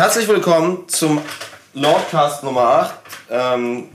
herzlich 0.00 0.28
willkommen 0.28 0.88
zum 0.88 1.20
Lordcast 1.74 2.42
Nummer 2.42 2.62
8. 2.62 2.94
Ähm, 3.28 3.88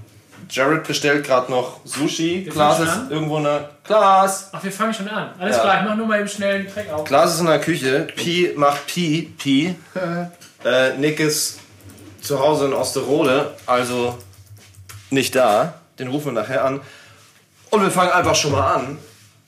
Jared 0.47 0.87
bestellt 0.87 1.25
gerade 1.25 1.51
noch 1.51 1.79
Sushi. 1.83 2.47
Klaas 2.47 2.77
fangen 2.77 3.05
ist 3.05 3.11
irgendwo 3.11 3.37
in 3.37 3.45
der. 3.45 3.71
Klaas! 3.83 4.49
Ach, 4.51 4.63
wir 4.63 4.71
fangen 4.71 4.93
schon 4.93 5.07
an. 5.07 5.33
Alles 5.39 5.55
Ja. 5.55 5.63
klar, 5.63 5.79
ich 5.81 5.89
mach 5.89 5.95
nur 5.95 6.05
mal 6.05 6.19
eben 6.19 6.29
schnell 6.29 6.59
einen 6.59 6.71
Track 6.71 6.93
auf. 6.93 7.05
Klaas 7.05 7.33
ist 7.33 7.39
in 7.39 7.47
der 7.47 7.59
Küche. 7.59 8.07
Pi 8.15 8.53
macht 8.55 8.85
Pi. 8.85 9.33
Pi. 9.35 9.75
äh, 10.63 10.95
Nick 10.99 11.19
ist 11.19 11.57
zu 12.21 12.39
Hause 12.39 12.65
in 12.67 12.73
Osterode, 12.73 13.55
also 13.65 14.15
nicht 15.09 15.33
da. 15.33 15.73
Den 15.97 16.09
rufen 16.09 16.35
wir 16.35 16.43
nachher 16.43 16.65
an. 16.65 16.81
Und 17.71 17.81
wir 17.81 17.89
fangen 17.89 18.11
einfach 18.11 18.35
schon 18.35 18.51
mal 18.51 18.75
an. 18.75 18.99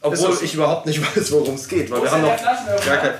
Obwohl 0.01 0.35
ich 0.41 0.55
überhaupt 0.55 0.87
nicht 0.87 0.99
weiß, 1.15 1.31
worum 1.33 1.53
es 1.53 1.67
geht. 1.67 1.91
Weil 1.91 2.01
wir 2.01 2.09
haben 2.09 2.23
noch 2.23 2.35
gar 2.83 2.97
kein. 2.97 3.13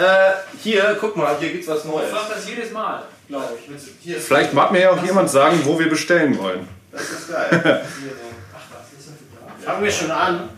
Äh, 0.00 0.32
hier, 0.62 0.96
guck 0.98 1.14
mal, 1.14 1.36
hier 1.38 1.52
gibt's 1.52 1.68
was 1.68 1.84
Neues. 1.84 2.08
Ich 2.08 2.14
mach 2.14 2.28
das 2.30 2.48
jedes 2.48 2.72
Mal, 2.72 3.02
glaube 3.28 3.48
ich. 3.58 3.82
Hier 4.00 4.16
ist 4.16 4.28
Vielleicht 4.28 4.54
mag 4.54 4.72
mir 4.72 4.80
ja 4.80 4.90
auch 4.92 5.04
jemand 5.04 5.28
sagen, 5.28 5.60
wo 5.64 5.78
wir 5.78 5.90
bestellen 5.90 6.38
wollen. 6.38 6.66
das 6.90 7.02
ist 7.02 7.28
geil. 7.28 7.84
Fangen 9.64 9.84
wir 9.84 9.92
schon 9.92 10.10
an. 10.10 10.48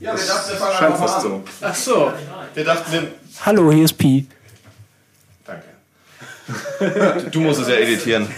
Ja, 0.00 0.16
wir 0.16 0.26
dachten, 0.26 0.50
wir 0.50 0.56
fangen 0.56 0.72
Scheint 0.76 0.82
einfach 0.92 0.98
mal 0.98 1.06
fast 1.06 1.16
an. 1.18 1.22
so. 1.22 1.44
Ach 1.60 1.74
so. 1.74 2.12
Wir 2.54 2.64
dachten, 2.64 2.92
wir. 2.92 3.12
Hallo, 3.46 3.70
hier 3.70 3.84
ist 3.84 3.96
Pi. 3.96 4.26
Danke. 5.46 7.30
Du 7.30 7.40
musst 7.40 7.60
es 7.60 7.68
ja 7.68 7.74
editieren. 7.74 8.28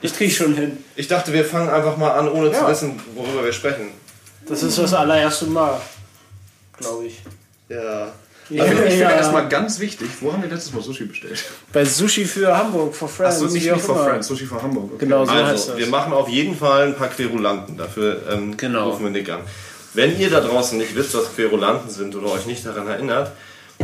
Ich 0.00 0.16
krieg 0.16 0.32
schon 0.32 0.54
hin. 0.54 0.82
Ich 0.96 1.08
dachte, 1.08 1.30
wir 1.32 1.44
fangen 1.44 1.68
einfach 1.68 1.98
mal 1.98 2.12
an, 2.12 2.28
ohne 2.28 2.50
zu 2.52 2.66
wissen, 2.66 2.98
worüber 3.14 3.44
wir 3.44 3.52
sprechen. 3.52 3.88
Das 4.48 4.62
ist 4.62 4.78
das 4.78 4.94
allererste 4.94 5.46
Mal, 5.46 5.78
glaube 6.78 7.06
ich. 7.06 7.20
Ja. 7.68 8.12
Ja, 8.50 8.64
Ich 8.64 8.70
finde 8.72 8.94
ja. 8.96 9.10
erstmal 9.10 9.48
ganz 9.48 9.78
wichtig, 9.80 10.08
wo 10.20 10.32
haben 10.32 10.42
wir 10.42 10.50
letztes 10.50 10.72
Mal 10.74 10.82
Sushi 10.82 11.04
bestellt? 11.04 11.42
Bei 11.72 11.84
Sushi 11.84 12.24
für 12.26 12.54
Hamburg, 12.56 12.94
for 12.94 13.08
Friends. 13.08 13.36
Achso, 13.36 13.46
nicht, 13.52 13.70
nicht 13.70 13.80
for 13.82 13.94
immer. 13.96 14.04
Friends, 14.04 14.26
Sushi 14.28 14.44
for 14.46 14.62
Hamburg. 14.62 14.90
Okay. 14.94 15.04
Genau, 15.06 15.24
so 15.24 15.30
heißt 15.32 15.44
Also, 15.44 15.70
das. 15.70 15.78
wir 15.78 15.86
machen 15.86 16.12
auf 16.12 16.28
jeden 16.28 16.56
Fall 16.56 16.88
ein 16.88 16.94
paar 16.96 17.08
Querulanten. 17.08 17.76
Dafür 17.76 18.20
ähm, 18.30 18.56
Genau. 18.56 18.90
rufen 18.90 19.04
wir 19.04 19.10
Nick 19.10 19.30
an. 19.30 19.40
Wenn 19.94 20.18
ihr 20.18 20.28
da 20.28 20.40
draußen 20.40 20.76
nicht 20.76 20.94
wisst, 20.94 21.14
was 21.14 21.34
Querulanten 21.34 21.88
sind 21.88 22.14
oder 22.16 22.32
euch 22.32 22.46
nicht 22.46 22.66
daran 22.66 22.86
erinnert, 22.88 23.30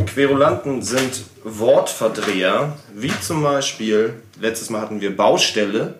Querulanten 0.05 0.81
sind 0.81 1.23
Wortverdreher, 1.43 2.73
wie 2.93 3.11
zum 3.21 3.41
Beispiel, 3.43 4.13
letztes 4.39 4.69
Mal 4.69 4.81
hatten 4.81 5.01
wir 5.01 5.15
Baustelle, 5.15 5.95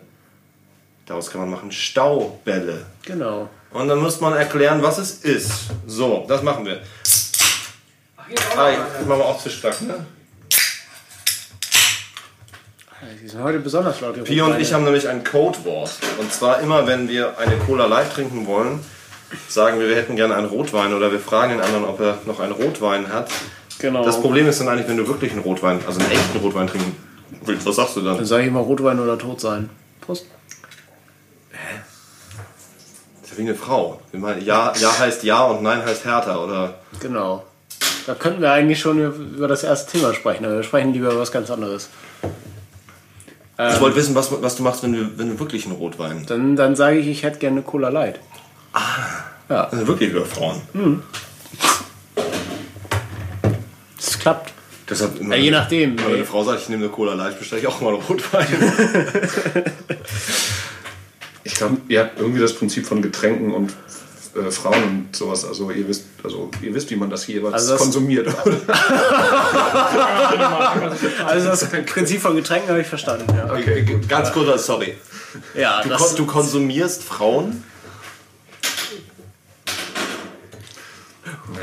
daraus 1.06 1.30
kann 1.30 1.40
man 1.40 1.50
machen 1.50 1.72
Staubälle. 1.72 2.86
Genau. 3.04 3.48
Und 3.72 3.88
dann 3.88 4.00
muss 4.00 4.20
man 4.20 4.34
erklären, 4.34 4.82
was 4.82 4.98
es 4.98 5.12
ist. 5.24 5.50
So, 5.86 6.24
das 6.28 6.42
machen 6.42 6.64
wir. 6.66 6.80
Ah, 8.56 8.70
mach 9.06 9.16
mal 9.16 9.24
auch 9.24 9.42
zu 9.42 9.50
stark, 9.50 9.80
ne? 9.82 10.06
Die 13.22 13.28
sind 13.28 13.42
heute 13.42 13.58
besonders 13.58 14.00
laut. 14.00 14.16
die 14.16 14.20
Pio 14.20 14.46
und 14.46 14.60
ich 14.60 14.72
haben 14.72 14.84
nämlich 14.84 15.08
ein 15.08 15.24
Codewort. 15.24 15.90
Und 16.18 16.32
zwar 16.32 16.60
immer, 16.60 16.86
wenn 16.86 17.08
wir 17.08 17.38
eine 17.38 17.56
Cola 17.56 17.86
Light 17.86 18.12
trinken 18.12 18.46
wollen, 18.46 18.80
sagen 19.48 19.80
wir, 19.80 19.88
wir 19.88 19.96
hätten 19.96 20.16
gerne 20.16 20.36
einen 20.36 20.46
Rotwein 20.46 20.92
oder 20.92 21.10
wir 21.10 21.20
fragen 21.20 21.52
den 21.52 21.60
anderen, 21.60 21.84
ob 21.84 22.00
er 22.00 22.18
noch 22.26 22.40
einen 22.40 22.52
Rotwein 22.52 23.12
hat. 23.12 23.30
Genau. 23.78 24.04
Das 24.04 24.20
Problem 24.20 24.48
ist 24.48 24.60
dann 24.60 24.68
eigentlich, 24.68 24.88
wenn 24.88 24.96
du 24.96 25.06
wirklich 25.08 25.32
einen 25.32 25.40
Rotwein, 25.40 25.80
also 25.86 26.00
einen 26.00 26.10
echten 26.10 26.38
Rotwein 26.38 26.66
trinken 26.68 26.96
willst, 27.44 27.66
was 27.66 27.76
sagst 27.76 27.96
du 27.96 28.00
dann? 28.02 28.16
Dann 28.16 28.26
sage 28.26 28.42
ich 28.42 28.48
immer 28.48 28.60
Rotwein 28.60 29.00
oder 29.00 29.18
tot 29.18 29.40
sein. 29.40 29.70
Prost. 30.00 30.26
Das 33.20 33.30
ist 33.30 33.32
ja 33.32 33.38
wie 33.38 33.42
eine 33.42 33.54
Frau. 33.54 34.00
Ja, 34.44 34.72
ja 34.76 34.98
heißt 34.98 35.24
ja 35.24 35.44
und 35.44 35.62
nein 35.62 35.84
heißt 35.84 36.04
härter, 36.04 36.42
oder? 36.44 36.74
Genau. 37.00 37.44
Da 38.06 38.14
könnten 38.14 38.40
wir 38.42 38.52
eigentlich 38.52 38.80
schon 38.80 39.00
über 39.34 39.48
das 39.48 39.62
erste 39.62 39.92
Thema 39.92 40.14
sprechen, 40.14 40.44
aber 40.44 40.56
wir 40.56 40.62
sprechen 40.62 40.92
lieber 40.92 41.10
über 41.10 41.20
was 41.20 41.32
ganz 41.32 41.50
anderes. 41.50 41.88
Ich 43.58 43.80
wollte 43.80 43.96
wissen, 43.96 44.14
was, 44.14 44.30
was 44.42 44.56
du 44.56 44.62
machst, 44.62 44.82
wenn 44.82 44.92
du, 44.92 45.18
wenn 45.18 45.28
du 45.28 45.38
wirklich 45.38 45.66
einen 45.66 45.76
Rotwein. 45.76 46.24
Dann, 46.26 46.56
dann 46.56 46.74
sage 46.74 46.98
ich, 46.98 47.06
ich 47.06 47.22
hätte 47.22 47.38
gerne 47.38 47.56
eine 47.56 47.62
Cola 47.64 47.90
Light. 47.90 48.18
Das 49.46 49.70
sind 49.70 49.86
wirklich 49.86 50.10
über 50.10 50.24
Frauen. 50.24 50.62
Das 53.96 54.18
klappt. 54.18 54.52
Deshalb 54.88 55.20
immer, 55.20 55.36
Ja, 55.36 55.42
je 55.42 55.50
nachdem. 55.50 55.98
Wenn 55.98 56.14
eine 56.14 56.24
Frau 56.24 56.42
sagt, 56.42 56.62
ich 56.62 56.68
nehme 56.68 56.84
eine 56.84 56.92
Cola 56.92 57.14
Light, 57.14 57.38
bestelle 57.38 57.60
ich 57.60 57.68
auch 57.68 57.80
mal 57.80 57.94
einen 57.94 58.02
Rotwein. 58.02 58.46
Ich 61.44 61.54
glaube, 61.54 61.78
ihr 61.88 62.00
habt 62.00 62.18
irgendwie 62.18 62.40
das 62.40 62.54
Prinzip 62.54 62.86
von 62.86 63.02
Getränken 63.02 63.52
und 63.52 63.72
äh, 64.34 64.50
Frauen 64.50 64.82
und 65.08 65.16
sowas. 65.16 65.44
Also 65.44 65.70
ihr 65.70 65.86
wisst, 65.88 66.04
also 66.24 66.50
ihr 66.62 66.74
wisst, 66.74 66.90
wie 66.90 66.96
man 66.96 67.10
das 67.10 67.26
jeweils 67.26 67.54
Also 67.54 67.72
das- 67.72 67.80
konsumiert. 67.82 68.28
Also 71.26 71.48
das 71.48 71.68
Prinzip 71.86 72.20
von 72.20 72.36
Getränken 72.36 72.68
habe 72.70 72.80
ich 72.80 72.86
verstanden. 72.86 73.26
Ja, 73.36 73.52
Okay, 73.52 74.00
ganz 74.08 74.32
kurzer 74.32 74.58
Sorry. 74.58 74.96
ja 75.54 75.82
Du, 75.82 75.88
das, 75.90 75.98
kon 76.00 76.16
du 76.16 76.26
konsumierst 76.26 77.02
Frauen? 77.04 77.62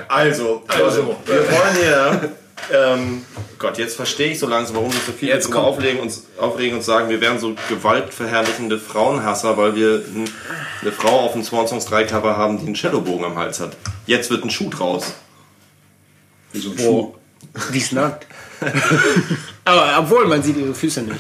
Also, 0.08 0.64
also, 0.68 1.16
wir 1.26 1.52
wollen 1.52 1.76
hier. 1.82 2.32
Ähm, 2.72 3.26
Gott, 3.58 3.78
jetzt 3.78 3.96
verstehe 3.96 4.32
ich 4.32 4.40
so 4.40 4.48
langsam, 4.48 4.78
warum 4.78 4.92
wir 4.92 5.00
so 5.06 5.12
viel 5.12 5.30
Jetzt 5.30 5.54
auflegen 5.54 6.02
und, 6.02 6.14
aufregen 6.38 6.78
und 6.78 6.84
sagen, 6.84 7.10
wir 7.10 7.20
wären 7.22 7.40
so 7.40 7.56
gewaltverherrlichende 7.68 8.80
Frauenhasser, 8.80 9.58
weil 9.58 9.76
wir 9.76 10.04
eine 10.82 10.92
Frau 10.92 11.22
auf 11.22 11.34
dem 11.34 11.44
Swan 11.44 11.68
Songs 11.68 11.86
3 11.86 12.06
Cover 12.06 12.38
haben, 12.38 12.60
die 12.60 12.66
einen 12.66 12.76
Shadowbogen 12.76 13.26
am 13.26 13.38
Hals 13.38 13.60
hat. 13.60 13.76
Jetzt 14.06 14.30
wird 14.30 14.44
ein 14.44 14.50
Schuh 14.50 14.70
draus. 14.70 15.14
Wie 16.52 16.60
so 16.60 16.72
ein 16.72 16.78
Schuh. 16.78 17.16
die 17.74 17.78
ist 17.78 17.94
nackt. 17.94 18.28
aber 19.66 19.96
obwohl, 20.00 20.28
man 20.28 20.44
sieht 20.44 20.58
ihre 20.58 20.74
Füße 20.74 21.02
nicht. 21.02 21.20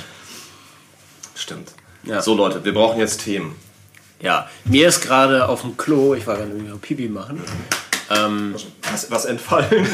Stimmt. 1.35 1.69
Ja. 2.03 2.21
So 2.21 2.35
Leute, 2.35 2.63
wir 2.63 2.73
brauchen 2.73 2.99
jetzt 2.99 3.23
Themen. 3.23 3.55
Ja, 4.21 4.49
mir 4.65 4.89
ist 4.89 5.01
gerade 5.01 5.47
auf 5.47 5.61
dem 5.61 5.77
Klo, 5.77 6.13
ich 6.13 6.27
war 6.27 6.35
gerade 6.35 6.49
irgendwie 6.49 6.69
noch 6.69 6.81
Pipi 6.81 7.07
machen. 7.07 7.41
Ähm, 8.11 8.55
Was, 8.91 9.11
was 9.11 9.25
entfallen? 9.25 9.69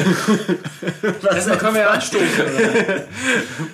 Erstmal 1.24 1.58
können 1.58 1.74
wir 1.76 1.82
ja 1.82 1.90
anstoßen. 1.90 2.28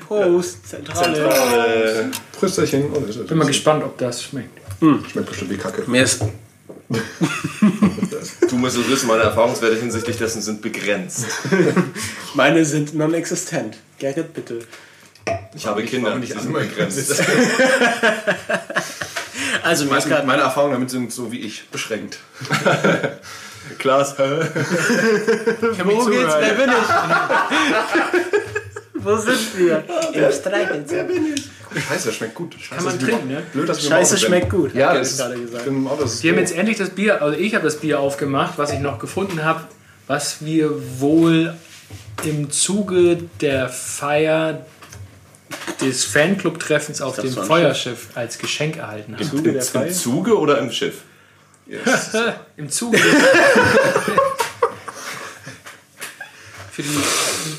Prost, 0.07 0.67
Zentrale. 0.67 2.09
Prösterchen. 2.39 2.91
Oh, 2.93 3.03
das 3.05 3.17
Bin 3.25 3.37
mal 3.37 3.45
gespannt, 3.45 3.83
ob 3.83 3.97
das 3.97 4.23
schmeckt. 4.23 4.59
Schmeckt 4.79 5.29
bestimmt 5.29 5.51
wie 5.51 5.57
Kacke. 5.57 5.83
Mir 5.85 6.03
ist, 6.03 6.23
du 8.49 8.55
musst 8.57 8.77
es 8.77 8.89
wissen, 8.89 9.07
meine 9.07 9.23
Erfahrungswerte 9.23 9.75
hinsichtlich 9.77 10.17
dessen 10.17 10.41
sind 10.41 10.61
begrenzt. 10.61 11.27
meine 12.33 12.65
sind 12.65 12.95
non-existent. 12.95 13.77
Gerrit, 13.99 14.33
bitte. 14.33 14.59
Ich 15.55 15.67
habe 15.67 15.83
Kinder, 15.83 16.15
nicht 16.15 16.33
die 16.33 16.39
sind 16.39 16.51
begrenzt. 16.51 17.23
Also 19.63 19.85
Meine, 19.85 20.23
meine 20.25 20.41
Erfahrungen 20.41 20.73
damit 20.73 20.89
sind 20.89 21.13
so 21.13 21.31
wie 21.31 21.39
ich, 21.41 21.69
beschränkt. 21.69 22.17
Klaas, 23.77 24.17
Wo 24.19 24.23
geht's? 26.05 26.35
Wer 26.39 26.53
bin 26.53 26.69
ich? 26.69 26.89
Wo 29.03 29.17
sind 29.17 29.57
wir? 29.57 29.83
Im 30.13 30.31
Streichelzoo. 30.31 30.95
Scheiße, 31.79 32.07
das 32.07 32.15
schmeckt 32.15 32.35
gut. 32.35 32.55
Scheiße, 32.59 32.75
Kann 32.75 32.83
man 32.83 32.99
trinken, 32.99 33.27
ne? 33.29 33.43
Blöd, 33.53 33.69
dass 33.69 33.77
wir 33.77 33.85
im 33.85 33.89
Scheiße 33.91 34.17
schmeckt 34.17 34.49
gut. 34.49 34.75
Ja, 34.75 34.89
hab 34.89 34.95
das 34.95 35.07
ich 35.07 35.13
ist, 35.13 35.19
gerade 35.19 35.35
ich 35.35 35.41
gesagt. 35.41 35.65
bin 35.65 35.75
im 35.77 35.87
Auto. 35.87 36.01
Das 36.03 36.13
ist 36.15 36.23
Wir 36.23 36.31
haben 36.31 36.39
jetzt 36.39 36.55
endlich 36.55 36.77
das 36.77 36.89
Bier, 36.89 37.21
also 37.21 37.37
ich 37.37 37.55
habe 37.55 37.63
das 37.63 37.77
Bier 37.77 37.99
aufgemacht, 37.99 38.57
was 38.57 38.73
ich 38.73 38.79
noch 38.79 38.99
gefunden 38.99 39.43
habe, 39.43 39.61
was 40.07 40.43
wir 40.43 40.71
wohl 40.99 41.55
im 42.25 42.51
Zuge 42.51 43.17
der 43.39 43.69
Feier 43.69 44.65
des 45.81 46.05
Fanclub-Treffens 46.05 47.01
auf 47.01 47.15
dem 47.15 47.31
Feuerschiff 47.31 48.09
als 48.15 48.37
Geschenk 48.37 48.77
erhalten 48.77 49.15
haben. 49.15 49.23
Zuge 49.23 49.53
der 49.53 49.85
Im? 49.85 49.91
Zuge 49.91 50.37
oder 50.37 50.59
im 50.59 50.71
Schiff? 50.71 51.01
Im 52.57 52.69
Zuge 52.69 52.97
Für 56.71 56.83
die, 56.83 56.99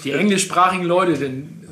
die 0.04 0.12
englischsprachigen 0.12 0.86
Leute, 0.86 1.14
denn, 1.14 1.66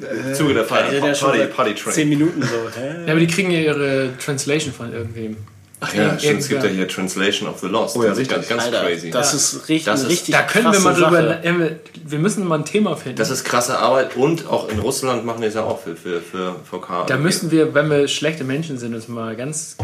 Im 0.00 0.34
Zuge 0.34 0.54
der 0.54 0.62
Party, 0.62 0.98
seit 1.00 1.54
Party 1.54 1.74
Zehn 1.74 1.92
Train. 1.92 2.08
Minuten 2.08 2.42
so. 2.42 2.70
Hä? 2.74 3.04
ja, 3.06 3.12
aber 3.12 3.20
die 3.20 3.26
kriegen 3.26 3.50
ja 3.50 3.60
ihre 3.60 4.16
Translation 4.18 4.72
von 4.72 4.92
irgendwem. 4.92 5.36
Ach 5.84 5.94
ja, 5.94 6.18
stimmt, 6.18 6.40
es 6.40 6.48
gibt 6.48 6.62
ja 6.62 6.68
hier 6.70 6.86
Translation 6.88 7.48
of 7.48 7.58
the 7.60 7.66
Lost. 7.66 7.96
Oh 7.96 8.02
ja, 8.02 8.10
das 8.10 8.18
ist 8.18 8.28
ganz, 8.30 8.40
richtig. 8.42 8.56
ganz 8.56 8.64
Alter, 8.66 8.86
crazy. 8.86 9.10
das 9.10 9.34
ist 9.34 9.68
richtig, 9.68 9.84
Das 9.84 10.02
ist- 10.02 10.08
richtig 10.10 10.34
Da 10.34 10.42
können 10.42 10.72
wir 10.72 10.78
mal 10.80 10.94
drüber. 10.94 11.22
Sache. 11.42 11.80
Wir 12.04 12.18
müssen 12.18 12.46
mal 12.46 12.58
ein 12.60 12.64
Thema 12.64 12.96
finden. 12.96 13.16
das 13.18 13.30
ist 13.30 13.44
krasse 13.44 13.78
Arbeit 13.78 14.16
und 14.16 14.46
auch 14.48 14.68
in 14.68 14.78
Russland 14.78 15.24
machen 15.24 15.40
die 15.42 15.48
es 15.48 15.54
ja 15.54 15.64
auch 15.64 15.80
für, 15.80 15.96
für, 15.96 16.20
für 16.20 16.54
VK. 16.70 17.06
Da 17.06 17.16
müssen 17.16 17.50
wir, 17.50 17.74
wenn 17.74 17.90
wir 17.90 18.06
schlechte 18.08 18.44
Menschen 18.44 18.78
sind, 18.78 18.94
uns 18.94 19.08
mal 19.08 19.34
ganz, 19.36 19.76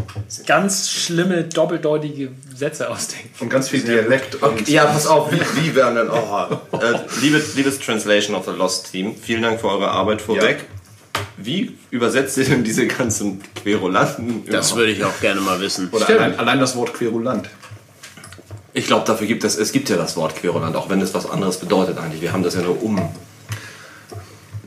ganz 0.47 0.89
schlimme, 0.91 1.45
doppeldeutige 1.45 2.31
Sätze 2.55 2.91
ausdenken. 2.91 3.31
Und 3.41 3.49
ganz 3.50 3.69
viel 3.69 3.81
Dialekt. 3.81 4.37
Und 4.43 4.69
Ja, 4.69 4.85
pass 4.87 5.06
auf, 5.06 5.33
wie, 5.33 5.41
wie 5.62 5.75
werden 5.75 5.95
denn. 5.97 6.11
Oh, 6.11 6.77
äh, 6.77 6.99
liebes, 7.21 7.55
liebes 7.55 7.79
Translation 7.79 8.35
of 8.37 8.45
the 8.45 8.53
Lost 8.53 8.91
Team, 8.93 9.15
vielen 9.21 9.43
Dank 9.43 9.61
für 9.61 9.69
eure 9.69 9.89
Arbeit 9.89 10.21
vorweg. 10.23 10.65
Wie 11.37 11.76
übersetzt 11.91 12.37
ihr 12.38 12.44
denn 12.44 12.65
diese 12.65 12.87
ganzen 12.87 13.41
Querulanten? 13.62 14.44
Das 14.50 14.75
würde 14.76 14.91
ich 14.93 15.05
auch 15.05 15.20
gerne 15.20 15.41
mal 15.41 15.61
wissen. 15.61 15.88
Oder 15.93 16.09
allein, 16.09 16.38
allein 16.38 16.59
das 16.61 16.75
Wort 16.76 16.94
Querulant. 16.94 17.49
Ich 18.75 18.87
glaube, 18.87 19.06
dafür 19.06 19.26
gibt 19.26 19.44
es, 19.44 19.56
es 19.56 19.73
gibt 19.73 19.88
ja 19.88 19.97
das 19.97 20.17
Wort 20.17 20.37
Querulant, 20.37 20.76
auch 20.76 20.88
wenn 20.88 21.00
es 21.00 21.15
was 21.15 21.29
anderes 21.29 21.59
bedeutet 21.59 21.99
eigentlich. 21.99 22.20
Wir 22.20 22.32
haben 22.32 22.43
das 22.43 22.55
ja 22.55 22.62
nur 22.62 22.82
um. 22.82 23.00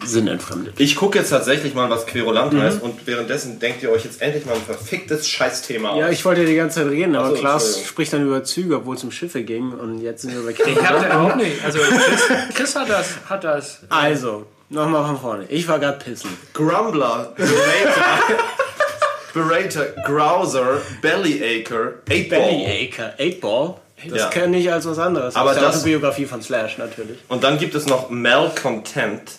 Sinn 0.03 0.27
entfremdet. 0.27 0.73
Ich 0.79 0.95
gucke 0.95 1.19
jetzt 1.19 1.29
tatsächlich 1.29 1.75
mal, 1.75 1.87
was 1.91 2.07
Querulant 2.07 2.53
Mhm. 2.53 2.61
heißt 2.61 2.81
und 2.81 3.05
währenddessen 3.05 3.59
denkt 3.59 3.83
ihr 3.83 3.91
euch 3.91 4.03
jetzt 4.03 4.19
endlich 4.19 4.45
mal 4.47 4.55
ein 4.55 4.61
verficktes 4.63 5.29
Scheißthema 5.29 5.95
Ja, 5.95 6.07
aus. 6.07 6.11
ich 6.13 6.25
wollte 6.25 6.43
die 6.43 6.55
ganze 6.55 6.81
Zeit 6.81 6.89
reden, 6.91 7.15
aber 7.15 7.29
so, 7.29 7.35
Klaas 7.35 7.83
spricht 7.85 8.11
dann 8.11 8.25
über 8.25 8.43
Züge, 8.43 8.77
obwohl 8.77 8.95
es 8.95 9.03
um 9.03 9.11
Schiffe 9.11 9.43
ging 9.43 9.71
und 9.71 10.01
jetzt 10.01 10.23
sind 10.23 10.33
wir 10.33 10.41
bei 10.41 10.51
Ich 10.51 10.83
hab 10.83 10.99
da 11.01 11.05
überhaupt 11.05 11.35
nicht. 11.37 11.63
Also 11.63 11.77
Chris, 11.77 12.21
Chris 12.55 12.75
hat 12.75 12.89
das, 12.89 13.07
hat 13.29 13.43
das. 13.43 13.79
Also, 13.89 14.47
nochmal 14.71 15.05
von 15.05 15.19
vorne. 15.19 15.45
Ich 15.49 15.67
war 15.67 15.79
gerade 15.79 15.97
pissen. 16.03 16.29
Grumbler, 16.53 17.33
Berater, 17.35 18.43
Berater, 19.33 19.85
Grouser, 20.05 20.81
Bellyacre, 21.01 21.95
Eightball. 22.09 22.39
Bellyacre, 22.39 23.13
8-Ball. 23.17 23.75
Das 24.09 24.17
Ja. 24.19 24.27
kenne 24.29 24.57
ich 24.57 24.71
als 24.71 24.85
was 24.87 24.97
anderes. 24.97 25.35
Aber 25.35 25.51
Aus 25.51 25.55
der 25.57 25.65
das- 25.67 25.75
Autobiografie 25.77 26.25
von 26.25 26.41
Slash 26.41 26.77
natürlich. 26.79 27.19
Und 27.27 27.43
dann 27.43 27.57
gibt 27.59 27.75
es 27.75 27.85
noch 27.85 28.09
Malcontent, 28.09 29.33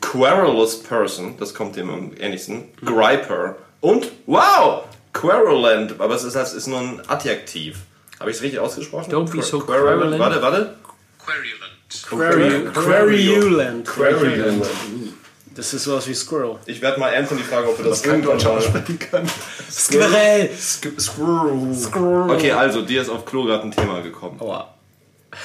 Querulous 0.00 0.82
Person, 0.82 1.36
das 1.38 1.54
kommt 1.54 1.76
dem 1.76 1.90
am 1.90 2.12
ähnlichsten, 2.18 2.64
Griper 2.84 3.56
und, 3.80 4.10
wow, 4.26 4.84
Querulant, 5.12 5.94
aber 6.00 6.14
es 6.14 6.24
ist, 6.24 6.36
das 6.36 6.52
ist 6.54 6.66
nur 6.66 6.78
ein 6.80 7.02
Adjektiv. 7.08 7.78
Habe 8.20 8.30
ich 8.30 8.36
es 8.36 8.42
richtig 8.42 8.60
ausgesprochen? 8.60 9.10
Don't 9.12 9.30
be 9.34 9.42
so 9.42 9.58
Querulent. 9.60 10.00
querulent. 10.00 10.18
Warte, 10.20 10.42
warte. 10.42 10.74
Query- 11.90 12.64
Querulant. 12.72 13.86
Querulant. 13.86 14.66
Das 15.54 15.74
ist 15.74 15.84
sowas 15.84 16.06
wie 16.06 16.14
Squirrel. 16.14 16.56
Ich 16.66 16.80
werde 16.80 17.00
mal 17.00 17.12
Anthony 17.14 17.40
fragen, 17.42 17.66
ob 17.68 17.78
wir 17.78 17.90
das 17.90 18.04
irgendwann 18.04 18.36
aussprechen 18.46 18.98
kann. 18.98 19.28
Squirrel. 19.70 20.50
Squirrel. 20.56 22.30
Okay, 22.30 22.52
also 22.52 22.82
dir 22.82 23.02
ist 23.02 23.08
auf 23.08 23.24
Klo 23.24 23.44
gerade 23.44 23.64
ein 23.64 23.72
Thema 23.72 24.00
gekommen. 24.00 24.40
Aua. 24.40 24.72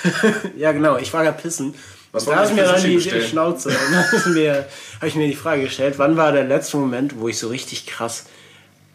ja, 0.57 0.71
genau. 0.71 0.97
Ich 0.97 1.11
war 1.13 1.23
gerade 1.23 1.41
pissen. 1.41 1.73
Was 2.11 2.25
da 2.25 2.43
ist 2.43 2.53
mir 2.53 2.63
dann 2.63 2.81
die 2.83 2.95
bestellen? 2.95 3.27
Schnauze. 3.27 3.69
Und 3.69 3.75
dann 3.91 4.05
ist 4.19 4.27
mir- 4.27 4.65
habe 4.97 5.07
ich 5.07 5.15
mir 5.15 5.27
die 5.27 5.35
Frage 5.35 5.63
gestellt, 5.63 5.95
wann 5.97 6.15
war 6.15 6.31
der 6.31 6.43
letzte 6.43 6.77
Moment, 6.77 7.19
wo 7.19 7.27
ich 7.27 7.39
so 7.39 7.47
richtig 7.47 7.87
krass 7.87 8.25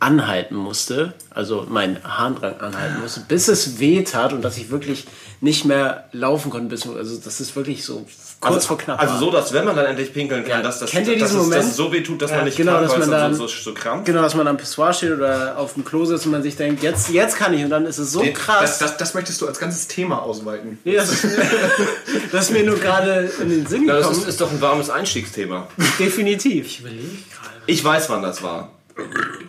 anhalten 0.01 0.55
musste, 0.55 1.13
also 1.31 1.67
meinen 1.69 1.99
Harndrang 2.05 2.61
anhalten 2.61 3.01
musste, 3.01 3.21
bis 3.27 3.49
es 3.49 3.81
weh 3.81 4.03
tat 4.05 4.33
und 4.33 4.43
dass 4.43 4.57
ich 4.57 4.71
wirklich 4.71 5.07
nicht 5.41 5.65
mehr 5.65 6.05
laufen 6.13 6.51
konnte. 6.51 6.69
Bis, 6.69 6.87
also 6.87 7.17
das 7.19 7.41
ist 7.41 7.57
wirklich 7.57 7.85
so 7.85 8.07
kurz 8.41 8.67
vor 8.67 8.79
knapp. 8.79 9.01
Also 9.01 9.15
war. 9.15 9.21
so, 9.21 9.31
dass 9.33 9.53
wenn 9.53 9.65
man 9.65 9.75
dann 9.75 9.87
endlich 9.87 10.13
pinkeln 10.13 10.43
kann, 10.43 10.51
Ja, 10.59 10.63
dass 10.63 10.79
das, 10.79 10.91
kennt 10.91 11.09
ihr 11.09 11.15
diesen 11.15 11.27
es 11.41 11.45
Moment? 11.47 11.63
das 11.65 11.77
so 11.77 11.93
weh 11.93 12.03
tut, 12.03 12.23
dass 12.23 12.31
Ja, 12.31 12.37
man 12.37 12.45
nicht 12.47 12.57
genau, 12.57 12.75
kann, 12.75 12.83
dass 12.85 12.93
weil 12.93 13.01
es 13.01 13.07
man 13.09 13.19
dann 13.21 13.31
dann- 13.33 13.39
so, 13.41 13.49
so, 13.49 13.75
krampft? 13.75 14.07
Genau, 14.07 14.23
dass 14.23 14.35
man 14.37 14.47
am 14.47 14.57
Pissoir 14.57 14.93
steht 14.93 15.11
oder 15.13 15.59
auf 15.59 15.75
dem 15.75 15.85
Klo 15.85 16.05
sitzt 16.05 16.27
und 16.27 16.33
man 16.33 16.43
sich 16.45 16.57
denkt, 16.57 16.83
jetzt, 16.85 17.11
jetzt 17.11 17.37
kann 17.37 17.53
ich. 17.55 17.65
Und 17.65 17.71
dann 17.71 17.85
ist 17.85 17.99
es 17.99 18.13
so 18.13 18.23
Das, 18.23 18.35
krass. 18.35 18.79
das, 18.79 18.97
das 18.97 19.15
möchtest 19.15 19.41
du 19.41 19.49
als 19.49 19.59
ganzes 19.59 19.89
Thema 19.89 20.23
ausweiten. 20.23 20.79
Nee, 20.85 20.95
das, 20.95 21.11
ist, 21.13 21.25
das 22.33 22.45
ist 22.45 22.51
mir 22.53 22.63
nur 22.65 22.79
gerade 22.79 23.31
in 23.43 23.49
den 23.51 23.67
Sinn 23.67 23.87
Ja, 23.87 23.95
das 23.95 24.03
gekommen. 24.07 24.23
ist, 24.23 24.29
ist 24.29 24.41
doch 24.41 24.51
ein 24.53 24.61
warmes 24.61 24.91
Einstiegsthema. 24.91 25.67
Definitiv. 25.99 26.67
Ich 26.67 26.81
überlege 26.81 27.03
gerade. 27.03 27.57
Ich 27.67 27.85
weiß, 27.85 28.09
wann 28.11 28.23
das 28.23 28.43
war. 28.43 28.71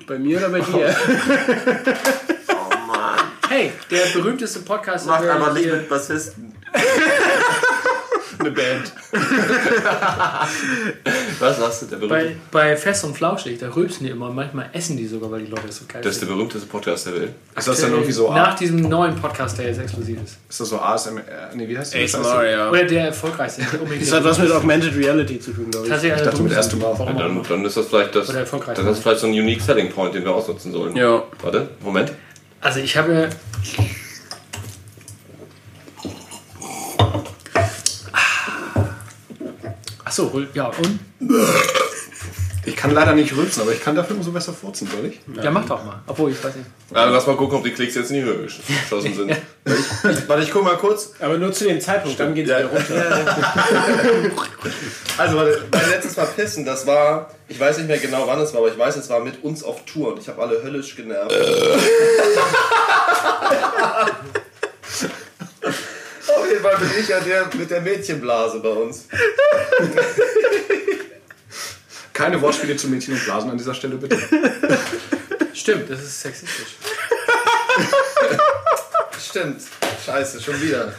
Bei 0.07 0.17
mir 0.19 0.37
oder 0.37 0.49
bei 0.49 0.59
dir? 0.61 0.95
Hey, 3.49 3.71
der 3.89 4.05
berühmteste 4.13 4.59
Podcast 4.59 5.07
Macht 5.07 5.25
aber 5.27 5.53
nicht 5.53 5.63
hier- 5.63 5.77
mit 5.77 5.89
Bassisten. 5.89 6.53
Eine 8.39 8.51
Band. 8.51 8.93
Was 11.39 11.57
sagst 11.57 11.81
du? 11.81 11.85
Der 11.87 11.95
berühmte, 11.97 12.35
bei, 12.51 12.69
bei 12.69 12.77
Fest 12.77 13.03
und 13.03 13.15
Flauschig, 13.15 13.59
da 13.59 13.69
rülpsen 13.69 14.05
die 14.05 14.11
immer. 14.11 14.27
und 14.29 14.35
Manchmal 14.35 14.69
essen 14.73 14.95
die 14.95 15.07
sogar, 15.07 15.31
weil 15.31 15.41
die 15.41 15.47
Leute 15.51 15.67
das 15.67 15.77
so 15.77 15.85
geil 15.87 16.01
das 16.01 16.13
ist 16.13 16.21
der 16.21 16.27
berühmteste 16.27 16.67
Podcast 16.67 17.07
der 17.07 17.15
Welt. 17.15 17.31
Ist 17.57 17.67
das 17.67 17.81
dann 17.81 17.91
irgendwie 17.91 18.11
so, 18.11 18.31
Nach 18.31 18.55
diesem 18.55 18.81
neuen 18.81 19.15
Podcast, 19.15 19.57
der 19.57 19.67
jetzt 19.67 19.79
exklusiv 19.81 20.17
ist. 20.23 20.37
ist 20.49 20.59
das 20.59 20.69
so 20.69 20.79
ASMR? 20.79 21.21
Nee, 21.53 21.67
wie 21.67 21.77
heißt 21.77 21.95
das? 21.95 22.11
ja. 22.13 22.69
Oder 22.69 22.83
der 22.85 23.05
erfolgreichste. 23.07 23.63
Das 23.99 24.11
hat 24.13 24.23
was 24.23 24.39
mit 24.39 24.51
Augmented 24.51 24.95
Reality 24.95 25.39
zu 25.39 25.51
tun, 25.51 25.69
glaube 25.69 25.85
ich. 25.87 25.91
Tatsächlich 25.91 26.19
Ich 26.19 26.25
dachte 26.25 26.41
mit 26.41 26.51
berühmteste. 26.53 26.77
erste 26.77 27.03
Mal. 27.03 27.13
Ja, 27.13 27.27
dann, 27.27 27.43
dann 27.47 27.65
ist 27.65 27.75
das 27.77 27.87
vielleicht 27.87 28.15
das. 28.15 28.29
Oder 28.29 28.39
erfolgreich. 28.39 28.77
Das 28.77 28.85
ist 28.85 28.99
vielleicht 29.03 29.19
so 29.19 29.27
ein 29.27 29.33
Unique 29.33 29.61
Selling 29.61 29.91
Point, 29.91 30.15
den 30.15 30.23
wir 30.23 30.31
ausnutzen 30.33 30.71
sollen. 30.71 30.95
Ja. 30.95 31.23
Warte, 31.41 31.69
Moment. 31.81 32.13
Also 32.61 32.79
ich 32.79 32.95
habe. 32.97 33.29
Rül- 40.27 40.47
ja, 40.53 40.67
und? 40.67 40.99
Ich 42.65 42.75
kann 42.75 42.91
leider 42.91 43.13
nicht 43.13 43.35
rülpsen, 43.35 43.63
aber 43.63 43.71
ich 43.71 43.81
kann 43.81 43.95
dafür 43.95 44.17
umso 44.17 44.31
besser 44.31 44.53
furzen, 44.53 44.87
soll 44.91 45.05
ich? 45.05 45.19
Ja, 45.41 45.49
mach 45.49 45.65
doch 45.65 45.83
mal. 45.83 46.01
Obwohl, 46.05 46.29
ich 46.31 46.43
weiß 46.43 46.55
nicht. 46.55 46.67
Ja, 46.93 47.05
lass 47.05 47.25
mal 47.25 47.35
gucken, 47.37 47.57
ob 47.57 47.63
die 47.63 47.71
Klicks 47.71 47.95
jetzt 47.95 48.11
in 48.11 48.17
die 48.17 48.23
Höhe 48.23 48.43
geschossen 48.43 49.13
sind. 49.15 49.31
ich, 49.31 50.27
warte, 50.27 50.43
ich 50.43 50.51
guck 50.51 50.63
mal 50.63 50.77
kurz. 50.77 51.13
Aber 51.19 51.37
nur 51.37 51.51
zu 51.53 51.63
dem 51.63 51.79
Zeitpunkt, 51.81 52.19
dann 52.19 52.35
geht 52.35 52.45
es 52.45 52.51
Ja. 52.51 52.59
wieder 52.59 52.69
runter. 52.69 53.37
Also, 55.17 55.37
warte, 55.37 55.63
mein 55.71 55.89
letztes 55.89 56.17
Mal 56.17 56.25
pissen, 56.27 56.65
das 56.65 56.85
war. 56.85 57.31
Ich 57.47 57.59
weiß 57.59 57.77
nicht 57.77 57.87
mehr 57.87 57.97
genau, 57.97 58.27
wann 58.27 58.39
es 58.41 58.53
war, 58.53 58.59
aber 58.61 58.71
ich 58.71 58.77
weiß, 58.77 58.97
es 58.97 59.09
war 59.09 59.21
mit 59.21 59.41
uns 59.43 59.63
auf 59.63 59.85
Tour 59.85 60.13
und 60.13 60.19
ich 60.19 60.27
habe 60.27 60.39
alle 60.41 60.61
höllisch 60.61 60.95
genervt. 60.95 61.33
auf 66.37 66.47
jeden 66.49 66.61
Fall 66.61 66.77
bin 66.77 66.89
ich 66.99 67.07
ja 67.07 67.19
der 67.19 67.49
mit 67.53 67.69
der 67.71 67.81
Mädchenblase 67.81 68.59
bei 68.59 68.69
uns. 68.69 69.05
Keine 72.13 72.41
Wortspiele 72.41 72.75
zu 72.75 72.87
Mädchen 72.87 73.13
und 73.13 73.23
Blasen 73.23 73.49
an 73.51 73.57
dieser 73.57 73.73
Stelle, 73.73 73.95
bitte. 73.95 74.17
Stimmt, 75.53 75.89
das 75.89 76.01
ist 76.01 76.21
sexistisch. 76.21 76.75
Stimmt. 79.29 79.61
Scheiße, 80.05 80.41
schon 80.41 80.59
wieder. 80.61 80.91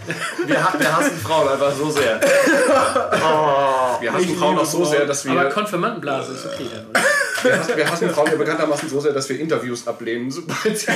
Wir, 0.46 0.62
ha- 0.62 0.74
wir 0.78 0.96
hassen 0.96 1.18
Frauen 1.18 1.48
einfach 1.48 1.72
so 1.74 1.90
sehr. 1.90 2.20
Wir 2.20 4.12
hassen 4.12 4.36
Frauen 4.38 4.58
auch 4.58 4.64
so 4.64 4.84
sehr, 4.84 5.04
dass 5.06 5.24
wir, 5.24 5.32
Aber 5.32 5.48
Konfirmandenblase 5.48 6.32
ist 6.34 6.46
okay 6.46 6.66
dann, 6.72 6.86
oder? 6.86 7.00
wir, 7.42 7.58
hassen, 7.58 7.76
wir 7.76 7.90
hassen 7.90 8.10
Frauen 8.10 8.30
ja 8.30 8.36
bekanntermaßen 8.36 8.88
so 8.88 9.00
sehr, 9.00 9.12
dass 9.12 9.28
wir 9.28 9.40
Interviews 9.40 9.86
ablehnen, 9.86 10.30
sobald 10.30 10.78
sie, 10.78 10.86
sobald 10.86 10.88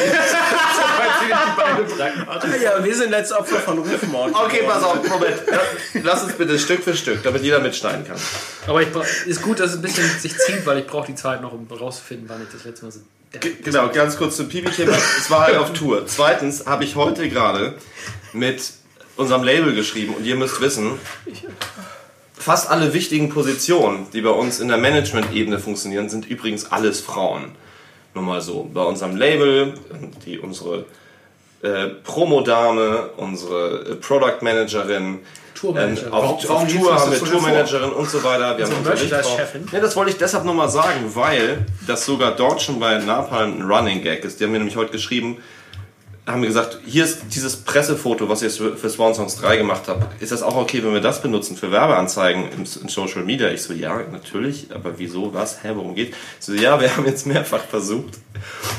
Ja, 2.62 2.84
wir 2.84 2.94
sind 2.94 3.10
letzte 3.10 3.38
Opfer 3.38 3.56
von 3.56 3.78
Rufmord. 3.78 4.34
Okay, 4.34 4.62
pass 4.66 4.82
auf, 4.82 5.08
Moment. 5.08 5.42
Lass 6.02 6.24
uns 6.24 6.32
bitte 6.34 6.58
Stück 6.58 6.82
für 6.82 6.94
Stück, 6.96 7.22
damit 7.22 7.42
jeder 7.42 7.60
mitschneiden 7.60 8.06
kann. 8.06 8.16
Aber 8.66 8.82
ich 8.82 8.88
ist 9.26 9.42
gut, 9.42 9.60
dass 9.60 9.70
es 9.70 9.76
ein 9.76 9.82
bisschen 9.82 10.08
sich 10.18 10.36
zieht, 10.38 10.64
weil 10.66 10.78
ich 10.78 10.86
brauche 10.86 11.06
die 11.06 11.14
Zeit 11.14 11.42
noch, 11.42 11.52
um 11.52 11.66
rauszufinden, 11.70 12.28
wann 12.28 12.42
ich 12.42 12.48
das 12.52 12.64
letzte 12.64 12.86
Mal 12.86 12.92
so. 12.92 13.00
Genau, 13.62 13.88
ganz 13.88 14.16
kurz 14.16 14.36
zum 14.36 14.48
Pipi-Thema. 14.48 14.92
Es 15.18 15.30
war 15.30 15.42
halt 15.42 15.56
auf 15.56 15.72
Tour. 15.72 16.06
Zweitens 16.06 16.66
habe 16.66 16.84
ich 16.84 16.94
heute 16.94 17.28
gerade 17.28 17.74
mit 18.32 18.72
unserem 19.16 19.42
Label 19.42 19.74
geschrieben 19.74 20.14
und 20.14 20.24
ihr 20.24 20.36
müsst 20.36 20.60
wissen, 20.60 20.98
fast 22.32 22.70
alle 22.70 22.94
wichtigen 22.94 23.30
Positionen, 23.30 24.06
die 24.12 24.20
bei 24.20 24.30
uns 24.30 24.60
in 24.60 24.68
der 24.68 24.78
Management-Ebene 24.78 25.58
funktionieren, 25.58 26.08
sind 26.08 26.26
übrigens 26.26 26.70
alles 26.70 27.00
Frauen. 27.00 27.56
Nur 28.14 28.22
mal 28.22 28.40
so. 28.40 28.70
Bei 28.72 28.82
unserem 28.82 29.16
Label, 29.16 29.74
die 30.24 30.38
unsere 30.38 30.86
äh, 31.64 31.88
Promodame, 32.04 33.10
unsere 33.16 33.92
äh, 33.92 33.94
Product 33.96 34.42
Managerin, 34.42 35.20
Tourmanager. 35.54 36.06
ähm, 36.06 36.12
auf, 36.12 36.50
auf 36.50 36.72
Tour 36.72 36.94
haben 36.94 37.10
wir? 37.10 37.18
Tourmanagerin 37.18 37.90
und 37.90 38.08
so 38.10 38.22
weiter. 38.22 38.58
Wir 38.58 38.66
haben 38.66 38.74
unsere 38.76 38.94
Merchandise-Chefin. 38.96 39.66
Ja, 39.72 39.80
das 39.80 39.96
wollte 39.96 40.10
ich 40.10 40.18
deshalb 40.18 40.44
nochmal 40.44 40.68
sagen, 40.68 41.10
weil 41.14 41.64
das 41.86 42.04
sogar 42.04 42.32
dort 42.32 42.60
schon 42.60 42.78
bei 42.78 42.98
Napalm 42.98 43.60
ein 43.60 43.62
Running 43.62 44.02
Gag 44.02 44.24
ist. 44.24 44.38
Die 44.38 44.44
haben 44.44 44.52
mir 44.52 44.58
nämlich 44.58 44.76
heute 44.76 44.92
geschrieben, 44.92 45.38
haben 46.26 46.40
mir 46.40 46.46
gesagt, 46.46 46.78
hier 46.86 47.04
ist 47.04 47.22
dieses 47.34 47.56
Pressefoto, 47.56 48.28
was 48.28 48.42
ihr 48.42 48.50
für 48.50 48.88
Swan 48.88 49.14
Songs 49.14 49.36
3 49.36 49.58
gemacht 49.58 49.82
habt. 49.88 50.22
Ist 50.22 50.32
das 50.32 50.42
auch 50.42 50.56
okay, 50.56 50.82
wenn 50.82 50.94
wir 50.94 51.02
das 51.02 51.20
benutzen 51.20 51.54
für 51.56 51.70
Werbeanzeigen 51.70 52.50
im, 52.50 52.60
in 52.60 52.88
Social 52.88 53.24
Media? 53.24 53.50
Ich 53.50 53.62
so, 53.62 53.74
ja, 53.74 54.00
natürlich, 54.10 54.68
aber 54.74 54.98
wieso, 54.98 55.34
was, 55.34 55.62
hä, 55.62 55.72
worum 55.74 55.94
geht? 55.94 56.10
Ich 56.10 56.46
so, 56.46 56.54
ja, 56.54 56.80
wir 56.80 56.96
haben 56.96 57.04
jetzt 57.04 57.26
mehrfach 57.26 57.64
versucht, 57.64 58.14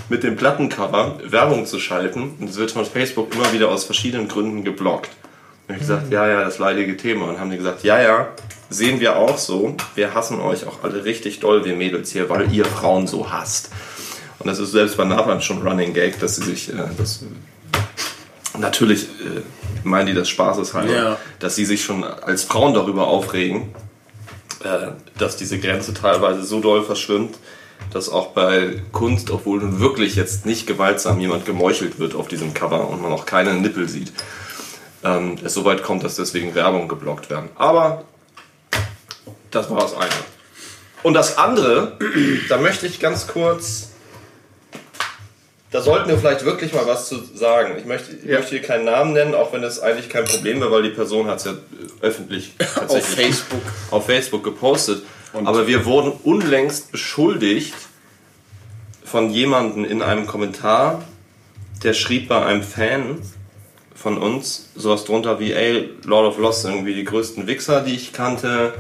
mit 0.09 0.23
dem 0.23 0.35
Plattencover 0.35 1.19
Werbung 1.23 1.67
zu 1.67 1.79
schalten 1.79 2.33
und 2.39 2.49
es 2.49 2.57
wird 2.57 2.71
von 2.71 2.85
Facebook 2.85 3.35
immer 3.35 3.53
wieder 3.53 3.69
aus 3.69 3.83
verschiedenen 3.83 4.27
Gründen 4.27 4.63
geblockt. 4.63 5.11
Und 5.67 5.75
ich 5.75 5.81
gesagt, 5.81 6.11
ja, 6.11 6.27
ja, 6.27 6.43
das 6.43 6.57
leidige 6.57 6.97
Thema. 6.97 7.27
Und 7.27 7.39
haben 7.39 7.49
die 7.49 7.57
gesagt, 7.57 7.83
ja, 7.83 8.01
ja, 8.01 8.29
sehen 8.69 8.99
wir 8.99 9.17
auch 9.17 9.37
so. 9.37 9.75
Wir 9.95 10.13
hassen 10.13 10.39
euch 10.39 10.65
auch 10.65 10.83
alle 10.83 11.05
richtig 11.05 11.39
doll, 11.39 11.65
wir 11.65 11.75
Mädels 11.75 12.11
hier, 12.11 12.29
weil 12.29 12.51
ihr 12.51 12.65
Frauen 12.65 13.07
so 13.07 13.31
hasst. 13.31 13.69
Und 14.45 14.51
das 14.51 14.59
ist 14.59 14.73
selbst 14.73 14.95
bei 14.95 15.05
Napalm 15.05 15.41
schon 15.41 15.67
Running 15.67 15.95
Gag, 15.95 16.19
dass 16.19 16.35
sie 16.35 16.43
sich, 16.43 16.69
äh, 16.69 16.73
das, 16.99 17.21
natürlich 18.59 19.05
äh, 19.05 19.41
meinen 19.83 20.05
die 20.05 20.13
das 20.13 20.29
spaßeshalber, 20.29 20.93
Ja. 20.93 21.17
dass 21.39 21.55
sie 21.55 21.65
sich 21.65 21.83
schon 21.83 22.03
als 22.03 22.43
Frauen 22.43 22.75
darüber 22.75 23.07
aufregen, 23.07 23.73
äh, 24.63 24.89
dass 25.17 25.35
diese 25.35 25.57
Grenze 25.57 25.95
teilweise 25.95 26.43
so 26.43 26.59
doll 26.59 26.83
verschwimmt, 26.85 27.39
dass 27.91 28.07
auch 28.07 28.33
bei 28.33 28.83
Kunst, 28.91 29.31
obwohl 29.31 29.61
nun 29.61 29.79
wirklich 29.79 30.15
jetzt 30.15 30.45
nicht 30.45 30.67
gewaltsam 30.67 31.19
jemand 31.19 31.47
gemeuchelt 31.47 31.97
wird 31.97 32.13
auf 32.13 32.27
diesem 32.27 32.53
Cover 32.53 32.87
und 32.87 33.01
man 33.01 33.11
auch 33.11 33.25
keine 33.25 33.55
Nippel 33.55 33.89
sieht, 33.89 34.13
ähm, 35.03 35.37
es 35.43 35.55
so 35.55 35.65
weit 35.65 35.81
kommt, 35.81 36.03
dass 36.03 36.17
deswegen 36.17 36.53
Werbung 36.53 36.87
geblockt 36.87 37.31
werden. 37.31 37.49
Aber 37.55 38.03
das 39.49 39.71
war 39.71 39.79
das 39.81 39.95
eine. 39.95 40.11
Und 41.01 41.15
das 41.15 41.39
andere, 41.39 41.97
da 42.49 42.59
möchte 42.59 42.85
ich 42.85 42.99
ganz 42.99 43.25
kurz, 43.25 43.89
da 45.71 45.81
sollten 45.81 46.07
wir 46.09 46.17
vielleicht 46.17 46.45
wirklich 46.45 46.73
mal 46.73 46.85
was 46.87 47.07
zu 47.09 47.17
sagen. 47.33 47.75
Ich 47.77 47.85
möchte, 47.85 48.15
ich 48.15 48.25
Ja. 48.25 48.37
möchte 48.37 48.51
hier 48.51 48.61
keinen 48.61 48.85
Namen 48.85 49.13
nennen, 49.13 49.33
auch 49.35 49.51
wenn 49.53 49.63
es 49.63 49.79
eigentlich 49.79 50.09
kein 50.09 50.25
Problem 50.25 50.59
wäre, 50.61 50.71
weil 50.71 50.83
die 50.83 50.89
Person 50.89 51.27
hat 51.27 51.39
es 51.39 51.45
ja 51.45 51.53
öffentlich 52.01 52.53
Auf 52.87 53.05
Facebook. 53.05 53.61
auf 53.91 54.05
Facebook 54.05 54.43
gepostet. 54.43 55.03
Und- 55.33 55.47
Aber 55.47 55.67
wir 55.67 55.85
wurden 55.85 56.13
unlängst 56.23 56.91
beschuldigt 56.91 57.73
von 59.03 59.29
jemandem 59.31 59.85
in 59.85 60.01
einem 60.01 60.27
Kommentar, 60.27 61.03
der 61.83 61.93
schrieb 61.93 62.29
bei 62.29 62.43
einem 62.45 62.63
Fan 62.63 63.21
von 63.93 64.17
uns 64.17 64.69
sowas 64.75 65.03
drunter 65.05 65.39
wie, 65.39 65.51
ey, 65.53 65.89
Lord 66.05 66.27
of 66.27 66.37
Lost, 66.37 66.65
irgendwie 66.65 66.93
die 66.95 67.03
größten 67.03 67.47
Wichser, 67.47 67.81
die 67.81 67.95
ich 67.95 68.13
kannte. 68.13 68.73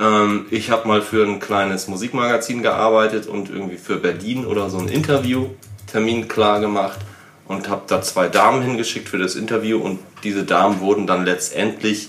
Ähm, 0.00 0.46
ich 0.50 0.70
habe 0.70 0.88
mal 0.88 1.02
für 1.02 1.24
ein 1.24 1.38
kleines 1.38 1.86
Musikmagazin 1.88 2.62
gearbeitet 2.62 3.26
und 3.26 3.50
irgendwie 3.50 3.76
für 3.76 3.96
Berlin 3.96 4.46
oder 4.46 4.68
so 4.70 4.78
ein 4.78 4.88
Interviewtermin 5.82 6.28
klar 6.28 6.60
gemacht 6.60 6.98
und 7.46 7.68
habe 7.68 7.82
da 7.86 8.02
zwei 8.02 8.28
Damen 8.28 8.62
hingeschickt 8.62 9.08
für 9.08 9.18
das 9.18 9.34
Interview 9.34 9.78
und 9.78 10.00
diese 10.22 10.44
Damen 10.44 10.80
wurden 10.80 11.06
dann 11.06 11.24
letztendlich 11.24 12.08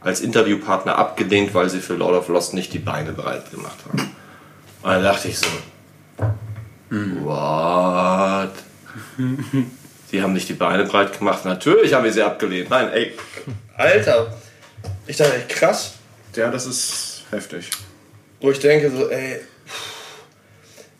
als 0.00 0.20
Interviewpartner 0.20 0.96
abgelehnt, 0.96 1.54
weil 1.54 1.70
sie 1.70 1.80
für 1.80 1.94
Lord 1.94 2.14
of 2.14 2.28
Lost 2.28 2.54
nicht 2.54 2.72
die 2.72 2.78
Beine 2.78 3.12
breit 3.12 3.50
gemacht 3.50 3.78
haben. 3.88 4.14
Und 4.82 4.90
da 4.90 5.00
dachte 5.00 5.28
ich 5.28 5.38
so, 5.38 5.46
what? 7.22 8.52
Sie 10.10 10.22
haben 10.22 10.34
nicht 10.34 10.48
die 10.48 10.54
Beine 10.54 10.84
breit 10.84 11.18
gemacht. 11.18 11.44
Natürlich 11.44 11.94
haben 11.94 12.04
wir 12.04 12.12
sie 12.12 12.22
abgelehnt. 12.22 12.70
Nein, 12.70 12.92
ey, 12.92 13.14
Alter. 13.76 14.36
Ich 15.06 15.16
dachte, 15.16 15.34
echt 15.36 15.48
krass. 15.48 15.94
Ja, 16.36 16.50
das 16.50 16.66
ist 16.66 17.22
heftig. 17.30 17.70
Wo 18.40 18.50
ich 18.50 18.58
denke, 18.58 18.90
so, 18.90 19.08
ey. 19.08 19.40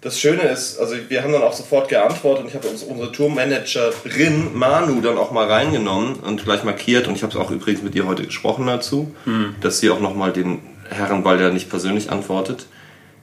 Das 0.05 0.21
Schöne 0.21 0.43
ist, 0.43 0.79
also 0.79 0.95
wir 1.09 1.23
haben 1.23 1.33
dann 1.33 1.43
auch 1.43 1.55
sofort 1.55 1.89
geantwortet 1.89 2.45
und 2.45 2.51
ich 2.51 2.55
habe 2.55 2.69
uns 2.69 2.83
unsere 2.83 3.11
Tourmanagerin 3.11 4.51
Manu 4.57 5.01
dann 5.01 5.17
auch 5.17 5.31
mal 5.33 5.51
reingenommen 5.51 6.17
und 6.17 6.45
gleich 6.45 6.63
markiert 6.63 7.09
und 7.09 7.17
ich 7.17 7.23
habe 7.23 7.33
es 7.33 7.39
auch 7.39 7.51
übrigens 7.51 7.83
mit 7.83 7.95
ihr 7.95 8.07
heute 8.07 8.25
gesprochen 8.25 8.67
dazu, 8.67 9.15
dass 9.63 9.81
sie 9.81 9.89
auch 9.91 10.01
nochmal 10.01 10.33
den 10.33 10.61
Herren, 10.91 11.25
weil 11.25 11.39
der 11.39 11.51
nicht 11.55 11.71
persönlich 11.71 12.11
antwortet, 12.11 12.67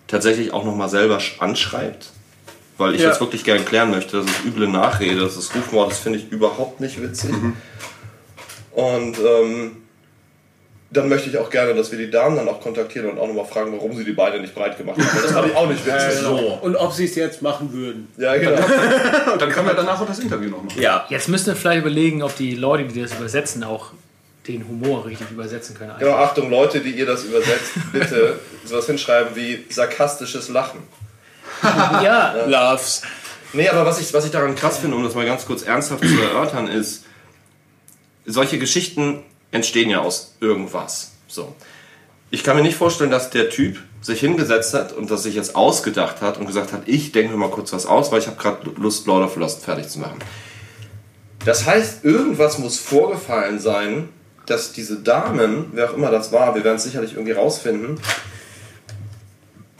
tatsächlich 0.07 0.51
auch 0.53 0.65
nochmal 0.65 0.89
selber 0.89 1.17
sch- 1.19 1.39
anschreibt. 1.39 2.09
Weil 2.79 2.95
ich 2.95 3.01
Ja. 3.01 3.09
jetzt 3.09 3.21
wirklich 3.21 3.43
gerne 3.43 3.61
klären 3.63 3.91
möchte, 3.91 4.17
das 4.17 4.25
ist 4.25 4.43
üble 4.43 4.67
Nachrede, 4.67 5.21
das 5.21 5.37
ist 5.37 5.53
Rufmord, 5.53 5.91
das 5.91 5.99
finde 5.99 6.17
ich 6.17 6.31
überhaupt 6.31 6.81
nicht 6.81 6.99
witzig. 6.99 7.29
Und 8.71 9.17
ähm, 9.19 9.80
dann 10.93 11.07
möchte 11.07 11.29
ich 11.29 11.37
auch 11.37 11.49
gerne, 11.49 11.73
dass 11.73 11.89
wir 11.91 11.97
die 11.97 12.11
Damen 12.11 12.35
dann 12.35 12.49
auch 12.49 12.59
kontaktieren 12.59 13.09
und 13.09 13.17
auch 13.17 13.27
nochmal 13.27 13.45
fragen, 13.45 13.71
warum 13.71 13.95
sie 13.95 14.03
die 14.03 14.11
Beine 14.11 14.41
nicht 14.41 14.53
breit 14.53 14.77
gemacht 14.77 14.99
haben. 14.99 15.07
Weil 15.15 15.21
Das 15.21 15.31
fand 15.31 15.47
ich 15.47 15.55
auch 15.55 15.67
nicht 15.69 15.85
witzig. 15.85 16.19
So. 16.19 16.59
Und 16.61 16.75
ob 16.75 16.91
sie 16.91 17.05
es 17.05 17.15
jetzt 17.15 17.41
machen 17.41 17.71
würden. 17.71 18.09
Ja, 18.17 18.35
genau. 18.35 18.57
Und 19.31 19.41
dann 19.41 19.49
können 19.53 19.67
wir 19.67 19.73
danach 19.73 20.01
auch 20.01 20.05
das 20.07 20.19
Interview 20.19 20.49
noch 20.49 20.61
machen. 20.61 20.81
Ja. 20.81 21.05
Jetzt 21.09 21.29
müsst 21.29 21.47
ihr 21.47 21.55
vielleicht 21.55 21.81
überlegen, 21.81 22.21
ob 22.23 22.35
die 22.35 22.55
Leute, 22.55 22.83
die 22.83 23.01
das 23.01 23.13
übersetzen, 23.13 23.63
auch 23.63 23.93
den 24.49 24.67
Humor 24.67 25.05
richtig 25.05 25.31
übersetzen 25.31 25.77
können. 25.77 25.93
genau. 25.97 26.15
Achtung, 26.15 26.49
Leute, 26.49 26.81
die 26.81 26.91
ihr 26.91 27.05
das 27.05 27.23
übersetzt, 27.23 27.71
bitte 27.93 28.39
sowas 28.65 28.85
hinschreiben 28.85 29.33
wie 29.35 29.65
sarkastisches 29.69 30.49
Lachen. 30.49 30.79
Ja, 31.63 32.35
Loves. 32.47 33.03
Nee, 33.53 33.69
aber 33.69 33.85
was 33.85 33.99
ich, 33.99 34.13
was 34.13 34.25
ich 34.25 34.31
daran 34.31 34.55
krass 34.55 34.79
finde, 34.79 34.95
um 34.97 35.03
das 35.03 35.13
mal 35.13 35.25
ganz 35.25 35.45
kurz 35.45 35.61
ernsthaft 35.61 36.03
zu 36.03 36.21
erörtern, 36.21 36.67
ist, 36.67 37.05
solche 38.25 38.57
Geschichten 38.57 39.23
entstehen 39.51 39.89
ja 39.89 40.01
aus 40.01 40.35
irgendwas. 40.39 41.11
So. 41.27 41.53
Ich 42.29 42.43
kann 42.43 42.55
mir 42.55 42.63
nicht 42.63 42.77
vorstellen, 42.77 43.11
dass 43.11 43.29
der 43.29 43.49
Typ 43.49 43.77
sich 44.01 44.19
hingesetzt 44.19 44.73
hat 44.73 44.93
und 44.93 45.11
das 45.11 45.23
sich 45.23 45.35
jetzt 45.35 45.55
ausgedacht 45.55 46.21
hat 46.21 46.37
und 46.37 46.47
gesagt 46.47 46.73
hat, 46.73 46.83
ich 46.87 47.11
denke 47.11 47.31
mir 47.31 47.37
mal 47.37 47.51
kurz 47.51 47.71
was 47.71 47.85
aus, 47.85 48.11
weil 48.11 48.19
ich 48.19 48.27
habe 48.27 48.37
gerade 48.37 48.71
Lust, 48.77 49.05
Lord 49.05 49.23
of 49.23 49.35
Lost 49.35 49.63
fertig 49.63 49.89
zu 49.89 49.99
machen. 49.99 50.19
Das 51.45 51.65
heißt, 51.65 52.03
irgendwas 52.03 52.57
muss 52.57 52.79
vorgefallen 52.79 53.59
sein, 53.59 54.09
dass 54.45 54.73
diese 54.73 54.99
Damen, 54.99 55.67
wer 55.73 55.89
auch 55.89 55.93
immer 55.93 56.11
das 56.11 56.31
war, 56.31 56.55
wir 56.55 56.63
werden 56.63 56.77
es 56.77 56.83
sicherlich 56.83 57.13
irgendwie 57.13 57.33
rausfinden, 57.33 57.99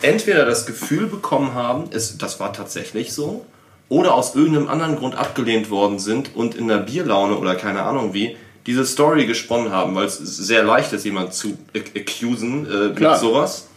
entweder 0.01 0.46
das 0.46 0.66
Gefühl 0.66 1.08
bekommen 1.08 1.54
haben, 1.54 1.86
es, 1.92 2.18
das 2.18 2.40
war 2.40 2.54
tatsächlich 2.54 3.13
so, 3.13 3.46
oder 3.90 4.13
aus 4.13 4.36
irgendeinem 4.36 4.70
anderen 4.70 4.96
Grund 4.96 5.16
abgelehnt 5.16 5.70
worden 5.70 6.00
sind 6.00 6.36
und 6.36 6.56
in 6.56 6.68
der 6.68 6.78
Bierlaune 6.78 7.38
oder 7.38 7.56
keine 7.56 7.84
Ahnung 7.84 8.13
wie 8.13 8.38
diese 8.65 8.86
Story 8.86 9.25
gesponnen 9.25 9.72
haben, 9.72 9.96
weil 9.96 10.06
es 10.06 10.18
sehr 10.18 10.63
leicht 10.63 10.94
ist, 10.94 11.06
jemand 11.06 11.34
zu 11.34 11.58
ac- 11.74 11.98
accusen 12.00 12.65
äh, 12.65 12.88
mit 13.00 13.18
sowas. 13.20 13.68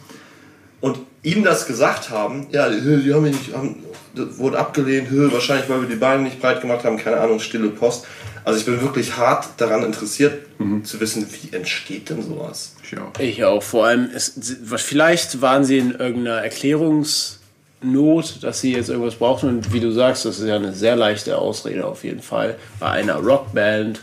Und 0.81 0.99
ihm 1.23 1.43
das 1.43 1.65
gesagt 1.65 2.09
haben, 2.11 2.47
ja, 2.51 2.69
die 2.69 3.01
die 3.03 3.13
haben 3.13 3.23
mich 3.23 3.33
nicht, 3.39 3.53
haben, 3.55 3.83
das 4.13 4.37
wurde 4.37 4.59
abgelehnt, 4.59 5.07
wahrscheinlich 5.33 5.67
weil 5.69 5.81
wir 5.81 5.89
die 5.89 5.95
Beine 5.95 6.23
nicht 6.23 6.39
breit 6.39 6.61
gemacht 6.61 6.83
haben, 6.85 6.97
keine 6.97 7.19
Ahnung, 7.19 7.39
stille 7.39 7.69
Post. 7.69 8.05
Also 8.43 8.59
ich 8.59 8.65
bin 8.65 8.79
wirklich 8.79 9.17
hart 9.17 9.47
daran 9.57 9.83
interessiert 9.83 10.45
zu 10.83 10.99
wissen, 10.99 11.25
wie 11.41 11.55
entsteht 11.55 12.11
denn 12.11 12.21
sowas? 12.21 12.75
Ja. 12.91 13.11
Ich 13.19 13.43
auch. 13.43 13.63
Vor 13.63 13.87
allem, 13.87 14.09
es, 14.13 14.33
was- 14.63 14.83
vielleicht 14.83 15.41
waren 15.41 15.65
sie 15.65 15.79
in 15.79 15.91
irgendeiner 15.95 16.43
Erklärungsnot, 16.43 18.43
dass 18.43 18.61
sie 18.61 18.73
jetzt 18.75 18.89
irgendwas 18.89 19.15
brauchten. 19.15 19.47
Und 19.47 19.73
wie 19.73 19.79
du 19.79 19.91
sagst, 19.91 20.25
das 20.25 20.39
ist 20.39 20.47
ja 20.47 20.55
eine 20.57 20.73
sehr 20.73 20.95
leichte 20.95 21.37
Ausrede 21.37 21.85
auf 21.85 22.03
jeden 22.03 22.21
Fall. 22.21 22.55
Bei 22.79 22.89
einer 22.91 23.15
Rockband, 23.15 24.01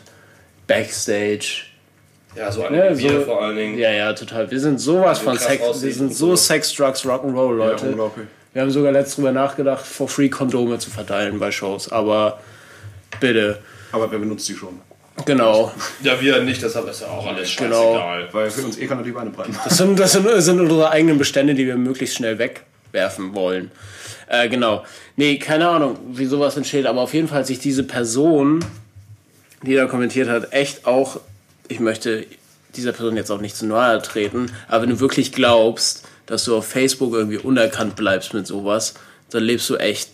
Backstage. 0.76 1.64
Ja, 2.34 2.50
so 2.50 2.62
Ja, 2.62 2.68
ein 2.68 2.96
so- 2.96 3.06
Bier 3.06 3.20
vor 3.22 3.42
allen 3.42 3.56
Dingen. 3.56 3.78
Ja, 3.78 3.90
ja, 3.90 4.12
total. 4.14 4.50
Wir 4.50 4.58
sind 4.60 4.78
sowas 4.80 5.18
So 5.18 5.24
von 5.24 5.38
Sex. 5.38 5.82
Wir 5.82 5.92
sind 5.92 6.14
so 6.14 6.28
so. 6.30 6.36
Sex, 6.36 6.72
Drugs, 6.74 7.04
Rock'n'Roll, 7.04 7.56
Leute. 7.56 7.84
Ja, 7.84 7.90
unglaublich. 7.90 8.26
Wir 8.54 8.62
haben 8.62 8.70
sogar 8.70 8.92
letztens 8.92 9.16
drüber 9.16 9.32
nachgedacht, 9.32 9.84
for 9.84 10.08
free 10.08 10.28
Kondome 10.28 10.78
zu 10.78 10.90
verteilen 10.90 11.38
bei 11.38 11.50
Shows. 11.50 11.90
Aber 11.92 12.40
bitte. 13.20 13.58
Aber 13.92 14.10
wer 14.10 14.18
benutzt 14.18 14.48
die 14.48 14.54
schon? 14.54 14.80
Genau. 15.26 15.70
Ja, 16.02 16.18
wir 16.20 16.40
nicht, 16.42 16.62
deshalb 16.62 16.88
ist 16.88 17.02
ja 17.02 17.08
auch 17.08 17.26
alles 17.26 17.54
Genau. 17.54 17.92
scheißegal. 17.94 18.28
Weil 18.32 18.50
für 18.50 18.62
uns 18.62 18.78
eh 18.78 18.86
keiner 18.86 19.02
die 19.02 19.10
Beine 19.12 19.30
breiten. 19.30 19.54
Das 19.62 19.76
sind, 19.76 19.98
das 20.00 20.12
sind, 20.12 20.26
sind 20.42 20.60
unsere 20.60 20.90
eigenen 20.90 21.18
Bestände, 21.18 21.54
die 21.54 21.66
wir 21.66 21.76
möglichst 21.76 22.16
schnell 22.16 22.38
wegwerfen 22.38 23.34
wollen. 23.34 23.70
Äh, 24.28 24.48
genau. 24.48 24.84
Nee, 25.16 25.38
keine 25.38 25.68
Ahnung, 25.68 25.98
wie 26.12 26.24
sowas 26.24 26.56
entsteht, 26.56 26.86
aber 26.86 27.02
auf 27.02 27.12
jeden 27.12 27.28
Fall 27.28 27.40
hat 27.40 27.46
sich 27.46 27.58
diese 27.58 27.82
Person, 27.84 28.64
die 29.62 29.74
da 29.74 29.86
kommentiert 29.86 30.28
hat, 30.28 30.52
echt 30.52 30.86
auch, 30.86 31.20
ich 31.68 31.80
möchte 31.80 32.26
dieser 32.76 32.92
Person 32.92 33.16
jetzt 33.16 33.30
auch 33.30 33.40
nicht 33.40 33.56
zu 33.56 33.66
nahe 33.66 34.00
treten, 34.02 34.50
aber 34.68 34.82
wenn 34.82 34.90
du 34.90 35.00
wirklich 35.00 35.32
glaubst, 35.32 36.04
dass 36.26 36.44
du 36.44 36.56
auf 36.56 36.66
Facebook 36.66 37.12
irgendwie 37.12 37.38
unerkannt 37.38 37.96
bleibst 37.96 38.34
mit 38.34 38.46
sowas, 38.46 38.94
dann 39.30 39.42
lebst 39.42 39.68
du 39.68 39.76
echt, 39.76 40.10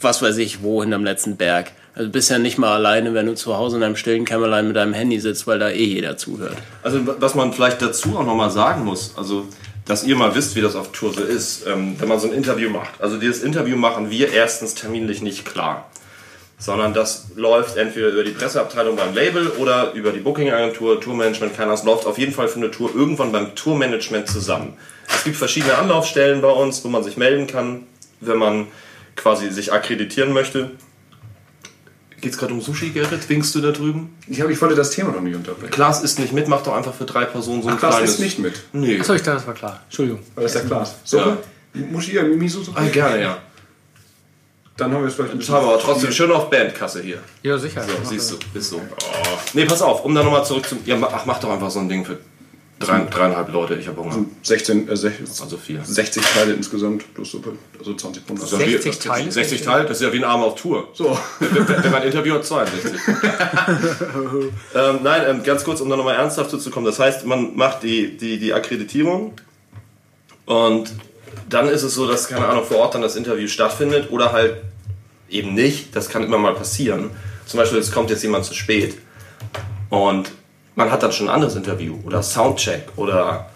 was 0.00 0.22
weiß 0.22 0.36
ich, 0.38 0.62
wo 0.62 0.82
hinterm 0.82 1.04
letzten 1.04 1.36
Berg. 1.36 1.72
Also 1.94 2.10
bist 2.10 2.30
ja 2.30 2.38
nicht 2.38 2.58
mal 2.58 2.74
alleine, 2.74 3.14
wenn 3.14 3.26
du 3.26 3.34
zu 3.34 3.56
Hause 3.56 3.78
in 3.78 3.82
einem 3.82 3.96
stillen 3.96 4.26
Kämmerlein 4.26 4.66
mit 4.66 4.76
deinem 4.76 4.92
Handy 4.92 5.18
sitzt, 5.18 5.46
weil 5.46 5.58
da 5.58 5.70
eh 5.70 5.84
jeder 5.84 6.18
zuhört. 6.18 6.56
Also 6.82 7.00
was 7.18 7.34
man 7.34 7.54
vielleicht 7.54 7.80
dazu 7.80 8.18
auch 8.18 8.26
nochmal 8.26 8.50
sagen 8.50 8.84
muss, 8.84 9.14
also 9.16 9.46
dass 9.86 10.04
ihr 10.04 10.16
mal 10.16 10.34
wisst, 10.34 10.56
wie 10.56 10.60
das 10.60 10.74
auf 10.74 10.92
Tour 10.92 11.14
so 11.14 11.22
ist, 11.22 11.66
ähm, 11.66 11.94
wenn 11.98 12.08
man 12.08 12.18
so 12.18 12.26
ein 12.26 12.34
Interview 12.34 12.68
macht. 12.68 13.00
Also 13.00 13.18
dieses 13.18 13.42
Interview 13.42 13.76
machen 13.76 14.10
wir 14.10 14.32
erstens 14.32 14.74
terminlich 14.74 15.22
nicht 15.22 15.46
klar, 15.46 15.88
sondern 16.58 16.94
das 16.94 17.26
läuft 17.36 17.76
entweder 17.76 18.08
über 18.08 18.24
die 18.24 18.30
Presseabteilung 18.30 18.96
beim 18.96 19.14
Label 19.14 19.48
oder 19.58 19.92
über 19.92 20.10
die 20.12 20.20
Bookingagentur, 20.20 21.00
Tourmanagement, 21.00 21.54
keiner. 21.56 21.72
Es 21.74 21.84
läuft 21.84 22.06
auf 22.06 22.18
jeden 22.18 22.32
Fall 22.32 22.48
für 22.48 22.56
eine 22.56 22.70
Tour 22.70 22.90
irgendwann 22.94 23.30
beim 23.32 23.54
Tourmanagement 23.54 24.26
zusammen. 24.28 24.72
Es 25.14 25.24
gibt 25.24 25.36
verschiedene 25.36 25.76
Anlaufstellen 25.76 26.40
bei 26.40 26.50
uns, 26.50 26.82
wo 26.84 26.88
man 26.88 27.02
sich 27.04 27.16
melden 27.16 27.46
kann, 27.46 27.82
wenn 28.20 28.38
man 28.38 28.66
quasi 29.16 29.50
sich 29.50 29.72
akkreditieren 29.72 30.32
möchte. 30.32 30.70
Geht's 32.22 32.38
gerade 32.38 32.54
um 32.54 32.62
Sushi, 32.62 32.90
Gerrit? 32.90 33.28
Winkst 33.28 33.54
du 33.54 33.60
da 33.60 33.72
drüben? 33.72 34.16
Ich, 34.26 34.40
hab, 34.40 34.48
ich 34.48 34.60
wollte 34.60 34.74
das 34.74 34.90
Thema 34.90 35.12
noch 35.12 35.20
nicht 35.20 35.36
unterbrechen. 35.36 35.70
Klaas 35.70 36.02
ist 36.02 36.18
nicht 36.18 36.32
mit, 36.32 36.48
macht 36.48 36.66
doch 36.66 36.74
einfach 36.74 36.94
für 36.94 37.04
drei 37.04 37.26
Personen 37.26 37.62
so 37.62 37.68
ein 37.68 37.74
Ach, 37.76 37.80
das 37.80 37.90
kleines. 37.96 38.10
ist 38.14 38.20
nicht 38.20 38.38
mit. 38.38 38.54
Nee. 38.72 38.98
Achso, 38.98 39.12
ich 39.12 39.20
dachte, 39.22 39.36
das 39.38 39.46
war 39.46 39.52
klar. 39.54 39.82
Entschuldigung. 39.84 40.22
Weil 40.34 40.44
das 40.44 40.54
ist 40.54 40.60
der 40.62 40.66
Glas. 40.68 40.94
So, 41.04 41.18
Ja. 41.18 41.36
muss 41.90 42.04
ich 42.04 42.10
hier 42.12 42.22
Miso 42.24 42.62
so 42.62 42.72
Ah, 42.74 42.84
gerne, 42.90 43.20
ja. 43.20 43.38
Dann 44.76 44.92
haben 44.92 45.02
wir 45.02 45.08
es 45.08 45.14
vielleicht 45.14 45.32
ein 45.34 45.40
Ich 45.40 45.48
habe 45.48 45.66
aber 45.66 45.78
trotzdem 45.78 46.12
schön 46.12 46.30
auf 46.30 46.50
Bandkasse 46.50 47.02
hier. 47.02 47.18
Ja, 47.42 47.56
sicher. 47.56 47.82
So, 47.82 47.92
siehst 48.08 48.32
du, 48.32 48.58
ist 48.58 48.70
so. 48.70 48.76
Oh. 48.76 49.38
Nee, 49.54 49.64
pass 49.64 49.80
auf, 49.80 50.04
um 50.04 50.14
da 50.14 50.22
nochmal 50.22 50.44
zurück 50.44 50.66
zum. 50.68 50.78
Ja, 50.84 50.96
ach, 51.02 51.24
mach 51.24 51.38
doch 51.40 51.50
einfach 51.50 51.70
so 51.70 51.78
ein 51.78 51.88
Ding 51.88 52.04
für 52.04 52.18
drei, 52.78 53.00
dreieinhalb 53.04 53.50
Leute. 53.52 53.76
Ich 53.76 53.88
habe 53.88 54.02
Hunger. 54.02 54.26
16, 54.42 54.88
äh, 54.88 54.96
60, 54.96 55.40
Also 55.40 55.56
vier. 55.56 55.80
60 55.82 56.22
Teile 56.22 56.52
insgesamt 56.52 57.14
plus 57.14 57.30
Suppe. 57.30 57.52
Also 57.78 57.94
20 57.94 58.22
Pfund. 58.24 58.42
Das 58.42 58.52
ist 58.52 58.60
ja 58.60 58.66
wie- 58.66 58.72
60 58.72 58.98
Teile? 58.98 59.32
60 59.32 59.62
Teile, 59.62 59.84
das 59.86 59.96
ist 59.98 60.02
ja 60.06 60.12
wie 60.12 60.18
ein 60.18 60.24
Arm 60.24 60.42
auf 60.42 60.56
Tour. 60.60 60.88
So. 60.92 61.16
wenn, 61.40 61.90
man 61.90 62.02
interviewt, 62.02 62.44
62. 62.44 62.92
ähm, 64.74 64.98
nein, 65.02 65.22
ähm, 65.26 65.42
ganz 65.42 65.64
kurz, 65.64 65.80
um 65.80 65.88
da 65.88 65.96
nochmal 65.96 66.16
ernsthaft 66.16 66.50
zu 66.50 66.70
kommen. 66.70 66.86
Das 66.86 66.98
heißt, 66.98 67.24
man 67.24 67.56
macht 67.56 67.82
die, 67.82 68.16
die, 68.16 68.38
die 68.38 68.52
Akkreditierung 68.52 69.32
und 70.44 70.92
dann 71.48 71.68
ist 71.68 71.82
es 71.82 71.94
so, 71.94 72.06
dass, 72.08 72.28
keine 72.28 72.46
Ahnung, 72.46 72.64
vor 72.64 72.78
Ort 72.78 72.94
dann 72.94 73.02
das 73.02 73.16
Interview 73.16 73.48
stattfindet 73.48 74.10
oder 74.10 74.32
halt 74.32 74.56
eben 75.28 75.54
nicht. 75.54 75.94
Das 75.94 76.08
kann 76.08 76.22
immer 76.24 76.38
mal 76.38 76.54
passieren. 76.54 77.10
Zum 77.46 77.58
Beispiel, 77.58 77.78
es 77.78 77.92
kommt 77.92 78.10
jetzt 78.10 78.22
jemand 78.22 78.44
zu 78.44 78.54
spät 78.54 78.98
und 79.88 80.32
man 80.74 80.90
hat 80.90 81.02
dann 81.02 81.12
schon 81.12 81.28
ein 81.28 81.34
anderes 81.34 81.54
Interview 81.54 81.96
oder 82.04 82.22
Soundcheck 82.22 82.88
oder 82.96 83.48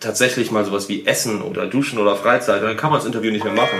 tatsächlich 0.00 0.50
mal 0.50 0.64
sowas 0.64 0.88
wie 0.88 1.06
Essen 1.06 1.42
oder 1.42 1.66
Duschen 1.66 1.98
oder 1.98 2.16
Freizeit, 2.16 2.62
dann 2.62 2.76
kann 2.76 2.90
man 2.90 2.98
das 2.98 3.06
Interview 3.06 3.30
nicht 3.30 3.44
mehr 3.44 3.52
machen, 3.52 3.78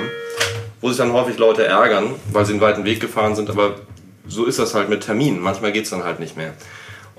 wo 0.81 0.89
sich 0.89 0.99
dann 0.99 1.13
häufig 1.13 1.39
Leute 1.39 1.65
ärgern, 1.65 2.15
weil 2.33 2.45
sie 2.45 2.53
einen 2.53 2.61
weiten 2.61 2.85
Weg 2.85 3.01
gefahren 3.01 3.35
sind, 3.35 3.51
aber 3.51 3.77
so 4.27 4.45
ist 4.45 4.59
das 4.59 4.75
halt 4.75 4.89
mit 4.89 5.03
Terminen. 5.03 5.41
Manchmal 5.41 5.73
geht 5.73 5.85
es 5.85 5.91
dann 5.91 6.05
halt 6.05 6.21
nicht 6.21 6.37
mehr. 6.37 6.55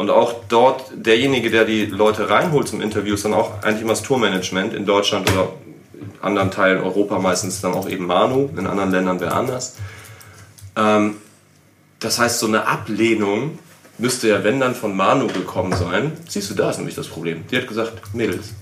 Und 0.01 0.10
auch 0.10 0.34
dort, 0.50 0.86
derjenige, 0.96 1.51
der 1.51 1.63
die 1.63 1.86
Leute 1.86 2.27
reinholt 2.27 2.67
zum 2.67 2.81
Interview, 2.81 3.13
ist 3.13 3.24
dann 3.24 3.36
auch 3.36 3.62
eigentlich 3.62 3.81
immer 3.81 3.91
das 3.91 4.01
Tourmanagement 4.01 4.74
in 4.74 4.88
Deutschland 4.88 5.31
oder 5.31 5.50
in 5.93 6.10
anderen 6.24 6.50
Teilen 6.50 6.81
Europa 6.81 7.20
meistens 7.20 7.62
dann 7.62 7.74
auch 7.75 7.88
eben 7.88 8.08
Manu, 8.08 8.50
in 8.58 8.65
anderen 8.65 8.89
Ländern 8.89 9.20
wer 9.20 9.36
anders. 9.36 9.75
Ähm, 10.75 11.17
das 12.00 12.17
heißt, 12.17 12.39
so 12.39 12.48
eine 12.48 12.65
Ablehnung 12.65 13.60
müsste 14.00 14.27
ja, 14.29 14.43
wenn 14.43 14.60
dann 14.60 14.74
von 14.74 14.98
Manu 14.98 15.27
gekommen 15.27 15.74
sein. 15.75 16.13
Siehst 16.27 16.50
du, 16.50 16.55
da 16.55 16.72
ist 16.72 16.77
nämlich 16.77 16.96
das 16.96 17.08
Problem. 17.08 17.43
Die 17.51 17.58
hat 17.58 17.67
gesagt, 17.67 18.15
Mädels, 18.15 18.53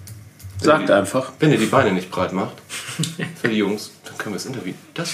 Sagt 0.62 0.92
einfach. 0.92 1.32
wenn 1.40 1.54
ihr 1.54 1.58
die 1.58 1.68
Beine 1.68 1.94
nicht 1.94 2.12
breit 2.12 2.34
macht, 2.34 2.56
für 3.42 3.48
die 3.48 3.56
Jungs, 3.56 3.92
dann 4.04 4.18
können 4.18 4.34
wir 4.34 4.40
das 4.40 4.46
Interview. 4.46 4.74
Das 4.94 5.14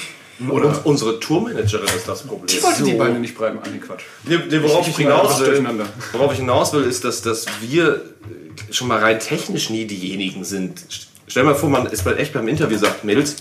oder 0.49 0.67
uns, 0.67 0.79
unsere 0.79 1.19
Tourmanagerin 1.19 1.87
ist 1.95 2.07
das 2.07 2.23
Problem. 2.23 2.47
Ich 2.47 2.61
wollte 2.61 2.83
die 2.83 2.93
Beine 2.93 3.19
nicht 3.19 3.37
breiten. 3.37 3.57
Ah, 3.61 3.67
nee, 3.71 3.79
Quatsch. 3.79 4.03
Nee, 4.23 4.39
nee, 4.49 4.61
worauf, 4.61 4.87
ich 4.87 4.97
hinaus 4.97 5.41
alles 5.41 5.59
will, 5.59 5.85
worauf 6.11 6.33
ich 6.33 6.39
hinaus 6.39 6.73
will, 6.73 6.83
ist, 6.83 7.05
dass, 7.05 7.21
dass 7.21 7.45
wir 7.61 7.95
äh, 7.95 8.73
schon 8.73 8.87
mal 8.87 8.99
rein 8.99 9.19
technisch 9.19 9.69
nie 9.69 9.85
diejenigen 9.85 10.43
sind. 10.43 10.85
Stell 11.27 11.43
dir 11.43 11.49
mal 11.49 11.55
vor, 11.55 11.69
man 11.69 11.85
ist 11.87 12.05
echt 12.05 12.33
beim 12.33 12.47
Interview 12.47 12.77
sagt, 12.77 13.03
Mädels, 13.03 13.37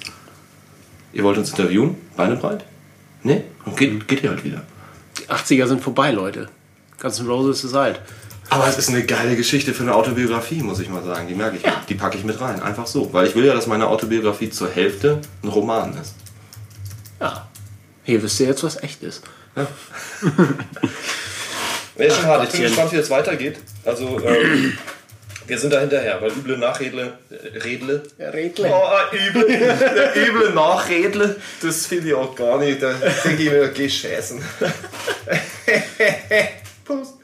ihr 1.13 1.25
wollt 1.25 1.37
uns 1.37 1.51
interviewen, 1.51 1.97
Beine 2.17 2.37
breit? 2.37 2.65
Nee? 3.23 3.43
Und 3.65 3.77
geht, 3.77 4.07
geht 4.07 4.23
ihr 4.23 4.31
halt 4.31 4.45
wieder. 4.45 4.63
Die 5.19 5.29
80er 5.29 5.67
sind 5.67 5.83
vorbei, 5.83 6.11
Leute. 6.13 6.49
Guns 7.01 7.19
N' 7.19 7.27
Roses 7.27 7.65
ist 7.65 7.75
alt. 7.75 8.01
Aber 8.51 8.69
es 8.69 8.79
ist 8.79 8.89
eine 8.89 9.05
geile 9.05 9.37
Geschichte 9.37 9.75
für 9.75 9.83
eine 9.83 9.95
Autobiografie, 9.95 10.63
muss 10.63 10.79
ich 10.79 10.89
mal 10.89 11.03
sagen. 11.03 11.27
Die 11.29 11.35
merke 11.35 11.57
ich, 11.57 11.63
die 11.89 11.95
packe 11.95 12.19
ich 12.19 12.25
mit 12.25 12.41
rein. 12.41 12.63
Einfach 12.63 12.87
so. 12.87 13.13
Weil 13.13 13.27
ich 13.27 13.35
will 13.35 13.45
ja, 13.45 13.55
dass 13.55 13.67
meine 13.67 13.89
Autobiografie 13.89 14.51
zur 14.51 14.71
Hälfte 14.71 15.21
ein 15.43 15.49
Roman 15.49 15.97
ist. 16.01 16.15
Ja. 17.25 17.49
Hier 18.03 18.23
wisst 18.23 18.39
ihr 18.41 18.49
jetzt, 18.49 18.63
was 18.63 18.83
echt 18.83 19.03
ist. 19.03 19.23
Nee, 21.97 22.05
ist 22.07 22.17
schon 22.17 22.27
hart. 22.27 22.45
Ich 22.45 22.51
bin 22.51 22.63
gespannt, 22.65 22.93
wie 22.93 22.97
es 22.97 23.09
weitergeht. 23.09 23.57
Also, 23.83 24.21
ähm, 24.21 24.77
wir 25.47 25.59
sind 25.59 25.73
da 25.73 25.81
hinterher, 25.81 26.21
weil 26.21 26.33
üble 26.33 26.59
Nachredle. 26.59 27.17
Äh, 27.31 27.59
Redle? 27.61 28.03
Redle. 28.19 28.71
Oh, 28.71 29.17
üble, 29.17 29.47
der 29.47 30.15
üble 30.17 30.53
Nachredle, 30.53 31.37
das 31.63 31.87
finde 31.87 32.09
ich 32.09 32.15
auch 32.15 32.37
gar 32.37 32.59
nicht. 32.59 32.83
Da 32.83 32.93
denke 32.93 33.43
ich 33.43 33.51
mir, 33.51 33.69
geh 33.69 33.89
schäßen. 33.89 34.39
Prost. 36.85 37.15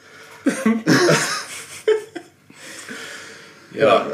ja. 3.73 4.07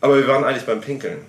Aber 0.00 0.16
wir 0.16 0.26
waren 0.26 0.42
eigentlich 0.42 0.66
beim 0.66 0.80
Pinkeln. 0.80 1.24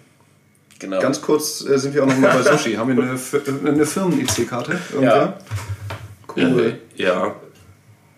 Genau. 0.82 1.00
Ganz 1.00 1.22
kurz 1.22 1.64
äh, 1.66 1.78
sind 1.78 1.94
wir 1.94 2.02
auch 2.04 2.08
noch 2.08 2.18
mal 2.18 2.34
bei 2.34 2.42
Sushi. 2.58 2.74
Haben 2.74 2.98
wir 2.98 3.04
eine, 3.04 3.18
Fi- 3.18 3.40
eine 3.66 3.86
Firmen-IC-Karte? 3.86 4.80
Irgendwer? 4.94 5.38
Cool. 6.36 6.80
Ja. 6.96 7.36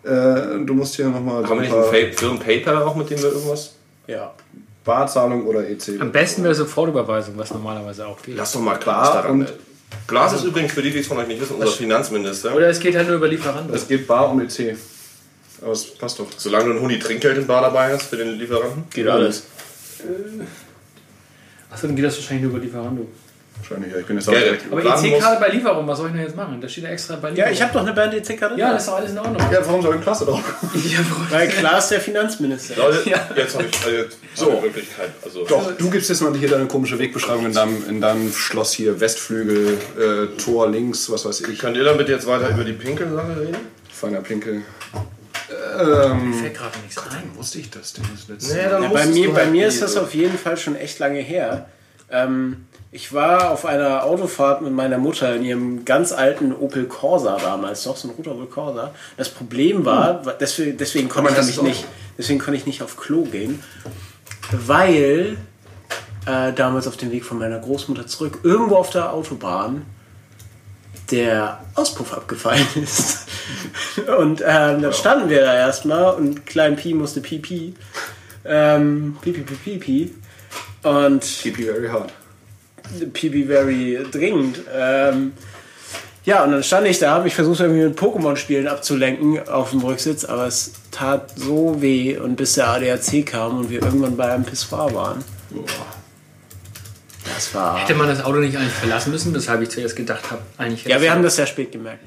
Äh, 0.02 0.64
du 0.64 0.72
musst 0.74 0.94
hier 0.96 1.06
nochmal 1.08 1.44
Haben 1.44 1.60
wir 1.62 1.68
nicht 1.68 1.74
einen 1.74 2.12
Firmen-Paper 2.14 2.86
auch, 2.86 2.94
mit 2.96 3.10
dem 3.10 3.18
wir 3.22 3.28
irgendwas. 3.30 3.74
ja. 4.06 4.32
Barzahlung 4.84 5.46
oder 5.46 5.66
EC. 5.66 5.98
Am 5.98 6.12
besten 6.12 6.42
wäre 6.44 6.54
Sofortüberweisung, 6.54 7.38
was 7.38 7.50
normalerweise 7.52 8.06
auch 8.06 8.20
geht. 8.20 8.36
Lass 8.36 8.52
doch 8.52 8.60
mal 8.60 8.76
Glas 8.76 9.08
Bar 9.08 9.22
daran. 9.22 9.40
und- 9.40 9.52
Glas 10.06 10.34
ist 10.34 10.44
übrigens 10.44 10.72
für 10.74 10.82
die, 10.82 10.90
die 10.90 10.98
es 10.98 11.06
von 11.06 11.16
euch 11.16 11.26
nicht 11.28 11.40
wissen, 11.40 11.54
unser 11.54 11.68
Finanzminister. 11.68 12.54
Oder 12.54 12.68
es 12.68 12.80
geht 12.80 12.94
halt 12.96 13.06
nur 13.06 13.16
über 13.16 13.28
Lieferando. 13.28 13.72
Es 13.72 13.88
geht 13.88 14.06
Bar 14.06 14.30
und 14.30 14.40
EC. 14.42 14.76
Aber 15.62 15.72
es 15.72 15.86
passt 15.94 16.18
doch. 16.18 16.26
Solange 16.36 16.66
du 16.66 16.70
ein 16.72 16.80
Huni 16.80 16.98
Trinkgeld 16.98 17.38
im 17.38 17.46
Bar 17.46 17.62
dabei 17.62 17.94
hast 17.94 18.02
für 18.10 18.16
den 18.18 18.38
Lieferanten. 18.38 18.84
Geht 18.92 19.06
alles. 19.08 19.44
Achso, 21.74 21.86
dann 21.88 21.96
geht 21.96 22.04
das 22.04 22.16
wahrscheinlich 22.16 22.44
nur 22.46 22.52
über 22.56 22.64
Lieferando. 22.64 23.06
Wahrscheinlich, 23.56 23.92
ja. 23.92 24.00
Ich 24.00 24.06
bin 24.06 24.16
jetzt 24.16 24.28
auch 24.28 24.32
direkt. 24.32 24.64
Aber 24.70 24.80
EC-Karte 24.84 25.40
bei 25.40 25.48
Lieferung, 25.48 25.86
was 25.86 25.96
soll 25.98 26.08
ich 26.08 26.12
denn 26.14 26.22
jetzt 26.22 26.36
machen? 26.36 26.60
Da 26.60 26.68
steht 26.68 26.84
ja 26.84 26.90
extra 26.90 27.16
bei 27.16 27.28
Ja, 27.28 27.34
Lieferung. 27.34 27.52
ich 27.52 27.62
habe 27.62 27.72
doch 27.72 27.80
eine 27.82 27.92
Band 27.92 28.14
EC-Karte. 28.14 28.58
Ja, 28.60 28.72
das 28.72 28.82
ist 28.82 28.88
doch 28.88 28.96
alles 28.96 29.10
in 29.12 29.18
Ordnung. 29.18 29.38
Ja, 29.52 29.58
warum 29.66 29.80
soll 29.82 29.94
ein 29.94 30.00
Klasse 30.00 30.24
drauf? 30.26 30.42
Ja? 30.74 30.98
Weil 31.30 31.48
Klaas 31.48 31.88
der 31.88 32.00
Finanzminister. 32.00 32.74
Leute, 32.76 33.08
Ja. 33.08 33.26
jetzt 33.36 33.54
habe 33.54 33.64
ich 33.64 33.86
äh, 33.86 34.04
so 34.34 34.62
Wirklichkeit. 34.62 35.10
Also, 35.24 35.44
Doch, 35.46 35.72
du 35.76 35.88
gibst 35.90 36.08
jetzt 36.10 36.20
mal 36.20 36.34
hier 36.36 36.48
deine 36.48 36.66
komische 36.66 36.98
Wegbeschreibung 36.98 37.46
in 37.46 37.52
deinem, 37.52 37.88
in 37.88 38.00
deinem 38.00 38.32
Schloss 38.32 38.72
hier. 38.72 39.00
Westflügel, 39.00 39.78
äh, 39.98 40.36
Tor 40.36 40.68
links, 40.70 41.10
was 41.10 41.24
weiß 41.24 41.40
ich. 41.42 41.58
Könnt 41.58 41.76
ihr 41.76 41.84
dann 41.84 41.96
bitte 41.96 42.12
jetzt 42.12 42.26
weiter 42.26 42.50
über 42.50 42.64
die 42.64 42.72
Pinkelsache 42.74 43.40
reden? 43.40 43.56
Feiner 43.90 44.20
Pinkel. 44.20 44.62
Ähm, 45.50 46.34
Fällt 46.34 46.54
gerade 46.56 46.78
nichts 46.78 46.98
ein. 46.98 47.30
wusste 47.36 47.58
ich 47.58 47.70
das 47.70 47.92
denn 47.92 48.04
das 48.14 48.28
letzte 48.28 48.56
dann 48.56 48.82
Ja, 48.82 48.88
bei 48.88 48.88
musstest 48.88 49.14
mir, 49.14 49.30
bei 49.32 49.40
halt 49.42 49.50
mir 49.52 49.66
ist 49.66 49.82
das 49.82 49.96
auf 49.96 50.14
jeden 50.14 50.38
Fall 50.38 50.56
schon 50.56 50.76
echt 50.76 50.98
lange 50.98 51.20
her. 51.20 51.66
Ähm, 52.10 52.66
ich 52.92 53.12
war 53.12 53.50
auf 53.50 53.66
einer 53.66 54.04
Autofahrt 54.04 54.62
mit 54.62 54.72
meiner 54.72 54.98
Mutter 54.98 55.34
in 55.34 55.44
ihrem 55.44 55.84
ganz 55.84 56.12
alten 56.12 56.52
Opel 56.54 56.84
Corsa 56.84 57.36
damals, 57.38 57.84
noch 57.86 57.96
so 57.96 58.08
ein 58.08 58.12
roter 58.12 58.32
Opel 58.32 58.46
Corsa. 58.46 58.94
Das 59.16 59.28
Problem 59.30 59.84
war, 59.84 60.24
wa- 60.24 60.32
deswegen, 60.38 60.76
deswegen 60.76 61.08
konnte 61.08 61.32
ich 61.32 61.36
nämlich 61.38 61.62
nicht, 61.62 61.84
deswegen 62.16 62.38
konnte 62.38 62.56
ich 62.58 62.66
nicht 62.66 62.82
auf 62.82 62.96
Klo 62.96 63.22
gehen, 63.24 63.62
weil 64.52 65.36
äh, 66.26 66.52
damals 66.52 66.86
auf 66.86 66.96
dem 66.96 67.10
Weg 67.10 67.24
von 67.24 67.38
meiner 67.38 67.58
Großmutter 67.58 68.06
zurück 68.06 68.38
irgendwo 68.44 68.76
auf 68.76 68.90
der 68.90 69.12
Autobahn 69.12 69.84
der 71.10 71.60
Auspuff 71.74 72.12
abgefallen 72.14 72.66
ist. 72.76 73.23
Und 74.18 74.40
ähm, 74.40 74.82
dann 74.82 74.92
standen 74.92 75.28
wir 75.28 75.40
da 75.42 75.54
erstmal 75.54 76.14
und 76.14 76.46
Klein 76.46 76.76
Pi 76.76 76.94
musste 76.94 77.20
Pipi. 77.20 77.74
Ähm, 78.44 79.16
Pipi, 79.20 79.40
Pipi, 79.40 79.78
Pipi. 79.78 80.14
Und 80.82 81.44
you 81.44 81.52
very 81.54 81.88
hard. 81.88 82.12
Pipi 83.12 83.44
very 83.44 84.06
dringend. 84.10 84.60
Ähm, 84.74 85.32
ja, 86.24 86.42
und 86.42 86.52
dann 86.52 86.62
stand 86.62 86.86
ich 86.86 86.98
da, 86.98 87.10
habe 87.10 87.28
ich 87.28 87.34
versucht, 87.34 87.60
irgendwie 87.60 87.82
mit 87.82 87.98
Pokémon-Spielen 87.98 88.66
abzulenken 88.66 89.46
auf 89.46 89.70
dem 89.70 89.80
Rücksitz, 89.80 90.24
aber 90.24 90.46
es 90.46 90.72
tat 90.90 91.32
so 91.36 91.82
weh 91.82 92.16
und 92.16 92.36
bis 92.36 92.54
der 92.54 92.68
ADAC 92.68 93.26
kam 93.26 93.58
und 93.58 93.70
wir 93.70 93.82
irgendwann 93.82 94.16
bei 94.16 94.32
einem 94.32 94.44
Pissoir 94.44 94.94
waren. 94.94 95.22
Das 97.34 97.54
war. 97.54 97.78
Hätte 97.78 97.94
man 97.94 98.08
das 98.08 98.24
Auto 98.24 98.38
nicht 98.38 98.56
eigentlich 98.56 98.72
verlassen 98.72 99.10
müssen, 99.10 99.34
weshalb 99.34 99.60
ich 99.62 99.70
zuerst 99.70 99.96
gedacht 99.96 100.30
habe, 100.30 100.42
eigentlich 100.56 100.84
Ja, 100.84 101.00
wir 101.00 101.10
haben 101.10 101.22
das 101.22 101.36
sehr 101.36 101.46
spät 101.46 101.72
gemerkt. 101.72 102.04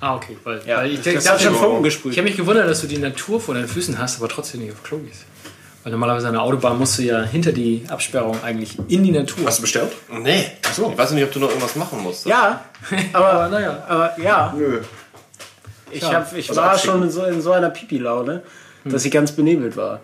Ah, 0.00 0.16
okay. 0.16 0.36
Weil, 0.44 0.60
Ja, 0.66 0.78
weil 0.78 0.92
ich, 0.92 1.00
das 1.00 1.14
ich, 1.14 1.24
dachte, 1.24 1.44
schon 1.44 1.54
Funken 1.54 1.78
ich 1.78 1.84
gesprüht. 1.84 2.16
habe 2.16 2.22
mich 2.28 2.36
gewundert, 2.36 2.68
dass 2.68 2.80
du 2.80 2.86
die 2.86 2.98
Natur 2.98 3.40
vor 3.40 3.54
deinen 3.54 3.68
Füßen 3.68 3.98
hast, 3.98 4.18
aber 4.18 4.28
trotzdem 4.28 4.60
nicht 4.62 4.72
auf 4.72 4.82
Klo 4.82 4.98
gehst. 4.98 5.24
Weil 5.82 5.92
normalerweise 5.92 6.28
an 6.28 6.34
der 6.34 6.42
Autobahn 6.42 6.78
musst 6.78 6.98
du 6.98 7.02
ja 7.02 7.22
hinter 7.22 7.50
die 7.52 7.84
Absperrung 7.88 8.36
eigentlich 8.44 8.78
in 8.88 9.02
die 9.02 9.10
Natur. 9.10 9.46
Hast 9.46 9.58
du 9.58 9.62
bestellt? 9.62 9.92
Nee. 10.10 10.46
Ich 10.70 10.78
weiß 10.98 11.10
nicht, 11.12 11.24
ob 11.24 11.32
du 11.32 11.40
noch 11.40 11.48
irgendwas 11.48 11.74
machen 11.76 12.02
musst. 12.02 12.24
Ja, 12.26 12.64
aber 13.12 13.48
naja. 13.48 13.84
aber 13.88 14.20
ja, 14.20 14.54
Nö. 14.56 14.80
ich, 15.90 16.02
hab, 16.04 16.32
ich 16.36 16.48
also 16.48 16.60
war 16.60 16.70
abschicken. 16.72 16.92
schon 16.94 17.02
in 17.02 17.10
so, 17.10 17.24
in 17.24 17.40
so 17.40 17.52
einer 17.52 17.70
Pipi-Laune, 17.70 18.42
dass 18.84 19.04
ich 19.04 19.10
ganz 19.10 19.32
benebelt 19.32 19.76
war. 19.76 20.00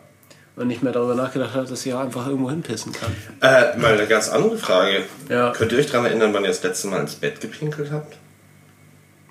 Und 0.56 0.66
nicht 0.66 0.82
mehr 0.82 0.92
darüber 0.92 1.14
nachgedacht 1.14 1.54
habe, 1.54 1.68
dass 1.68 1.86
ich 1.86 1.94
auch 1.94 2.00
einfach 2.00 2.26
irgendwo 2.26 2.50
hinpissen 2.50 2.90
kann. 2.92 3.12
Äh, 3.40 3.78
mal 3.78 3.92
eine 3.92 4.08
ganz 4.08 4.28
andere 4.28 4.58
Frage. 4.58 5.04
Ja. 5.28 5.52
Könnt 5.52 5.70
ihr 5.70 5.78
euch 5.78 5.86
daran 5.86 6.06
erinnern, 6.06 6.34
wann 6.34 6.42
ihr 6.42 6.48
das 6.48 6.64
letzte 6.64 6.88
Mal 6.88 6.98
ins 7.00 7.14
Bett 7.14 7.40
gepinkelt 7.40 7.92
habt? 7.92 8.16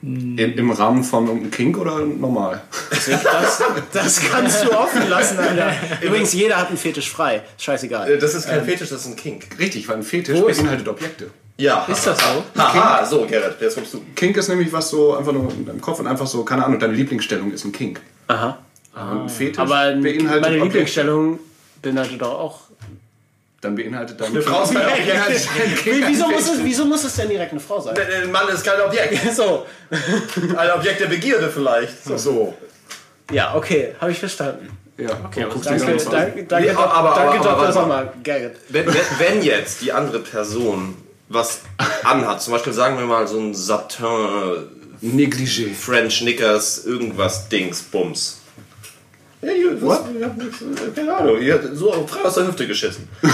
Im, 0.02 0.38
Im 0.38 0.72
Rahmen 0.72 1.04
von 1.04 1.26
irgendeinem 1.26 1.52
Kink 1.52 1.78
oder 1.78 2.00
normal? 2.00 2.62
Das, 2.92 3.62
das 3.92 4.22
kannst 4.30 4.64
du 4.64 4.72
offen 4.72 5.10
lassen, 5.10 5.40
Alter. 5.40 5.72
Übrigens, 6.02 6.34
jeder 6.34 6.58
hat 6.58 6.68
einen 6.68 6.78
Fetisch 6.78 7.10
frei. 7.10 7.42
Scheißegal. 7.58 8.12
Äh, 8.12 8.18
Das 8.20 8.36
ist 8.36 8.48
kein 8.48 8.64
Fetisch, 8.64 8.90
das 8.90 9.02
ist 9.02 9.08
ein 9.08 9.16
Kink. 9.16 9.48
Richtig, 9.58 9.88
weil 9.88 9.98
ein 9.98 10.04
Fetisch 10.04 10.40
beinhaltet 10.40 10.88
Objekte. 10.88 11.32
Ja. 11.58 11.86
Ist 11.86 12.06
das 12.06 12.20
so? 12.20 12.44
Haha, 12.62 13.04
so, 13.04 13.26
Gerrit, 13.26 13.60
jetzt 13.60 13.74
kommst 13.76 13.94
du. 13.96 14.02
Kink 14.16 14.38
ist 14.38 14.48
nämlich 14.48 14.72
was 14.72 14.90
so 14.92 15.16
einfach 15.16 15.32
nur 15.34 15.52
in 15.52 15.66
deinem 15.66 15.82
Kopf 15.82 16.00
und 16.00 16.06
einfach 16.06 16.28
so, 16.28 16.44
keine 16.46 16.64
Ahnung, 16.64 16.80
deine 16.80 16.94
Lieblingsstellung 16.94 17.52
ist 17.52 17.66
ein 17.66 17.72
Kink. 17.72 18.00
Aha. 18.28 18.60
Und 18.94 19.24
ein 19.24 19.30
Fetisch 19.30 19.58
Aber 19.58 19.94
beinhaltet 19.94 20.24
meine 20.24 20.42
Objekte. 20.42 20.64
Lieblingsstellung 20.64 21.40
beinhaltet 21.82 22.22
doch 22.22 22.34
auch. 22.40 22.60
Dann 23.62 23.76
beinhaltet 23.76 24.22
dein 24.22 24.28
Eine 24.32 24.42
Frau 24.42 24.64
ist 24.64 24.74
kein 24.74 24.86
Objekt. 24.86 25.86
Wie, 25.86 26.08
wieso, 26.08 26.28
muss 26.30 26.48
es, 26.50 26.64
wieso 26.64 26.86
muss 26.86 27.04
es 27.04 27.16
denn 27.16 27.30
direkt 27.30 27.52
eine 27.52 27.60
Frau 27.60 27.80
sein? 27.80 27.96
Ein 27.98 28.32
Mann 28.32 28.48
ist 28.50 28.64
kein 28.64 28.80
Objekt. 28.82 29.18
So. 29.36 29.66
Ein 30.56 30.72
Objekt 30.72 31.00
der 31.02 31.08
Begierde 31.08 31.50
vielleicht. 31.50 32.04
So. 32.06 32.56
Ja, 33.32 33.56
okay, 33.56 33.96
habe 34.00 34.12
ich 34.12 34.20
verstanden. 34.20 34.70
Ja, 34.98 35.10
okay, 35.26 35.46
guckst 35.50 35.70
danke, 35.70 35.86
Danke, 35.86 36.06
danke, 36.10 36.44
danke, 36.46 36.68
Nee, 36.70 36.76
aber- 36.76 36.92
aber- 36.94 37.16
danke 37.16 37.40
aber- 37.50 37.62
Dr. 37.62 37.72
Sommer. 37.74 38.14
Gerrit. 38.24 38.56
Wenn, 38.70 38.88
wenn, 38.88 38.96
wenn 39.20 39.42
jetzt 39.44 39.82
die 39.82 39.92
andere 39.92 40.20
Person 40.20 40.96
was 41.30 41.62
anhat, 42.04 42.42
zum 42.42 42.54
Beispiel 42.54 42.74
sagen 42.74 42.98
wir 42.98 43.06
mal 43.06 43.28
so 43.28 43.40
ein 43.40 43.54
Satin, 43.54 44.70
Negligé. 45.02 45.74
French 45.76 46.20
Knickers, 46.22 46.86
irgendwas 46.86 47.50
Dings, 47.50 47.82
Bums. 47.84 48.37
Ja, 49.42 49.52
ihr, 49.52 49.82
was, 49.82 50.00
ihr 50.20 50.26
habt 50.26 50.38
nichts, 50.38 50.62
äh, 50.62 50.92
keine 50.96 51.16
Ahnung, 51.16 51.40
ihr 51.40 51.54
habt 51.54 51.68
so 51.74 51.92
frei 52.08 52.22
aus 52.24 52.36
der 52.36 52.48
Hüfte 52.48 52.66
geschissen. 52.68 53.08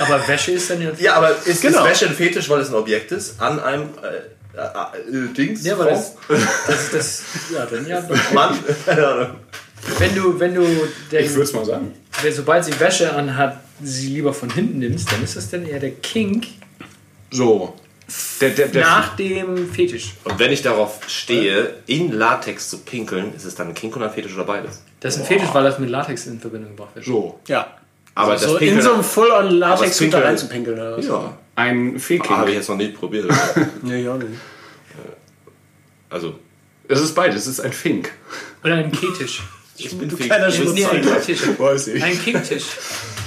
Aber 0.00 0.26
Wäsche 0.26 0.52
ist 0.52 0.68
dann 0.70 0.80
jetzt. 0.82 1.00
Ja, 1.00 1.14
aber 1.14 1.30
ist, 1.44 1.62
Genau. 1.62 1.84
ist 1.84 1.90
Wäsche 1.90 2.06
ein 2.06 2.14
Fetisch, 2.14 2.48
weil 2.48 2.60
es 2.60 2.68
ein 2.70 2.74
Objekt 2.74 3.12
ist, 3.12 3.40
an 3.40 3.60
einem 3.60 3.90
äh, 4.02 4.58
äh, 4.58 5.16
äh, 5.16 5.32
Dings? 5.32 5.64
Ja, 5.64 5.74
aber 5.74 5.84
das, 5.86 6.14
das, 6.66 6.90
das, 6.90 7.22
ja, 7.52 7.64
dann 7.66 7.86
ja. 7.86 8.00
doch. 8.00 8.16
Mann, 8.32 8.58
keine 8.84 9.06
Ahnung. 9.06 9.26
Wenn 9.98 10.14
du, 10.14 10.40
wenn 10.40 10.54
du, 10.54 10.62
den, 11.10 11.24
Ich 11.24 11.30
würde 11.30 11.42
es 11.42 11.52
mal 11.52 11.64
sagen. 11.64 11.92
wenn, 12.20 12.32
sobald 12.32 12.64
sie 12.64 12.78
Wäsche 12.80 13.12
anhat, 13.14 13.58
sie 13.82 14.08
lieber 14.08 14.32
von 14.34 14.50
hinten 14.50 14.78
nimmst, 14.80 15.10
dann 15.12 15.22
ist 15.22 15.36
das 15.36 15.50
dann 15.50 15.66
eher 15.66 15.78
der 15.80 15.90
Kink 15.92 16.46
So. 17.30 17.74
Der, 18.40 18.50
der, 18.50 18.68
der, 18.68 18.82
nach 18.82 19.16
dem 19.16 19.72
Fetisch. 19.72 20.14
Und 20.24 20.38
wenn 20.38 20.50
ich 20.52 20.62
darauf 20.62 21.00
stehe, 21.08 21.74
in 21.86 22.12
Latex 22.12 22.68
zu 22.70 22.78
pinkeln, 22.78 23.34
ist 23.34 23.44
es 23.44 23.54
dann 23.54 23.68
ein 23.68 23.74
Kink 23.74 23.94
oder 23.96 24.06
ein 24.06 24.12
Fetisch 24.12 24.34
oder 24.34 24.44
beides? 24.44 24.82
Das 25.00 25.14
ist 25.14 25.20
ein 25.22 25.26
Fetisch, 25.26 25.48
weil 25.52 25.64
das 25.64 25.78
mit 25.78 25.88
Latex 25.90 26.26
in 26.26 26.40
Verbindung 26.40 26.70
gebracht 26.76 26.94
wird. 26.94 27.06
so. 27.06 27.38
Ja. 27.46 27.76
Aber 28.14 28.36
so 28.36 28.44
das 28.54 28.62
in 28.62 28.68
Pinkeln- 28.68 28.82
so 28.82 28.92
einem 28.94 29.04
Full-on-Latex 29.04 29.96
da 29.98 30.04
Pinkeln- 30.04 30.22
reinzupinkeln 30.22 30.78
oder 30.78 30.98
was? 30.98 31.06
Ja. 31.06 31.38
Ein 31.54 31.98
Feking. 31.98 32.30
Habe 32.36 32.50
ich 32.50 32.56
jetzt 32.56 32.68
noch 32.68 32.76
nicht 32.76 32.94
probiert. 32.98 33.26
Ja, 33.84 33.94
ja, 33.94 34.16
nicht. 34.16 34.28
Also, 36.10 36.38
Es 36.88 37.00
ist 37.00 37.14
beides, 37.14 37.36
es 37.42 37.46
ist 37.46 37.60
ein 37.60 37.72
Fink. 37.72 38.10
Oder 38.64 38.74
ein 38.74 38.92
Ketisch. 38.92 39.42
Ich 39.86 39.98
bin 39.98 40.16
kleiner 40.16 40.50
Schmutz. 40.50 40.80
Ein 40.84 41.02
Kicktisch. 41.02 41.42
Ein 42.02 42.24
Kicktisch. 42.24 42.64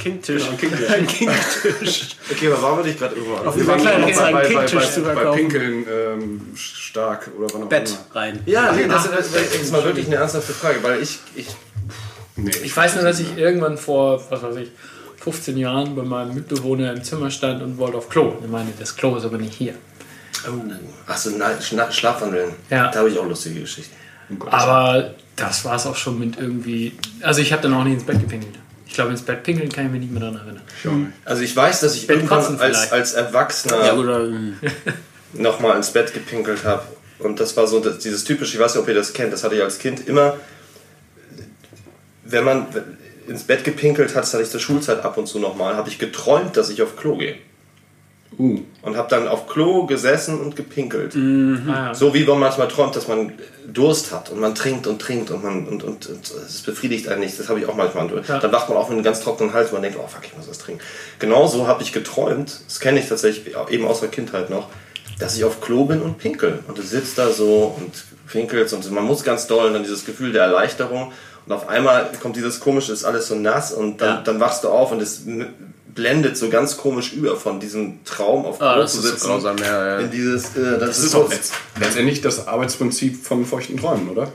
Kindtisch. 0.03 0.43
Ein 0.89 1.07
Kindtisch. 1.07 2.15
Okay, 2.31 2.47
aber 2.47 2.61
warum 2.61 2.77
würde 2.77 2.89
ich 2.89 2.99
gerade 2.99 3.15
irgendwo 3.15 3.35
Auf 3.35 3.55
jeden 3.55 3.67
Fall 3.67 3.79
kleiner 3.79 3.99
noch 3.99 4.07
als 4.07 4.19
ein 4.19 4.33
bei, 4.33 4.43
bei, 4.43 4.53
bei, 4.53 4.61
bei 4.63 4.79
verkaufen. 4.79 5.39
Pinkeln 5.39 5.85
ähm, 5.91 6.41
stark 6.55 7.31
oder 7.37 7.47
wann 7.53 7.63
auch 7.63 7.69
Bett 7.69 7.89
immer. 7.89 8.21
rein. 8.21 8.39
Ja, 8.45 8.71
nee, 8.71 8.87
das, 8.87 9.09
das, 9.09 9.31
das 9.31 9.55
ist 9.55 9.71
mal 9.71 9.83
wirklich 9.83 10.05
eine 10.07 10.15
ernsthafte 10.17 10.53
Frage, 10.53 10.83
weil 10.83 11.01
ich, 11.01 11.19
ich 11.35 11.47
Nee, 12.35 12.51
Ich 12.63 12.75
weiß 12.75 12.95
nur, 12.95 13.03
dass 13.03 13.19
ich 13.19 13.37
irgendwann 13.37 13.77
vor, 13.77 14.21
was 14.29 14.43
weiß 14.43 14.57
ich, 14.57 14.71
15 15.21 15.57
Jahren 15.57 15.95
bei 15.95 16.03
meinem 16.03 16.35
Mitbewohner 16.35 16.91
im 16.93 17.03
Zimmer 17.03 17.31
stand 17.31 17.63
und 17.63 17.77
wollte 17.77 17.97
auf 17.97 18.09
Klo. 18.09 18.33
Ich 18.43 18.49
meine, 18.49 18.71
das 18.77 18.95
Klo 18.95 19.15
ist 19.15 19.25
aber 19.25 19.37
nicht 19.37 19.53
hier. 19.53 19.75
Achso, 21.07 21.31
Schna 21.61 21.91
Schlafwandeln. 21.91 22.53
Ja. 22.69 22.91
Da 22.91 22.99
habe 22.99 23.09
ich 23.09 23.17
auch 23.17 23.27
lustige 23.27 23.61
Geschichten. 23.61 23.95
Aber 24.49 25.15
das 25.35 25.65
war 25.65 25.75
es 25.75 25.85
auch 25.85 25.95
schon 25.95 26.19
mit 26.19 26.39
irgendwie. 26.39 26.93
Also 27.21 27.41
ich 27.41 27.51
habe 27.51 27.61
dann 27.61 27.73
auch 27.73 27.83
nicht 27.83 27.93
ins 27.93 28.03
Bett 28.03 28.19
gepinkelt. 28.19 28.55
Ich 28.87 28.93
glaube, 28.93 29.11
ins 29.11 29.23
Bett 29.23 29.43
pinkeln 29.43 29.69
kann 29.69 29.87
ich 29.87 29.91
mich 29.91 30.01
nicht 30.01 30.11
mehr 30.11 30.21
daran 30.21 30.37
erinnern. 30.37 30.61
Also 31.25 31.41
ich 31.41 31.55
weiß, 31.55 31.81
dass 31.81 31.95
ich 31.95 32.09
irgendwann 32.09 32.59
als, 32.59 32.91
als 32.91 33.13
Erwachsener 33.13 33.85
Ja, 33.85 33.93
gut, 33.93 34.07
ähm, 34.07 34.55
nochmal 35.33 35.75
ins 35.75 35.91
Bett 35.91 36.13
gepinkelt 36.13 36.63
habe. 36.63 36.83
Und 37.19 37.39
das 37.39 37.57
war 37.57 37.67
so 37.67 37.79
das, 37.79 37.99
dieses 37.99 38.23
typische, 38.23 38.55
ich 38.55 38.63
weiß 38.63 38.75
nicht, 38.75 38.81
ob 38.81 38.87
ihr 38.87 38.95
das 38.95 39.13
kennt, 39.13 39.33
das 39.33 39.43
hatte 39.43 39.55
ich 39.55 39.63
als 39.63 39.79
Kind 39.79 40.07
immer, 40.07 40.37
wenn 42.23 42.43
man 42.43 42.67
ins 43.27 43.43
Bett 43.43 43.63
gepinkelt 43.63 44.15
hat, 44.15 44.23
das 44.23 44.33
hatte 44.33 44.43
ich 44.43 44.49
zur 44.49 44.59
Schulzeit 44.59 45.03
ab 45.03 45.17
und 45.17 45.27
zu 45.27 45.39
nochmal, 45.39 45.75
habe 45.75 45.89
ich 45.89 45.99
geträumt, 45.99 46.57
dass 46.57 46.69
ich 46.69 46.81
auf 46.81 46.95
Klo 46.95 47.17
gehe. 47.17 47.35
Uh, 48.37 48.59
Und 48.81 48.97
habe 48.97 49.09
dann 49.09 49.27
auf 49.27 49.47
Klo 49.47 49.85
gesessen 49.85 50.39
und 50.39 50.55
gepinkelt. 50.55 51.15
Ah, 51.15 51.87
ja. 51.87 51.93
So 51.93 52.13
wie 52.13 52.23
man 52.25 52.39
manchmal 52.39 52.67
träumt, 52.67 52.95
dass 52.95 53.07
man 53.07 53.31
Durst 53.71 54.11
hat 54.11 54.29
und 54.29 54.39
man 54.39 54.53
trinkt 54.55 54.87
und 54.87 55.01
trinkt 55.01 55.31
und 55.31 55.43
man 55.43 55.67
und, 55.67 55.83
und, 55.83 56.07
und 56.07 56.31
es 56.45 56.61
befriedigt 56.61 57.07
einen 57.07 57.21
nicht. 57.21 57.39
Das 57.39 57.49
habe 57.49 57.59
ich 57.59 57.65
auch 57.65 57.75
manchmal. 57.75 58.09
Ja. 58.27 58.39
Dann 58.39 58.51
wacht 58.51 58.67
man 58.69 58.77
auf 58.77 58.89
mit 58.89 58.95
einem 58.97 59.03
ganz 59.03 59.21
trockenen 59.21 59.53
Hals 59.53 59.67
und 59.69 59.73
man 59.73 59.83
denkt, 59.83 59.97
oh 60.01 60.07
fuck, 60.07 60.21
ich 60.25 60.35
muss 60.35 60.49
was 60.49 60.57
trinken. 60.57 60.81
Genauso 61.19 61.67
habe 61.67 61.81
ich 61.81 61.93
geträumt, 61.93 62.59
das 62.67 62.79
kenne 62.79 62.99
ich 62.99 63.07
tatsächlich 63.07 63.55
eben 63.69 63.85
aus 63.87 64.01
der 64.01 64.09
Kindheit 64.09 64.49
noch, 64.49 64.67
dass 65.19 65.37
ich 65.37 65.43
auf 65.45 65.61
Klo 65.61 65.85
bin 65.85 66.01
und 66.01 66.17
pinkel. 66.17 66.59
Und 66.67 66.77
du 66.77 66.81
sitzt 66.81 67.17
da 67.17 67.29
so 67.31 67.75
und 67.77 67.91
pinkelst 68.31 68.73
und 68.73 68.91
man 68.91 69.05
muss 69.05 69.23
ganz 69.23 69.47
doll 69.47 69.67
und 69.67 69.73
dann 69.73 69.83
dieses 69.83 70.05
Gefühl 70.05 70.33
der 70.33 70.43
Erleichterung. 70.43 71.11
Und 71.45 71.51
auf 71.53 71.69
einmal 71.69 72.09
kommt 72.21 72.35
dieses 72.35 72.59
komische, 72.59 72.91
ist 72.91 73.05
alles 73.05 73.27
so 73.27 73.35
nass 73.35 73.71
und 73.71 74.01
dann, 74.01 74.15
Ja. 74.15 74.21
dann 74.21 74.39
wachst 74.39 74.63
du 74.63 74.69
auf 74.69 74.91
und 74.91 75.01
es 75.01 75.21
blendet 75.95 76.37
so 76.37 76.49
ganz 76.49 76.77
komisch 76.77 77.13
über 77.13 77.35
von 77.37 77.59
diesem 77.59 78.03
Traum 78.05 78.45
auf 78.45 78.61
Ah, 78.61 78.75
das 78.77 78.93
zu 78.93 79.01
so 79.01 79.07
sitzen. 79.09 79.27
grausam, 79.27 79.57
ja, 79.57 79.87
ja. 79.87 79.99
In 79.99 80.11
dieses, 80.11 80.55
äh, 80.55 80.77
das, 80.77 80.79
das 80.79 80.97
ist 80.99 81.03
ist 81.05 81.11
so, 81.11 81.23
auch 81.23 81.29
letzt- 81.31 81.53
letztendlich 81.79 82.21
das 82.21 82.47
Arbeitsprinzip 82.47 83.25
von 83.25 83.45
feuchten 83.45 83.77
Träumen, 83.77 84.09
oder? 84.09 84.27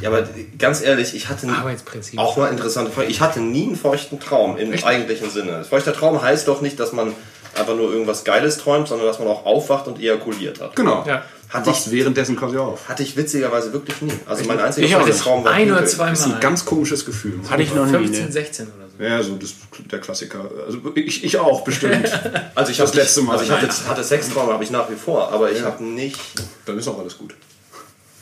Ja, 0.00 0.10
aber 0.10 0.28
ganz 0.58 0.80
ehrlich, 0.80 1.14
ich 1.14 1.28
hatte 1.28 1.48
Arbeitsprinzip. 1.48 2.18
auch 2.18 2.36
mal 2.36 2.48
interessante 2.50 2.90
Frage. 2.92 3.08
Ich 3.08 3.20
hatte 3.20 3.40
nie 3.40 3.66
einen 3.66 3.76
feuchten 3.76 4.20
Traum 4.20 4.56
im 4.56 4.72
eigentlichen 4.84 5.30
Sinne. 5.30 5.64
Feuchter 5.64 5.92
Traum 5.92 6.22
heißt 6.22 6.46
doch 6.46 6.60
nicht, 6.60 6.78
dass 6.78 6.92
man 6.92 7.12
einfach 7.56 7.74
nur 7.74 7.90
irgendwas 7.90 8.22
Geiles 8.22 8.58
träumt, 8.58 8.86
sondern 8.86 9.06
dass 9.08 9.18
man 9.18 9.26
auch 9.26 9.44
aufwacht 9.46 9.88
und 9.88 9.98
ejakuliert 9.98 10.60
hat. 10.60 10.76
Genau. 10.76 11.04
Ja. 11.08 11.24
Hatte 11.48 11.70
Was 11.70 11.86
ich, 11.86 11.92
währenddessen 11.92 12.36
quasi 12.36 12.58
auf. 12.58 12.88
hatte 12.88 13.02
ich 13.02 13.16
witzigerweise 13.16 13.72
wirklich 13.72 14.00
nie. 14.02 14.12
Also 14.26 14.44
mein 14.44 14.60
einziger. 14.60 15.00
Traum 15.10 15.42
war 15.44 15.52
Ein 15.52 15.62
oder 15.68 15.76
Pinkeln. 15.78 15.86
zweimal. 15.88 16.12
Das 16.12 16.20
ist 16.26 16.32
ein 16.34 16.40
ganz 16.40 16.64
komisches 16.66 17.04
Gefühl. 17.06 17.40
Hatte 17.48 17.62
ich 17.62 17.74
noch 17.74 17.86
nie. 17.86 17.92
15, 17.92 18.26
Ne? 18.26 18.32
16 18.32 18.66
oder 18.66 18.86
so. 18.86 18.87
Ja, 18.98 19.22
so 19.22 19.36
das, 19.36 19.54
der 19.90 20.00
Klassiker. 20.00 20.50
Also 20.66 20.78
ich, 20.94 21.22
ich 21.24 21.38
auch 21.38 21.62
bestimmt. 21.62 22.08
Also 22.54 22.72
ich 22.72 22.78
Das 22.78 22.94
letzte 22.94 23.22
Mal. 23.22 23.32
Also 23.38 23.44
ich 23.44 23.50
hatte, 23.50 23.88
hatte 23.88 24.02
Sexträume, 24.02 24.52
habe 24.52 24.64
ich 24.64 24.70
nach 24.70 24.90
wie 24.90 24.96
vor, 24.96 25.30
aber 25.32 25.50
ich 25.52 25.62
habe 25.62 25.82
nicht. 25.84 26.18
Dann 26.66 26.76
ist 26.78 26.88
auch 26.88 26.98
alles 26.98 27.16
gut. 27.18 27.34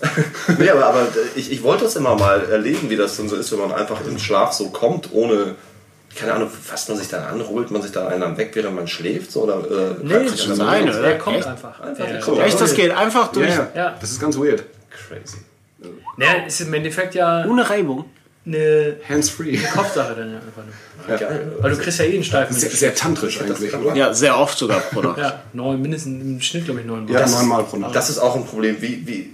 Nee, 0.58 0.68
aber, 0.68 0.86
aber 0.86 1.08
ich, 1.34 1.50
ich 1.50 1.62
wollte 1.62 1.84
das 1.84 1.96
immer 1.96 2.14
mal 2.14 2.44
erleben, 2.50 2.90
wie 2.90 2.96
das 2.96 3.16
dann 3.16 3.28
so 3.28 3.36
ist, 3.36 3.50
wenn 3.52 3.58
man 3.60 3.72
einfach 3.72 3.98
im 4.06 4.18
Schlaf 4.18 4.52
so 4.52 4.68
kommt, 4.70 5.08
ohne. 5.12 5.54
Keine 6.14 6.32
Ahnung, 6.32 6.48
fasst 6.48 6.88
man 6.88 6.96
sich 6.96 7.08
dann 7.08 7.24
an, 7.24 7.46
holt 7.46 7.70
man 7.70 7.82
sich 7.82 7.92
dann 7.92 8.06
einen 8.06 8.22
am 8.22 8.38
weg, 8.38 8.50
während 8.54 8.74
man 8.74 8.88
schläft? 8.88 9.30
So, 9.32 9.42
oder, 9.42 9.58
äh, 9.58 9.94
Nee, 10.02 10.24
das 10.24 10.46
ist 10.46 10.58
der 10.58 10.66
eine, 10.66 10.90
oder? 10.90 11.02
Der 11.02 11.18
kommt 11.18 11.36
Echt? 11.36 11.46
einfach. 11.46 11.78
Einfach 11.80 12.06
Der- 12.06 12.22
so. 12.22 12.40
Echt, 12.40 12.58
das 12.60 12.74
geht 12.74 12.90
einfach 12.90 13.32
durch. 13.32 13.48
Ja, 13.50 13.68
ja. 13.74 13.82
Ja. 13.82 13.96
Das 14.00 14.10
ist 14.10 14.20
ganz 14.20 14.36
weird. 14.38 14.64
Crazy. 14.90 15.38
Naja, 16.16 16.46
ist 16.46 16.60
im 16.62 16.72
Endeffekt 16.72 17.14
ja 17.14 17.44
Ohne 17.44 17.68
Reibung. 17.68 18.06
Eine 18.46 18.96
Hands-free. 19.08 19.56
Kopfsache 19.74 20.14
dann 20.14 20.30
ja 20.32 20.36
einfach 20.38 20.62
nur. 20.64 21.18
Geil. 21.18 21.52
Weil 21.60 21.70
du 21.72 21.76
kriegst 21.78 21.98
ja 21.98 22.04
eh 22.04 22.14
einen 22.14 22.24
Steifen. 22.24 22.54
Sehr, 22.54 22.70
sehr 22.70 22.94
tantrisch 22.94 23.40
eigentlich, 23.40 23.74
oder? 23.74 23.94
Ja, 23.94 24.14
sehr 24.14 24.38
oft 24.38 24.56
sogar, 24.56 24.80
Bruder. 24.92 25.16
Ja, 25.18 25.42
neun, 25.52 25.80
mindestens 25.82 26.22
im 26.22 26.40
Schnitt, 26.40 26.64
glaube 26.66 26.80
ich, 26.80 26.86
neun. 26.86 27.08
Ja, 27.08 27.20
Das- 27.20 27.32
neunmal 27.32 27.64
pro 27.64 27.76
Nacht. 27.76 27.94
Das 27.94 28.08
ist 28.10 28.18
auch 28.18 28.36
ein 28.36 28.44
Problem. 28.44 28.76
Wie, 28.80 29.06
wie, 29.06 29.30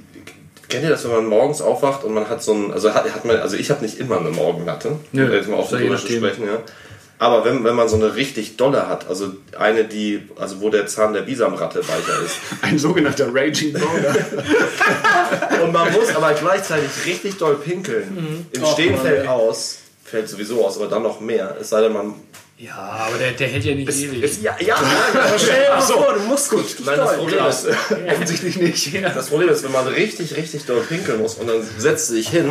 kennt 0.69 0.85
ihr 0.85 0.91
das, 0.91 1.05
wenn 1.05 1.11
man 1.13 1.27
morgens 1.27 1.61
aufwacht 1.61 2.05
und 2.05 2.15
man 2.15 2.29
hat 2.29 2.43
so 2.43 2.53
ein, 2.55 2.73
also 2.73 2.95
hat, 2.95 3.05
hat 3.15 3.25
man, 3.27 3.37
also 3.37 3.57
ich 3.57 3.71
habe 3.71 3.83
nicht 3.83 3.99
immer 3.99 4.19
eine 4.19 4.31
Morgenlatte, 4.31 4.97
Nö, 5.13 5.27
um 5.27 5.33
jetzt 5.33 5.49
mal 5.49 5.61
ja 5.61 5.67
zu 5.67 5.77
nachdem. 5.77 6.17
sprechen, 6.19 6.45
ja. 6.47 6.59
Aber 7.23 7.45
wenn, 7.45 7.63
wenn 7.63 7.77
man 7.77 7.89
so 7.89 7.95
eine 7.95 8.17
richtig 8.17 8.57
dolle 8.57 8.89
hat, 8.89 9.09
also 9.09 9.33
eine, 9.57 9.85
die, 9.85 10.23
also 10.41 10.61
wo 10.61 10.71
der 10.71 10.89
Zahn 10.89 11.13
der 11.13 11.21
Bisamratte 11.21 11.79
weicher 11.87 12.21
ist, 12.21 12.35
Ein 12.63 12.81
sogenannter 12.81 13.33
Raging 13.33 13.75
Boner. 13.75 15.63
und 15.63 15.73
man 15.73 15.93
muss 15.93 16.13
aber 16.17 16.33
gleichzeitig 16.33 16.91
richtig 17.07 17.39
doll 17.39 17.55
pinkeln, 17.55 18.45
im 18.51 18.67
Stehen 18.67 18.99
fällt 18.99 19.29
aus, 19.29 19.79
fällt 20.05 20.29
sowieso 20.29 20.67
aus, 20.67 20.77
aber 20.79 20.89
dann 20.89 21.05
noch 21.05 21.21
mehr, 21.21 21.57
es 21.61 21.69
sei 21.69 21.83
denn, 21.83 21.93
man... 21.93 22.15
Ja, 22.59 23.07
aber 23.07 23.17
der, 23.19 23.31
der 23.31 23.47
hält 23.47 23.65
ja 23.67 23.75
nicht 23.77 23.89
ewig. 23.89 24.43
Ja, 24.43 24.57
ja, 24.59 24.67
ja, 24.67 24.79
Stell 25.39 25.65
dir 25.65 25.71
mal 25.77 25.81
vor, 25.81 26.15
du 26.15 26.21
musst 26.23 26.51
gut. 26.51 26.77
Nein, 26.85 26.97
das 26.97 27.17
Problem 27.17 27.47
ist, 27.47 27.69
Offensichtlich 28.09 28.57
nicht. 28.57 29.05
Das 29.05 29.29
Problem 29.29 29.49
ist, 29.49 29.63
wenn 29.63 29.73
man 29.73 29.87
richtig, 29.87 30.37
richtig 30.37 30.67
doll 30.67 30.81
pinkeln 30.81 31.21
muss 31.21 31.35
und 31.35 31.47
dann 31.47 31.63
setzt 31.79 32.11
du 32.11 32.15
dich 32.15 32.31
hin 32.31 32.51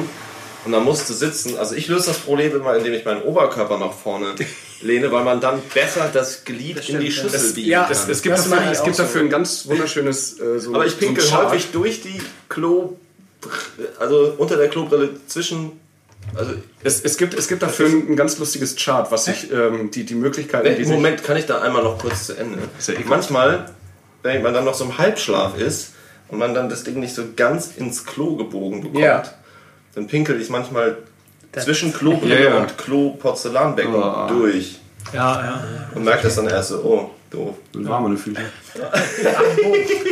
und 0.66 0.72
dann 0.72 0.84
musst 0.84 1.10
du 1.10 1.14
sitzen. 1.14 1.58
Also 1.58 1.76
ich 1.76 1.88
löse 1.88 2.08
das 2.08 2.20
Problem 2.20 2.56
immer, 2.56 2.76
indem 2.76 2.94
ich 2.94 3.04
meinen 3.06 3.22
Oberkörper 3.24 3.78
nach 3.78 3.94
vorne 3.94 4.36
lehne, 4.82 5.12
weil 5.12 5.24
man 5.24 5.40
dann 5.42 5.62
besser 5.74 6.10
das 6.14 6.44
Glied 6.44 6.88
in 6.90 7.00
die 7.00 7.12
Schüssel 7.12 7.32
Das, 7.32 7.54
biegen 7.54 7.70
ja, 7.70 7.84
kann. 7.84 7.92
es, 7.92 8.08
es 8.08 8.22
gibt, 8.22 8.38
Das 8.38 8.50
dafür, 8.50 8.72
es 8.72 8.84
gibt 8.84 8.96
so. 8.96 9.04
dafür 9.04 9.22
ein 9.22 9.30
ganz 9.30 9.66
wunderschönes 9.68 10.40
äh, 10.40 10.60
so 10.60 10.74
Aber 10.74 10.86
ich 10.86 10.94
so 10.94 10.98
pinkel 11.00 11.24
Chart. 11.26 11.50
häufig 11.50 11.72
durch 11.72 12.02
die 12.02 12.22
Klo... 12.50 12.98
Also 14.00 14.36
unter 14.38 14.56
der 14.58 14.70
Klobrille 14.70 15.10
zwischen... 15.28 15.80
Also 16.36 16.54
Es, 16.84 17.02
es, 17.02 17.18
gibt, 17.18 17.34
es 17.34 17.48
gibt 17.48 17.64
dafür 17.64 17.88
ein, 17.88 18.10
ein 18.12 18.16
ganz 18.16 18.38
lustiges 18.38 18.76
Chart, 18.76 19.12
was 19.12 19.26
sich 19.26 19.52
ähm, 19.52 19.90
die, 19.90 20.04
die 20.04 20.14
Möglichkeiten, 20.14 20.76
die 20.78 20.86
Moment 20.88 21.24
kann 21.24 21.38
ich 21.38 21.48
da 21.48 21.62
einmal 21.62 21.84
noch 21.84 21.98
kurz 21.98 22.28
zu 22.28 22.34
Ende. 22.38 22.60
Sehr 22.78 22.96
ekelhaft. 22.96 23.10
Manchmal, 23.32 23.72
wenn 24.22 24.44
man 24.44 24.54
dann 24.54 24.66
noch 24.66 24.76
so 24.76 24.84
im 24.86 24.98
Halbschlaf 25.00 25.58
ist 25.58 25.94
und 26.30 26.38
man 26.38 26.54
dann 26.54 26.70
das 26.70 26.84
Ding 26.84 27.00
nicht 27.00 27.16
so 27.16 27.24
ganz 27.36 27.72
ins 27.76 28.06
Klo 28.06 28.36
gebogen 28.36 28.82
bekommt, 28.82 29.00
Ja. 29.04 29.24
Dann 29.96 30.08
pinkel 30.08 30.40
ich 30.42 30.50
manchmal 30.50 30.98
zwischen 31.54 31.94
Klobrille 31.94 32.36
Ja, 32.44 32.50
ja. 32.50 32.58
und 32.62 32.78
Klo-Porzellanbecken 32.78 33.94
Oh. 33.94 34.28
durch 34.30 34.80
Ja, 35.14 35.44
ja. 35.44 35.64
und 35.96 36.04
merkt 36.04 36.24
das 36.24 36.36
dann 36.36 36.48
erst 36.48 36.70
so, 36.70 36.78
oh, 36.84 37.10
doof. 37.30 37.56
warm 37.74 38.06
an 38.06 38.12
den 38.12 38.18
Füßen. 38.18 38.38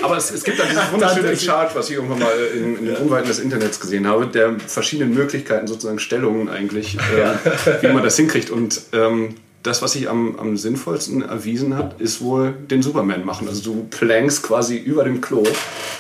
Aber 0.02 0.18
es, 0.18 0.32
es 0.32 0.44
gibt 0.44 0.60
da 0.60 0.64
dieses 0.66 0.82
wunderschöne 0.92 1.36
Chart, 1.36 1.74
was 1.76 1.90
ich 1.90 1.96
irgendwann 1.96 2.20
mal 2.20 2.32
in, 2.56 2.78
in 2.78 2.86
den 2.86 2.96
Unweiten 2.98 3.28
des 3.28 3.40
Internets 3.40 3.80
gesehen 3.80 4.08
habe, 4.08 4.28
der 4.28 4.60
verschiedenen 4.60 5.14
Möglichkeiten, 5.14 5.68
sozusagen 5.68 6.00
Stellungen 6.00 6.50
eigentlich, 6.50 6.98
ähm, 7.16 7.38
wie 7.82 7.88
man 7.88 8.04
das 8.04 8.16
hinkriegt. 8.18 8.50
Und 8.50 8.82
ähm, 8.94 9.36
das, 9.64 9.82
was 9.82 9.94
sich 9.94 10.10
am, 10.10 10.38
am 10.40 10.56
sinnvollsten 10.58 11.22
erwiesen 11.22 11.78
hat, 11.78 12.00
ist 12.00 12.22
wohl 12.22 12.54
den 12.54 12.82
Superman 12.82 13.26
machen. 13.26 13.48
Also 13.48 13.62
du 13.74 13.88
plankst 13.90 14.44
quasi 14.44 14.78
über 14.78 15.04
dem 15.04 15.20
Klo, 15.22 15.44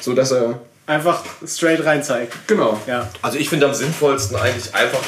so 0.02 0.14
dass 0.14 0.32
er 0.32 0.60
Einfach 0.90 1.24
straight 1.46 1.86
rein 1.86 2.04
zeigt. 2.04 2.34
genau 2.48 2.80
Ja. 2.88 3.10
Also 3.22 3.38
ich 3.38 3.48
finde 3.50 3.66
am 3.68 3.74
sinnvollsten 3.74 4.36
eigentlich 4.38 4.74
einfach 4.74 5.00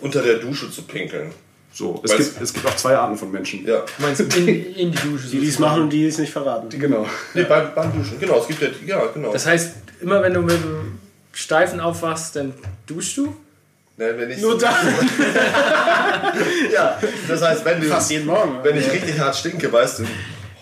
unter 0.00 0.22
der 0.22 0.36
Dusche 0.38 0.70
zu 0.70 0.82
pinkeln. 0.82 1.30
so. 1.72 2.00
Es 2.04 2.10
Weiß- 2.12 2.16
gibt, 2.16 2.40
es 2.42 2.52
gibt 2.54 2.66
auch 2.66 2.76
zwei 2.76 2.96
Arten 2.96 3.16
von 3.16 3.30
Menschen. 3.30 3.66
Ja. 3.66 3.80
Du 3.96 4.02
meinst 4.02 4.20
in, 4.36 4.48
in 4.74 4.90
die 4.92 4.98
Dusche. 4.98 5.28
Die, 5.30 5.40
die 5.40 5.48
es 5.48 5.58
machen 5.58 5.82
und 5.82 5.90
die 5.90 6.06
es 6.06 6.16
nicht 6.18 6.32
verraten. 6.32 6.68
Genau. 6.70 7.06
Nee, 7.34 7.42
beim, 7.44 7.74
beim 7.74 7.92
Duschen, 7.96 8.18
genau. 8.18 8.38
Es 8.40 8.48
gibt 8.48 8.62
ja, 8.62 8.68
ja, 8.86 9.06
genau. 9.12 9.32
Das 9.32 9.46
heißt, 9.46 9.74
immer 10.00 10.22
wenn 10.22 10.32
du 10.34 10.40
mit 10.40 10.56
dem 10.56 10.98
Steifen 11.32 11.80
aufwachst, 11.80 12.34
dann 12.36 12.54
duschst 12.86 13.16
du? 13.18 13.36
Nein, 13.98 14.14
wenn 14.16 14.30
ich 14.30 14.38
Nur 14.40 14.56
da. 14.58 14.74
Ja, 16.72 16.98
das 17.28 17.42
heißt, 17.42 17.64
wenn 17.64 17.80
du, 17.80 17.88
Fast 17.88 18.10
jeden 18.10 18.26
Morgen. 18.26 18.58
wenn 18.62 18.76
ich 18.76 18.90
richtig 18.90 19.18
hart 19.18 19.36
stinke, 19.36 19.72
weißt 19.72 20.00
du, 20.00 20.04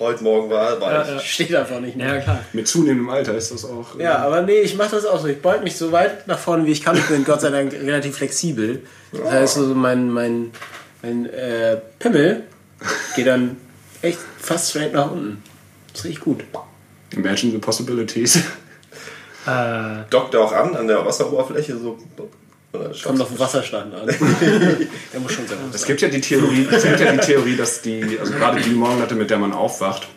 heute 0.05 0.25
Morgen 0.25 0.51
war, 0.51 0.77
ich. 0.77 0.81
Ja, 0.81 1.15
ja. 1.15 1.19
Steht 1.21 1.55
einfach 1.55 1.81
nicht 1.81 1.97
mehr. 1.97 2.15
Ja, 2.15 2.21
klar. 2.21 2.41
Mit 2.53 2.69
zunehmendem 2.69 3.11
Alter 3.11 3.35
ist 3.35 3.53
das 3.53 3.65
auch. 3.65 3.99
Ja, 3.99 4.19
aber 4.19 4.43
nee, 4.43 4.61
ich 4.61 4.77
mache 4.77 4.93
das 4.93 5.07
auch 5.07 5.21
so. 5.21 5.27
Ich 5.27 5.41
beug 5.41 5.63
mich 5.63 5.77
so 5.77 5.93
weit 5.93 6.27
nach 6.27 6.39
vorne, 6.39 6.67
wie 6.67 6.73
ich 6.73 6.83
kann. 6.83 6.97
Ich 6.97 7.07
bin 7.07 7.25
Gott 7.25 7.41
sei 7.41 7.51
Dank 7.51 7.73
relativ 7.73 8.17
flexibel. 8.17 8.83
Das 9.13 9.31
heißt, 9.31 9.55
so 9.55 9.75
mein, 9.75 10.11
mein, 10.11 10.51
mein 11.03 11.27
äh, 11.27 11.79
Pimmel 11.99 12.45
geht 13.17 13.27
dann 13.27 13.57
echt 14.03 14.19
fast 14.39 14.71
straight 14.71 14.93
nach 14.93 15.11
unten. 15.11 15.43
Das 15.93 16.01
ist 16.01 16.07
richtig 16.07 16.25
gut. 16.25 16.45
Imagine 17.11 17.53
the 17.53 17.59
possibilities. 17.59 18.41
Äh, 19.47 20.05
Dockt 20.09 20.33
er 20.33 20.41
auch 20.41 20.53
an, 20.53 20.75
an 20.75 20.89
der 20.89 21.05
Wasseroberfläche 21.05 21.77
so. 21.77 21.99
Kommt 23.05 23.21
auf 23.21 23.29
den 23.29 23.39
Wasserstand 23.39 23.95
an. 23.95 24.07
Der 25.13 25.21
muss 25.21 25.33
schon 25.33 25.47
sein. 25.47 25.59
Es 25.73 25.85
gibt 25.87 26.01
ja 26.01 26.09
die 26.09 26.21
Theorie, 26.21 26.67
es 26.71 26.83
gibt 26.83 27.01
ja 27.01 27.13
die 27.13 27.19
Theorie, 27.19 27.57
dass 27.57 27.83
die, 27.83 28.19
also 28.19 28.33
gerade 28.33 28.61
die 28.61 28.71
Morgenlatte, 28.71 29.15
mit 29.15 29.31
der 29.31 29.39
man 29.39 29.53
aufwacht, 29.53 30.09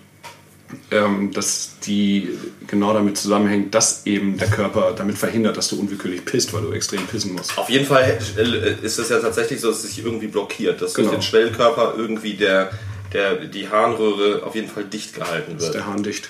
ähm, 0.92 1.32
dass 1.32 1.72
die 1.86 2.30
genau 2.68 2.94
damit 2.94 3.18
zusammenhängt, 3.18 3.74
dass 3.74 4.06
eben 4.06 4.38
der 4.38 4.50
Körper 4.50 4.94
damit 4.98 5.18
verhindert, 5.18 5.56
dass 5.56 5.70
du 5.70 5.80
unwillkürlich 5.80 6.26
pisst, 6.26 6.54
weil 6.54 6.62
du 6.62 6.72
extrem 6.74 7.06
pissen 7.08 7.34
musst. 7.34 7.58
Auf 7.58 7.70
jeden 7.70 7.86
Fall 7.86 8.18
äh, 8.38 8.86
ist 8.86 9.00
es 9.00 9.10
ja 9.10 9.20
tatsächlich 9.20 9.62
so, 9.62 9.70
dass 9.70 9.84
es 9.84 9.94
sich 9.96 10.04
irgendwie 10.04 10.28
blockiert, 10.28 10.82
dass 10.82 10.94
Genau. 10.94 11.10
durch 11.10 11.20
den 11.20 11.24
Schwellkörper 11.24 11.94
irgendwie 11.98 12.34
der, 12.34 12.72
der, 13.14 13.36
die 13.36 13.70
Harnröhre 13.70 14.44
auf 14.46 14.56
jeden 14.56 14.68
Fall 14.68 14.84
dicht 14.84 15.14
gehalten 15.16 15.56
Ist 15.56 15.64
wird. 15.64 15.76
der 15.76 15.86
Hahn 15.88 16.04
dicht. 16.04 16.30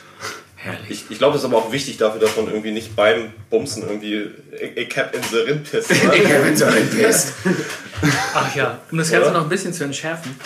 Ich, 0.89 1.05
ich 1.09 1.17
glaube, 1.17 1.33
das 1.33 1.43
ist 1.43 1.49
aber 1.49 1.57
auch 1.57 1.71
wichtig 1.71 1.97
dafür, 1.97 2.19
dass 2.21 2.35
man 2.35 2.47
irgendwie 2.47 2.71
nicht 2.71 2.95
beim 2.95 3.31
Bumsen 3.49 3.83
irgendwie 3.83 4.29
ich, 4.51 4.77
ich 4.77 4.97
hab 4.97 5.13
in 5.15 5.21
the 5.23 5.37
Rind 5.37 5.69
pisst. 5.71 5.91
ach 8.33 8.55
ja, 8.55 8.79
um 8.91 8.97
das 8.97 9.11
Ganze 9.11 9.31
noch 9.31 9.43
ein 9.43 9.49
bisschen 9.49 9.73
zu 9.73 9.83
entschärfen. 9.83 10.39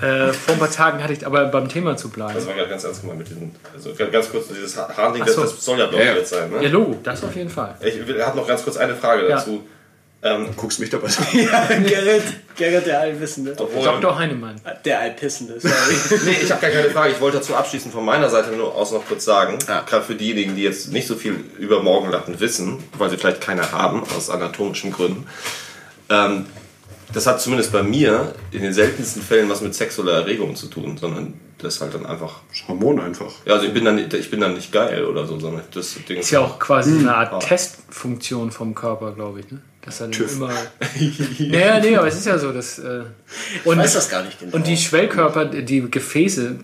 Äh, 0.00 0.32
vor 0.32 0.54
ein 0.54 0.60
paar 0.60 0.70
Tagen 0.70 1.02
hatte 1.02 1.12
ich 1.12 1.26
aber 1.26 1.46
beim 1.46 1.68
Thema 1.68 1.96
zu 1.96 2.08
bleiben. 2.08 2.32
Das 2.34 2.46
war 2.46 2.54
gerade 2.54 2.68
ganz 2.70 2.84
ernst 2.84 3.00
gemeint 3.00 3.18
mit 3.18 3.28
diesem, 3.30 3.50
also 3.74 3.92
ganz 4.12 4.30
kurz, 4.30 4.46
dieses 4.48 4.76
Harnding, 4.76 5.22
Ach 5.22 5.26
das, 5.26 5.34
so. 5.34 5.42
das 5.42 5.64
soll 5.64 5.78
ja 5.78 5.86
blockiert 5.86 6.14
Ja, 6.14 6.20
ja. 6.20 6.24
sein. 6.24 6.52
Ja, 6.52 6.60
Ne? 6.60 6.68
Logo, 6.68 6.98
das 7.02 7.24
auf 7.24 7.34
jeden 7.34 7.50
Fall. 7.50 7.74
Ich 7.80 7.98
habe 8.20 8.36
noch 8.36 8.46
ganz 8.46 8.62
kurz 8.62 8.76
eine 8.76 8.94
Frage 8.94 9.22
Ja. 9.28 9.36
dazu. 9.36 9.66
Ähm, 10.20 10.48
Guckst 10.56 10.80
mich 10.80 10.90
dabei 10.90 11.06
an. 11.06 11.84
Gerrit, 11.84 12.24
Gerrit, 12.56 12.86
der 12.86 13.00
Allwissende. 13.00 13.54
obwohl, 13.56 13.84
Dr. 13.84 14.18
Heinemann. 14.18 14.56
Der 14.84 14.98
Allpissende, 14.98 15.60
sorry. 15.60 15.74
Nee, 16.24 16.36
ich 16.42 16.50
habe 16.50 16.60
gar 16.60 16.70
keine 16.70 16.90
Frage. 16.90 17.12
Ich 17.12 17.20
wollte 17.20 17.36
dazu 17.38 17.54
abschließend 17.54 17.94
von 17.94 18.04
meiner 18.04 18.28
Seite 18.28 18.50
nur 18.50 18.74
aus 18.74 18.90
noch 18.90 19.06
kurz 19.06 19.24
sagen, 19.24 19.58
Ja. 19.68 19.82
gerade 19.82 20.04
für 20.04 20.16
diejenigen, 20.16 20.56
die 20.56 20.62
jetzt 20.64 20.90
nicht 20.92 21.06
so 21.06 21.14
viel 21.14 21.44
über 21.58 21.82
Morgenlatten 21.84 22.40
wissen, 22.40 22.82
weil 22.98 23.10
sie 23.10 23.16
vielleicht 23.16 23.40
keine 23.40 23.70
haben, 23.70 24.02
aus 24.16 24.28
anatomischen 24.28 24.90
Gründen. 24.92 25.24
Ähm, 26.10 26.46
das 27.12 27.26
hat 27.26 27.40
zumindest 27.40 27.72
bei 27.72 27.82
mir 27.82 28.34
in 28.52 28.62
den 28.62 28.72
seltensten 28.72 29.22
Fällen 29.22 29.48
was 29.48 29.60
mit 29.60 29.74
sexueller 29.74 30.12
Erregung 30.14 30.54
zu 30.56 30.66
tun, 30.66 30.96
sondern 30.98 31.34
das 31.58 31.76
ist 31.76 31.80
halt 31.80 31.94
dann 31.94 32.06
einfach. 32.06 32.40
Hormon 32.68 33.00
einfach. 33.00 33.32
Ja, 33.44 33.54
also 33.54 33.66
ich 33.66 33.74
bin 33.74 33.84
dann, 33.84 33.96
nicht- 33.96 34.12
ich 34.14 34.30
bin 34.30 34.40
dann 34.40 34.54
nicht 34.54 34.70
geil 34.72 35.04
oder 35.04 35.26
so, 35.26 35.38
sondern 35.40 35.62
das 35.74 35.96
Ding 36.08 36.18
Ist 36.18 36.30
ja 36.30 36.40
auch 36.40 36.58
quasi 36.58 36.90
Hm. 36.92 36.98
eine 37.00 37.14
Art 37.16 37.32
Ah. 37.32 37.38
Testfunktion 37.38 38.50
vom 38.50 38.74
Körper, 38.74 39.12
glaube 39.12 39.40
ich. 39.40 39.50
Ne? 39.50 39.60
Dass 39.82 40.00
er 40.00 40.08
dann 40.08 40.28
immer. 40.28 40.50
naja, 41.40 41.80
nee, 41.80 41.96
aber 41.96 42.06
es 42.08 42.16
ist 42.16 42.26
ja 42.26 42.38
so, 42.38 42.52
dass. 42.52 42.78
Äh, 42.78 43.02
und, 43.64 43.72
Ich 43.78 43.84
weiß 43.84 43.94
das 43.94 44.08
gar 44.10 44.22
nicht 44.22 44.38
genau. 44.38 44.54
und 44.56 44.66
die 44.66 44.76
Schwellkörper, 44.76 45.46
die 45.46 45.90
Gefäße, 45.90 46.56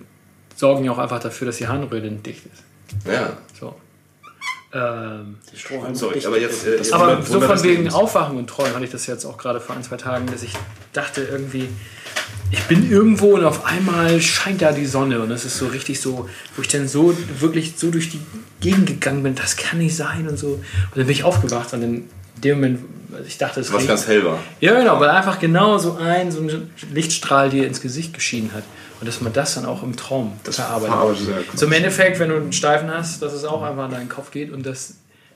sorgen 0.57 0.85
ja 0.85 0.93
auch 0.93 0.99
einfach 0.99 1.21
dafür, 1.21 1.47
dass 1.47 1.57
die 1.57 1.67
Harnröhre 1.67 2.11
dicht 2.11 2.43
ist. 2.47 2.63
Ja, 3.11 3.37
So. 3.59 3.75
Ähm, 4.75 5.37
sorry, 5.93 6.27
aber 6.27 6.41
jetzt. 6.41 6.67
Äh, 6.67 6.77
jetzt 6.77 6.93
aber 6.93 7.23
so 7.23 7.41
von 7.41 7.63
wegen. 7.63 7.89
Aufwachen 7.91 8.37
und 8.37 8.49
Träumen 8.49 8.75
hatte 8.75 8.85
ich 8.85 8.91
das 8.91 9.07
jetzt 9.07 9.25
auch 9.25 9.39
gerade 9.39 9.61
vor 9.61 9.77
ein, 9.77 9.85
zwei 9.85 9.97
Tagen, 9.97 10.27
dass 10.27 10.43
ich 10.43 10.53
dachte 10.93 11.23
irgendwie, 11.23 11.69
ich 12.51 12.63
bin 12.65 12.91
irgendwo 12.91 13.35
und 13.35 13.45
auf 13.45 13.65
einmal 13.65 14.21
scheint 14.21 14.63
da 14.63 14.73
die 14.73 14.87
Sonne 14.87 15.21
und 15.21 15.31
es 15.31 15.45
ist 15.45 15.59
so 15.59 15.67
richtig 15.67 16.01
so, 16.01 16.29
wo 16.57 16.63
ich 16.63 16.69
dann 16.69 16.89
so 16.89 17.17
wirklich 17.39 17.75
so 17.77 17.91
durch 17.91 18.11
die 18.11 18.21
Gegend 18.61 18.87
gegangen 18.87 19.23
bin, 19.23 19.35
das 19.35 19.57
kann 19.57 19.79
nicht 19.79 19.97
sein 19.97 20.29
und 20.29 20.39
so. 20.39 20.49
Und 20.49 20.63
dann 20.97 21.07
bin 21.07 21.13
ich 21.13 21.25
aufgewacht 21.25 21.73
und 21.73 21.83
in 21.83 22.09
dem 22.43 22.57
Moment, 22.57 22.81
also 23.13 23.25
ich 23.27 23.39
dachte, 23.39 23.61
es 23.61 23.69
was 23.69 23.81
regnet. 23.81 23.89
ganz 23.89 24.09
hell 24.09 24.25
war. 24.25 24.39
Ja, 24.61 24.79
genau, 24.79 24.99
weil 24.99 25.11
einfach 25.11 25.39
genau 25.39 25.79
so 25.79 25.97
ein, 25.97 26.33
so 26.33 26.41
ein 26.41 26.71
Lichtstrahl 26.93 27.51
dir 27.51 27.67
ins 27.67 27.81
Gesicht 27.81 28.13
geschienen 28.13 28.53
hat. 28.53 28.65
Und 29.01 29.07
dass 29.07 29.21
man 29.21 29.33
das 29.33 29.55
dann 29.55 29.67
auch 29.67 29.83
im 29.83 29.97
Traum 29.97 30.33
Das 30.45 30.57
verarbeitet. 30.57 30.89
verarbeitet 30.89 31.29
er. 31.53 31.57
Zum 31.57 31.73
Endeffekt, 31.73 32.19
wenn 32.19 32.31
du 32.31 32.37
einen 32.37 32.53
Steifen 32.53 32.91
hast, 32.93 33.21
dass 33.23 33.33
es 33.33 33.45
auch 33.45 33.63
einfach 33.63 33.87
in 33.87 33.91
deinen 33.91 34.09
Kopf 34.09 34.31
geht 34.31 34.53
und 34.53 34.65
das, 34.65 34.95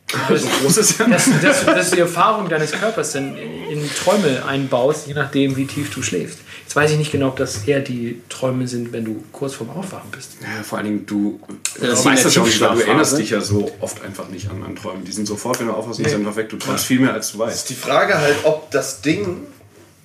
So 0.29 0.81
ist 0.81 1.01
dass, 1.01 1.29
dass, 1.43 1.65
dass 1.67 1.91
du 1.91 1.97
die 1.97 2.01
Erfahrung 2.03 2.49
deines 2.49 2.73
Körpers 2.73 3.13
dann 3.13 3.37
in, 3.37 3.81
in 3.81 3.91
Träume 3.95 4.43
einbaust, 4.47 5.07
je 5.07 5.15
nachdem, 5.15 5.57
wie 5.57 5.67
tief 5.67 5.93
du 5.93 6.03
schläfst. 6.03 6.39
Jetzt 6.63 6.77
weiß 6.77 6.93
ich 6.93 6.99
nicht 6.99 7.13
genau, 7.13 7.29
ob 7.29 7.37
das 7.37 7.65
eher 7.65 7.81
die 7.81 8.23
Träume 8.29 8.69
sind, 8.69 8.93
wenn 8.93 9.05
du 9.05 9.23
kurz 9.33 9.55
vorm 9.55 9.71
Aufwachen 9.71 10.11
bist. 10.11 10.33
Ja, 10.41 10.63
vor 10.63 10.79
allen 10.79 10.87
Dingen, 10.87 11.07
du, 11.07 11.41
ist 11.81 12.05
weißt 12.05 12.25
das 12.25 12.35
ja 12.35 12.43
auch 12.43 12.47
nicht, 12.47 12.61
weil 12.61 12.77
du 12.77 12.81
erinnerst 12.83 13.19
dich 13.19 13.31
ja 13.31 13.41
so 13.41 13.71
oft 13.81 14.03
einfach 14.03 14.29
nicht 14.29 14.51
an, 14.51 14.63
an 14.63 14.77
Träume. 14.77 15.03
Die 15.03 15.13
sind 15.13 15.27
sofort, 15.27 15.61
wenn 15.61 15.67
du 15.67 15.75
aufwachst, 15.75 15.97
sind 15.97 16.09
sie 16.09 16.17
einfach 16.17 16.37
weg. 16.37 16.49
Du 16.49 16.57
träumst 16.57 16.87
viel 16.87 17.01
mehr, 17.01 17.13
als 17.13 17.33
du 17.33 17.39
weißt. 17.39 17.69
Die 17.69 17.75
Frage 17.75 18.19
halt, 18.19 18.37
ob 18.45 18.71
das 18.71 19.03
Ding 19.03 19.47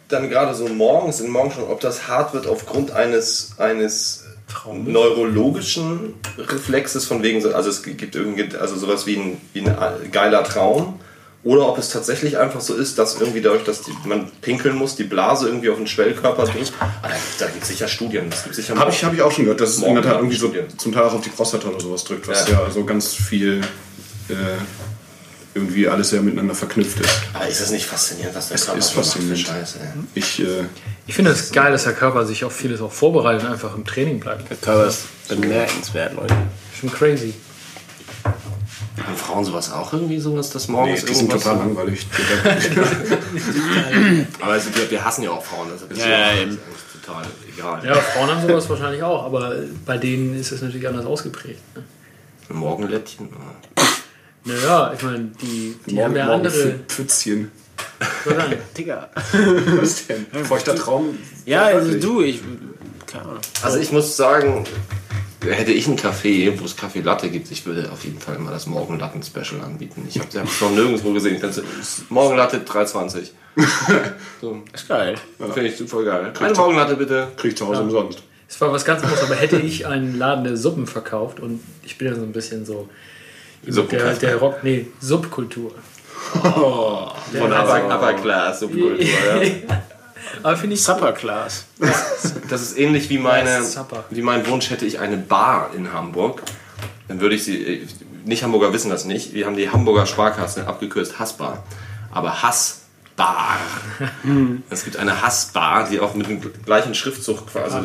dann 0.09 0.29
gerade 0.29 0.53
so 0.53 0.67
morgens, 0.67 1.19
in 1.19 1.29
morgen 1.31 1.51
schon, 1.51 1.63
ob 1.65 1.79
das 1.79 2.07
hart 2.07 2.33
wird 2.33 2.47
aufgrund 2.47 2.91
eines, 2.91 3.53
eines 3.57 4.23
neurologischen 4.73 6.13
Reflexes 6.37 7.05
von 7.05 7.23
wegen, 7.23 7.41
so- 7.41 7.53
also 7.53 7.69
es 7.69 7.83
gibt 7.83 8.15
irgendwie, 8.15 8.55
also 8.57 8.75
sowas 8.75 9.05
wie 9.05 9.15
ein, 9.17 9.41
wie 9.53 9.61
ein 9.61 9.75
geiler 10.11 10.43
Traum. 10.43 10.99
Oder 11.45 11.67
ob 11.67 11.77
es 11.77 11.89
tatsächlich 11.89 12.37
einfach 12.37 12.61
so 12.61 12.73
ist, 12.73 12.97
dass 12.97 13.19
irgendwie 13.19 13.41
dadurch, 13.41 13.65
dass 13.65 13.81
die, 13.81 13.91
man 14.05 14.31
pinkeln 14.41 14.77
muss, 14.77 14.95
die 14.95 15.03
Blase 15.03 15.47
irgendwie 15.47 15.69
auf 15.69 15.75
den 15.75 15.87
Schwellkörper 15.87 16.45
drückt. 16.45 16.71
Ah, 16.79 16.87
da, 17.37 17.47
gibt 17.47 17.63
es 17.63 17.67
sicher 17.67 17.89
Studien. 17.89 18.29
Das 18.29 18.43
gibt 18.43 18.55
sicher 18.55 18.77
Habe 18.77 18.91
ich, 18.91 19.03
hab 19.03 19.13
ich 19.13 19.21
auch 19.21 19.31
schon 19.31 19.43
gehört, 19.43 19.59
dass 19.59 19.71
es 19.71 19.81
in 19.83 19.93
der 19.93 20.03
Tat 20.03 20.15
irgendwie 20.19 20.37
so 20.37 20.53
zum 20.77 20.93
Teil 20.93 21.03
auch 21.03 21.13
auf 21.15 21.21
die 21.21 21.29
Prostata 21.31 21.67
oder 21.67 21.81
sowas 21.81 22.05
drückt, 22.05 22.29
was 22.29 22.47
Ja. 22.47 22.61
ja, 22.63 22.71
so 22.71 22.85
ganz 22.85 23.13
viel 23.13 23.59
äh, 24.29 24.33
irgendwie 25.55 25.87
alles 25.87 26.09
sehr 26.09 26.21
miteinander 26.21 26.55
verknüpft 26.55 26.99
ist. 26.99 27.09
Aber 27.33 27.47
ist 27.47 27.61
das 27.61 27.71
nicht 27.71 27.85
faszinierend, 27.85 28.35
was 28.35 28.47
der 28.47 28.55
Es 28.55 28.65
Körper 28.65 28.79
ist 28.79 28.87
so 28.89 28.95
macht 28.97 29.05
faszinierend. 29.05 29.39
Scheiße? 29.39 29.79
ey? 29.81 29.87
Ich, 30.15 30.39
äh, 30.39 30.65
Ich 31.05 31.13
finde 31.15 31.31
es 31.31 31.51
geil, 31.51 31.71
dass 31.71 31.83
der 31.83 31.93
Körper 31.93 32.25
sich 32.25 32.43
auf 32.43 32.53
vieles 32.55 32.81
auch 32.81 32.91
vorbereitet 32.91 33.43
und 33.45 33.51
einfach 33.51 33.75
im 33.75 33.85
Training 33.85 34.19
bleibt. 34.19 34.49
Der 34.49 34.57
Körper 34.57 34.87
ist 34.87 35.05
bemerkenswert, 35.27 36.15
Leute. 36.15 36.35
Schon 36.79 36.91
crazy. 36.91 37.33
Haben 39.05 39.15
Frauen 39.17 39.43
sowas 39.45 39.71
auch 39.71 39.91
irgendwie 39.93 40.19
sowas, 40.19 40.49
das 40.51 40.67
nee, 40.67 40.73
morgens 40.73 41.03
die 41.05 41.13
sind 41.13 41.31
total 41.31 41.57
langweilig. 41.57 42.05
Aber 44.41 44.51
also, 44.53 44.69
wir, 44.75 44.89
wir 44.89 45.03
hassen 45.03 45.23
ja 45.23 45.31
auch 45.31 45.43
Frauen, 45.43 45.71
also 45.71 45.85
das 45.87 45.97
ist 45.97 46.03
Ja, 46.05 46.09
ja, 46.11 46.33
ja, 46.33 46.41
eben. 46.43 46.57
total 47.03 47.25
egal. 47.55 47.85
Ja, 47.85 47.95
Frauen 47.95 48.29
haben 48.29 48.47
sowas 48.47 48.69
wahrscheinlich 48.69 49.03
auch, 49.03 49.25
aber 49.25 49.55
bei 49.85 49.97
denen 49.97 50.39
ist 50.39 50.51
es 50.51 50.61
natürlich 50.61 50.87
anders 50.87 51.05
ausgeprägt. 51.05 51.59
Ne? 51.75 51.83
Morgenläppchen. 52.49 53.29
Naja, 54.45 54.93
ich 54.95 55.03
meine, 55.03 55.31
die, 55.41 55.75
die 55.85 56.03
haben 56.03 56.15
ja 56.15 56.25
morgen 56.25 56.45
andere. 56.45 56.63
Pf- 56.63 56.79
Pfützchen. 56.87 57.51
Was 58.25 58.35
sagen? 58.35 58.53
Digga. 58.77 59.09
Was 59.79 60.07
denn? 60.07 60.25
Feuchter 60.45 60.75
Traum. 60.75 61.17
Ja, 61.45 61.63
also 61.65 61.97
du, 61.99 62.21
ich. 62.21 62.41
Keine 63.07 63.23
Ahnung. 63.25 63.37
Also 63.61 63.77
ich 63.79 63.91
muss 63.91 64.17
sagen, 64.17 64.65
hätte 65.45 65.71
ich 65.71 65.87
einen 65.87 65.97
Café, 65.97 66.59
wo 66.59 66.65
es 66.65 66.75
Kaffee 66.75 67.01
Latte 67.01 67.29
gibt, 67.29 67.51
ich 67.51 67.65
würde 67.65 67.89
auf 67.91 68.03
jeden 68.03 68.19
Fall 68.19 68.37
mal 68.39 68.51
das 68.51 68.65
Morgenlatten-Special 68.67 69.61
anbieten. 69.61 70.05
Ich 70.09 70.19
habe 70.19 70.27
es 70.33 70.61
noch 70.61 70.71
nirgendwo 70.71 71.13
gesehen. 71.13 71.35
Ich 71.35 71.41
dachte, 71.41 71.63
Morgenlatte 72.09 72.57
3,20. 72.59 73.29
So, 74.41 74.61
Ist 74.73 74.87
geil. 74.87 75.15
Finde 75.37 75.69
ich 75.69 75.77
super 75.77 76.03
geil. 76.03 76.33
Eine 76.39 76.53
Morgenlatte 76.53 76.95
bitte. 76.95 77.27
Krieg 77.37 77.51
ich 77.51 77.57
zu 77.57 77.67
Hause 77.67 77.81
umsonst. 77.83 78.19
Es 78.49 78.59
war 78.61 78.71
was 78.71 78.83
ganz 78.85 79.01
anderes, 79.03 79.23
aber 79.23 79.35
hätte 79.35 79.57
ich 79.57 79.85
einen 79.87 80.17
Laden 80.17 80.43
der 80.43 80.57
Suppen 80.57 80.85
verkauft 80.85 81.39
und 81.39 81.59
ich 81.83 81.97
bin 81.97 82.07
ja 82.07 82.15
so 82.15 82.21
ein 82.23 82.31
bisschen 82.33 82.65
so 82.65 82.89
der, 83.65 84.13
der 84.13 84.35
Rock, 84.37 84.63
nee, 84.63 84.87
Subkultur. 84.99 85.71
Von 86.31 87.51
Upper, 87.51 87.85
Upper 87.85 88.13
Class 88.13 88.59
Subkultur, 88.61 89.01
ja. 89.01 89.77
Aber 90.41 90.57
finde 90.57 90.75
ich 90.75 90.83
Supper 90.83 91.11
Class. 91.13 91.65
Das 92.49 92.61
ist 92.61 92.77
ähnlich 92.77 93.09
wie 93.09 93.17
meine, 93.17 93.49
Ja, 93.49 93.85
wie 94.09 94.21
mein 94.21 94.45
Wunsch 94.47 94.69
hätte 94.69 94.85
ich 94.85 94.99
eine 94.99 95.17
Bar 95.17 95.71
in 95.75 95.93
Hamburg. 95.93 96.41
Dann 97.07 97.19
würde 97.19 97.35
ich 97.35 97.43
sie, 97.43 97.63
äh, 97.63 97.87
nicht 98.25 98.43
Hamburger 98.43 98.73
wissen 98.73 98.89
das 98.89 99.05
nicht, 99.05 99.33
wir 99.33 99.45
haben 99.45 99.57
die 99.57 99.69
Hamburger 99.69 100.05
Sparkasse 100.05 100.65
abgekürzt 100.67 101.19
Hassbar. 101.19 101.63
Aber 102.11 102.41
Hassbar. 103.17 103.57
Es 104.69 104.83
gibt 104.83 104.97
eine 104.97 105.21
Hassbar, 105.21 105.87
die 105.89 105.99
auch 105.99 106.13
mit 106.15 106.27
dem 106.27 106.41
gleichen 106.65 106.95
Schriftzug 106.95 107.47
quasi, 107.51 107.77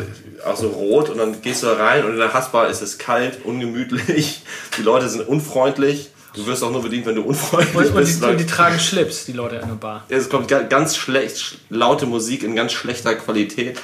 auch 0.46 0.56
so 0.56 0.68
rot 0.68 1.10
und 1.10 1.18
dann 1.18 1.40
gehst 1.42 1.62
du 1.62 1.66
da 1.66 1.74
rein 1.74 2.04
und 2.04 2.12
in 2.12 2.16
der 2.18 2.32
Hassbar 2.32 2.68
ist 2.68 2.80
es 2.80 2.98
kalt, 2.98 3.44
ungemütlich, 3.44 4.42
die 4.78 4.82
Leute 4.82 5.08
sind 5.08 5.26
unfreundlich. 5.28 6.10
Du 6.34 6.46
wirst 6.46 6.62
auch 6.62 6.70
nur 6.70 6.82
bedient, 6.82 7.06
wenn 7.06 7.16
du 7.16 7.22
unfreundlich 7.22 7.74
und, 7.74 7.86
und, 7.88 7.94
bist. 7.94 8.22
die, 8.22 8.26
und 8.26 8.38
die 8.38 8.46
tragen 8.46 8.78
Schlips, 8.78 9.24
die 9.24 9.32
Leute 9.32 9.56
in 9.56 9.66
der 9.66 9.74
Bar. 9.74 10.04
Es 10.08 10.28
kommt 10.28 10.46
ga- 10.48 10.62
ganz 10.62 10.96
schlecht, 10.96 11.36
sch- 11.36 11.54
laute 11.70 12.06
Musik 12.06 12.42
in 12.42 12.54
ganz 12.54 12.72
schlechter 12.72 13.14
Qualität. 13.14 13.78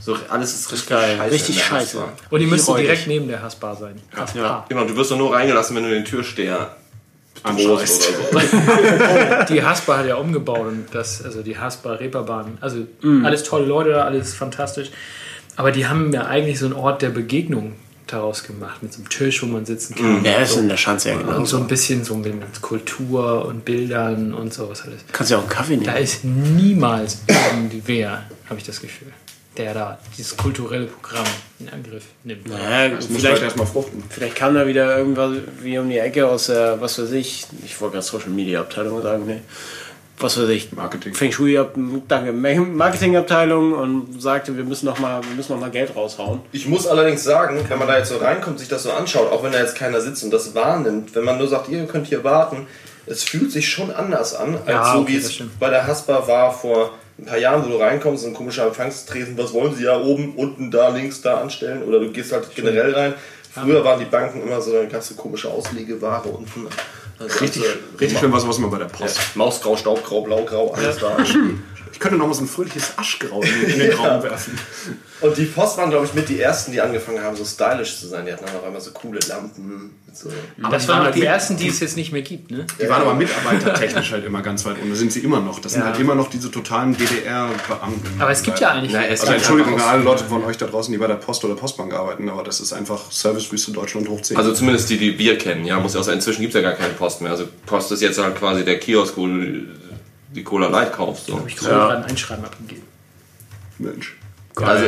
So, 0.00 0.16
alles 0.28 0.54
ist 0.54 0.70
richtig 0.72 0.88
geil. 0.90 1.16
scheiße. 1.16 1.32
Richtig 1.34 1.64
scheiße. 1.64 2.04
Und 2.30 2.40
die 2.40 2.46
müssten 2.46 2.72
räudig. 2.72 2.86
direkt 2.86 3.06
neben 3.06 3.28
der 3.28 3.42
Hassbar 3.42 3.74
sein. 3.76 4.00
Hassbar. 4.14 4.66
Genau, 4.68 4.84
du 4.84 4.96
wirst 4.96 5.10
doch 5.12 5.16
nur 5.18 5.32
reingelassen, 5.34 5.76
wenn 5.76 5.84
du 5.84 5.90
den 5.90 6.04
Türsteher 6.04 6.76
drohst 7.44 8.08
oder 8.32 8.40
so. 8.40 8.48
Die 9.54 9.62
Haspa 9.62 9.98
hat 9.98 10.06
ja 10.06 10.16
umgebaut 10.16 10.66
und 10.66 10.86
das, 10.92 11.22
also 11.24 11.42
die 11.42 11.56
Haspa 11.58 11.92
Reeperbahn, 11.94 12.58
also 12.60 12.78
Mhm. 13.02 13.24
alles 13.24 13.42
tolle 13.44 13.66
Leute 13.66 13.90
da, 13.90 14.04
alles 14.04 14.34
fantastisch. 14.34 14.90
Aber 15.56 15.72
die 15.72 15.86
haben 15.86 16.12
ja 16.12 16.26
eigentlich 16.26 16.58
so 16.58 16.66
einen 16.66 16.74
Ort 16.74 17.02
der 17.02 17.08
Begegnung 17.10 17.72
daraus 18.06 18.44
gemacht, 18.44 18.82
mit 18.82 18.92
so 18.92 19.00
einem 19.00 19.08
Tisch, 19.10 19.42
wo 19.42 19.46
man 19.46 19.66
sitzen 19.66 19.94
kann. 19.96 20.24
Ja, 20.24 20.38
ist 20.38 20.56
in 20.56 20.68
der 20.68 20.76
Schanze 20.78 21.10
ja 21.10 21.16
genau. 21.18 21.36
Und 21.36 21.46
so 21.46 21.58
ein 21.58 21.66
bisschen 21.66 22.04
so 22.04 22.14
mit 22.14 22.32
Kultur 22.62 23.44
und 23.44 23.64
Bildern 23.64 24.32
und 24.32 24.54
sowas 24.54 24.82
alles. 24.86 25.00
Kannst 25.12 25.30
ja 25.32 25.36
auch 25.38 25.42
einen 25.42 25.50
Kaffee 25.50 25.76
Da 25.76 25.92
nehmen. 25.92 26.04
ist 26.04 26.24
niemals 26.24 27.18
irgendwer, 27.26 28.22
habe 28.48 28.58
ich 28.58 28.64
das 28.64 28.80
Gefühl. 28.80 29.08
Der 29.58 29.74
da 29.74 29.98
dieses 30.16 30.36
kulturelle 30.36 30.86
Programm 30.86 31.24
in 31.60 31.68
Angriff 31.68 32.04
nimmt. 32.24 32.48
Naja, 32.48 32.94
Das 32.94 33.08
muss 33.08 33.20
vielleicht, 33.20 33.42
erstmal 33.42 33.66
fruchten. 33.66 34.02
vielleicht 34.08 34.36
kam 34.36 34.54
da 34.54 34.66
wieder 34.66 34.96
irgendwas 34.96 35.32
wie 35.60 35.76
um 35.78 35.90
die 35.90 35.98
Ecke 35.98 36.26
aus 36.28 36.46
der, 36.46 36.80
was 36.80 36.98
weiß 36.98 37.10
ich, 37.12 37.46
ich 37.64 37.80
wollte 37.80 37.94
gerade 37.94 38.06
Social 38.06 38.30
Media 38.30 38.60
Abteilung 38.60 39.02
sagen, 39.02 39.26
ne? 39.26 39.40
Was 40.20 40.36
weiß 40.36 40.48
ich, 40.48 40.72
Marketing. 40.72 41.14
Feng 41.14 41.30
Shui, 41.30 41.56
Ab- 41.58 41.76
danke, 42.08 42.32
Marketingabteilung 42.32 43.72
und 43.72 44.20
sagte, 44.20 44.56
wir 44.56 44.64
müssen 44.64 44.86
noch 44.86 44.98
mal, 44.98 45.22
wir 45.22 45.34
müssen 45.36 45.52
noch 45.52 45.60
mal 45.60 45.70
Geld 45.70 45.94
raushauen. 45.94 46.40
Ich 46.52 46.66
muss 46.66 46.86
allerdings 46.88 47.22
sagen, 47.22 47.60
wenn 47.68 47.78
man 47.78 47.86
da 47.86 47.98
jetzt 47.98 48.08
so 48.08 48.16
reinkommt, 48.16 48.58
sich 48.58 48.68
das 48.68 48.82
so 48.82 48.90
anschaut, 48.90 49.30
auch 49.30 49.44
wenn 49.44 49.52
da 49.52 49.58
jetzt 49.60 49.76
keiner 49.76 50.00
sitzt 50.00 50.24
und 50.24 50.30
das 50.32 50.54
wahrnimmt, 50.56 51.14
wenn 51.14 51.24
man 51.24 51.38
nur 51.38 51.46
sagt, 51.48 51.68
ihr 51.68 51.84
könnt 51.86 52.08
hier 52.08 52.24
warten, 52.24 52.66
es 53.06 53.22
fühlt 53.22 53.52
sich 53.52 53.68
schon 53.68 53.90
anders 53.92 54.34
an, 54.34 54.54
als 54.56 54.68
Ja, 54.68 54.92
so 54.92 54.98
okay, 55.00 55.12
wie 55.12 55.16
es 55.18 55.40
bei 55.60 55.70
der 55.70 55.86
Haspa 55.86 56.26
war 56.26 56.52
vor 56.52 56.90
ein 57.18 57.24
paar 57.24 57.38
Jahren, 57.38 57.64
wo 57.64 57.68
du 57.68 57.76
reinkommst, 57.76 58.22
so 58.22 58.28
ein 58.28 58.34
komischer 58.34 58.66
Empfangstresen, 58.66 59.36
was 59.36 59.52
wollen 59.52 59.74
sie 59.74 59.84
ja 59.84 59.98
oben, 59.98 60.34
unten, 60.36 60.70
da, 60.70 60.88
links, 60.88 61.20
da 61.20 61.40
anstellen 61.40 61.82
oder 61.82 61.98
du 61.98 62.10
gehst 62.10 62.32
halt 62.32 62.54
generell 62.54 62.94
rein. 62.94 63.14
Früher 63.50 63.84
waren 63.84 63.98
die 63.98 64.04
Banken 64.04 64.42
immer 64.42 64.60
so 64.60 64.76
eine 64.76 64.88
ganze 64.88 65.14
komische 65.14 65.50
Auslegeware 65.50 66.28
unten. 66.28 66.68
Also 67.18 67.38
Richtig, 67.40 67.62
also, 67.62 67.74
richtig 68.00 68.18
schön 68.20 68.32
war 68.32 68.38
sowas 68.38 68.58
immer 68.58 68.68
bei 68.68 68.78
der 68.78 68.84
Post. 68.84 69.18
Mausgrau, 69.34 69.76
Staubgrau, 69.76 70.20
Blaugrau, 70.22 70.72
alles 70.72 70.98
da. 70.98 71.16
Ich 71.92 72.00
könnte 72.00 72.16
noch 72.18 72.26
mal 72.26 72.34
so 72.34 72.42
ein 72.42 72.48
fröhliches 72.48 72.92
Aschgrau 72.96 73.42
in, 73.42 73.78
den 73.78 73.92
Raum 73.98 74.22
werfen. 74.22 74.58
Und 75.20 75.36
die 75.36 75.46
Post 75.46 75.76
waren, 75.78 75.90
glaube 75.90 76.06
ich, 76.06 76.14
mit 76.14 76.28
die 76.28 76.40
ersten, 76.40 76.70
die 76.72 76.80
angefangen 76.80 77.20
haben, 77.22 77.36
so 77.36 77.44
stylisch 77.44 77.98
zu 77.98 78.06
sein. 78.06 78.24
Die 78.26 78.32
hatten 78.32 78.44
dann 78.46 78.54
auf 78.56 78.64
einmal 78.64 78.80
so 78.80 78.92
coole 78.92 79.18
Lampen. 79.28 79.90
So 80.12 80.30
Aber 80.62 80.72
das 80.76 80.86
waren 80.88 81.06
auch 81.06 81.10
die 81.12 81.20
halt- 81.20 81.28
ersten, 81.30 81.56
die 81.56 81.68
es 81.68 81.80
jetzt 81.80 81.96
nicht 81.96 82.12
mehr 82.12 82.22
gibt, 82.22 82.50
ne? 82.50 82.66
Die 82.80 82.88
waren 82.88 83.02
aber 83.02 83.14
mitarbeitertechnisch 83.14 84.12
halt 84.12 84.24
immer 84.24 84.42
ganz 84.42 84.64
weit 84.64 84.76
unten. 84.76 84.90
Das 84.90 84.98
sind 84.98 85.12
sie 85.12 85.20
immer 85.20 85.40
noch. 85.40 85.58
Das 85.60 85.72
sind 85.72 85.82
Ja. 85.82 85.88
halt 85.88 85.98
immer 86.00 86.14
noch 86.14 86.30
diese 86.30 86.50
totalen 86.50 86.96
DDR-Beamten. 86.96 88.20
Aber 88.20 88.30
es 88.30 88.42
gibt 88.42 88.58
ja 88.60 88.70
eigentlich. 88.70 88.92
Na, 88.92 89.06
es 89.06 89.20
Also 89.20 89.32
Entschuldigung 89.32 89.74
an 89.74 89.80
alle 89.88 90.02
Leute 90.02 90.24
von 90.24 90.44
euch 90.44 90.56
da 90.56 90.66
draußen, 90.66 90.90
die 90.92 90.98
bei 90.98 91.06
der 91.06 91.14
Post 91.16 91.44
oder 91.44 91.54
Postbank 91.54 91.92
arbeiten, 91.94 92.28
aber 92.28 92.42
das 92.44 92.60
ist 92.60 92.72
einfach 92.72 93.10
Servicewüste 93.10 93.72
Deutschland 93.72 94.08
hoch 94.08 94.22
10. 94.22 94.36
Also 94.36 94.52
zumindest 94.52 94.88
die, 94.90 94.98
die 94.98 95.18
wir 95.18 95.36
kennen, 95.38 95.64
ja, 95.64 95.78
muss 95.78 95.94
ja 95.94 96.00
auch 96.00 96.04
sein. 96.04 96.14
Inzwischen 96.14 96.40
gibt 96.42 96.54
es 96.54 96.60
ja 96.62 96.68
gar 96.68 96.76
keine 96.78 96.94
Post 96.94 97.20
mehr. 97.20 97.30
Also 97.30 97.44
Post 97.66 97.92
ist 97.92 98.02
jetzt 98.02 98.18
halt 98.18 98.36
quasi 98.36 98.64
der 98.64 98.78
Kiosk, 98.78 99.16
wo 99.16 99.26
du 99.26 99.64
die 100.34 100.44
Cola 100.44 100.68
Light 100.68 100.92
kaufst. 100.92 101.26
So. 101.26 101.38
Hab 101.38 101.48
ich 101.48 101.56
gerade 101.56 101.98
ein 101.98 102.04
Einschreiben 102.04 102.44
abgegeben. 102.44 102.82
Mensch. 103.78 104.16
Also, 104.56 104.86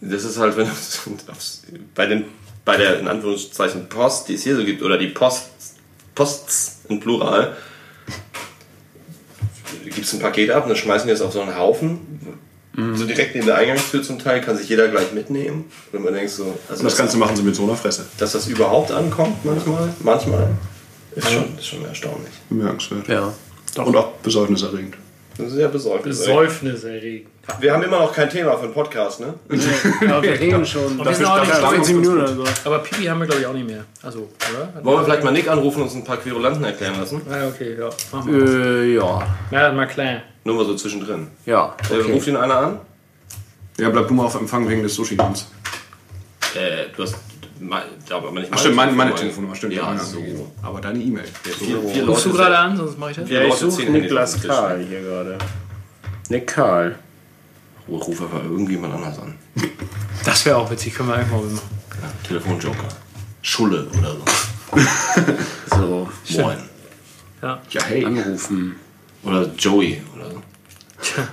das 0.00 0.24
ist 0.24 0.38
halt, 0.38 0.56
wenn 0.56 0.66
du 0.66 0.72
bei, 1.94 2.06
den, 2.06 2.24
bei 2.64 2.76
der 2.76 2.98
in 2.98 3.08
Anführungszeichen 3.08 3.88
Post, 3.88 4.28
die 4.28 4.34
es 4.34 4.42
hier 4.42 4.56
so 4.56 4.64
gibt, 4.64 4.82
oder 4.82 4.98
die 4.98 5.08
Post, 5.08 5.50
Posts 6.14 6.80
in 6.88 7.00
Plural, 7.00 7.56
gibst 9.84 10.14
ein 10.14 10.20
Paket 10.20 10.50
ab 10.50 10.64
und 10.64 10.70
dann 10.70 10.78
schmeißen 10.78 11.06
die 11.06 11.12
es 11.12 11.20
auf 11.20 11.32
so 11.32 11.40
einen 11.40 11.56
Haufen. 11.56 12.00
So 12.94 13.04
direkt 13.04 13.34
neben 13.34 13.46
der 13.46 13.56
Eingangstür 13.56 14.02
zum 14.02 14.18
Teil, 14.18 14.40
kann 14.40 14.56
sich 14.56 14.66
jeder 14.66 14.88
gleich 14.88 15.12
mitnehmen. 15.12 15.70
Wenn 15.92 16.02
man 16.02 16.14
denkt 16.14 16.30
so, 16.30 16.58
also 16.70 16.80
Und 16.80 16.84
das 16.86 16.96
Ganze 16.96 17.18
machen 17.18 17.36
sie 17.36 17.42
mit 17.42 17.54
so 17.54 17.64
einer 17.64 17.76
Fresse. 17.76 18.06
dass 18.16 18.32
das 18.32 18.46
überhaupt 18.46 18.90
ankommt 18.90 19.44
manchmal, 19.44 19.92
manchmal, 20.00 20.48
ist 21.14 21.30
schon, 21.30 21.58
ist 21.58 21.66
schon 21.66 21.84
erstaunlich. 21.84 22.32
Bemerkenswert. 22.48 23.08
Ja. 23.08 23.34
Und 23.76 23.96
auch 23.96 24.12
besorgniserregend. 24.22 24.96
Das 25.38 25.46
ist 25.46 25.52
sehr 25.54 25.68
besorgt. 25.68 26.04
Besäufniserregend. 26.04 27.28
Wir 27.58 27.72
haben 27.72 27.82
immer 27.82 28.00
noch 28.00 28.12
kein 28.12 28.28
Thema 28.28 28.56
für 28.58 28.64
einen 28.64 28.74
Podcast, 28.74 29.20
ne? 29.20 29.34
Aber 30.08 30.22
wir 30.22 30.32
reden 30.40 30.64
schon. 30.66 30.98
wir 31.02 31.14
sind 31.14 31.24
auch 31.26 31.40
nicht 31.40 31.50
dafür- 31.52 31.68
20 31.70 31.94
Minuten 31.96 32.18
oder 32.18 32.34
so. 32.34 32.44
Aber 32.64 32.80
Pipi 32.80 33.04
haben 33.06 33.18
wir, 33.20 33.26
glaube 33.26 33.40
ich, 33.40 33.46
auch 33.46 33.52
nicht 33.54 33.66
mehr. 33.66 33.84
Also, 34.02 34.28
oder? 34.52 34.84
Wollen 34.84 34.98
wir 35.00 35.04
vielleicht 35.04 35.24
mal 35.24 35.30
Nick 35.32 35.48
anrufen 35.48 35.78
und 35.78 35.84
uns 35.84 35.94
ein 35.94 36.04
paar 36.04 36.18
Querulanten 36.18 36.62
erklären 36.64 36.98
lassen? 37.00 37.22
Ah, 37.30 37.48
okay, 37.48 37.76
ja. 37.78 37.88
Machen 38.12 38.30
wir. 38.32 38.46
Äh, 38.82 38.94
ja. 38.94 39.26
Ja, 39.50 39.72
mal 39.72 39.86
klein. 39.88 40.22
Nur 40.44 40.56
mal 40.56 40.66
so 40.66 40.74
zwischendrin. 40.76 41.28
Ja. 41.46 41.74
Äh, 41.90 41.94
Okay. 42.00 42.12
ruft 42.12 42.26
ihn 42.28 42.36
einer 42.36 42.56
an? 42.56 42.78
Ja, 43.78 43.88
bleib 43.88 44.08
du 44.08 44.14
mal 44.14 44.26
auf 44.26 44.34
Empfang 44.34 44.68
wegen 44.68 44.82
des 44.82 44.94
Sushi-Dins. 44.94 45.46
Äh, 46.54 46.94
du 46.94 47.04
hast. 47.04 47.14
Mein- 47.68 47.82
Aber 48.10 48.30
nicht 48.32 48.48
Ach 48.50 48.58
stimmt, 48.58 48.76
meine, 48.76 48.92
meine 48.92 49.14
Telefonnummer, 49.14 49.54
stimmt. 49.54 49.72
Ja, 49.74 49.84
meine 49.84 50.00
so. 50.00 50.18
Aber 50.62 50.80
deine 50.80 50.98
E-Mail. 50.98 51.24
Vier 51.58 52.06
Rufst 52.06 52.26
du 52.26 52.32
gerade 52.32 52.58
an, 52.58 52.76
sonst 52.76 52.98
mache 52.98 53.10
ich 53.12 53.16
das? 53.16 53.28
Ja, 53.30 53.42
ich 53.42 53.54
suche 53.54 53.84
Niklas 53.90 54.34
Tisch. 54.34 54.46
Karl 54.48 54.84
hier 54.84 55.00
gerade. 55.00 55.38
Nick 56.28 56.46
Karl. 56.46 56.96
Ruf 57.88 58.20
einfach 58.22 58.42
irgendjemand 58.44 58.94
anders 58.94 59.18
an. 59.18 59.34
Das 60.24 60.44
wäre 60.46 60.56
auch 60.56 60.70
witzig, 60.70 60.94
können 60.94 61.08
wir 61.08 61.16
einfach 61.16 61.36
mal 61.36 61.44
machen. 61.44 61.60
Ja, 62.00 62.12
Telefonjoker. 62.28 62.88
Schulle 63.42 63.86
oder 63.98 64.12
so. 64.12 64.22
So. 65.76 66.08
Moin. 66.42 66.58
Ja, 67.42 67.60
Ja, 67.70 67.82
hey. 67.84 68.04
Anrufen. 68.04 68.76
Oder 69.24 69.50
Joey 69.58 70.00
oder 70.14 70.30
so. 70.30 70.42
tja. 71.02 71.28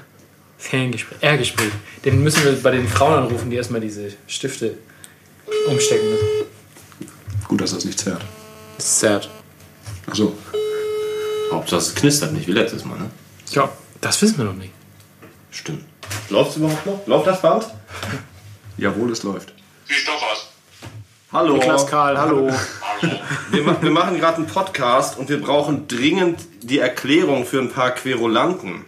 Ferngespräch. 0.58 1.18
R-Gespräch. 1.22 1.72
Den 2.04 2.22
müssen 2.24 2.44
wir 2.44 2.52
bei 2.62 2.72
den 2.72 2.88
Frauen 2.88 3.14
anrufen, 3.24 3.50
die 3.50 3.56
erstmal 3.58 3.80
diese 3.82 4.10
Stifte 4.28 4.78
umstecken 5.68 6.10
müssen. 6.10 6.28
Gut, 7.48 7.62
dass 7.62 7.74
das 7.74 7.86
nicht 7.86 8.00
zerrt. 8.00 8.24
Sad. 8.78 9.30
Achso. 10.08 10.36
Hauptsache 11.52 11.82
es 11.82 11.96
knistert 11.96 12.34
nicht 12.34 12.48
wie 12.48 12.52
letztes 12.52 12.86
Mal, 12.86 12.98
ne? 13.00 13.10
Ja, 13.52 13.70
das 14.02 14.22
wissen 14.22 14.38
wir 14.38 14.46
noch 14.46 14.54
nicht. 14.54 14.72
Stimmt. 15.52 15.84
Läuft 16.30 16.52
es 16.52 16.58
überhaupt 16.58 16.86
noch? 16.86 17.08
Läuft 17.08 17.28
das 17.28 17.42
Band? 17.42 17.66
Jawohl, 18.78 19.12
es 19.12 19.24
läuft. 19.24 19.54
Wie 19.88 19.94
ist 19.94 20.08
doch 20.08 20.22
was? 20.22 20.48
Hallo. 21.32 21.54
Niklas 21.58 21.88
Karl, 21.88 22.18
hallo. 22.18 22.52
Hallo. 22.52 23.20
Wir, 23.52 23.82
wir 23.82 23.92
machen 23.92 24.20
gerade 24.20 24.38
einen 24.38 24.48
Podcast 24.48 25.18
und 25.18 25.30
wir 25.30 25.42
brauchen 25.42 25.88
dringend 25.88 26.40
die 26.62 26.80
Erklärung 26.80 27.46
für 27.46 27.60
ein 27.60 27.72
paar 27.72 27.92
Querulanten. 27.92 28.86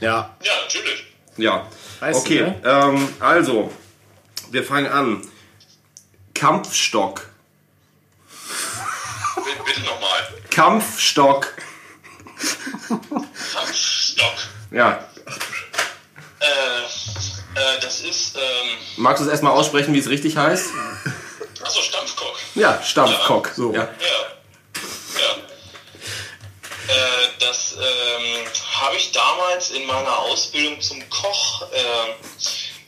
Ja. 0.00 0.36
Ja, 0.42 0.52
natürlich. 0.62 1.06
Ja. 1.36 1.66
Weißt 2.00 2.18
du, 2.18 2.20
okay, 2.22 2.40
ne? 2.40 2.60
ähm, 2.64 3.08
also, 3.20 3.70
wir 4.50 4.64
fangen 4.64 4.86
an. 4.86 5.22
Kampfstock. 6.40 7.28
Bitte, 9.66 9.80
nochmal. 9.82 10.40
Kampfstock. 10.50 11.52
Kampfstock. 13.52 14.34
Ja. 14.70 15.04
Äh, 16.40 16.46
äh, 16.46 17.80
das 17.82 18.00
ist, 18.00 18.36
ähm, 18.36 18.78
Magst 18.96 19.20
du 19.20 19.26
es 19.26 19.30
erstmal 19.30 19.52
aussprechen, 19.52 19.92
wie 19.92 19.98
es 19.98 20.08
richtig 20.08 20.38
heißt? 20.38 20.70
achso, 21.62 21.82
Stampfkock. 21.82 22.38
Ja, 22.54 22.82
Stampfkock. 22.82 23.52
So. 23.54 23.74
Ja. 23.74 23.82
Ja. 23.82 23.88
Ja. 25.18 25.36
Äh, 26.94 27.28
das 27.38 27.74
ähm, 27.74 28.46
habe 28.80 28.96
ich 28.96 29.12
damals 29.12 29.72
in 29.72 29.86
meiner 29.86 30.18
Ausbildung 30.20 30.80
zum 30.80 31.06
Koch 31.10 31.70
äh, 31.70 32.14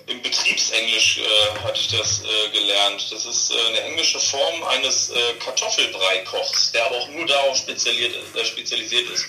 im 0.06 0.22
Betriebsenglisch 0.22 1.18
äh, 1.18 1.58
hatte 1.60 1.78
ich 1.78 1.88
das 1.88 2.22
äh, 2.22 2.50
gelernt. 2.58 3.06
Das 3.10 3.26
ist 3.26 3.50
äh, 3.50 3.68
eine 3.68 3.80
englische 3.82 4.18
Form 4.18 4.62
eines 4.64 5.10
äh, 5.10 5.14
Kartoffelbrei-Kochs, 5.44 6.72
der 6.72 6.86
aber 6.86 6.96
auch 6.96 7.08
nur 7.08 7.26
darauf 7.26 7.56
spezialisiert, 7.56 8.14
äh, 8.34 8.44
spezialisiert 8.44 9.10
ist. 9.10 9.26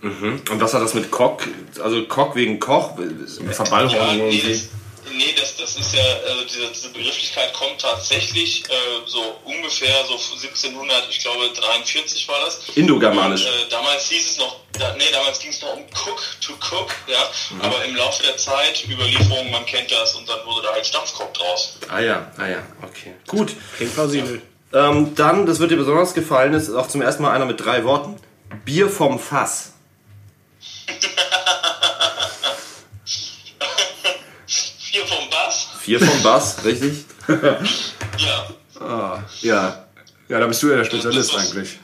Und 0.00 0.60
was 0.60 0.74
hat 0.74 0.82
das 0.82 0.94
mit 0.94 1.10
Kock? 1.10 1.48
Also 1.82 2.04
Kock 2.04 2.36
wegen 2.36 2.60
Koch? 2.60 2.92
Ja, 2.98 3.52
Verballhorn 3.52 4.16
nee, 4.16 4.36
irgendwie. 4.36 4.52
das, 4.52 4.68
nee 5.12 5.34
das, 5.38 5.56
das 5.56 5.76
ist 5.76 5.94
ja, 5.94 6.02
also 6.26 6.44
diese, 6.44 6.68
diese 6.68 6.88
Begrifflichkeit 6.90 7.52
kommt 7.54 7.80
tatsächlich 7.80 8.64
äh, 8.68 8.72
so 9.06 9.38
ungefähr 9.44 10.04
so 10.06 10.14
1700, 10.14 11.08
ich 11.10 11.20
glaube 11.20 11.50
43 11.50 12.28
war 12.28 12.40
das. 12.44 12.60
Indogermanisch. 12.74 13.46
Und, 13.46 13.48
äh, 13.48 13.68
damals 13.70 14.08
hieß 14.08 14.30
es 14.30 14.38
noch, 14.38 14.60
da, 14.72 14.94
nee, 14.94 15.04
damals 15.12 15.38
ging 15.40 15.50
es 15.50 15.60
noch 15.62 15.74
um 15.74 15.82
Cook 15.84 16.22
to 16.40 16.52
Cook, 16.54 16.94
ja. 17.06 17.30
Aber 17.60 17.84
im 17.84 17.96
Laufe 17.96 18.22
der 18.22 18.36
Zeit, 18.36 18.84
Überlieferungen, 18.88 19.50
man 19.50 19.66
kennt 19.66 19.90
das 19.90 20.14
und 20.14 20.28
dann 20.28 20.44
wurde 20.46 20.62
da 20.66 20.72
halt 20.72 20.86
Stampfkock 20.86 21.34
draus. 21.34 21.78
Ah 21.88 22.00
ja, 22.00 22.30
ah 22.36 22.46
ja, 22.46 22.62
okay. 22.82 23.14
Gut. 23.26 23.54
Klingt 23.76 23.94
plausibel. 23.94 24.42
Ähm, 24.72 25.14
dann, 25.14 25.46
das 25.46 25.60
wird 25.60 25.70
dir 25.70 25.76
besonders 25.76 26.12
gefallen, 26.14 26.52
ist 26.52 26.70
auch 26.70 26.88
zum 26.88 27.00
ersten 27.00 27.22
Mal 27.22 27.32
einer 27.32 27.46
mit 27.46 27.60
drei 27.60 27.84
Worten. 27.84 28.16
Bier 28.64 28.90
vom 28.90 29.18
Fass. 29.18 29.72
Vier 34.90 35.06
vom 35.06 35.28
Bass, 35.30 35.68
Vier 35.88 36.00
vom 36.00 36.22
Bass, 36.22 36.62
richtig? 36.66 37.06
ja. 38.18 38.46
Ah, 38.78 39.22
ja. 39.40 39.86
Ja, 40.28 40.38
da 40.38 40.46
bist 40.46 40.62
du 40.62 40.68
ja 40.68 40.76
der 40.76 40.84
Spezialist 40.84 41.32
Das 41.32 41.40
eigentlich. 41.40 41.78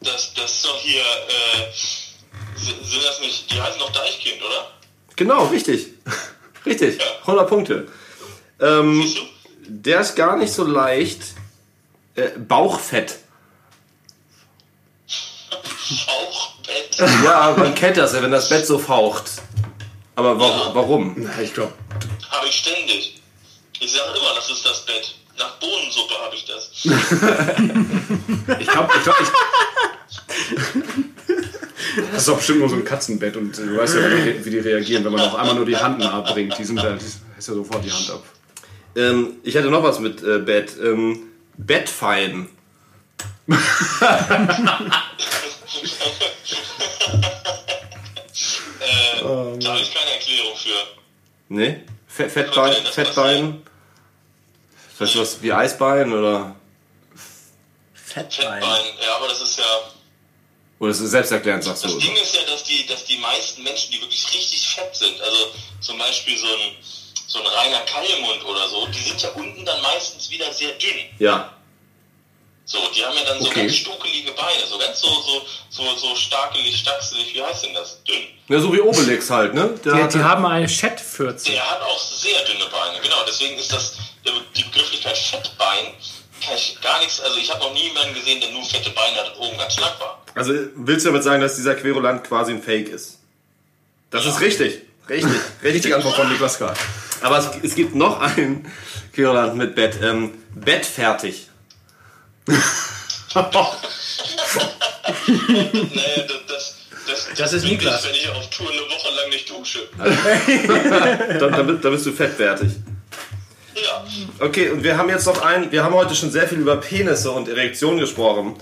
Das, 0.00 0.32
das 0.32 0.52
ist 0.52 0.64
doch 0.64 0.78
hier, 0.80 1.02
äh, 1.02 1.70
sind 2.56 3.04
das 3.04 3.20
nicht, 3.20 3.52
die 3.52 3.60
heißen 3.60 3.78
doch 3.78 3.92
Deichkind, 3.92 4.40
oder? 4.42 4.70
Genau, 5.16 5.44
richtig. 5.48 5.88
Richtig. 6.64 6.98
Ja. 6.98 7.04
100 7.22 7.48
Punkte. 7.48 7.88
Ähm, 8.58 9.02
Siehst 9.02 9.18
du? 9.18 9.22
der 9.66 10.00
ist 10.00 10.14
gar 10.16 10.36
nicht 10.38 10.52
so 10.52 10.64
leicht. 10.64 11.20
Äh, 12.14 12.28
Bauchfett. 12.38 13.18
Bauchbett. 16.06 16.98
Ja, 17.24 17.54
man 17.58 17.74
kennt 17.74 17.98
das 17.98 18.14
ja, 18.14 18.22
wenn 18.22 18.30
das 18.30 18.48
Bett 18.48 18.64
so 18.66 18.78
faucht. 18.78 19.24
Aber 20.14 20.38
wa 20.40 20.46
Ja. 20.48 20.70
warum? 20.74 21.14
Na, 21.18 21.38
ich 21.42 21.52
glaube, 21.52 21.72
Habe 22.30 22.46
ich 22.46 22.54
ständig. 22.58 23.21
Ich 23.82 23.90
sage 23.90 24.16
immer, 24.16 24.34
das 24.36 24.48
ist 24.48 24.64
das 24.64 24.86
Bett. 24.86 25.14
Nach 25.36 25.56
Bohnensuppe 25.56 26.14
habe 26.22 26.36
ich 26.36 26.44
das. 26.44 26.70
ich 28.60 28.66
glaube, 28.68 28.92
ich 28.96 29.02
glaube, 29.02 29.18
ich. 29.22 29.28
Das 32.10 32.22
ist 32.22 32.28
doch 32.28 32.36
bestimmt 32.36 32.60
nur 32.60 32.70
so 32.70 32.76
ein 32.76 32.84
Katzenbett 32.86 33.36
und 33.36 33.56
du 33.56 33.76
weißt 33.76 33.96
ja, 33.96 34.10
wie 34.10 34.32
die, 34.32 34.44
wie 34.46 34.50
die 34.50 34.58
reagieren, 34.60 35.04
wenn 35.04 35.12
man 35.12 35.20
auf 35.20 35.34
einmal 35.34 35.54
nur 35.56 35.66
die 35.66 35.76
Hand 35.76 35.98
nahe 35.98 36.22
bringt. 36.22 36.56
Die 36.56 36.64
sind 36.64 36.76
da, 36.76 36.92
die 36.92 37.04
Ist 37.04 37.20
ja 37.36 37.54
sofort 37.54 37.84
die 37.84 37.92
Hand 37.92 38.08
ab. 38.08 38.22
Ähm, 38.96 39.36
ich 39.42 39.54
hätte 39.54 39.68
noch 39.68 39.82
was 39.82 39.98
mit 39.98 40.22
äh, 40.22 40.38
Bett. 40.38 40.72
Ähm, 40.82 41.24
Bettfein. 41.58 42.48
Äh, 49.22 49.58
da 49.58 49.70
habe 49.70 49.80
ich 49.80 49.94
keine 49.94 50.10
Erklärung 50.10 50.56
für. 50.56 51.54
Ne? 51.54 51.84
Fett, 52.08 52.32
Fettbein? 52.32 52.74
Fettbein? 52.92 53.62
Weißt 55.02 55.14
du 55.16 55.20
was 55.20 55.42
wie 55.42 55.52
Eisbein 55.52 56.12
oder? 56.12 56.54
Fettbein. 57.94 58.60
Fettbein, 58.62 58.84
ja, 59.04 59.16
aber 59.16 59.28
das 59.28 59.40
ist 59.42 59.58
ja. 59.58 59.64
Oder 60.78 60.90
ist 60.90 61.00
es 61.00 61.10
selbsterklärend, 61.12 61.64
sagst 61.64 61.84
Das 61.84 61.92
du? 61.92 61.98
Ding 61.98 62.14
ist 62.16 62.34
ja, 62.34 62.42
dass 62.50 62.64
die, 62.64 62.86
dass 62.86 63.04
die 63.04 63.16
meisten 63.18 63.62
Menschen, 63.62 63.92
die 63.92 64.00
wirklich 64.00 64.26
richtig 64.34 64.68
fett 64.74 64.94
sind, 64.94 65.20
also 65.20 65.52
zum 65.80 65.98
Beispiel 65.98 66.36
so 66.36 66.46
ein, 66.46 66.76
so 67.26 67.38
ein 67.40 67.46
reiner 67.46 67.80
Keilmund 67.80 68.44
oder 68.44 68.68
so, 68.68 68.86
die 68.86 68.98
sind 68.98 69.20
ja 69.22 69.28
unten 69.30 69.64
dann 69.64 69.80
meistens 69.82 70.28
wieder 70.30 70.52
sehr 70.52 70.72
dünn. 70.72 71.06
Ja. 71.18 71.52
So, 72.64 72.78
die 72.94 73.04
haben 73.04 73.16
ja 73.16 73.24
dann 73.24 73.40
so 73.40 73.48
Okay. 73.48 73.60
ganz 73.62 73.74
stuckelige 73.76 74.32
Beine, 74.32 74.66
so 74.68 74.78
ganz 74.78 75.00
so, 75.00 75.08
so, 75.22 75.42
so, 75.70 75.96
so 75.96 76.14
starkelig, 76.16 76.78
stachselig, 76.78 77.34
wie 77.34 77.42
heißt 77.42 77.64
denn 77.64 77.74
das? 77.74 78.02
Dünn. 78.04 78.26
Ja, 78.48 78.60
so 78.60 78.72
wie 78.72 78.80
Obelix 78.80 79.30
halt, 79.30 79.54
ne? 79.54 79.78
Der 79.84 80.06
Die, 80.08 80.18
die 80.18 80.24
haben 80.24 80.44
eine 80.46 80.66
Chat-14. 80.66 81.50
Der 81.52 81.70
hat 81.70 81.80
auch 81.82 81.98
sehr 81.98 82.40
dünne 82.44 82.66
Beine, 82.66 83.00
genau. 83.00 83.22
Deswegen 83.26 83.56
ist 83.58 83.72
das 83.72 83.94
die 84.56 84.62
Begrifflichkeit 84.64 85.16
Fettbein 85.18 85.86
kann 86.44 86.54
ich 86.56 86.78
gar 86.80 86.98
nichts. 87.00 87.20
Also 87.20 87.38
ich 87.38 87.50
habe 87.50 87.60
noch 87.60 87.72
nie 87.74 87.84
jemanden 87.88 88.14
gesehen, 88.14 88.40
der 88.40 88.50
nur 88.50 88.64
fette 88.64 88.90
Beine 88.90 89.16
hat 89.18 89.34
und 89.36 89.40
oben 89.48 89.58
ganz 89.58 89.74
schlank 89.74 89.94
war. 90.00 90.22
Also 90.34 90.52
willst 90.76 91.04
du 91.04 91.10
damit 91.10 91.22
sagen, 91.24 91.40
dass 91.40 91.56
dieser 91.56 91.74
Querulant 91.74 92.24
quasi 92.24 92.52
ein 92.52 92.62
Fake 92.62 92.88
ist? 92.88 93.18
Das 94.10 94.26
ist 94.26 94.40
richtig. 94.40 94.82
Richtig. 95.08 95.32
Richtige 95.62 95.96
Antwort 95.96 96.16
von 96.16 96.28
Niklas 96.30 96.58
K. 96.58 96.72
Aber 97.22 97.38
es, 97.38 97.48
es 97.62 97.74
gibt 97.74 97.94
noch 97.94 98.20
einen 98.20 98.70
Querulant 99.12 99.56
mit 99.56 99.74
Bett. 99.74 99.96
Ähm, 100.02 100.32
Bett 100.54 100.86
fertig. 100.86 101.48
Nee, 105.26 106.26
das, 106.28 106.46
das, 106.48 106.76
das, 107.06 107.28
Das 107.36 107.52
ist 107.52 107.64
Niklas. 107.64 108.04
Ich, 108.04 108.08
wenn 108.08 108.14
ich 108.16 108.28
auf 108.28 108.50
Tour 108.50 108.70
eine 108.70 108.80
Woche 108.80 109.14
lang 109.14 109.28
nicht 109.30 109.48
dusche. 109.50 109.88
Da, 111.38 111.48
da, 111.48 111.62
bist- 111.62 111.84
da 111.84 111.90
bist 111.90 112.06
du 112.06 112.12
fettwertig. 112.12 112.70
Ja. 113.74 114.04
Okay, 114.38 114.70
und 114.70 114.82
wir 114.84 114.96
haben 114.98 115.08
jetzt 115.08 115.26
noch 115.26 115.42
einen, 115.42 115.72
wir 115.72 115.82
haben 115.84 115.94
heute 115.94 116.14
schon 116.14 116.30
sehr 116.30 116.46
viel 116.48 116.58
über 116.58 116.76
Penisse 116.76 117.30
und 117.30 117.48
Erektion 117.48 117.98
gesprochen. 117.98 118.56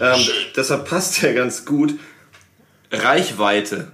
Ähm, 0.00 0.26
deshalb 0.56 0.88
passt 0.88 1.22
der 1.22 1.34
ganz 1.34 1.64
gut. 1.64 1.94
Reichweite. 2.90 3.92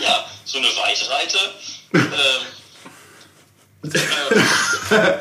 Ja, 0.00 0.26
so 0.44 0.58
eine 0.58 0.66
Weichreite. 0.66 1.38
ähm, 1.94 2.02
äh, 4.90 5.18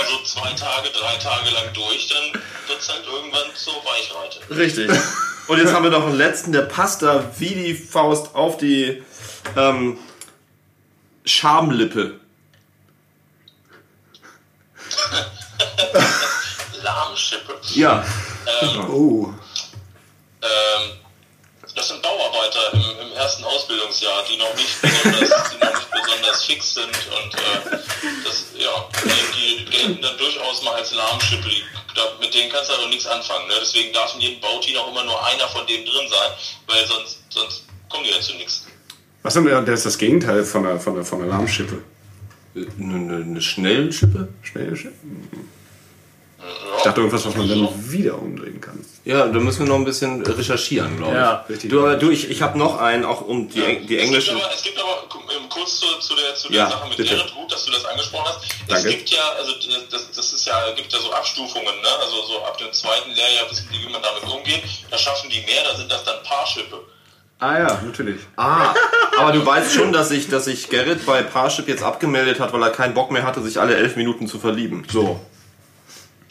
also 0.00 0.22
zwei 0.24 0.52
Tage, 0.52 0.88
drei 0.90 1.16
Tage 1.16 1.50
lang 1.50 1.72
durch, 1.74 2.08
dann 2.08 2.42
wird 2.68 2.80
es 2.80 2.88
halt 2.88 3.04
irgendwann 3.04 3.54
zur 3.54 3.74
Weichreite. 3.74 4.40
Richtig. 4.56 4.90
Und 5.46 5.58
jetzt 5.58 5.72
haben 5.72 5.84
wir 5.84 5.90
noch 5.90 6.06
einen 6.06 6.16
letzten, 6.16 6.52
der 6.52 6.62
passt 6.62 7.02
da 7.02 7.24
wie 7.38 7.54
die 7.54 7.74
Faust 7.74 8.34
auf 8.34 8.56
die 8.56 9.02
ähm, 9.56 9.98
Schamlippe. 11.24 12.20
Lahmschippe. 16.82 17.60
Ja. 17.74 18.04
Oh. 18.88 19.28
Ähm, 20.42 20.90
das 21.74 21.88
sind 21.88 22.02
Bauarbeiter 22.02 22.72
im, 22.72 23.06
im 23.06 23.12
ersten 23.12 23.44
Ausbildungsjahr, 23.44 24.24
die 24.30 24.36
noch 24.36 24.54
nicht 24.54 24.80
besonders, 24.80 25.50
die 25.50 25.64
noch 25.64 25.74
nicht 25.74 25.83
besonders 26.24 26.44
fix 26.44 26.74
sind 26.74 26.86
und 26.86 27.34
äh, 27.34 27.78
das, 28.24 28.46
ja, 28.56 28.88
die, 29.04 29.64
die 29.64 29.70
gelten 29.70 30.02
dann 30.02 30.16
durchaus 30.16 30.62
mal 30.62 30.74
als 30.74 30.94
Lahmschippe. 30.94 31.48
Die, 31.48 31.62
da, 31.94 32.02
mit 32.20 32.34
denen 32.34 32.50
kannst 32.50 32.70
du 32.70 32.74
also 32.74 32.88
nichts 32.88 33.06
anfangen. 33.06 33.46
Ne? 33.48 33.54
Deswegen 33.60 33.92
darf 33.92 34.14
in 34.14 34.20
jedem 34.20 34.40
Bauteam 34.40 34.76
auch 34.78 34.90
immer 34.90 35.04
nur 35.04 35.24
einer 35.26 35.48
von 35.48 35.66
denen 35.66 35.84
drin 35.84 36.08
sein, 36.08 36.30
weil 36.66 36.86
sonst, 36.86 37.18
sonst 37.30 37.64
kommen 37.88 38.04
die 38.04 38.10
ja 38.10 38.20
zu 38.20 38.34
nichts. 38.34 38.66
Was 39.22 39.36
haben 39.36 39.46
wir? 39.46 39.60
Der 39.60 39.74
ist 39.74 39.86
das 39.86 39.96
Gegenteil 39.96 40.44
von 40.44 40.64
der, 40.64 40.80
von 40.80 40.94
der, 40.94 41.04
von 41.04 41.20
der 41.20 41.28
Lahmschippe. 41.28 41.82
Eine, 42.54 42.94
eine, 42.94 43.16
eine 43.16 43.40
Schnellschippe? 43.40 44.28
Schnell. 44.42 44.76
schnell. 44.76 44.92
Ich 46.76 46.82
dachte 46.82 47.00
irgendwas, 47.00 47.24
was 47.24 47.34
man 47.34 47.48
dann 47.48 47.90
wieder 47.90 48.20
umdrehen 48.20 48.60
kann. 48.60 48.83
Ja, 49.04 49.26
da 49.26 49.38
müssen 49.38 49.60
wir 49.60 49.66
noch 49.68 49.76
ein 49.76 49.84
bisschen 49.84 50.24
recherchieren, 50.24 50.96
glaube 50.96 51.12
ich. 51.12 51.18
Ja, 51.18 51.44
richtig. 51.48 51.70
Du, 51.70 51.80
aber 51.80 51.96
du, 51.96 52.10
ich, 52.10 52.30
ich 52.30 52.40
habe 52.40 52.56
noch 52.58 52.80
einen, 52.80 53.04
auch 53.04 53.20
um 53.20 53.50
die, 53.50 53.62
Eng- 53.62 53.86
die 53.86 53.98
Es 53.98 54.04
englischen. 54.04 54.34
gibt 54.36 54.44
aber, 54.46 54.54
es 54.54 54.62
gibt 54.62 54.78
aber 54.80 55.02
ähm, 55.36 55.48
kurz 55.50 55.78
zu, 55.80 55.86
zu 56.00 56.14
der, 56.16 56.34
zu 56.34 56.48
der 56.48 56.56
Ja, 56.58 56.70
Sache 56.70 56.88
mit 56.88 56.96
bitte. 56.96 57.14
Gerrit, 57.14 57.34
gut, 57.34 57.52
dass 57.52 57.66
du 57.66 57.72
das 57.72 57.84
angesprochen 57.84 58.24
hast. 58.28 58.40
Danke. 58.66 58.88
Es 58.88 58.94
gibt 58.96 59.10
ja, 59.10 59.20
also 59.38 59.52
das, 59.90 60.10
das 60.16 60.32
ist 60.32 60.46
ja, 60.46 60.54
gibt 60.74 60.90
ja 60.90 60.98
so 60.98 61.12
Abstufungen, 61.12 61.64
ne? 61.82 61.88
Also 62.00 62.16
so 62.26 62.42
ab 62.44 62.56
dem 62.56 62.72
zweiten 62.72 63.10
Lehrjahr 63.10 63.50
wissen 63.50 63.68
die, 63.70 63.86
wie 63.86 63.92
man 63.92 64.00
damit 64.02 64.22
umgeht. 64.24 64.62
Da 64.90 64.96
schaffen 64.96 65.28
die 65.28 65.40
mehr, 65.40 65.62
da 65.70 65.76
sind 65.76 65.92
das 65.92 66.02
dann 66.04 66.22
Paarschippe. 66.22 66.80
Ah 67.40 67.58
ja, 67.58 67.80
natürlich. 67.84 68.20
Ah, 68.36 68.72
aber 69.18 69.32
du 69.32 69.44
weißt 69.44 69.74
schon, 69.74 69.92
dass 69.92 70.08
sich 70.08 70.30
dass 70.30 70.46
sich 70.46 70.70
Gerrit 70.70 71.04
bei 71.04 71.22
Parship 71.22 71.68
jetzt 71.68 71.82
abgemeldet 71.82 72.40
hat, 72.40 72.54
weil 72.54 72.62
er 72.62 72.70
keinen 72.70 72.94
Bock 72.94 73.10
mehr 73.10 73.24
hatte, 73.24 73.42
sich 73.42 73.60
alle 73.60 73.74
elf 73.76 73.96
Minuten 73.96 74.28
zu 74.28 74.38
verlieben. 74.38 74.86
So. 74.90 75.20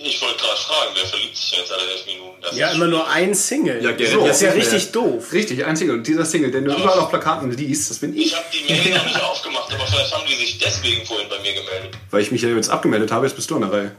Ich 0.05 0.21
wollte 0.21 0.37
gerade 0.37 0.57
fragen, 0.59 0.91
wer 0.95 1.05
verliebt 1.05 1.35
sich 1.37 1.51
denn 1.51 1.59
jetzt 1.61 1.71
alle 1.71 1.81
elf 1.89 2.05
Minuten? 2.05 2.41
Das 2.41 2.55
Ja, 2.57 2.71
immer 2.71 2.87
nur 2.87 3.07
ein 3.09 3.33
Single. 3.33 3.81
Ja, 3.83 3.91
Gerrit, 3.93 4.13
so, 4.13 4.27
das 4.27 4.35
ist 4.37 4.41
ja 4.41 4.51
richtig 4.51 4.91
doof. 4.91 5.31
Richtig, 5.31 5.65
ein 5.65 5.75
Single. 5.77 5.95
Und 5.95 6.07
dieser 6.07 6.25
Single, 6.25 6.51
den 6.51 6.65
du 6.65 6.71
überall 6.75 6.99
auf 6.99 7.09
Plakaten 7.09 7.49
liest, 7.51 7.89
das 7.89 7.99
bin 7.99 8.15
Ich 8.17 8.27
ich. 8.27 8.35
habe 8.35 8.45
die 8.51 8.71
Mail 8.73 8.95
noch 8.97 9.05
nicht 9.05 9.21
aufgemacht, 9.23 9.73
aber 9.73 9.85
vielleicht 9.87 10.13
haben 10.13 10.23
die 10.27 10.35
sich 10.35 10.57
deswegen 10.59 11.05
vorhin 11.05 11.29
bei 11.29 11.39
mir 11.39 11.53
gemeldet. 11.53 11.91
Weil 12.11 12.21
ich 12.21 12.31
mich 12.31 12.41
ja 12.41 12.49
jetzt 12.49 12.69
abgemeldet 12.69 13.11
habe, 13.11 13.25
jetzt 13.25 13.35
bist 13.35 13.49
du 13.49 13.55
an 13.55 13.61
der 13.61 13.71
Reihe. 13.71 13.91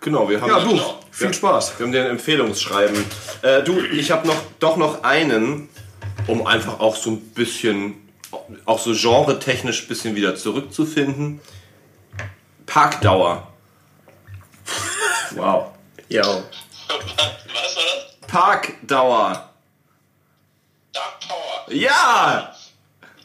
Genau, 0.00 0.28
wir 0.30 0.40
haben, 0.40 0.48
Ja, 0.48 0.60
du. 0.60 0.68
genau. 0.70 1.00
Viel 1.10 1.34
Spaß. 1.34 1.72
wir 1.78 1.86
haben 1.86 1.92
den 1.92 2.06
Empfehlungsschreiben. 2.06 3.04
Äh, 3.42 3.62
du, 3.64 3.80
ich 3.92 4.12
habe 4.12 4.28
noch, 4.28 4.36
doch 4.60 4.76
noch 4.76 5.02
einen, 5.02 5.68
um 6.28 6.46
einfach 6.46 6.78
auch 6.78 6.94
so 6.94 7.10
ein 7.10 7.20
bisschen, 7.20 7.94
auch 8.64 8.78
so 8.78 8.92
genre-technisch 8.94 9.82
ein 9.82 9.88
bisschen 9.88 10.14
wieder 10.14 10.36
zurückzufinden. 10.36 11.40
Parkdauer. 12.66 13.48
Wow. 15.36 15.72
Ja. 16.08 16.22
Was 16.22 16.36
war 16.88 16.98
das? 16.98 18.16
Parkdauer. 18.26 19.50
Dark 20.92 21.20
Power. 21.26 21.64
Ja! 21.68 22.54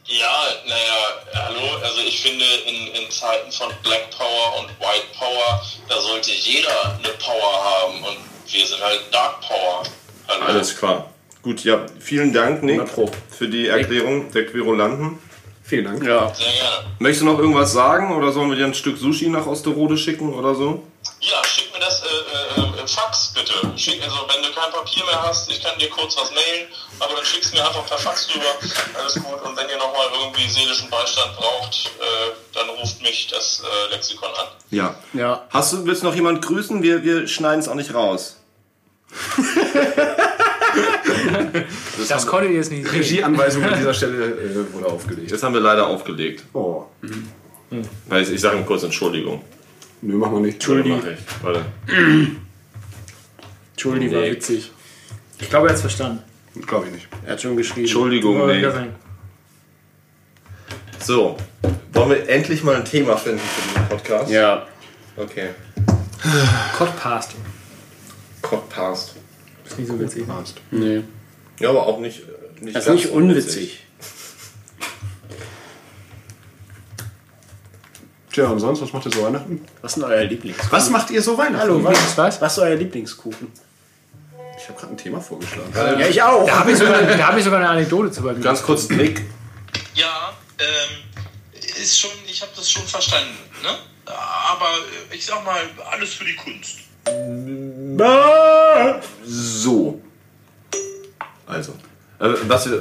Ja, 0.06 0.44
naja, 0.68 1.46
hallo, 1.46 1.78
also 1.82 2.02
ich 2.02 2.22
finde 2.22 2.44
in, 2.68 2.88
in 2.94 3.10
Zeiten 3.10 3.52
von 3.52 3.72
Black 3.84 4.10
Power 4.12 4.60
und 4.60 4.70
White 4.80 5.08
Power, 5.18 5.62
da 5.88 6.00
sollte 6.02 6.32
jeder 6.32 6.98
eine 6.98 7.14
Power 7.20 7.64
haben 7.64 8.04
und 8.04 8.18
wir 8.48 8.68
sind 8.68 8.84
halt 8.84 9.02
Dark 9.12 9.40
Power. 9.42 9.84
Hallo. 10.28 10.46
Alles 10.46 10.78
klar. 10.78 11.10
Gut, 11.42 11.64
ja, 11.64 11.86
vielen 12.00 12.34
Dank, 12.34 12.64
Nick, 12.64 12.82
100 12.82 12.96
Pro. 12.96 13.12
für 13.30 13.48
die 13.48 13.68
Erklärung 13.68 14.32
der 14.32 14.46
Querulanten. 14.46 15.20
Vielen 15.64 15.86
Dank. 15.86 16.04
Ja. 16.04 16.34
Sehr 16.34 16.52
gerne. 16.52 16.86
Möchtest 17.00 17.22
du 17.22 17.26
noch 17.26 17.40
irgendwas 17.40 17.72
sagen 17.72 18.16
oder 18.16 18.32
sollen 18.32 18.50
wir 18.50 18.58
dir 18.58 18.66
ein 18.66 18.74
Stück 18.74 18.98
Sushi 18.98 19.30
nach 19.30 19.46
Osterode 19.46 19.98
schicken 19.98 20.34
oder 20.34 20.54
so? 20.54 20.84
Ja, 21.22 21.42
schick 21.46 21.72
mir 21.74 21.80
das 21.80 22.04
äh, 22.04 22.60
äh, 22.60 22.80
im 22.82 22.88
Fax 22.88 23.34
bitte. 23.34 23.54
Schick, 23.78 24.04
also 24.04 24.18
wenn 24.28 24.44
du 24.44 24.52
kein 24.52 24.72
Papier 24.72 25.06
mehr 25.06 25.24
hast, 25.24 25.50
ich 25.50 25.64
kann 25.64 25.80
dir 25.80 25.90
kurz 25.90 26.18
was 26.18 26.32
mailen, 26.32 26.68
aber 27.00 27.16
dann 27.16 27.26
schickst 27.26 27.54
du 27.54 27.58
mir 27.58 27.66
einfach 27.66 27.86
per 27.86 27.98
Fax 27.98 28.28
rüber. 28.36 28.46
Alles 29.00 29.16
gut. 29.16 29.42
Und 29.42 29.56
wenn 29.56 29.70
ihr 29.70 29.78
nochmal 29.78 30.08
irgendwie 30.20 30.50
seelischen 30.50 30.90
Beistand 30.90 31.34
braucht, 31.38 31.92
äh, 32.00 32.32
dann 32.54 32.70
ruft 32.70 33.02
mich 33.02 33.28
das 33.28 33.62
äh, 33.62 33.92
Lexikon 33.94 34.30
an. 34.30 34.48
Ja. 34.70 34.96
Ja. 35.14 35.48
Hast 35.50 35.72
du, 35.72 35.86
willst 35.86 36.04
du 36.04 36.08
noch 36.08 36.16
jemand 36.16 36.46
grüßen? 36.46 36.84
Wir, 36.84 37.04
wir 37.04 37.28
schneiden 37.28 37.62
es 37.62 37.70
auch 37.70 37.76
nicht 37.76 37.94
raus. 37.94 38.38
Das 42.08 42.28
konntet 42.28 42.52
ihr 42.52 42.58
jetzt 42.58 42.72
nicht 42.72 42.88
sehen. 42.88 42.96
Regieanweisung 42.96 43.64
an 43.64 43.78
dieser 43.78 43.94
Stelle 43.94 44.26
äh, 44.26 44.74
wurde 44.74 44.88
aufgelegt. 44.88 45.32
Das 45.32 45.44
haben 45.44 45.54
wir 45.54 45.62
leider 45.62 45.88
aufgelegt. 45.88 46.44
Oh. 46.54 46.86
Weil 48.08 48.24
ich, 48.24 48.32
ich 48.32 48.42
sage 48.42 48.62
kurz 48.66 48.84
Entschuldigung. 48.84 49.42
Nö, 50.02 50.16
machen 50.18 50.34
wir 50.34 50.42
nicht. 50.42 50.56
Entschuldigung. 50.56 51.00
Ich. 51.00 51.44
Warte. 51.44 51.66
Entschuldigung, 53.72 54.16
war 54.16 54.24
witzig. 54.24 54.72
Ich 55.40 55.50
glaube, 55.50 55.68
er 55.68 55.70
hat 55.70 55.76
es 55.76 55.82
verstanden. 55.82 56.24
Glaube 56.68 56.88
ich 56.88 56.94
nicht. 56.94 57.08
Er 57.26 57.34
hat 57.34 57.42
schon 57.42 57.58
geschrieben. 57.58 57.82
Entschuldigung, 57.82 58.42
Aber 58.42 58.54
nee. 58.54 58.66
So. 61.00 61.38
Wollen 61.94 62.10
wir 62.10 62.30
endlich 62.30 62.64
mal 62.64 62.76
ein 62.76 62.86
thema 62.86 63.18
finden 63.18 63.40
für 63.40 63.70
diesen 63.70 63.90
Podcast? 63.90 64.32
Ja. 64.32 64.68
Okay. 65.18 65.50
Codpast. 66.78 67.36
Podcast. 68.42 69.16
Nicht 69.78 69.88
so 69.88 70.00
witzig. 70.00 70.24
Nee. 70.72 71.04
Ja, 71.60 71.70
aber 71.70 71.86
auch 71.86 72.00
nicht. 72.00 72.20
äh, 72.20 72.64
nicht 72.64 72.76
Das 72.76 72.84
ist 72.84 72.88
ganz 72.88 73.02
nicht 73.04 73.12
unwitzig. 73.14 73.80
Tja, 78.32 78.48
und 78.48 78.60
sonst, 78.60 78.82
was 78.82 78.92
macht 78.92 79.06
ihr 79.06 79.12
so 79.12 79.24
Weihnachten? 79.24 79.64
Was 79.82 79.92
ist 79.92 80.02
denn 80.02 80.10
euer 80.12 80.24
Lieblingskuchen? 80.24 80.72
Was 80.72 80.90
macht 80.90 81.12
ihr 81.12 81.22
so 81.22 81.38
Weihnachten? 81.38 81.60
Hallo, 81.60 81.84
was, 81.84 82.18
was? 82.18 82.42
was 82.42 82.54
ist 82.54 82.60
euer 82.60 82.76
Lieblingskuchen? 82.76 83.52
Ich 84.58 84.70
habe 84.70 84.80
gerade 84.80 84.94
ein 84.94 84.98
Thema 84.98 85.22
vorgeschlagen. 85.22 85.72
Ja, 85.76 86.08
ich 86.08 86.22
auch. 86.22 86.46
Da 86.48 86.60
habe 86.60 86.72
ich, 86.72 86.78
sogar- 86.78 87.02
da 87.04 87.28
hab 87.28 87.38
ich 87.38 87.44
sogar 87.44 87.60
eine 87.60 87.70
Anekdote 87.70 88.12
zu 88.12 88.24
bei 88.24 88.34
mir. 88.34 88.40
Ganz 88.40 88.64
kurz, 88.64 88.90
Nick. 88.90 89.22
Ja, 89.94 90.34
ähm, 90.58 91.04
ist 91.82 92.00
schon, 92.00 92.10
ich 92.28 92.42
habe 92.42 92.52
das 92.56 92.72
schon 92.72 92.84
verstanden, 92.84 93.38
ne? 93.62 93.70
Aber 94.06 94.66
äh, 95.12 95.16
ich 95.16 95.26
sag 95.26 95.46
mal, 95.46 95.60
alles 95.92 96.14
für 96.14 96.26
die 96.26 96.36
Kunst. 96.36 96.78
So. 99.26 100.02
Also. 101.46 101.74
Äh, 102.20 102.30
was, 102.48 102.68
äh, 102.68 102.80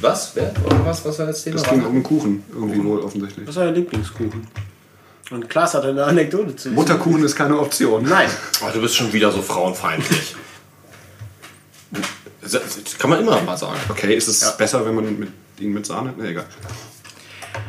was? 0.00 0.32
Wer? 0.34 0.52
Was? 0.84 1.04
Was 1.04 1.18
war 1.18 1.26
das 1.26 1.42
Thema? 1.42 1.56
Das 1.56 1.68
ging 1.68 1.84
um 1.84 1.92
einen 1.92 2.02
Kuchen, 2.02 2.44
irgendwie 2.52 2.82
wohl 2.84 3.00
offensichtlich. 3.00 3.46
Was 3.46 3.56
ist 3.56 3.62
euer 3.62 3.72
Lieblingskuchen? 3.72 4.46
Und 5.30 5.50
Klaas 5.50 5.74
hatte 5.74 5.88
eine 5.88 6.04
Anekdote 6.04 6.54
zu. 6.54 6.70
Mutterkuchen 6.70 7.24
ist 7.24 7.34
keine 7.34 7.58
Option. 7.58 8.04
Nein. 8.04 8.30
Oh, 8.64 8.70
du 8.72 8.80
bist 8.80 8.94
schon 8.94 9.12
wieder 9.12 9.32
so 9.32 9.42
frauenfeindlich. 9.42 10.36
Das 12.40 12.60
kann 12.98 13.10
man 13.10 13.20
immer 13.20 13.40
mal 13.42 13.56
sagen. 13.56 13.80
Okay, 13.88 14.14
ist 14.14 14.28
es 14.28 14.56
besser, 14.56 14.86
wenn 14.86 14.94
man 14.94 15.18
mit, 15.18 15.30
ihn 15.58 15.72
mit 15.72 15.84
Sahne? 15.84 16.14
Ne, 16.16 16.28
egal. 16.28 16.46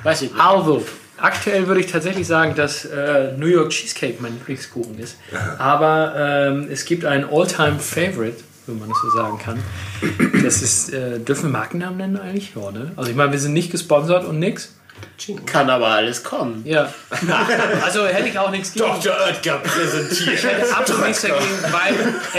Weiß 0.03 0.21
ich 0.21 0.31
nicht. 0.31 0.39
Also, 0.39 0.85
aktuell 1.17 1.67
würde 1.67 1.81
ich 1.81 1.87
tatsächlich 1.87 2.27
sagen, 2.27 2.55
dass 2.55 2.85
äh, 2.85 3.33
New 3.37 3.47
York 3.47 3.69
Cheesecake 3.69 4.17
mein 4.19 4.33
Lieblingskuchen 4.33 4.97
ist. 4.99 5.17
Aber 5.57 6.13
ähm, 6.17 6.67
es 6.71 6.85
gibt 6.85 7.05
einen 7.05 7.25
All-Time-Favorite, 7.29 8.37
wenn 8.67 8.79
man 8.79 8.89
das 8.89 8.97
so 9.01 9.09
sagen 9.09 9.39
kann. 9.39 9.63
Das 10.43 10.61
ist, 10.61 10.93
äh, 10.93 11.19
dürfen 11.19 11.43
wir 11.43 11.59
Markennamen 11.59 11.97
nennen 11.97 12.17
eigentlich? 12.17 12.53
Ja, 12.55 12.71
ne? 12.71 12.91
Also 12.95 13.09
ich 13.09 13.15
meine, 13.15 13.31
wir 13.31 13.39
sind 13.39 13.53
nicht 13.53 13.71
gesponsert 13.71 14.25
und 14.25 14.39
nix. 14.39 14.73
Kann 15.45 15.69
aber 15.69 15.87
alles 15.87 16.23
kommen. 16.23 16.63
Ja. 16.65 16.93
Also 17.83 18.05
hätte 18.05 18.27
ich 18.27 18.37
auch 18.37 18.51
nichts 18.51 18.73
gegen. 18.73 18.85
Oetker 18.85 19.59
präsentiert. 19.59 20.35
Ich 20.35 20.43
hätte 20.43 20.75
absolut 20.75 21.07
nichts 21.07 21.21
dagegen, 21.21 21.45
weil 21.71 21.93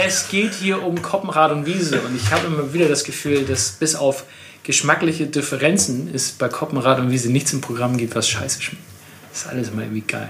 es 0.05 0.27
geht 0.29 0.53
hier 0.53 0.83
um 0.83 1.01
Koppenrad 1.01 1.51
und 1.51 1.65
Wiese. 1.65 2.01
Und 2.01 2.15
ich 2.15 2.31
habe 2.31 2.47
immer 2.47 2.73
wieder 2.73 2.87
das 2.87 3.03
Gefühl, 3.03 3.45
dass 3.45 3.71
bis 3.71 3.95
auf 3.95 4.25
geschmackliche 4.63 5.27
Differenzen 5.27 6.09
es 6.13 6.31
bei 6.31 6.47
Koppenrad 6.49 6.99
und 6.99 7.11
Wiese 7.11 7.31
nichts 7.31 7.53
im 7.53 7.61
Programm 7.61 7.97
gibt, 7.97 8.15
was 8.15 8.27
scheiße 8.29 8.61
schmeckt. 8.61 8.83
Das 9.31 9.41
ist 9.41 9.47
alles 9.47 9.69
immer 9.69 9.83
irgendwie 9.83 10.01
geil. 10.01 10.29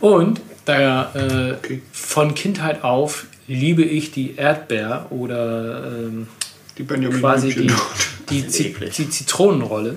Und 0.00 0.40
da 0.64 1.12
äh, 1.14 1.56
von 1.92 2.34
Kindheit 2.34 2.84
auf 2.84 3.26
liebe 3.46 3.82
ich 3.82 4.10
die 4.10 4.36
Erdbeer 4.36 5.06
oder 5.10 5.84
ähm, 5.86 6.28
Die 6.78 6.82
Benjamin 6.82 7.20
quasi 7.20 7.54
die, 7.54 7.70
die, 8.42 8.72
die 8.88 9.10
Zitronenrolle. 9.10 9.96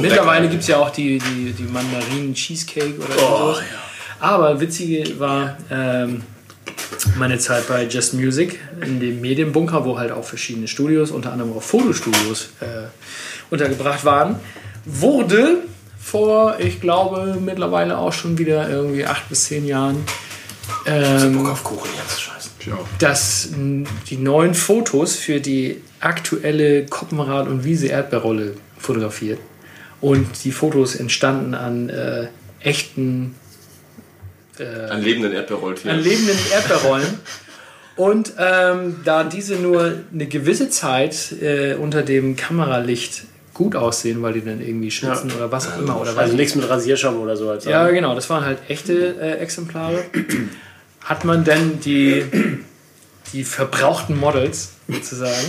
Mittlerweile 0.00 0.48
gibt 0.48 0.62
es 0.62 0.68
ja 0.68 0.78
auch 0.78 0.90
die, 0.90 1.18
die, 1.18 1.52
die 1.52 1.64
Mandarinen-Cheesecake 1.64 2.96
oder 2.98 3.14
Oh, 3.18 3.38
sowas. 3.38 3.62
Aber 4.20 4.60
witzige 4.60 5.18
war 5.18 5.58
ähm, 5.70 6.22
meine 7.16 7.38
Zeit 7.38 7.68
bei 7.68 7.84
Just 7.84 8.14
Music 8.14 8.58
in 8.80 9.00
dem 9.00 9.20
Medienbunker, 9.20 9.84
wo 9.84 9.98
halt 9.98 10.12
auch 10.12 10.24
verschiedene 10.24 10.68
Studios, 10.68 11.10
unter 11.10 11.32
anderem 11.32 11.52
auch 11.56 11.62
Fotostudios, 11.62 12.50
äh, 12.60 12.88
untergebracht 13.50 14.04
waren, 14.04 14.36
wurde 14.84 15.58
vor, 15.98 16.56
ich 16.58 16.80
glaube, 16.80 17.38
mittlerweile 17.40 17.98
auch 17.98 18.12
schon 18.12 18.36
wieder 18.38 18.68
irgendwie 18.68 19.06
acht 19.06 19.28
bis 19.28 19.44
zehn 19.44 19.66
Jahren 19.66 20.04
ähm, 20.86 21.38
Bock 21.38 21.50
auf 21.50 21.64
Kuchen 21.64 21.90
jetzt, 21.96 22.20
scheiße. 22.20 22.50
Auch. 22.72 22.86
dass 22.98 23.50
die 24.08 24.16
neuen 24.16 24.54
Fotos 24.54 25.16
für 25.16 25.38
die 25.40 25.82
aktuelle 26.00 26.86
Koppenrad- 26.86 27.46
und 27.46 27.64
Wiese-Erdbeerrolle 27.64 28.54
fotografiert. 28.78 29.38
Und 30.00 30.44
die 30.44 30.52
Fotos 30.52 30.94
entstanden 30.94 31.54
an 31.54 31.90
äh, 31.90 32.28
echten, 32.60 33.34
An 34.60 35.02
lebenden 35.02 35.32
Erdbeerrolltier. 35.32 35.90
an 35.92 36.00
lebenden 36.00 36.38
Erdbeerrollen. 36.52 37.18
Und 37.96 38.32
ähm, 38.38 38.96
da 39.04 39.24
diese 39.24 39.54
nur 39.56 39.98
eine 40.12 40.26
gewisse 40.26 40.68
Zeit 40.68 41.32
äh, 41.40 41.74
unter 41.74 42.02
dem 42.02 42.34
Kameralicht 42.36 43.24
gut 43.52 43.76
aussehen, 43.76 44.20
weil 44.20 44.32
die 44.32 44.44
dann 44.44 44.60
irgendwie 44.60 44.90
schützen 44.90 45.30
oder 45.32 45.52
was 45.52 45.68
auch 45.68 45.78
immer. 45.78 46.00
Oder 46.00 46.10
weiß 46.10 46.22
Also 46.22 46.32
ich 46.32 46.38
nichts 46.38 46.54
mit 46.56 46.68
Rasierschaum 46.68 47.20
oder 47.20 47.36
so. 47.36 47.50
Als 47.50 47.64
ja, 47.64 47.88
genau, 47.90 48.14
das 48.16 48.28
waren 48.30 48.44
halt 48.44 48.58
echte 48.68 49.14
äh, 49.20 49.38
Exemplare. 49.38 50.02
Hat 51.04 51.24
man 51.24 51.44
denn 51.44 51.78
die, 51.80 52.24
die 53.32 53.44
verbrauchten 53.44 54.18
Models 54.18 54.72
sozusagen 54.88 55.46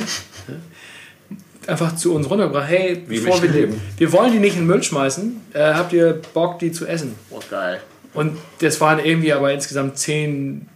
einfach 1.65 1.95
zu 1.95 2.13
uns 2.13 2.29
runtergebracht? 2.29 2.67
Hey, 2.67 3.03
bevor 3.07 3.41
wir, 3.41 3.49
die, 3.49 3.73
wir 3.97 4.11
wollen 4.11 4.31
die 4.31 4.39
nicht 4.39 4.53
in 4.53 4.61
den 4.61 4.67
Müll 4.67 4.83
schmeißen, 4.83 5.41
äh, 5.53 5.73
habt 5.73 5.93
ihr 5.93 6.21
Bock, 6.33 6.59
die 6.59 6.71
zu 6.71 6.85
essen? 6.85 7.15
Oh, 7.31 7.39
geil. 7.49 7.81
Und 8.15 8.37
das 8.59 8.81
waren 8.81 8.99
irgendwie 8.99 9.33
aber 9.33 9.53
insgesamt 9.53 9.97
zehn 9.97 10.67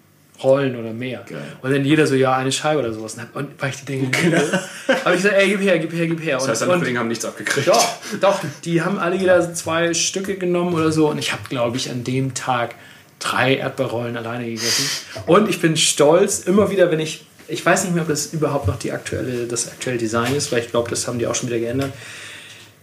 Rollen 0.44 0.76
oder 0.78 0.94
mehr. 0.94 1.26
Und 1.62 1.72
dann 1.72 1.84
jeder 1.84 2.08
so, 2.08 2.16
ja, 2.16 2.36
eine 2.36 2.52
Scheibe 2.52 2.80
oder 2.80 2.94
sowas. 2.94 3.18
Und 3.34 3.50
weil 3.60 3.70
ich 3.72 3.78
die 3.78 3.86
Dinge 3.86 4.12
liebe, 4.24 4.60
habe 4.88 5.16
ich 5.16 5.22
gesagt, 5.22 5.36
ey, 5.36 5.50
gib 5.50 5.62
her, 5.62 5.80
gib 5.80 5.92
her, 5.94 6.08
gib 6.08 6.24
her. 6.24 6.38
Das 6.38 6.48
heißt, 6.48 6.64
und, 6.64 6.70
und, 6.70 6.80
Kollegen 6.80 6.98
haben 6.98 7.08
nichts 7.10 7.26
abgekriegt. 7.26 7.68
doch, 7.68 7.88
doch, 8.22 8.40
die 8.64 8.82
haben 8.82 8.98
alle 9.00 9.16
jeder 9.18 9.54
zwei 9.54 9.94
Stücke 9.94 10.36
genommen 10.36 10.74
oder 10.74 10.92
so 10.92 11.10
und 11.10 11.18
ich 11.18 11.34
habe, 11.34 11.44
glaube 11.50 11.78
ich, 11.78 11.90
an 11.90 12.04
dem 12.04 12.34
Tag 12.34 12.76
drei 13.20 13.58
Erdbeerrollen 13.58 14.16
alleine 14.16 14.46
gegessen. 14.46 14.86
Und 15.26 15.50
ich 15.50 15.60
bin 15.60 15.76
stolz, 15.76 16.40
immer 16.40 16.72
wieder, 16.72 16.90
wenn 16.90 17.02
ich, 17.02 17.26
ich 17.50 17.66
weiß 17.66 17.84
nicht 17.84 17.94
mehr, 17.94 18.04
ob 18.04 18.10
das 18.10 18.28
überhaupt 18.28 18.68
noch 18.68 18.80
die 18.80 18.94
aktuelle, 18.94 19.46
das 19.46 19.68
aktuelle 19.68 19.98
Design 19.98 20.34
ist, 20.36 20.52
weil 20.52 20.60
ich 20.62 20.70
glaube, 20.70 20.90
das 20.90 21.08
haben 21.08 21.20
die 21.20 21.28
auch 21.28 21.36
schon 21.36 21.50
wieder 21.50 21.60
geändert. 21.60 21.92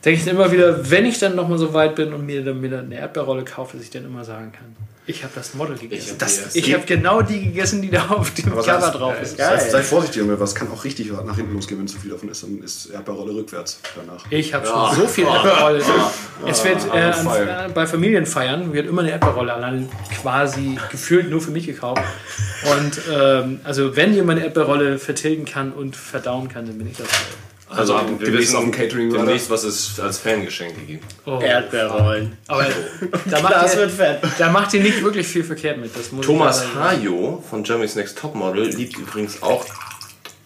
Denke 0.06 0.20
ich 0.20 0.24
dann 0.24 0.36
immer 0.36 0.52
wieder, 0.52 0.88
wenn 0.88 1.04
ich 1.04 1.18
dann 1.18 1.34
nochmal 1.34 1.58
so 1.58 1.74
weit 1.74 1.96
bin 1.96 2.14
und 2.14 2.24
mir 2.24 2.44
dann 2.44 2.62
wieder 2.62 2.78
eine 2.78 2.94
Erdbeerrolle 2.94 3.44
kaufe, 3.44 3.76
dass 3.76 3.84
ich 3.84 3.90
dann 3.90 4.04
immer 4.04 4.24
sagen 4.24 4.52
kann, 4.52 4.76
ich 5.08 5.22
habe 5.22 5.32
das 5.36 5.54
Model 5.54 5.76
gegessen. 5.76 6.16
hab 6.20 6.54
Ich 6.54 6.74
habe 6.74 6.84
genau 6.84 7.22
die 7.22 7.40
gegessen, 7.40 7.80
die 7.80 7.90
da 7.90 8.06
auf 8.08 8.32
dem 8.34 8.52
Aber 8.52 8.62
Cover 8.62 8.90
drauf 8.90 9.22
ist. 9.22 9.36
Geil. 9.36 9.60
Sei, 9.60 9.70
sei 9.70 9.82
vorsichtig, 9.82 10.22
Junge, 10.22 10.38
was 10.38 10.54
kann 10.54 10.68
auch 10.70 10.84
richtig 10.84 11.12
nach 11.12 11.36
hinten 11.36 11.54
losgehen, 11.54 11.80
wenn 11.80 11.88
zu 11.88 11.98
viel 11.98 12.10
davon 12.10 12.28
ist. 12.28 12.42
Dann 12.42 12.60
ist 12.62 12.86
Erdbeerrolle 12.86 13.34
rückwärts 13.34 13.80
danach. 13.94 14.24
Ich 14.30 14.52
habe 14.52 14.66
schon 14.66 14.96
so 14.96 15.06
viel 15.08 15.26
Erdbeerrolle. 15.26 15.82
es 16.46 16.64
wird 16.64 16.86
äh, 16.92 16.98
an, 16.98 17.26
äh, 17.26 17.72
bei 17.72 17.86
Familienfeiern 17.86 18.72
wird 18.72 18.88
immer 18.88 19.02
eine 19.02 19.12
Erdbeerrolle 19.12 19.54
allein 19.54 19.88
quasi 20.20 20.76
gefühlt 20.90 21.30
nur 21.30 21.40
für 21.40 21.52
mich 21.52 21.66
gekauft. 21.66 22.02
Und 22.76 23.00
ähm, 23.12 23.60
also 23.62 23.94
wenn 23.94 24.12
jemand 24.12 24.38
eine 24.38 24.46
Erdbeerrolle 24.46 24.98
vertilgen 24.98 25.44
kann 25.44 25.72
und 25.72 25.94
verdauen 25.94 26.48
kann, 26.48 26.66
dann 26.66 26.78
bin 26.78 26.88
ich 26.88 26.96
das. 26.96 27.08
Also, 27.68 27.94
wir 27.94 28.02
demnächst 28.04 28.32
wissen 28.32 28.56
auf 28.56 28.62
dem 28.62 28.70
Catering 28.70 29.12
demnächst, 29.12 29.50
was 29.50 29.64
es 29.64 29.98
als 29.98 30.18
Fangeschenke 30.18 30.82
gibt. 30.82 31.04
Oh. 31.24 31.40
Erdbeerrollen. 31.40 32.38
Aber 32.46 32.64
da 33.24 33.40
macht, 33.40 33.54
Das 33.54 33.74
ihr, 33.74 33.80
wird 33.80 33.90
fett. 33.90 34.20
da 34.38 34.50
macht 34.50 34.72
ihr 34.74 34.82
nicht 34.82 35.02
wirklich 35.02 35.26
viel 35.26 35.42
verkehrt 35.42 35.78
mit. 35.78 35.90
Das 35.96 36.12
muss 36.12 36.20
ich 36.24 36.26
Thomas. 36.26 36.64
Hajo 36.74 37.42
von 37.50 37.64
Germany's 37.64 37.96
Next 37.96 38.18
Topmodel 38.18 38.68
liebt 38.68 38.96
übrigens 38.96 39.42
auch. 39.42 39.64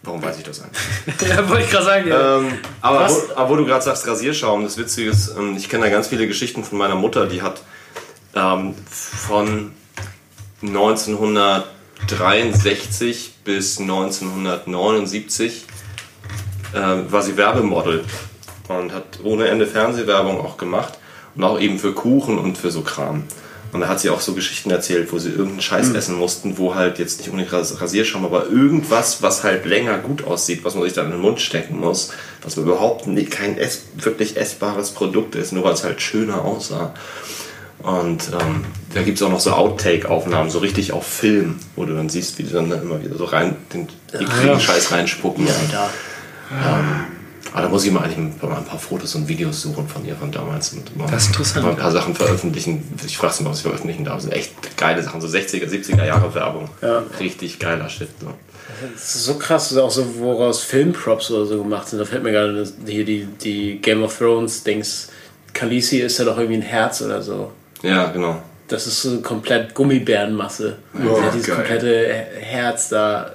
Warum 0.02 0.22
weiß 0.22 0.38
ich 0.38 0.44
das 0.44 0.62
eigentlich? 0.62 0.80
Ja, 1.28 1.46
wollte 1.46 1.64
ich 1.64 1.70
gerade 1.70 1.84
sagen. 1.84 2.08
Ja. 2.08 2.38
Ähm, 2.38 2.52
aber, 2.80 3.06
wo, 3.10 3.34
aber 3.34 3.50
wo 3.50 3.56
du 3.56 3.66
gerade 3.66 3.84
sagst, 3.84 4.06
Rasierschaum, 4.06 4.64
das 4.64 4.78
Witzige 4.78 5.10
ist, 5.10 5.36
ähm, 5.36 5.58
ich 5.58 5.68
kenne 5.68 5.84
da 5.84 5.90
ganz 5.90 6.08
viele 6.08 6.26
Geschichten 6.26 6.64
von 6.64 6.78
meiner 6.78 6.94
Mutter, 6.94 7.26
die 7.26 7.42
hat 7.42 7.60
ähm, 8.34 8.74
von 8.88 9.72
1963 10.62 13.34
bis 13.44 13.78
1979 13.78 15.66
äh, 16.74 17.12
war 17.12 17.22
sie 17.22 17.36
Werbemodel 17.36 18.04
und 18.68 18.92
hat 18.92 19.20
ohne 19.24 19.48
Ende 19.48 19.66
Fernsehwerbung 19.66 20.40
auch 20.40 20.56
gemacht 20.56 20.94
und 21.34 21.44
auch 21.44 21.60
eben 21.60 21.78
für 21.78 21.92
Kuchen 21.92 22.38
und 22.38 22.58
für 22.58 22.70
so 22.70 22.82
Kram. 22.82 23.24
Und 23.72 23.82
da 23.82 23.88
hat 23.88 24.00
sie 24.00 24.10
auch 24.10 24.20
so 24.20 24.34
Geschichten 24.34 24.70
erzählt, 24.72 25.12
wo 25.12 25.18
sie 25.20 25.28
irgendeinen 25.28 25.60
Scheiß 25.60 25.90
essen 25.94 26.16
mussten, 26.16 26.58
wo 26.58 26.74
halt 26.74 26.98
jetzt 26.98 27.18
nicht 27.20 27.30
unbedingt 27.30 27.52
Ras- 27.52 27.80
Rasierschaum, 27.80 28.24
aber 28.24 28.46
irgendwas, 28.46 29.22
was 29.22 29.44
halt 29.44 29.64
länger 29.64 29.98
gut 29.98 30.24
aussieht, 30.24 30.64
was 30.64 30.74
man 30.74 30.82
sich 30.82 30.92
dann 30.92 31.06
in 31.06 31.12
den 31.12 31.20
Mund 31.20 31.40
stecken 31.40 31.78
muss, 31.78 32.12
was 32.42 32.56
überhaupt 32.56 33.06
nicht, 33.06 33.30
kein 33.30 33.56
ess, 33.56 33.82
wirklich 33.94 34.36
essbares 34.36 34.90
Produkt 34.90 35.36
ist, 35.36 35.52
nur 35.52 35.62
weil 35.62 35.74
es 35.74 35.84
halt 35.84 36.02
schöner 36.02 36.44
aussah. 36.44 36.94
Und 37.82 38.24
ähm, 38.32 38.64
da 38.92 39.02
gibt 39.02 39.18
es 39.18 39.22
auch 39.22 39.30
noch 39.30 39.40
so 39.40 39.52
Outtake-Aufnahmen, 39.52 40.50
so 40.50 40.58
richtig 40.58 40.92
auf 40.92 41.06
Film, 41.06 41.60
wo 41.76 41.84
du 41.84 41.94
dann 41.94 42.08
siehst, 42.08 42.38
wie 42.38 42.42
die 42.42 42.52
dann 42.52 42.70
immer 42.72 43.02
wieder 43.02 43.16
so 43.16 43.24
rein 43.24 43.56
den 43.72 43.86
ekligen 44.12 44.60
Scheiß 44.60 44.90
reinspucken. 44.90 45.46
Da. 46.50 47.06
Aber 47.52 47.62
da 47.62 47.68
muss 47.68 47.84
ich 47.84 47.90
mal 47.90 48.04
eigentlich 48.04 48.18
mal 48.42 48.56
ein 48.58 48.64
paar 48.64 48.78
Fotos 48.78 49.14
und 49.16 49.26
Videos 49.26 49.62
suchen 49.62 49.88
von 49.88 50.04
ihr 50.04 50.14
von 50.14 50.30
damals. 50.30 50.72
Und 50.72 50.96
mal, 50.96 51.08
Das 51.10 51.24
ist 51.24 51.28
interessant. 51.30 51.64
Mal 51.64 51.72
ein 51.72 51.78
paar 51.78 51.90
Sachen 51.90 52.14
veröffentlichen. 52.14 52.82
Ich 53.04 53.16
frage 53.18 53.32
sie 53.32 53.42
mal, 53.42 53.50
was 53.50 53.58
sie 53.58 53.62
veröffentlichen 53.64 54.04
darf. 54.04 54.16
Das 54.16 54.24
sind 54.24 54.32
echt 54.34 54.76
geile 54.76 55.02
Sachen, 55.02 55.20
so 55.20 55.26
60er, 55.26 55.66
70er 55.66 56.04
Jahre 56.04 56.32
Werbung. 56.34 56.68
Richtig 57.18 57.58
geiler 57.58 57.88
Shit. 57.88 58.08
So. 58.20 58.32
Das 58.92 59.14
ist 59.16 59.24
so 59.24 59.34
krass, 59.34 59.76
auch 59.76 59.90
so, 59.90 60.18
woraus 60.18 60.62
Filmprops 60.62 61.30
oder 61.32 61.46
so 61.46 61.58
gemacht 61.62 61.88
sind. 61.88 61.98
Da 61.98 62.04
fällt 62.04 62.22
mir 62.22 62.30
gerade 62.30 62.64
hier 62.86 63.04
die, 63.04 63.24
die 63.24 63.78
Game 63.80 64.02
of 64.02 64.16
Thrones 64.16 64.62
Dings. 64.62 65.08
Khaleesi 65.52 65.98
ist 65.98 66.18
ja 66.18 66.24
doch 66.26 66.36
irgendwie 66.38 66.58
ein 66.58 66.62
Herz 66.62 67.02
oder 67.02 67.20
so. 67.20 67.50
Ja, 67.82 68.06
genau. 68.12 68.40
Das 68.68 68.86
ist 68.86 69.02
so 69.02 69.20
komplett 69.20 69.74
Gummibärenmasse. 69.74 70.76
Ja, 70.94 71.00
Sie 71.16 71.22
hat 71.22 71.34
dieses 71.34 71.46
geil. 71.48 71.56
komplette 71.56 72.06
Herz 72.38 72.90
da 72.90 73.32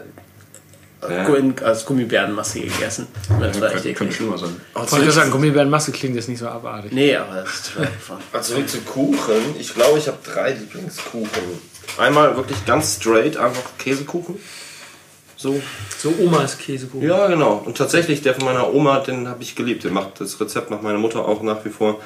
Ja. 1.02 1.36
in- 1.36 1.56
als 1.64 1.86
Gummibärenmasse 1.86 2.62
gegessen. 2.62 3.08
Das 3.40 3.40
war 3.40 3.44
echt 3.46 3.52
Könnte, 3.52 3.70
könnte 3.72 3.90
eklig. 3.90 4.16
schlimmer 4.16 4.38
sein. 4.38 4.56
Ich 4.86 4.92
wollte 4.92 5.12
sagen, 5.12 5.30
Gummibärenmasse 5.32 5.92
klingt 5.92 6.16
jetzt 6.16 6.30
nicht 6.30 6.40
so 6.40 6.48
abartig. 6.48 6.92
Nee, 6.92 7.16
aber 7.16 7.36
das 7.42 7.54
ist 7.54 7.74
total. 7.74 7.90
Also 8.34 8.54
zurück 8.54 8.70
zu 8.70 8.80
Kuchen. 8.82 9.56
Ich 9.60 9.74
glaube, 9.74 10.00
ich 10.00 10.08
habe 10.08 10.18
drei 10.24 10.52
Lieblingskuchen. 10.54 11.30
Einmal 12.00 12.36
wirklich 12.36 12.66
ganz 12.66 12.96
straight, 12.96 13.38
einfach 13.38 13.64
Käsekuchen. 13.78 14.40
So, 15.38 15.62
so 16.00 16.14
Omas 16.20 16.58
Käsekuchen. 16.58 17.08
Ja, 17.08 17.28
genau. 17.28 17.62
Und 17.66 17.78
tatsächlich, 17.78 18.22
der 18.22 18.34
von 18.36 18.46
meiner 18.46 18.74
Oma, 18.74 19.00
den 19.00 19.28
habe 19.28 19.44
ich 19.44 19.56
geliebt. 19.56 19.84
Den 19.84 19.94
macht 19.94 20.20
das 20.22 20.40
Rezept 20.40 20.72
macht 20.72 20.82
meine 20.82 20.98
Mutter 20.98 21.20
auch 21.28 21.44
nach 21.44 21.64
wie 21.66 21.70
vor. 21.70 22.00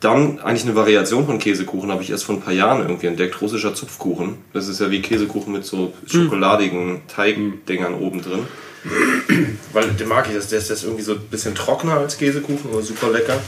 Dann 0.00 0.38
eigentlich 0.38 0.64
eine 0.64 0.76
Variation 0.76 1.26
von 1.26 1.40
Käsekuchen 1.40 1.90
habe 1.90 2.02
ich 2.02 2.10
erst 2.10 2.24
vor 2.24 2.36
ein 2.36 2.40
paar 2.40 2.52
Jahren 2.52 2.82
irgendwie 2.82 3.08
entdeckt. 3.08 3.40
Russischer 3.40 3.74
Zupfkuchen. 3.74 4.38
Das 4.52 4.68
ist 4.68 4.80
ja 4.80 4.90
wie 4.92 5.02
Käsekuchen 5.02 5.52
mit 5.52 5.64
so 5.64 5.92
schokoladigen 6.06 7.02
Teigdingern 7.08 7.94
oben 7.94 8.22
drin. 8.22 8.46
Weil 9.72 9.88
den 9.90 10.08
mag 10.08 10.28
ich. 10.28 10.36
Das, 10.36 10.48
der 10.48 10.60
ist 10.60 10.84
irgendwie 10.84 11.02
so 11.02 11.14
ein 11.14 11.20
bisschen 11.30 11.54
trockener 11.56 11.94
als 11.94 12.16
Käsekuchen, 12.16 12.70
aber 12.72 12.82
super 12.82 13.10
lecker. 13.10 13.40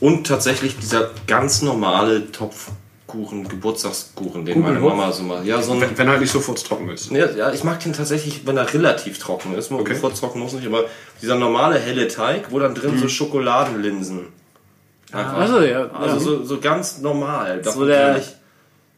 Und 0.00 0.26
tatsächlich 0.26 0.76
dieser 0.76 1.10
ganz 1.28 1.62
normale 1.62 2.32
Topfkuchen, 2.32 3.46
Geburtstagskuchen, 3.48 4.44
den 4.44 4.60
meine? 4.60 4.80
Mama 4.80 5.12
so 5.12 5.22
macht. 5.22 5.44
Ja, 5.44 5.62
so 5.62 5.74
ein 5.74 5.80
Wenn, 5.80 5.96
wenn 5.96 6.06
er 6.08 6.12
halt 6.14 6.20
nicht 6.22 6.32
sofort 6.32 6.66
trocken 6.66 6.88
ist. 6.88 7.12
ja, 7.12 7.30
ja, 7.30 7.52
ich 7.52 7.62
mag 7.62 7.78
den 7.78 7.92
tatsächlich, 7.92 8.44
wenn 8.44 8.56
er 8.56 8.74
relativ 8.74 9.20
trocken 9.20 9.54
ist. 9.54 9.70
Okay. 9.70 9.92
Bevor 9.92 10.12
trocken 10.12 10.40
muss 10.40 10.54
nicht, 10.54 10.66
aber 10.66 10.86
dieser 11.22 11.36
normale 11.36 11.78
helle 11.78 12.08
Teig, 12.08 12.50
wo 12.50 12.58
dann 12.58 12.74
drin 12.74 12.98
so 12.98 13.06
Schokoladenlinsen. 13.06 14.41
Einfach. 15.12 15.38
Also 15.38 15.60
ja, 15.60 15.90
Also 15.90 16.14
ja. 16.14 16.20
so, 16.20 16.44
so 16.44 16.58
ganz 16.60 16.98
normal. 16.98 17.60
Davon 17.62 17.80
So 17.82 17.86
der- 17.86 18.12
kann 18.12 18.20
ich- 18.20 18.34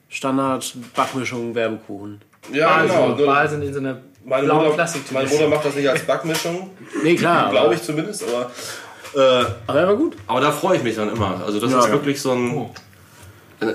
Standard 0.08 0.74
Backmischung 0.94 1.54
Werbekuchen. 1.54 2.20
Ja, 2.52 2.82
genau. 2.82 2.94
Also, 3.04 3.16
Nur 3.16 3.26
Wahl 3.26 3.48
sind 3.48 3.62
in 3.62 3.72
so 3.74 3.80
einer 3.80 3.98
meine, 4.24 4.44
blauen 4.46 4.68
Mutter, 4.68 4.86
meine 5.12 5.28
Mutter 5.28 5.48
macht 5.48 5.64
das 5.64 5.74
nicht 5.74 5.88
als 5.88 6.02
Backmischung, 6.02 6.70
Nee, 7.02 7.16
klar. 7.16 7.50
glaube 7.50 7.74
ich 7.74 7.82
zumindest, 7.82 8.22
aber, 8.22 8.50
äh, 9.20 9.44
aber 9.66 9.80
er 9.80 9.86
war 9.88 9.96
gut. 9.96 10.16
aber 10.26 10.40
da 10.40 10.52
freue 10.52 10.76
ich 10.76 10.82
mich 10.84 10.94
dann 10.96 11.10
immer. 11.10 11.42
Also 11.44 11.58
das 11.60 11.72
ist 11.72 11.90
wirklich 11.90 12.20
so 12.20 12.32
ein... 12.32 12.70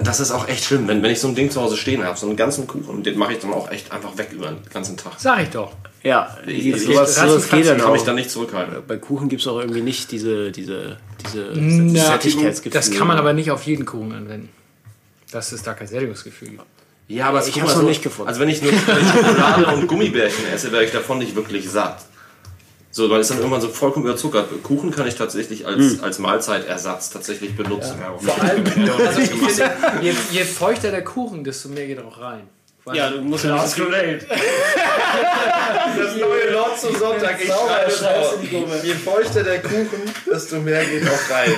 Das 0.03 0.19
ist 0.19 0.31
auch 0.31 0.47
echt 0.47 0.65
schlimm, 0.65 0.87
wenn, 0.87 1.01
wenn 1.01 1.11
ich 1.11 1.19
so 1.19 1.27
ein 1.27 1.35
Ding 1.35 1.49
zu 1.49 1.59
Hause 1.61 1.75
stehen 1.75 2.03
habe, 2.03 2.17
so 2.17 2.27
einen 2.27 2.35
ganzen 2.35 2.67
Kuchen, 2.67 3.01
den 3.01 3.17
mache 3.17 3.33
ich 3.33 3.39
dann 3.39 3.51
auch 3.53 3.71
echt 3.71 3.91
einfach 3.91 4.17
weg 4.17 4.29
über 4.33 4.47
den 4.47 4.57
ganzen 4.71 4.97
Tag. 4.97 5.13
Sag 5.17 5.41
ich 5.43 5.49
doch. 5.49 5.71
Ja, 6.03 6.37
Ich- 6.45 6.83
sowas, 6.85 7.17
ich- 7.17 7.23
sowas 7.23 7.49
geht 7.49 7.65
dann 7.67 7.77
kann 7.79 7.87
auch. 7.87 7.93
mich 7.93 8.03
dann 8.03 8.15
nicht 8.15 8.29
zurückhalten. 8.29 8.75
Bei 8.87 8.97
Kuchen 8.97 9.29
gibt 9.29 9.41
es 9.41 9.47
auch 9.47 9.59
irgendwie 9.59 9.81
nicht 9.81 10.11
diese, 10.11 10.51
diese, 10.51 10.97
diese 11.25 11.51
Na, 11.55 12.05
Sättigkeitsgefühl. 12.13 12.71
das 12.71 12.91
kann 12.91 13.07
man 13.07 13.17
aber 13.17 13.33
nicht 13.33 13.51
auf 13.51 13.63
jeden 13.63 13.85
Kuchen 13.85 14.11
anwenden. 14.13 14.49
Dass 15.31 15.51
es 15.51 15.61
da 15.61 15.73
kein 15.73 15.87
Sättigungsgefühl 15.87 16.49
gibt. 16.49 16.63
Ja, 17.07 17.27
aber 17.29 17.39
Ich 17.45 17.55
hab's 17.59 17.69
mal 17.69 17.75
noch 17.75 17.81
so, 17.81 17.87
nicht 17.87 18.03
gefunden. 18.03 18.29
Also 18.29 18.39
wenn 18.39 18.49
ich 18.49 18.61
nur 18.61 18.71
Schokolade 18.71 19.65
und 19.75 19.87
Gummibärchen 19.87 20.45
esse, 20.53 20.71
werde 20.71 20.85
ich 20.85 20.91
davon 20.91 21.17
nicht 21.19 21.35
wirklich 21.35 21.69
satt. 21.69 22.03
So, 22.91 23.07
weil 23.09 23.19
es 23.21 23.27
dann 23.27 23.37
irgendwann 23.37 23.61
so 23.61 23.69
vollkommen 23.69 24.05
überzuckert. 24.05 24.63
Kuchen 24.63 24.89
kann 24.91 25.07
ich 25.07 25.15
tatsächlich 25.15 25.65
als, 25.67 25.77
Hm. 25.77 26.03
als 26.03 26.17
Mahlzeitersatz 26.19 27.11
tatsächlich 27.11 27.55
benutzen. 27.55 27.95
Vor 28.19 28.41
allem, 28.41 28.63
also 29.07 29.21
je, 30.01 30.13
je 30.31 30.43
feuchter 30.43 30.89
der 30.91 31.03
Kuchen, 31.03 31.43
desto 31.43 31.69
mehr 31.69 31.85
geht 31.87 31.99
auch 31.99 32.19
rein. 32.19 32.41
Weil 32.89 32.97
Ja, 32.97 33.09
du 33.11 33.21
musst 33.21 33.43
ja 33.45 33.63
nicht 33.63 33.77
Das 35.97 36.15
neue 36.15 36.51
Lord 36.51 36.79
zum 36.79 36.95
Sonntag. 36.95 37.39
Ich 37.39 37.47
schreibe 37.47 37.91
Scheiße, 37.91 38.39
es. 38.43 38.83
Je 38.83 38.93
feuchter 38.93 39.43
der 39.43 39.61
Kuchen, 39.61 40.11
desto 40.25 40.59
mehr 40.59 40.83
geht 40.85 41.07
auch 41.07 41.29
rein. 41.29 41.53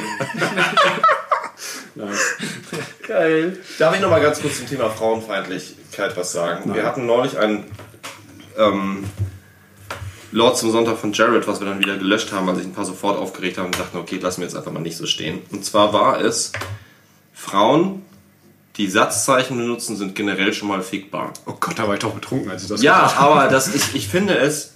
Geil. 3.08 3.58
Darf 3.80 3.96
ich 3.96 4.02
noch 4.02 4.10
mal 4.10 4.22
ganz 4.22 4.42
kurz 4.42 4.58
zum 4.58 4.68
Thema 4.68 4.90
Frauenfeindlichkeit 4.90 6.18
was 6.18 6.34
sagen? 6.34 6.74
Wir 6.74 6.84
hatten 6.86 7.06
neulich 7.06 7.38
ein 7.38 7.66
ähm, 8.58 9.06
Lord 10.32 10.58
zum 10.58 10.72
Sonntag 10.72 10.98
von 10.98 11.14
Jared, 11.14 11.48
was 11.48 11.60
wir 11.62 11.68
dann 11.68 11.80
wieder 11.80 11.98
gelöscht 11.98 12.32
haben, 12.34 12.48
weil 12.48 12.56
sich 12.56 12.66
ein 12.66 12.74
paar 12.74 12.86
sofort 12.86 13.18
aufgeregt 13.18 13.58
haben 13.58 13.68
und 13.68 13.80
dachten, 13.80 13.98
okay, 13.98 14.18
lassen 14.18 14.42
wir 14.42 14.48
jetzt 14.48 14.56
einfach 14.56 14.72
mal 14.72 14.80
nicht 14.80 14.98
so 14.98 15.06
stehen. 15.06 15.42
Und 15.52 15.64
zwar 15.64 15.94
war 15.94 16.20
es, 16.20 16.52
Frauen, 17.34 18.06
die 18.78 18.88
Satzzeichen 18.90 19.58
benutzen, 19.58 19.98
sind 19.98 20.16
generell 20.16 20.54
schon 20.54 20.68
mal 20.70 20.82
fickbar. 20.82 21.34
Oh 21.46 21.54
Gott, 21.60 21.78
da 21.78 21.88
war 21.88 21.94
ich 21.96 22.00
doch 22.00 22.14
betrunken, 22.14 22.50
als 22.50 22.64
ich 22.64 22.70
das 22.70 22.82
Ja, 22.82 23.02
gesagt 23.04 23.20
habe. 23.20 23.32
aber 23.42 23.50
das, 23.50 23.74
ich, 23.76 23.96
ich 23.96 24.08
finde 24.08 24.38
es 24.38 24.74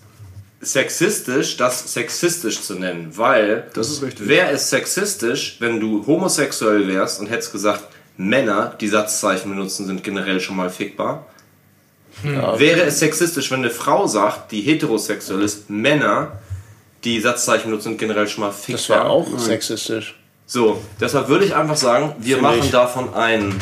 sexistisch, 0.62 1.58
das 1.58 1.93
sexistisch 1.93 2.62
zu 2.62 2.76
nennen, 2.76 3.16
weil 3.18 3.68
Das 3.74 3.89
ist 3.89 4.02
richtig. 4.02 4.28
Wäre 4.28 4.50
es 4.52 4.70
sexistisch, 4.70 5.58
wenn 5.60 5.80
du 5.80 6.06
homosexuell 6.06 6.88
wärst 6.88 7.20
und 7.20 7.28
hättest 7.28 7.52
gesagt, 7.52 7.84
Männer, 8.18 8.76
die 8.80 8.88
Satzzeichen 8.88 9.50
benutzen, 9.50 9.86
sind 9.86 10.04
generell 10.04 10.39
schon 10.39 10.56
mal 10.56 10.70
fickbar? 10.70 11.26
Wäre 12.24 12.82
es 12.84 13.00
sexistisch, 13.00 13.52
wenn 13.52 13.60
eine 13.60 13.70
Frau 13.70 14.08
sagt, 14.08 14.52
die 14.54 14.62
heterosexuell 14.62 15.41
ist, 15.41 15.70
Männer, 15.70 16.39
die 17.04 17.20
Satzzeichen 17.20 17.70
benutzen, 17.70 17.89
sind 17.89 17.98
generell 18.00 18.28
schon 18.28 18.46
mal 18.46 18.52
fickbar? 18.52 18.78
Das 18.78 18.89
wäre 18.89 19.06
auch 19.10 19.39
sexistisch. 19.39 20.16
So, 20.48 20.82
deshalb 21.00 21.28
würde 21.28 21.46
ich 21.46 21.54
einfach 21.56 21.76
sagen, 21.76 22.16
wir 22.20 22.38
Finde 22.38 22.41
machen 22.50 22.60
ich. 22.64 22.72
davon 22.72 23.14
ein 23.14 23.60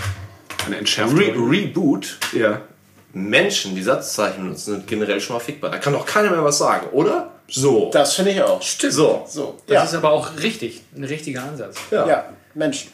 Eine 0.65 0.77
Entschärfung. 0.77 1.17
Re 1.17 1.33
Reboot. 1.35 2.17
ja. 2.33 2.61
Menschen, 3.15 3.75
die 3.75 3.83
Satzzeichen 3.83 4.41
benutzen, 4.43 4.71
sind 4.73 4.87
generell 4.87 5.21
schon 5.21 5.35
mal 5.35 5.39
fickbar. 5.39 5.69
Da 5.69 5.77
kann 5.77 5.93
doch 5.93 6.03
keiner 6.03 6.31
mehr 6.31 6.43
was 6.43 6.57
sagen, 6.57 6.87
oder? 6.93 7.29
So. 7.47 7.91
Das 7.93 8.15
finde 8.15 8.31
ich 8.31 8.41
auch. 8.41 8.59
So. 8.61 9.23
So. 9.29 9.59
Das 9.67 9.73
Ja. 9.75 9.83
ist 9.83 9.93
aber 9.93 10.09
auch 10.11 10.31
richtig, 10.41 10.81
ein 10.95 11.03
richtiger 11.03 11.43
Ansatz. 11.43 11.75
ja, 11.91 12.25
Menschen. 12.55 12.89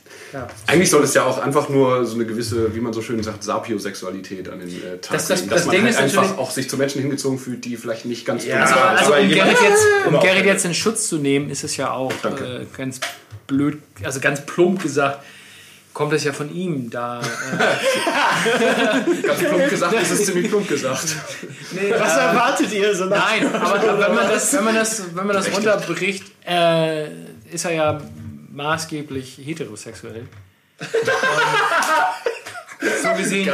Eigentlich 0.68 0.90
soll 0.90 1.04
es 1.06 1.14
ja 1.14 1.24
auch 1.24 1.38
einfach 1.38 1.70
nur 1.70 2.06
so 2.06 2.16
eine 2.16 2.26
gewisse, 2.26 2.76
wie 2.76 2.82
man 2.82 2.92
so 2.92 3.02
schön 3.02 3.24
sagt, 3.24 3.44
Sapiosexualität 3.44 4.50
an 4.50 4.60
den 4.60 4.68
äh, 4.70 4.98
Tag 4.98 5.14
Das- 5.18 5.28
das- 5.30 5.40
legen, 5.40 5.50
das 5.52 5.58
dass 5.60 5.66
man 5.68 5.76
Ding 5.76 5.84
halt 5.86 5.96
ist 5.96 6.18
einfach 6.18 6.38
auch 6.38 6.52
sich 6.52 6.70
zu 6.70 6.76
Menschen 6.78 7.00
hingezogen 7.02 7.40
fühlt, 7.40 7.64
die 7.64 7.78
vielleicht 7.78 8.06
nicht 8.06 8.26
ganz 8.26 8.46
Ja, 8.46 8.68
sind. 8.68 8.78
Also 8.78 9.14
aber 9.14 9.22
um 9.22 9.30
Gerrit, 9.30 9.58
jetzt, 9.62 9.84
um. 10.06 10.20
Gerrit 10.20 10.46
jetzt 10.46 10.66
in 10.66 10.74
Schutz 10.74 11.08
zu 11.08 11.18
nehmen, 11.18 11.50
ist 11.50 11.64
es 11.64 11.78
ja 11.78 11.92
auch 11.94 12.12
äh, 12.26 12.66
ganz 12.78 13.00
blöd, 13.48 13.80
also 14.04 14.20
ganz 14.20 14.42
plump 14.46 14.84
gesagt, 14.84 15.24
kommt 15.94 16.14
es 16.14 16.24
ja 16.24 16.34
von 16.34 16.54
ihm. 16.54 16.90
Da, 16.90 17.22
äh, 17.22 17.26
ganz 19.28 19.40
plump 19.40 19.70
gesagt, 19.70 19.94
ist 19.94 20.12
es 20.12 20.26
ziemlich 20.26 20.50
plump 20.50 20.68
gesagt. 20.68 21.16
Was 21.98 22.18
erwartet 22.18 22.72
ihr 22.74 22.96
so 22.96 23.06
nach? 23.06 23.30
nein, 23.30 23.56
aber 23.56 24.00
wenn 24.00 24.16
man 24.16 24.30
das, 24.30 24.54
wenn 24.54 24.64
man 24.64 24.76
das, 24.76 25.16
wenn 25.16 25.28
man 25.28 25.36
das 25.36 25.54
runterbricht, 25.54 26.24
äh, 26.48 27.08
ist 27.52 27.66
er 27.66 27.74
ja 27.74 28.02
maßgeblich 28.52 29.40
heterosexuell. 29.44 30.28
Und 32.82 32.90
so 33.04 33.14
gesehen, 33.18 33.52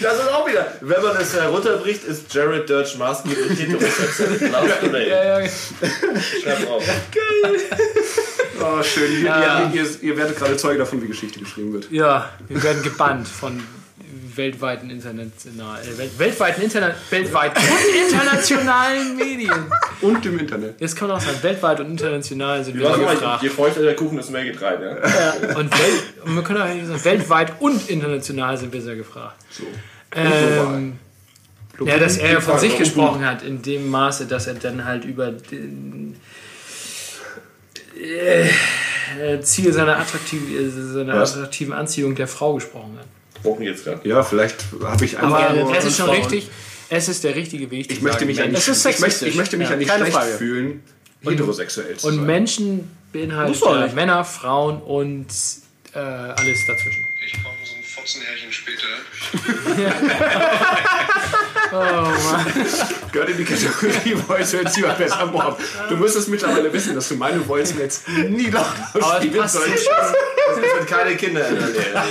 Das 0.00 0.18
ist 0.18 0.28
auch 0.32 0.46
wieder. 0.48 0.66
Wenn 0.80 1.02
man 1.02 1.16
es 1.16 1.34
herunterbricht, 1.34 2.04
ist 2.04 2.32
Jared 2.32 2.68
Dirch 2.68 2.96
maßgeblich 2.98 3.58
heterosexuell. 3.60 4.50
Last 4.50 4.80
Parade. 4.80 5.08
ja, 5.08 5.40
ja, 5.40 5.48
Schreib 6.42 6.68
auf. 6.70 6.82
Oh, 8.60 8.82
schön. 8.82 9.12
Ihr, 9.20 9.24
Ja. 9.26 9.70
ihr, 9.72 9.82
ihr, 9.82 9.88
ihr 10.02 10.16
werdet 10.16 10.36
gerade 10.38 10.56
Zeuge 10.56 10.78
davon, 10.78 11.02
wie 11.02 11.06
Geschichte 11.08 11.38
geschrieben 11.40 11.72
wird. 11.72 11.90
ja, 11.90 12.30
wir 12.48 12.62
werden 12.62 12.82
gebannt 12.82 13.28
von 13.28 13.62
weltweiten 14.36 14.90
international, 14.90 15.80
äh, 15.82 15.98
wel- 15.98 16.18
weltweiten 16.18 16.62
Internet, 16.62 16.94
weltweit 17.10 17.56
und 17.56 18.10
internationalen 18.12 19.16
Medien. 19.16 19.66
Und 20.00 20.24
im 20.26 20.38
Internet. 20.38 20.80
Jetzt 20.80 20.96
kann 20.96 21.08
man 21.08 21.16
auch 21.16 21.20
sagen, 21.20 21.38
weltweit 21.42 21.80
und 21.80 21.90
international 21.90 22.64
sind 22.64 22.78
wir 22.78 22.88
mal, 22.88 23.14
gefragt. 23.14 23.42
je 23.42 23.48
feuchter 23.48 23.82
der 23.82 23.96
Kuchen, 23.96 24.16
desto 24.16 24.32
mehr 24.32 24.44
geht 24.44 24.60
rein. 24.60 24.78
Ja? 24.82 25.32
Und, 25.56 25.70
und 26.24 26.34
wir 26.36 26.42
können 26.42 26.60
auch 26.62 26.86
sagen, 26.86 27.04
weltweit 27.04 27.60
und 27.60 27.88
international 27.88 28.56
sind 28.56 28.72
wir 28.72 28.82
sehr 28.82 28.96
gefragt. 28.96 29.36
So. 29.50 29.64
Ähm, 30.14 30.98
ja, 31.84 31.98
dass 31.98 32.16
er 32.16 32.32
ja 32.32 32.40
von 32.40 32.58
sich 32.58 32.70
Global. 32.70 32.84
gesprochen 32.84 33.26
hat, 33.26 33.42
in 33.42 33.60
dem 33.62 33.90
Maße, 33.90 34.26
dass 34.26 34.46
er 34.46 34.54
dann 34.54 34.84
halt 34.84 35.04
über 35.04 35.30
den 35.32 36.16
äh, 38.00 39.40
Ziel 39.40 39.72
seiner, 39.72 39.98
attraktiv, 39.98 40.42
äh, 40.50 40.68
seiner 40.70 41.14
attraktiven 41.14 41.72
Anziehung 41.74 42.14
der 42.14 42.28
Frau 42.28 42.54
gesprochen 42.54 42.96
hat. 42.98 43.06
Wochen 43.44 43.62
jetzt 43.62 43.84
gerade. 43.84 44.08
Ja, 44.08 44.22
vielleicht 44.22 44.56
habe 44.82 45.04
ich 45.04 45.16
einfach 45.18 45.50
Aber 45.50 45.76
es 45.76 45.84
ist 45.84 45.96
schon 45.96 46.06
Frauen. 46.06 46.18
richtig, 46.18 46.48
es 46.88 47.08
ist 47.08 47.24
der 47.24 47.34
richtige 47.34 47.70
Weg. 47.70 47.90
Ich 47.90 47.98
zu 47.98 48.04
möchte 48.04 48.18
sagen, 48.20 48.26
mich 48.28 48.36
ja 48.38 48.46
nicht, 48.46 48.58
ich 48.60 48.66
möchte, 48.68 48.80
sexistisch. 48.82 49.28
ich 49.28 49.34
möchte 49.36 49.56
mich 49.56 49.66
Ja, 49.66 49.72
ja 49.72 49.78
nicht 49.78 49.88
keine 49.88 50.02
schlecht 50.04 50.16
Frage. 50.16 50.32
fühlen, 50.38 50.82
heterosexuell 51.22 51.96
zu 51.96 52.06
Und 52.08 52.16
sein. 52.16 52.26
Menschen 52.26 52.90
beinhaltet 53.12 53.54
Muss 53.54 53.62
auch 53.62 53.74
ja 53.74 53.82
nicht. 53.84 53.94
Männer, 53.94 54.24
Frauen 54.24 54.80
und 54.82 55.26
äh, 55.92 55.98
alles 55.98 56.58
dazwischen. 56.66 57.04
Ich 57.26 57.32
komme 57.42 57.56
so 57.64 57.74
ein 57.74 57.82
Fotzenhärchen 57.82 58.52
später. 58.52 58.86
Gehört 63.12 63.30
in 63.30 63.36
die 63.38 63.44
Kategorie 63.44 64.14
Voice 64.16 64.52
Mails 64.52 64.76
lieber 64.76 64.92
besser 64.94 65.26
Mob. 65.26 65.58
Du 65.88 65.96
müsstest 65.96 66.28
mittlerweile 66.28 66.72
wissen, 66.72 66.94
dass 66.94 67.08
du 67.08 67.16
meine 67.16 67.40
Voice 67.40 67.74
Mails 67.74 68.02
nie 68.28 68.46
laut 68.50 68.66
ausspielen 68.94 69.48
sollst. 69.48 69.88
Es 69.88 70.72
sind 70.78 70.86
keine 70.86 71.16
Kinder 71.16 71.48
in 71.48 71.56
der 71.56 72.04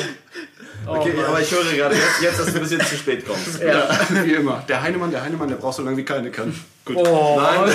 Oh 0.87 0.95
Okay, 0.95 1.13
aber 1.27 1.41
ich 1.41 1.51
höre 1.51 1.63
gerade 1.63 1.95
jetzt, 1.95 2.21
jetzt, 2.21 2.39
dass 2.39 2.47
du 2.47 2.53
ein 2.53 2.61
bisschen 2.61 2.81
zu 2.81 2.95
spät 2.95 3.25
kommst. 3.27 3.59
Wie 3.59 4.33
immer. 4.33 4.63
Der 4.67 4.81
Heinemann, 4.81 5.11
der 5.11 5.23
Heinemann, 5.23 5.47
der 5.47 5.55
braucht 5.55 5.75
so 5.75 5.81
lange 5.83 5.97
wie 5.97 6.05
keine 6.05 6.31
kann. 6.31 6.53
Oh, 6.93 7.39
Nein, 7.41 7.71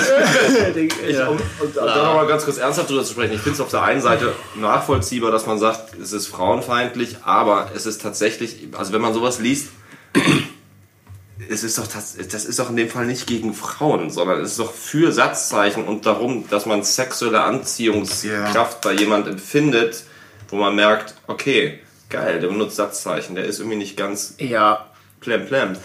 ich, 1.07 1.19
um, 1.19 1.37
um 1.37 1.73
da 1.75 2.03
noch 2.05 2.13
mal 2.15 2.27
ganz 2.27 2.45
kurz 2.45 2.57
ernsthaft 2.57 2.89
drüber 2.89 3.03
zu 3.03 3.11
sprechen. 3.11 3.33
Ich 3.33 3.41
finde 3.41 3.55
es 3.55 3.61
auf 3.61 3.69
der 3.69 3.83
einen 3.83 4.01
Seite 4.01 4.33
nachvollziehbar, 4.55 5.31
dass 5.31 5.45
man 5.45 5.59
sagt, 5.59 5.95
es 5.99 6.13
ist 6.13 6.27
frauenfeindlich, 6.27 7.17
aber 7.23 7.71
es 7.75 7.85
ist 7.85 8.01
tatsächlich, 8.01 8.69
also 8.77 8.93
wenn 8.93 9.01
man 9.01 9.13
sowas 9.13 9.39
liest, 9.39 9.69
es 11.49 11.63
ist 11.63 11.77
doch 11.77 11.87
das, 11.87 12.15
das 12.15 12.45
ist 12.45 12.59
doch 12.59 12.69
in 12.69 12.77
dem 12.77 12.89
Fall 12.89 13.05
nicht 13.05 13.27
gegen 13.27 13.53
Frauen, 13.53 14.09
sondern 14.09 14.39
es 14.39 14.51
ist 14.51 14.59
doch 14.59 14.71
für 14.71 15.11
Satzzeichen 15.11 15.83
und 15.83 16.05
darum, 16.05 16.47
dass 16.49 16.65
man 16.65 16.83
sexuelle 16.83 17.41
Anziehungskraft 17.41 18.79
bei 18.79 18.93
jemand 18.93 19.27
empfindet, 19.27 20.03
wo 20.49 20.55
man 20.55 20.75
merkt, 20.75 21.15
okay, 21.27 21.79
geil, 22.11 22.39
der 22.39 22.47
benutzt 22.49 22.75
Satzzeichen, 22.75 23.35
der 23.35 23.45
ist 23.45 23.59
irgendwie 23.59 23.77
nicht 23.77 23.97
ganz 23.97 24.35
Ja, 24.37 24.85
plem 25.19 25.45
plem. 25.45 25.75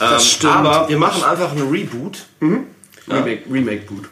Ähm, 0.00 0.20
stimmt. 0.20 0.54
Aber 0.54 0.88
wir 0.88 0.98
machen 0.98 1.22
einfach 1.24 1.52
einen 1.52 1.68
Reboot. 1.70 2.26
Remake, 2.40 3.42
Remake 3.50 3.82
Boot. 3.86 4.08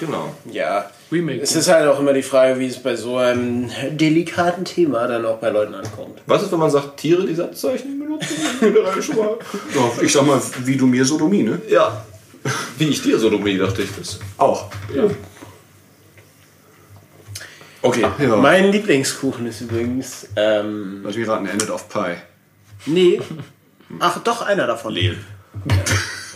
Genau. 0.00 0.34
Ja. 0.50 0.90
Remake. 1.10 1.40
Es 1.40 1.54
ist 1.54 1.68
halt 1.68 1.88
auch 1.88 1.98
immer 2.00 2.12
die 2.12 2.22
Frage, 2.22 2.58
wie 2.58 2.66
es 2.66 2.82
bei 2.82 2.96
so 2.96 3.16
einem 3.16 3.70
delikaten 3.92 4.64
Thema 4.64 5.06
dann 5.06 5.24
auch 5.24 5.38
bei 5.38 5.50
Leuten 5.50 5.74
ankommt. 5.74 6.20
Was 6.26 6.42
ist, 6.42 6.52
wenn 6.52 6.58
man 6.58 6.70
sagt, 6.70 6.98
Tiere, 6.98 7.26
die 7.26 7.34
Satzzeichen 7.34 7.98
benutzen? 7.98 8.36
Ja, 9.74 10.02
ich 10.02 10.12
sag 10.12 10.26
mal, 10.26 10.40
wie 10.64 10.76
du 10.76 10.86
mir 10.86 11.04
Sodomie, 11.04 11.44
ne? 11.44 11.60
Ja. 11.68 12.04
Wie 12.76 12.88
ich 12.88 13.00
dir 13.02 13.18
Sodomie, 13.18 13.56
dachte 13.56 13.82
ich 13.82 13.90
das. 13.96 14.18
Auch. 14.36 14.66
Ja. 14.94 15.04
Okay, 17.82 18.06
ja. 18.18 18.36
Mein 18.36 18.72
Lieblingskuchen 18.72 19.46
ist 19.46 19.60
übrigens. 19.60 20.28
Ähm, 20.36 21.02
Lass 21.04 21.16
mich 21.16 21.28
raten, 21.28 21.46
er 21.46 21.52
endet 21.52 21.70
auf 21.70 21.88
Pie. 21.88 22.16
nee. 22.86 23.20
Ach, 24.00 24.18
doch, 24.22 24.42
einer 24.42 24.66
davon. 24.66 24.94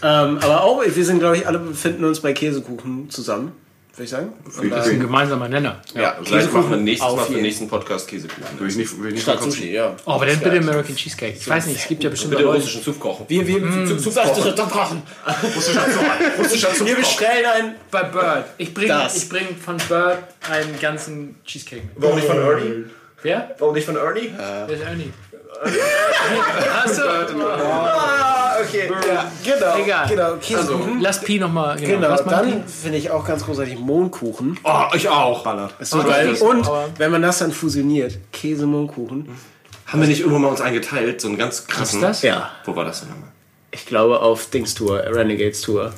Ähm, 0.04 0.38
aber 0.38 0.64
auch, 0.64 0.82
wir 0.84 1.04
sind, 1.04 1.18
glaube 1.18 1.36
ich, 1.36 1.46
alle 1.46 1.58
befinden 1.58 2.04
uns 2.04 2.20
bei 2.20 2.32
Käsekuchen 2.32 3.10
zusammen, 3.10 3.52
würde 3.94 4.04
ich 4.04 4.10
sagen. 4.10 4.32
Und 4.58 4.70
da, 4.70 4.82
ein 4.82 5.00
gemeinsamer 5.00 5.48
Nenner. 5.48 5.80
ja, 5.94 6.16
Vielleicht 6.22 6.52
machen 6.52 6.70
wir 6.70 6.76
nächstes 6.78 7.06
auf 7.08 7.16
Mal 7.16 7.26
für 7.26 7.32
den 7.34 7.42
nächsten 7.42 7.68
Podcast 7.68 8.08
Käsekuchen. 8.08 8.58
Will 8.58 8.68
ich 8.68 8.76
nicht, 8.76 8.98
will 8.98 9.08
ich 9.08 9.14
nicht 9.14 9.22
Statt. 9.22 9.42
Sushi, 9.42 9.72
ja. 9.72 9.94
Oh, 10.06 10.12
aber 10.12 10.26
dann 10.26 10.38
bitte 10.38 10.58
American 10.58 10.96
Cheesecake. 10.96 11.36
Ich 11.38 11.48
weiß 11.48 11.66
nicht, 11.66 11.80
es 11.80 11.88
gibt 11.88 12.02
ja 12.02 12.10
bestimmt 12.10 12.36
Bitte 12.36 12.46
russischen 12.46 12.82
Zupf 12.82 12.98
kochen. 12.98 13.26
Wir, 13.28 13.46
wir, 13.46 13.60
mm, 13.60 14.02
kochen. 14.70 15.02
wir 16.86 16.96
bestellen 16.96 17.46
ein. 17.46 17.74
Bei 17.90 18.04
Bird. 18.04 18.44
Ich 18.56 18.72
bringe 18.72 18.88
Das. 18.88 19.16
ich 19.16 19.28
bring 19.28 19.56
von 19.56 19.76
Bird 19.88 20.18
einen 20.50 20.80
ganzen 20.80 21.36
Cheesecake. 21.44 21.82
Warum 21.96 22.16
nicht 22.16 22.26
von 22.26 22.38
Ernie? 22.38 22.84
Wer? 23.22 23.54
Warum 23.58 23.74
nicht 23.74 23.84
von 23.84 23.96
Ernie? 23.96 24.32
Wer 24.36 24.68
ist 24.68 24.82
Ernie? 24.82 25.12
Achso. 26.82 27.02
Ja, 29.14 29.32
genau. 29.44 29.76
Egal. 29.76 30.08
Genau, 30.08 30.36
Käsekuchen. 30.40 31.00
Lass 31.00 31.20
Pi 31.20 31.38
nochmal. 31.38 31.76
Genau. 31.76 31.88
Genau, 31.96 32.08
Lass 32.08 32.24
mal 32.24 32.30
dann 32.30 32.66
finde 32.68 32.98
ich 32.98 33.10
auch 33.10 33.24
ganz 33.26 33.44
großartig 33.44 33.78
Mohnkuchen. 33.78 34.58
Oh, 34.64 34.82
ich 34.94 35.08
auch. 35.08 35.42
Ballert. 35.44 35.74
Ist 35.80 35.90
so 35.90 36.00
Oh, 36.00 36.04
geil. 36.04 36.30
das 36.30 36.40
Und 36.42 36.66
aber- 36.66 36.88
wenn 36.98 37.10
man 37.10 37.22
das 37.22 37.38
dann 37.38 37.52
fusioniert, 37.52 38.18
Käse-Mohnkuchen. 38.32 39.28
Haben 39.86 40.00
wir 40.00 40.08
nicht 40.08 40.20
irgendwann 40.20 40.42
mal 40.42 40.48
uns 40.48 40.60
eingeteilt? 40.60 41.20
So 41.20 41.28
einen 41.28 41.36
ganz 41.38 41.66
krassen. 41.66 41.98
ist 42.00 42.02
das? 42.02 42.22
Ja. 42.22 42.50
Wo 42.64 42.74
war 42.74 42.84
das 42.84 43.00
denn 43.00 43.10
nochmal? 43.10 43.28
Ich 43.70 43.86
glaube 43.86 44.20
auf 44.20 44.46
Dings 44.50 44.74
Tour, 44.74 44.98
Renegades 45.06 45.60
Tour. 45.62 45.92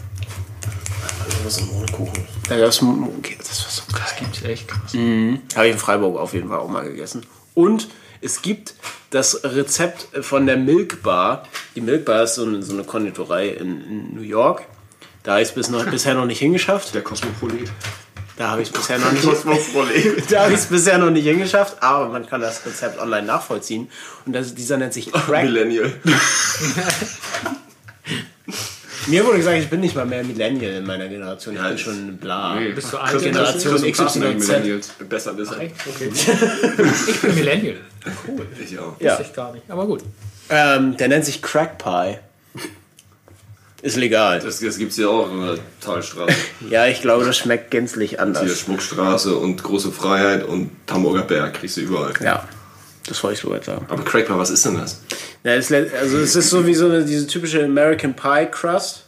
Was 1.45 1.59
ist 1.59 1.63
ein 1.63 1.69
Mohnkuchen? 1.69 2.25
Da 2.49 2.57
gab 2.59 2.69
es 2.69 2.81
Mohnkäse. 2.83 3.39
Das 3.39 3.65
war 3.65 3.71
so 3.71 3.83
geil. 3.93 4.03
Das 4.05 4.17
gibt's 4.17 4.43
echt 4.43 4.69
krass. 4.69 4.93
Habe 4.95 5.67
ich 5.67 5.73
in 5.73 5.79
Freiburg 5.79 6.19
auf 6.19 6.33
jeden 6.35 6.49
Fall 6.49 6.59
auch 6.59 6.69
mal 6.69 6.85
gegessen. 6.85 7.25
Und 7.55 7.89
es 8.25 8.43
gibt 8.43 8.75
das 9.11 9.45
Rezept 9.45 10.09
von 10.25 10.47
der 10.47 10.57
Milk 10.57 11.03
Bar. 11.03 11.47
Die 11.77 11.81
Milk 11.81 12.05
Bar 12.05 12.25
ist 12.25 12.37
so 12.37 12.45
eine, 12.45 12.63
so 12.63 12.73
eine 12.73 12.85
Konditorei 12.85 13.49
in, 13.49 13.81
in 13.83 14.15
New 14.15 14.23
York. 14.23 14.63
Da 15.23 15.33
habe 15.33 15.43
ich 15.43 15.49
es 15.49 15.55
bis 15.55 15.69
noch, 15.69 15.85
bisher 15.87 16.15
noch 16.15 16.27
nicht 16.27 16.39
hingeschafft. 16.39 16.95
Der 16.95 17.03
Kosmopolit. 17.03 17.71
Da 18.37 18.51
habe 18.51 18.63
ich 18.63 18.69
es 18.69 18.75
bisher 18.75 18.99
noch 18.99 19.13
nicht. 19.13 19.25
da 20.33 20.43
habe 20.43 20.53
ich 20.53 20.59
es 20.59 20.67
bisher 20.67 20.99
noch 20.99 21.11
nicht 21.11 21.25
hingeschafft, 21.25 21.83
aber 21.83 22.09
man 22.09 22.27
kann 22.27 22.41
das 22.41 22.67
Rezept 22.67 22.99
online 22.99 23.27
nachvollziehen. 23.27 23.89
Und 24.27 24.33
das, 24.33 24.55
dieser 24.55 24.77
nennt 24.77 24.93
sich 24.93 25.13
Crack. 25.13 25.45
Millennial. 25.45 25.93
Mir 29.07 29.25
wurde 29.25 29.39
gesagt, 29.39 29.59
ich 29.59 29.69
bin 29.69 29.81
nicht 29.81 29.95
mal 29.95 30.07
mehr 30.07 30.23
Millennial 30.25 30.75
in 30.75 30.87
meiner 30.87 31.09
Generation. 31.09 31.55
Ich 31.55 31.61
Ja, 31.61 31.69
bin 31.69 31.79
schon 31.79 32.17
bla. 32.17 32.59
Bist 32.75 32.93
du 32.93 32.99
alt? 32.99 33.23
Generation 33.23 33.79
sind 33.79 33.93
XYZ. 33.93 34.17
Millennials. 34.17 34.89
Besser, 35.09 35.35
besser. 35.35 35.57
Okay. 35.57 36.11
Ich 37.09 37.21
bin 37.21 37.35
Millennial. 37.35 37.77
Cool. 38.27 38.47
Ich 38.63 38.79
auch. 38.79 39.01
Ja. 39.01 39.13
Wusste 39.13 39.25
ich 39.25 39.33
gar 39.35 39.53
nicht. 39.53 39.71
Aber 39.71 39.87
gut. 39.87 40.03
Ähm, 40.49 40.97
der 40.97 41.09
nennt 41.09 41.25
sich 41.25 41.41
Crack 41.43 41.79
Pie. 41.79 42.19
Ist 43.83 43.97
legal. 43.97 44.41
Das, 44.41 44.61
das 44.61 44.79
gibt 44.79 44.93
es 44.93 44.97
hier 44.97 45.11
auch 45.11 45.31
in 45.31 45.43
der 45.45 45.59
Talstraße. 45.81 46.35
Ja, 46.71 46.87
ich 46.87 47.03
glaube, 47.03 47.27
das 47.27 47.37
schmeckt 47.37 47.71
gänzlich 47.71 48.11
Hier 48.11 48.23
anders. 48.23 48.59
Schmuckstraße 48.59 49.35
und 49.37 49.63
Große 49.63 49.93
Freiheit 49.93 50.45
und 50.49 50.71
Hamburger 50.91 51.23
Berg 51.23 51.55
kriegst 51.55 51.77
du 51.77 51.83
überall. 51.83 52.15
Ja, 52.23 52.49
das 53.07 53.23
wollte 53.23 53.35
ich 53.37 53.41
soweit 53.43 53.65
sagen. 53.65 53.87
Aber 53.89 54.03
Crackbar, 54.05 54.39
was 54.39 54.51
ist 54.51 54.65
denn 54.65 54.79
das? 54.79 55.01
Ja, 55.43 55.53
es, 55.55 55.71
lä- 55.71 55.93
also 55.95 56.19
es 56.19 56.35
ist 56.37 56.51
so 56.51 56.67
wie 56.67 56.75
so 56.75 56.87
eine, 56.87 57.05
diese 57.05 57.27
typische 57.27 57.65
American 57.65 58.15
Pie 58.15 58.47
Crust. 58.51 59.05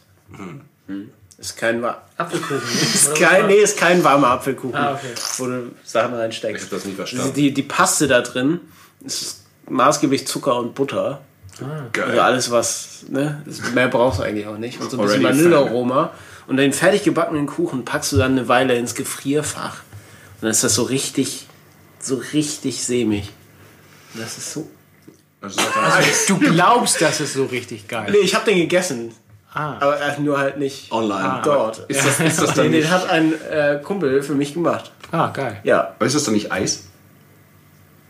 Hm. 0.87 1.11
Ist 1.39 1.57
kein, 1.57 1.83
wa 1.83 2.03
Apfelkuchen. 2.17 2.63
ist 2.95 3.15
kein, 3.15 3.47
nee, 3.47 3.57
ist 3.57 3.77
kein 3.77 4.03
warmer 4.03 4.29
Apfelkuchen, 4.29 4.75
Ah, 4.75 4.95
okay. 4.95 5.13
wo 5.39 5.47
du 5.47 5.71
Sachen 5.85 6.15
Ich 6.15 6.19
reinsteckst. 6.21 6.65
habe 6.67 6.77
das 6.77 6.85
nie 6.85 6.91
Die, 6.93 6.97
verstanden. 6.97 7.35
die, 7.35 7.53
die 7.55 7.63
Paste 7.63 8.07
da 8.09 8.23
drin 8.23 8.61
ist 9.05 9.45
maßgeblich 9.69 10.27
Zucker 10.27 10.57
und 10.57 10.75
Butter. 10.75 11.21
Also 11.59 11.73
Geil. 11.93 12.19
alles, 12.21 12.51
was, 12.51 13.05
ne, 13.09 13.43
das- 13.47 13.73
mehr 13.73 13.89
brauchst 13.89 14.21
du 14.21 14.25
eigentlich 14.25 14.47
auch 14.47 14.59
nicht. 14.59 14.81
Und 14.81 14.91
so 14.91 14.99
ein 14.99 15.07
bisschen 15.07 15.23
Vanillearoma. 15.25 16.13
Und 16.47 16.59
den 16.59 16.73
fertig 16.73 17.03
gebackenen 17.03 17.47
Kuchen 17.47 17.85
packst 17.85 18.13
du 18.13 18.17
dann 18.19 18.33
eine 18.33 18.47
Weile 18.49 18.77
ins 18.77 18.95
Gefrierfach. 18.95 19.81
Und 20.37 20.43
dann 20.43 20.51
ist 20.51 20.63
das 20.65 20.75
so 20.75 20.85
richtig, 20.85 21.47
so 22.01 22.21
richtig 22.33 22.85
sämig. 22.85 23.33
Das 24.19 24.39
ist 24.39 24.53
so. 24.53 24.69
Also 25.41 25.61
er, 25.61 26.03
Du 26.27 26.39
glaubst, 26.39 27.01
das 27.01 27.21
ist 27.21 27.35
so 27.35 27.45
richtig 27.45 27.87
geil. 27.89 28.09
Nee, 28.11 28.19
ich 28.19 28.35
habe 28.35 28.45
den 28.47 28.59
gegessen. 28.59 29.13
Ah. 29.53 29.77
Aber 29.81 30.01
äh, 30.01 30.21
nur 30.21 30.39
halt 30.39 30.59
nicht 30.59 30.93
Online. 30.93 31.41
dort. 31.43 31.79
ist 31.89 32.05
das, 32.05 32.21
ist 32.21 32.43
das 32.43 32.55
dann 32.55 32.65
Den, 32.65 32.73
nicht, 32.73 32.85
den 32.85 32.91
hat 32.91 33.09
ein 33.09 33.33
äh, 33.51 33.81
Kumpel 33.83 34.23
für 34.23 34.35
mich 34.35 34.55
gemacht. 34.55 34.93
Ah, 35.13 35.29
geil. 35.29 35.61
Ja. 35.65 35.95
aber 35.97 36.07
ist 36.07 36.15
das 36.15 36.25
dann 36.25 36.35
nicht 36.35 36.53
Eis? 36.53 36.85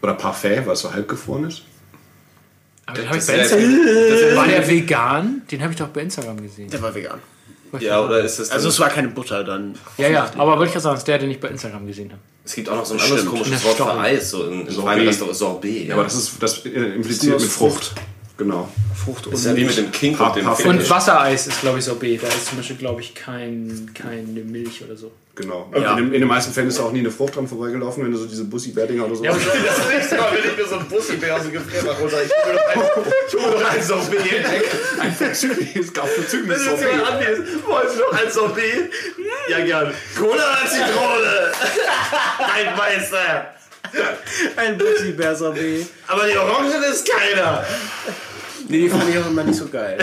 Oder 0.03 0.15
Parfait, 0.15 0.67
weil 0.67 0.75
es 0.75 0.81
so 0.81 0.93
halbgefroren 0.93 1.45
ist? 1.45 1.63
Aber 2.87 2.99
den 2.99 3.09
hab 3.09 3.17
ich 3.17 3.27
bei 3.27 3.35
ist 3.35 3.53
Instagram. 3.53 4.37
War 4.37 4.47
der 4.47 4.69
vegan? 4.69 5.43
Den 5.51 5.63
habe 5.63 5.73
ich 5.73 5.79
doch 5.79 5.89
bei 5.89 6.03
Instagram 6.03 6.41
gesehen. 6.41 6.71
Der 6.71 6.81
war 6.83 6.95
vegan. 6.95 7.21
Ja, 7.81 8.01
oder 8.01 8.21
ist 8.21 8.39
das. 8.39 8.51
Also 8.51 8.69
es 8.69 8.79
war 8.79 8.89
keine 8.89 9.09
Butter 9.09 9.45
dann. 9.45 9.75
Ja, 9.99 10.09
ja, 10.09 10.31
aber 10.37 10.53
wollte 10.53 10.67
ich 10.67 10.73
gerade 10.73 10.83
sagen, 10.83 10.95
dass 10.97 11.05
der, 11.05 11.19
den 11.19 11.31
ich 11.31 11.41
bei 11.41 11.49
Instagram 11.49 11.87
gesehen 11.87 12.11
habe. 12.13 12.21
Es 12.47 12.55
gibt 12.55 12.69
auch 12.69 12.77
noch 12.77 12.87
so 12.87 12.95
ein 12.95 13.01
anderes 13.01 13.27
komisches 13.27 13.65
Wort 13.65 13.77
für. 13.77 13.99
Eis, 13.99 14.31
so 14.31 14.47
in, 14.47 14.67
in 14.67 14.73
Sorbet. 14.73 15.35
Sorbet. 15.35 15.89
Ja, 15.89 15.95
aber 15.95 16.05
das 16.05 16.15
ist 16.15 16.41
das 16.41 16.65
äh, 16.65 16.69
impliziert 16.69 17.41
mit 17.41 17.51
Frucht. 17.51 17.93
Genau. 18.39 18.69
Frucht 18.95 19.27
und 19.29 19.33
ist 19.33 19.47
ja 19.47 19.57
wie 19.57 19.65
mit 19.65 19.77
dem 19.79 19.91
King 19.91 20.15
und 20.19 20.37
dem. 20.37 20.45
Finish. 20.57 20.67
Und 20.85 20.91
Wassereis 20.91 21.47
ist, 21.47 21.61
glaube 21.61 21.79
ich, 21.79 21.85
Sorbet. 21.87 22.23
Da 22.23 22.27
ist 22.29 22.47
zum 22.47 22.59
Beispiel, 22.59 22.77
glaube 22.77 23.01
ich, 23.01 23.15
kein, 23.15 23.91
keine 23.95 24.23
Milch 24.45 24.85
oder 24.85 24.95
so. 24.97 25.11
Genau. 25.35 25.71
Ja. 25.75 25.93
In, 25.93 25.97
den, 26.07 26.15
in 26.15 26.21
den 26.21 26.29
meisten 26.29 26.53
Fällen 26.53 26.69
ist 26.69 26.79
auch 26.79 26.93
nie 26.93 26.99
eine 27.01 27.11
Frucht 27.11 27.37
dran 27.37 27.47
vorbeigelaufen, 27.47 28.05
wenn 28.05 28.13
du 28.13 28.19
so 28.19 28.27
diese 28.27 28.45
Bussi-Berdinger 28.45 29.05
oder 29.07 29.17
so. 29.17 29.23
Das 29.25 29.37
nächste 29.89 30.17
Mal, 30.17 30.33
wenn 30.33 30.51
ich 30.51 30.57
mir 30.57 30.67
so 30.67 30.77
ein 30.77 30.87
Bussi-Bär 30.89 31.37
aus 31.37 31.43
dem 31.43 31.53
Gefrierfach 31.53 31.99
runter, 32.01 32.17
ich 32.25 32.31
hole 32.45 32.55
mir 32.55 33.61
doch 33.61 33.71
ein- 33.71 33.77
ein 33.77 33.83
Sorbet. 33.83 34.21
ein 35.01 35.13
verzügliches, 35.15 35.93
gar 35.93 36.07
verzügliches 36.07 36.59
Wenn 36.59 36.65
du 36.67 36.71
jetzt 36.83 36.91
jemand 36.93 37.11
anbietest, 37.13 37.67
wollen 37.67 37.99
noch 37.99 38.23
ein 38.23 38.31
Sorbet? 38.33 38.91
Ja, 39.51 39.65
gern. 39.65 39.93
Cola 40.19 40.35
oder 40.35 40.71
Zitrone? 40.71 41.53
Mein 42.39 42.77
Meister. 42.77 43.55
ein 44.57 44.79
Bussi-Bär-Sorbet. 44.79 45.87
Aber 46.07 46.27
die 46.27 46.37
Orange 46.37 46.77
ist 46.91 47.09
keiner. 47.09 47.65
Nee, 48.69 48.83
die 48.83 48.89
fand 48.89 49.09
ich 49.09 49.19
auch 49.19 49.27
immer 49.27 49.45
nicht 49.45 49.59
so 49.59 49.69
geil. 49.69 49.99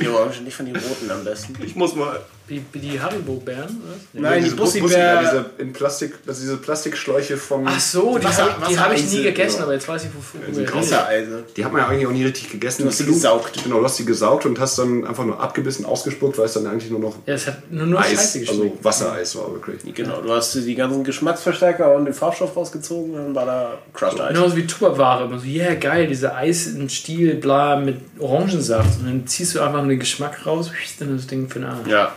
Die 0.00 0.08
Orangen, 0.08 0.46
ich 0.46 0.54
fand 0.54 0.68
die 0.68 0.72
roten 0.72 1.10
am 1.10 1.24
besten. 1.24 1.56
Ich 1.64 1.76
muss 1.76 1.94
mal. 1.94 2.20
Wie, 2.48 2.64
wie 2.72 2.78
die 2.78 3.00
Haribo-Bären, 3.00 3.82
was? 3.84 3.98
Nein, 4.14 4.38
die 4.42 4.44
diese 4.50 4.56
Bussi- 4.56 4.78
ja, 4.78 4.82
Bussi-Bär... 4.82 5.20
diese 5.20 5.50
in 5.58 5.72
Plastik, 5.72 6.14
also 6.26 6.40
diese 6.40 6.56
Plastikschläuche 6.56 7.36
vom. 7.36 7.66
Ach 7.66 7.78
so, 7.78 8.18
die 8.18 8.24
Wasser- 8.24 8.44
habe 8.44 8.62
ich, 8.62 8.68
die 8.68 8.78
hab 8.78 8.92
ich 8.92 8.98
nie 9.00 9.04
Wassereise, 9.06 9.22
gegessen, 9.22 9.52
genau. 9.56 9.64
aber 9.64 9.72
jetzt 9.74 9.88
weiß 9.88 10.04
ich, 10.04 10.10
wovon 10.14 10.40
reden. 10.42 10.74
Wassereise. 10.74 11.44
Die 11.56 11.64
hat 11.64 11.72
man 11.72 11.82
ja 11.82 11.88
eigentlich 11.88 12.06
auch 12.06 12.12
nie 12.12 12.24
richtig 12.24 12.50
gegessen. 12.50 12.82
Du 12.82 12.88
hast 12.88 12.98
sie 12.98 13.04
gesaugt. 13.06 13.62
Genau, 13.62 13.78
du 13.80 13.84
hast 13.84 13.96
sie 13.96 14.04
gesaugt 14.04 14.46
und 14.46 14.58
hast 14.58 14.78
dann 14.78 15.04
einfach 15.06 15.24
nur 15.24 15.40
abgebissen, 15.40 15.84
ausgespuckt, 15.84 16.38
weil 16.38 16.46
es 16.46 16.54
dann 16.54 16.66
eigentlich 16.66 16.90
nur 16.90 17.00
noch 17.00 17.16
Ja, 17.26 17.34
es 17.34 17.46
hat 17.46 17.70
nur, 17.70 17.86
nur 17.86 18.00
Eis, 18.00 18.10
Scheiße 18.10 18.40
geschmeckt. 18.40 18.62
also 18.62 18.78
Wassereis 18.84 19.36
war 19.36 19.52
wirklich. 19.52 19.94
Genau, 19.94 20.20
du 20.22 20.32
hast 20.32 20.54
die 20.54 20.74
ganzen 20.74 21.04
Geschmacksverstärker 21.04 21.94
und 21.94 22.06
den 22.06 22.14
Farbstoff 22.14 22.56
rausgezogen 22.56 23.12
und 23.14 23.18
dann 23.26 23.34
war 23.34 23.46
da 23.46 23.78
Crushed 23.92 24.20
Eis. 24.20 24.34
Genauso 24.34 24.56
wie 24.56 24.66
Tupperware. 24.66 25.24
Immer 25.26 25.38
so, 25.38 25.46
yeah, 25.46 25.74
geil, 25.74 26.06
diese 26.06 26.34
Eis 26.34 26.66
im 26.68 26.88
Stiel, 26.88 27.34
bla, 27.34 27.76
mit 27.76 27.96
Orangensaft. 28.18 29.00
Und 29.00 29.06
dann 29.06 29.26
ziehst 29.26 29.54
du 29.54 29.60
einfach 29.60 29.80
nur 29.80 29.88
den 29.88 29.98
Geschmack 29.98 30.46
raus, 30.46 30.70
dann 30.98 31.14
ist 31.14 31.24
das 31.24 31.26
Ding 31.28 31.48
für 31.48 31.58
den 31.58 31.68
Arsch. 31.68 31.86
Ja. 31.88 32.12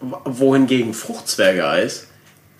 Wohingegen 0.00 0.94
Fruchtzwerge-Eis 0.94 2.06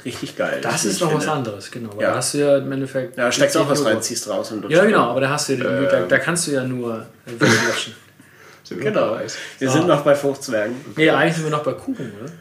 richtig 0.05 0.37
geil. 0.37 0.59
Das 0.63 0.85
wie 0.85 0.89
ist 0.89 1.01
noch 1.01 1.15
was 1.15 1.25
finde. 1.25 1.37
anderes, 1.37 1.71
genau. 1.71 1.91
Ja. 2.01 2.11
Da 2.11 2.17
hast 2.17 2.35
du 2.35 2.39
ja 2.39 2.59
im 2.59 2.73
Endeffekt. 2.73 3.17
Ja, 3.17 3.27
da 3.27 3.33
steckst 3.33 3.57
auch 3.57 3.69
was 3.69 3.85
rein, 3.85 4.01
ziehst 4.03 4.29
raus 4.29 4.51
und 4.53 4.69
Ja, 4.69 4.85
genau, 4.85 5.11
aber 5.11 5.21
da 5.21 5.31
hast 5.31 5.49
du 5.49 5.55
ja 5.55 5.65
den, 5.65 5.89
da, 5.89 6.01
da 6.03 6.19
kannst 6.19 6.47
du 6.47 6.53
ja 6.53 6.65
nur 6.65 7.07
äh, 7.27 7.31
wir 8.71 8.79
Genau. 8.79 9.19
Wir 9.59 9.71
sind 9.71 9.87
noch 9.87 10.03
bei 10.03 10.15
Fruchtzwergen. 10.15 10.75
Nee, 10.97 11.11
eigentlich 11.11 11.35
sind 11.35 11.45
wir 11.45 11.51
noch 11.51 11.63
bei 11.63 11.73
Kuchen, 11.73 12.13
oder? 12.23 12.33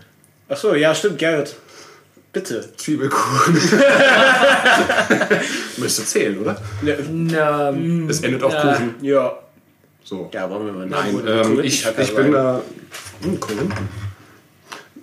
Achso, 0.47 0.73
ja, 0.75 0.95
stimmt, 0.95 1.17
Gerrit. 1.17 1.55
Bitte. 2.33 2.65
Zwiebelkuchen. 2.77 3.53
Müsste 5.77 6.05
zählen, 6.05 6.39
oder? 6.39 6.61
Na, 6.81 7.71
Es 8.09 8.21
endet 8.21 8.41
auf 8.43 8.53
Ja. 8.53 8.61
Kuchen. 8.73 8.95
Ja. 9.01 9.37
So. 10.05 10.29
Ja, 10.33 10.49
wollen 10.49 10.65
wir 10.65 10.73
mal 10.73 10.85
Nein, 10.85 11.21
ähm, 11.27 11.59
ich, 11.61 11.85
ich 11.85 12.15
bin 12.15 12.31
da. 12.31 12.61
Hm, 13.21 13.39
Korinthen. 13.39 13.89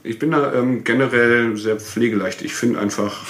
Ich 0.08 0.18
bin 0.18 0.30
da 0.30 0.54
ähm, 0.54 0.84
generell 0.84 1.54
sehr 1.58 1.76
pflegeleicht. 1.76 2.40
Ich 2.40 2.54
finde 2.54 2.80
einfach 2.80 3.26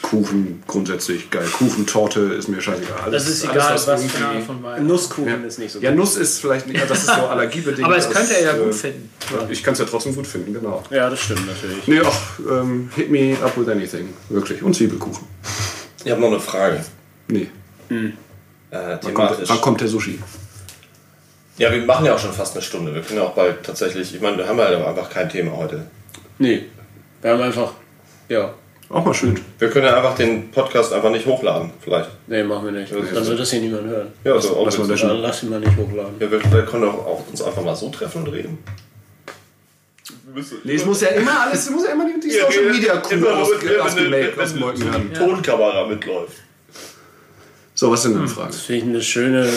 Kuchen 0.00 0.62
grundsätzlich 0.68 1.28
geil. 1.28 1.46
Kuchen, 1.58 1.86
Torte 1.86 2.20
ist 2.20 2.48
mir 2.48 2.60
scheißegal. 2.60 3.00
Alles, 3.04 3.24
Das 3.24 3.32
ist 3.32 3.44
alles, 3.48 3.52
egal, 3.56 3.74
was, 3.74 4.04
für 4.04 4.28
eine 4.28 4.40
von 4.40 4.62
Wein. 4.62 4.86
Nusskuchen 4.86 5.44
ist 5.44 5.58
nicht 5.58 5.72
so 5.72 5.80
Ja, 5.80 5.90
Nuss 5.90 6.16
ist 6.16 6.40
vielleicht 6.40 6.68
nicht, 6.68 6.78
ja, 6.78 6.86
das 6.86 6.98
ist 7.00 7.06
so 7.06 7.12
allergiebedingt. 7.28 7.84
Aber 7.84 7.96
es 7.96 8.08
könnte 8.08 8.32
er 8.36 8.42
ja 8.44 8.52
gut 8.52 8.68
äh, 8.68 8.72
finden. 8.72 9.10
Ich 9.48 9.64
kann 9.64 9.72
es 9.72 9.80
ja 9.80 9.86
trotzdem 9.86 10.14
gut 10.14 10.26
finden, 10.26 10.54
genau. 10.54 10.84
Ja, 10.90 11.10
das 11.10 11.20
stimmt 11.20 11.48
natürlich. 11.48 11.88
Nee, 11.88 12.00
ach, 12.04 12.38
ähm, 12.48 12.90
hit 12.94 13.10
me 13.10 13.36
up 13.42 13.58
with 13.58 13.68
anything. 13.68 14.10
Wirklich. 14.28 14.62
Und 14.62 14.76
Zwiebelkuchen. 14.76 15.26
Ich 16.04 16.12
habe 16.12 16.20
noch 16.20 16.28
eine 16.28 16.38
Frage. 16.38 16.84
Nee. 17.26 17.48
Äh, 17.90 18.12
Wann 18.70 19.00
thematisch. 19.00 19.12
kommt, 19.14 19.48
wann 19.48 19.60
kommt 19.60 19.80
der 19.80 19.88
Sushi? 19.88 20.20
Ja, 21.58 21.72
wir 21.72 21.84
machen 21.84 22.06
ja 22.06 22.14
auch 22.14 22.20
schon 22.20 22.32
fast 22.32 22.54
eine 22.54 22.62
Stunde. 22.62 22.94
Wir 22.94 23.02
können 23.02 23.18
ja 23.18 23.24
auch 23.24 23.34
bald 23.34 23.64
tatsächlich, 23.64 24.14
ich 24.14 24.20
meine, 24.20 24.38
wir 24.38 24.46
haben 24.46 24.58
ja 24.58 24.86
einfach 24.86 25.10
kein 25.10 25.28
Thema 25.28 25.56
heute. 25.56 25.86
Nee. 26.40 26.64
Wir 27.20 27.30
haben 27.32 27.42
einfach. 27.42 27.74
Ja. 28.28 28.54
Auch 28.88 29.04
mal 29.04 29.14
schön. 29.14 29.38
Wir 29.58 29.68
können 29.68 29.84
ja 29.86 29.96
einfach 29.96 30.16
den 30.16 30.50
Podcast 30.50 30.92
einfach 30.92 31.10
nicht 31.10 31.26
hochladen, 31.26 31.70
vielleicht. 31.80 32.10
Nee, 32.26 32.42
machen 32.42 32.64
wir 32.64 32.72
nicht. 32.72 32.90
Dann 32.90 33.26
wird 33.26 33.38
das 33.38 33.50
hier 33.50 33.60
niemand 33.60 33.86
hören. 33.86 34.08
Ja, 34.24 34.32
also 34.32 34.56
auch 34.56 34.64
lass 34.64 34.78
mal. 34.78 34.88
Dann 34.88 35.18
lass 35.20 35.42
ihn 35.42 35.50
mal 35.50 35.60
nicht 35.60 35.76
hochladen. 35.76 36.14
Ja, 36.18 36.30
wir, 36.30 36.42
wir 36.52 36.62
können 36.64 36.84
auch, 36.84 37.06
auch 37.06 37.28
uns 37.28 37.42
einfach 37.42 37.62
mal 37.62 37.76
so 37.76 37.90
treffen 37.90 38.24
und 38.24 38.32
reden. 38.32 38.58
Nee, 40.64 40.74
es 40.74 40.86
muss 40.86 41.02
ja 41.02 41.08
immer 41.08 41.40
alles, 41.42 41.64
es 41.64 41.70
muss 41.70 41.84
ja 41.84 41.92
immer 41.92 42.06
die, 42.06 42.20
die 42.20 42.30
Social 42.30 42.72
Media 42.72 42.96
Kuh 42.96 43.26
aus, 43.26 43.50
ausgemelkt, 43.80 44.38
ausmolken 44.38 44.84
werden. 44.84 45.12
Tonkamera 45.12 45.86
mitläuft. 45.86 46.36
So, 47.74 47.90
was 47.90 48.02
sind 48.02 48.14
deine 48.14 48.28
Fragen? 48.28 48.48
Das 48.48 48.60
finde 48.62 48.78
ich 48.78 48.84
eine 48.88 49.02
schöne 49.02 49.48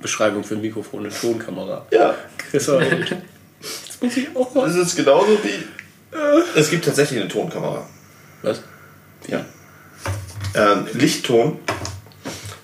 Beschreibung 0.00 0.42
für 0.44 0.54
ein 0.54 0.62
Mikrofon, 0.62 1.00
eine 1.00 1.14
Tonkamera. 1.14 1.86
Ja, 1.90 2.14
Das 2.52 2.68
war 2.68 2.80
das 4.66 4.76
ist 4.76 4.96
genauso 4.96 5.38
wie. 5.44 5.81
Es 6.54 6.70
gibt 6.70 6.84
tatsächlich 6.84 7.20
eine 7.20 7.28
Tonkamera. 7.28 7.86
Was? 8.42 8.60
Ja. 9.26 9.44
Ähm, 10.54 10.86
Lichtton. 10.92 11.58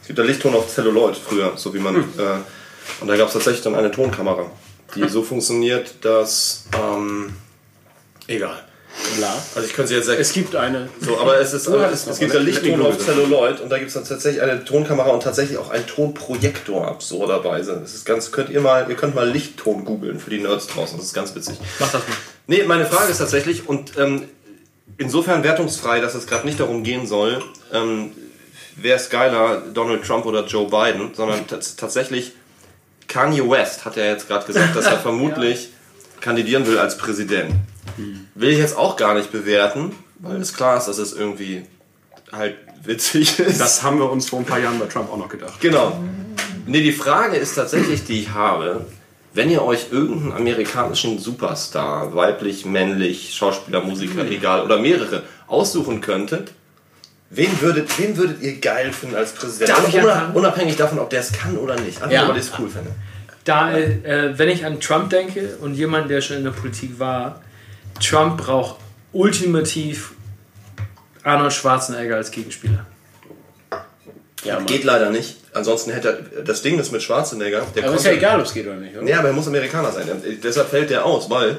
Es 0.02 0.06
gibt 0.06 0.18
ja 0.18 0.24
Lichtton 0.24 0.54
auf 0.54 0.72
Celluloid 0.72 1.16
früher, 1.16 1.52
so 1.56 1.72
wie 1.72 1.78
man. 1.78 1.96
Äh, 1.96 3.00
und 3.00 3.08
da 3.08 3.16
gab 3.16 3.28
es 3.28 3.32
tatsächlich 3.32 3.62
dann 3.62 3.74
eine 3.74 3.90
Tonkamera, 3.90 4.50
die 4.94 5.08
so 5.08 5.22
funktioniert, 5.22 6.04
dass. 6.04 6.64
Ähm, 6.74 7.34
egal. 8.26 8.64
Bla. 9.16 9.32
Also 9.54 9.68
ich 9.68 9.74
könnte 9.74 9.88
sie 9.88 9.94
jetzt 9.94 10.08
Es 10.08 10.32
gibt 10.32 10.56
eine. 10.56 10.88
So, 11.00 11.18
aber 11.18 11.40
es, 11.40 11.52
ist, 11.52 11.68
aber 11.68 11.90
es, 11.90 12.06
es 12.06 12.18
gibt 12.18 12.34
ja. 12.34 12.40
Lichtton 12.40 12.82
auf 12.82 12.98
Celluloid 12.98 13.60
und 13.60 13.70
da 13.70 13.78
gibt 13.78 13.88
es 13.88 13.94
dann 13.94 14.04
tatsächlich 14.04 14.42
eine 14.42 14.64
Tonkamera 14.64 15.10
und 15.10 15.22
tatsächlich 15.22 15.56
auch 15.56 15.70
einen 15.70 15.86
Tonprojektor 15.86 16.86
absurderweise. 16.86 17.78
Das 17.80 17.94
ist 17.94 18.04
ganz, 18.04 18.32
könnt 18.32 18.50
ihr 18.50 18.60
mal, 18.60 18.86
ihr 18.88 18.96
könnt 18.96 19.14
mal 19.14 19.28
Lichtton 19.28 19.84
googeln 19.84 20.18
für 20.18 20.30
die 20.30 20.40
Nerds 20.40 20.66
draußen, 20.66 20.98
das 20.98 21.06
ist 21.06 21.14
ganz 21.14 21.34
witzig. 21.34 21.58
Mach 21.78 21.92
das 21.92 22.02
mal. 22.06 22.16
Nee, 22.48 22.64
meine 22.64 22.86
Frage 22.86 23.12
ist 23.12 23.18
tatsächlich, 23.18 23.68
und 23.68 23.96
ähm, 23.98 24.24
insofern 24.96 25.44
wertungsfrei, 25.44 26.00
dass 26.00 26.14
es 26.14 26.26
gerade 26.26 26.46
nicht 26.46 26.58
darum 26.58 26.82
gehen 26.82 27.06
soll, 27.06 27.42
ähm, 27.72 28.10
wer 28.76 28.96
ist 28.96 29.10
geiler, 29.10 29.62
Donald 29.72 30.02
Trump 30.04 30.24
oder 30.26 30.44
Joe 30.46 30.68
Biden, 30.68 31.14
sondern 31.14 31.46
tats- 31.46 31.76
tatsächlich 31.76 32.32
Kanye 33.06 33.48
West 33.48 33.84
hat 33.84 33.96
ja 33.96 34.04
jetzt 34.04 34.26
gerade 34.28 34.46
gesagt, 34.46 34.74
dass 34.74 34.86
er 34.86 34.98
vermutlich 35.08 35.68
kandidieren 36.20 36.66
will 36.66 36.78
als 36.78 36.98
Präsident. 36.98 37.54
Will 38.34 38.50
ich 38.50 38.58
jetzt 38.58 38.76
auch 38.76 38.96
gar 38.96 39.14
nicht 39.14 39.30
bewerten, 39.32 39.92
weil 40.18 40.40
es 40.40 40.52
klar 40.54 40.76
ist, 40.78 40.86
dass 40.88 40.98
es 40.98 41.12
irgendwie 41.12 41.64
halt 42.32 42.56
witzig 42.84 43.38
ist. 43.40 43.60
Das 43.60 43.82
haben 43.82 43.98
wir 43.98 44.10
uns 44.10 44.28
vor 44.28 44.38
ein 44.40 44.44
paar 44.44 44.58
Jahren 44.58 44.78
bei 44.78 44.86
Trump 44.86 45.10
auch 45.12 45.16
noch 45.18 45.28
gedacht. 45.28 45.60
Genau. 45.60 45.98
Nee, 46.66 46.82
die 46.82 46.92
Frage 46.92 47.36
ist 47.36 47.54
tatsächlich, 47.54 48.04
die 48.04 48.20
ich 48.22 48.30
habe, 48.30 48.84
wenn 49.34 49.50
ihr 49.50 49.62
euch 49.62 49.86
irgendeinen 49.90 50.32
amerikanischen 50.32 51.18
Superstar, 51.18 52.14
weiblich, 52.14 52.64
männlich, 52.64 53.34
Schauspieler, 53.34 53.80
Musiker, 53.82 54.24
egal, 54.26 54.62
oder 54.62 54.78
mehrere, 54.78 55.22
aussuchen 55.46 56.00
könntet, 56.00 56.52
wen 57.30 57.60
würdet, 57.60 57.98
wen 57.98 58.16
würdet 58.16 58.42
ihr 58.42 58.58
geil 58.58 58.92
finden 58.92 59.16
als 59.16 59.32
Präsident? 59.32 59.70
Unab- 59.78 60.32
unabhängig 60.34 60.76
davon, 60.76 60.98
ob 60.98 61.10
der 61.10 61.20
es 61.20 61.32
kann 61.32 61.56
oder 61.58 61.76
nicht. 61.80 61.98
Einfach, 62.02 62.10
Ja. 62.10 62.28
weil 62.28 62.36
ich 62.36 62.42
es 62.44 62.52
cool 62.58 62.68
finde. 62.68 62.90
Da, 63.44 63.72
äh, 63.76 64.36
wenn 64.38 64.48
ich 64.48 64.64
an 64.66 64.80
Trump 64.80 65.10
denke 65.10 65.56
und 65.60 65.74
jemand, 65.74 66.10
der 66.10 66.20
schon 66.20 66.36
in 66.38 66.44
der 66.44 66.50
Politik 66.50 66.98
war, 66.98 67.40
Trump 68.00 68.38
braucht 68.42 68.76
ultimativ 69.12 70.12
Arnold 71.22 71.52
Schwarzenegger 71.52 72.16
als 72.16 72.30
Gegenspieler. 72.30 72.86
Ja. 74.44 74.60
Geht 74.60 74.84
leider 74.84 75.10
nicht. 75.10 75.36
Ansonsten 75.52 75.90
hätte 75.90 76.24
er, 76.36 76.42
das 76.42 76.62
Ding 76.62 76.78
ist 76.78 76.92
mit 76.92 77.02
Schwarzenegger, 77.02 77.66
der 77.74 77.84
Aber 77.84 77.96
ist 77.96 78.04
ja 78.04 78.12
egal, 78.12 78.38
ob 78.38 78.46
es 78.46 78.54
geht 78.54 78.66
oder 78.66 78.76
nicht, 78.76 78.96
oder? 78.96 79.06
Ja, 79.08 79.18
aber 79.18 79.28
er 79.28 79.34
muss 79.34 79.48
Amerikaner 79.48 79.90
sein. 79.90 80.06
Deshalb 80.42 80.68
fällt 80.68 80.90
der 80.90 81.04
aus, 81.04 81.28
weil 81.28 81.58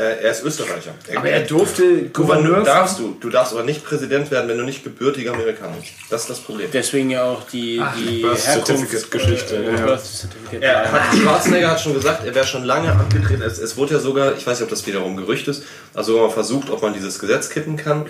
er 0.00 0.30
ist 0.30 0.44
Österreicher. 0.44 0.94
Aber 1.16 1.28
er 1.28 1.40
durfte 1.40 2.08
Gouverneur 2.10 2.62
darfst 2.62 2.98
du. 2.98 3.16
Du 3.20 3.30
darfst 3.30 3.52
aber 3.52 3.62
nicht 3.62 3.84
Präsident 3.84 4.30
werden, 4.30 4.48
wenn 4.48 4.58
du 4.58 4.64
nicht 4.64 4.84
gebürtiger 4.84 5.32
Amerikaner 5.32 5.74
bist. 5.80 5.92
Das 6.10 6.22
ist 6.22 6.30
das 6.30 6.40
Problem. 6.40 6.68
Deswegen 6.72 7.10
ja 7.10 7.24
auch 7.24 7.42
die, 7.48 7.82
die 7.98 8.22
Birth 8.22 8.38
Herkunft- 8.46 8.66
Certificate-Geschichte, 8.66 9.56
äh, 9.56 10.58
ja. 10.60 10.60
Er 10.60 10.92
hat, 10.92 11.16
Schwarzenegger 11.16 11.70
hat 11.70 11.80
schon 11.80 11.94
gesagt, 11.94 12.26
er 12.26 12.34
wäre 12.34 12.46
schon 12.46 12.64
lange 12.64 12.92
abgetreten. 12.92 13.42
Es, 13.42 13.58
es 13.58 13.76
wurde 13.76 13.94
ja 13.94 14.00
sogar, 14.00 14.36
ich 14.36 14.46
weiß 14.46 14.58
nicht, 14.60 14.64
ob 14.64 14.70
das 14.70 14.86
wiederum 14.86 15.16
Gerücht 15.16 15.48
ist, 15.48 15.62
also 15.94 16.20
man 16.20 16.30
versucht, 16.30 16.68
ob 16.70 16.82
man 16.82 16.92
dieses 16.92 17.18
Gesetz 17.18 17.48
kippen 17.50 17.76
kann. 17.76 18.06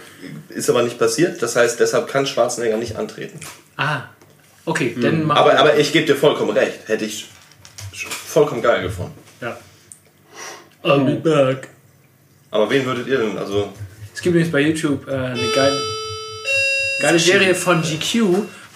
Ist 0.48 0.68
aber 0.70 0.82
nicht 0.82 0.98
passiert. 0.98 1.40
Das 1.42 1.56
heißt, 1.56 1.78
deshalb 1.80 2.08
kann 2.08 2.26
Schwarzenegger 2.26 2.76
nicht 2.78 2.96
antreten. 2.96 3.38
Ah, 3.76 4.02
okay, 4.64 4.96
dann 5.00 5.24
mach 5.24 5.36
Aber, 5.36 5.58
aber 5.58 5.76
ich 5.76 5.92
gebe 5.92 6.06
dir 6.06 6.16
vollkommen 6.16 6.50
recht. 6.50 6.80
Hätte 6.86 7.04
ich 7.04 7.28
vollkommen 7.92 8.62
geil 8.62 8.82
gefunden. 8.82 9.14
ja. 9.40 9.56
I'll 10.84 11.04
be 11.04 11.16
back. 11.16 11.68
Aber 12.50 12.70
wen 12.70 12.84
würdet 12.86 13.06
ihr 13.08 13.18
denn? 13.18 13.36
Also, 13.36 13.72
Es 14.14 14.20
gibt 14.22 14.34
übrigens 14.34 14.52
bei 14.52 14.60
YouTube 14.60 15.06
äh, 15.08 15.12
eine 15.12 15.48
geile, 15.54 15.76
geile 17.00 17.18
Serie 17.18 17.54
von 17.54 17.82
GQ, 17.82 18.24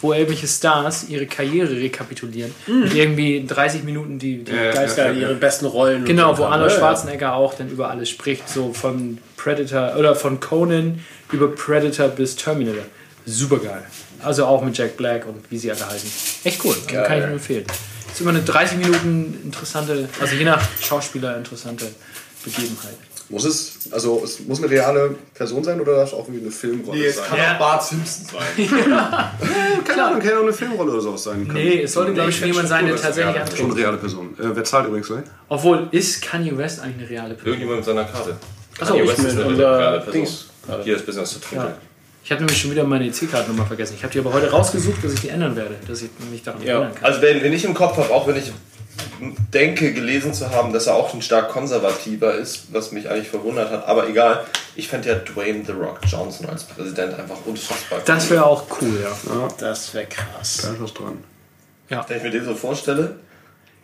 wo 0.03 0.13
irgendwelche 0.13 0.47
Stars 0.49 1.09
ihre 1.09 1.27
Karriere 1.27 1.77
rekapitulieren. 1.77 2.53
Mit 2.67 2.95
irgendwie 2.95 3.45
30 3.47 3.85
Minuten 3.85 4.19
die, 4.19 4.43
die 4.45 4.53
Ja, 4.53 4.73
geilsten 4.73 5.05
Geil, 5.05 5.19
ihre 5.19 5.35
besten 5.35 5.67
Rollen. 5.67 6.01
und 6.01 6.05
Genau, 6.07 6.37
wo 6.39 6.45
Arnold 6.45 6.71
Ja, 6.71 6.77
ja. 6.77 6.81
Schwarzenegger 6.81 7.35
auch 7.35 7.55
dann 7.55 7.69
über 7.71 7.91
alles 7.91 8.09
spricht, 8.09 8.49
so 8.49 8.73
von 8.73 9.19
Predator 9.37 9.97
oder 9.99 10.15
von 10.17 10.41
Conan 10.41 11.01
über 11.33 11.49
Predator 11.55 12.09
bis 12.09 12.35
Terminator. 12.37 12.85
Super 13.27 13.59
geil. 13.59 13.83
Also 14.23 14.45
auch 14.47 14.63
mit 14.63 14.77
Jack 14.77 14.97
Black 14.97 15.27
und 15.27 15.51
wie 15.51 15.59
sie 15.59 15.71
alle 15.71 15.87
heißen. 15.87 16.11
Echt 16.45 16.65
cool, 16.65 16.75
also 16.75 17.03
kann 17.07 17.19
ich 17.19 17.25
nur 17.25 17.35
empfehlen. 17.35 17.65
Ist 18.13 18.21
immer 18.21 18.31
eine 18.31 18.43
30 18.43 18.79
Minuten 18.79 19.39
interessante, 19.45 20.09
also 20.21 20.35
je 20.35 20.45
nach 20.45 20.61
Schauspieler 20.83 21.37
interessante 21.37 21.87
Begebenheit. 22.45 22.97
Muss 23.31 23.45
es, 23.45 23.75
also 23.93 24.23
es 24.25 24.41
muss 24.41 24.59
eine 24.61 24.69
reale 24.71 25.15
Person 25.35 25.63
sein 25.63 25.81
oder 25.81 25.95
darf 25.97 26.09
es 26.09 26.15
auch 26.15 26.27
irgendwie 26.27 26.41
eine 26.43 26.51
Filmrolle 26.51 27.13
sein? 27.13 27.25
Ja. 27.37 27.55
auch 27.55 27.59
Bart 27.61 27.85
Simpson 27.85 28.27
sein. 28.27 28.69
Keine 29.85 30.05
Ahnung, 30.05 30.19
kann 30.21 30.29
ja 30.31 30.39
auch 30.39 30.43
eine 30.43 30.53
Filmrolle 30.53 30.91
oder 30.93 31.01
sowas 31.01 31.23
sein. 31.23 31.47
Kann- 31.47 31.55
Nee, 31.57 31.83
es 31.83 31.93
sollte, 31.93 32.13
glaube 32.13 32.31
ich, 32.31 32.37
schon 32.39 32.49
jemand 32.49 32.69
sein, 32.69 32.87
der 32.87 32.97
tatsächlich 32.97 33.33
Schon 33.35 33.43
antritt. 33.43 33.65
eine 33.65 33.77
reale 33.77 33.97
Person. 33.99 34.35
Äh, 34.39 34.43
wer 34.55 34.65
zahlt 34.65 34.87
übrigens 34.89 35.07
gleich? 35.07 35.25
Obwohl, 35.49 35.87
ist 35.93 36.23
Kanye 36.23 36.57
West 36.57 36.81
eigentlich 36.81 36.99
eine 37.09 37.11
reale 37.11 37.35
Person? 37.35 37.47
Irgendjemand 37.53 37.77
mit 37.79 37.85
seiner 37.87 38.05
Karte. 38.05 38.37
Achso, 38.81 38.93
Kanye 38.95 39.03
ich, 39.05 39.09
West 39.11 39.19
ist 39.21 39.39
eine 39.41 39.59
reale 39.59 39.97
Person. 39.99 40.13
Dings. 40.13 40.47
Hier 40.85 40.97
ist 40.97 41.07
Business 41.07 41.33
to 41.35 41.39
Trinken. 41.41 41.67
ja. 41.67 41.77
ich 42.25 42.31
habe 42.33 42.43
nämlich 42.43 42.61
schon 42.61 42.71
wieder 42.73 42.85
meine 42.85 43.07
EC-Kartennummer 43.07 43.67
vergessen. 43.67 43.95
Ich 43.97 44.03
habe 44.03 44.13
die 44.13 44.19
aber 44.19 44.33
heute 44.33 44.51
rausgesucht, 44.51 45.03
dass 45.05 45.13
ich 45.15 45.21
die 45.21 45.29
ändern 45.31 45.55
werde, 45.57 45.77
dass 45.89 46.03
ich 46.03 46.11
mich 46.31 46.43
daran 46.43 46.63
Ja. 46.63 46.75
erinnern 46.75 46.95
kann. 46.95 47.05
Also 47.05 47.23
wenn, 47.23 47.43
wenn 47.43 47.53
ich 47.53 47.65
im 47.65 47.75
Kopf 47.75 47.97
habe, 47.97 48.11
auch 48.13 48.27
wenn 48.27 48.37
ich 48.37 48.53
denke, 49.53 49.93
gelesen 49.93 50.33
zu 50.35 50.51
haben, 50.51 50.73
dass 50.73 50.87
er 50.87 50.95
auch 50.95 51.13
ein 51.15 51.23
stark 51.23 51.51
konservativer 51.51 52.35
ist, 52.35 52.73
was 52.73 52.93
mich 52.93 53.09
eigentlich 53.09 53.29
verwundert 53.29 53.71
hat, 53.71 53.87
aber 53.87 54.09
egal. 54.09 54.45
Ich 54.77 54.89
fände 54.89 55.09
ja 55.09 55.15
Dwayne 55.17 55.65
The 55.67 55.73
Rock 55.73 56.01
Johnson 56.07 56.49
als 56.49 56.65
Präsident 56.65 57.15
einfach 57.19 57.37
unfassbar 57.45 58.01
Das 58.05 58.31
wäre 58.31 58.47
auch 58.47 58.65
cool, 58.81 59.01
ja. 59.03 59.49
Das 59.59 59.93
wäre 59.95 60.07
krass. 60.07 60.61
Da 60.63 60.73
ist 60.73 60.81
was 60.81 60.95
dran. 60.95 61.25
Wenn 61.89 62.17
ich 62.17 62.23
mir 62.23 62.31
den 62.31 62.45
so 62.45 62.55
vorstelle. 62.55 63.17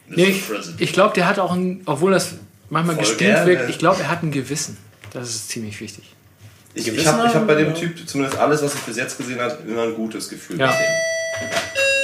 Nee, 0.08 0.24
ich 0.26 0.44
ich 0.78 0.92
glaube, 0.92 1.14
der 1.14 1.26
hat 1.26 1.38
auch 1.38 1.52
ein, 1.52 1.82
obwohl 1.86 2.12
das 2.12 2.34
manchmal 2.70 2.96
gerne. 3.16 3.46
wirkt, 3.46 3.68
ich 3.68 3.78
glaube, 3.78 4.00
er 4.02 4.08
hat 4.08 4.22
ein 4.22 4.30
Gewissen. 4.30 4.76
Das 5.12 5.28
ist 5.28 5.48
ziemlich 5.48 5.80
wichtig. 5.80 6.14
Ich, 6.74 6.86
ich 6.86 7.06
habe 7.06 7.22
hab 7.32 7.46
bei 7.46 7.54
dem 7.54 7.74
Typ 7.74 8.08
zumindest 8.08 8.38
alles, 8.38 8.62
was 8.62 8.74
ich 8.74 8.80
bis 8.82 8.96
jetzt 8.96 9.18
gesehen 9.18 9.40
habe, 9.40 9.56
immer 9.66 9.82
ein 9.84 9.94
gutes 9.94 10.28
Gefühl 10.28 10.58
Ja. 10.60 10.66
mit 10.68 10.76
dem. 10.76 11.48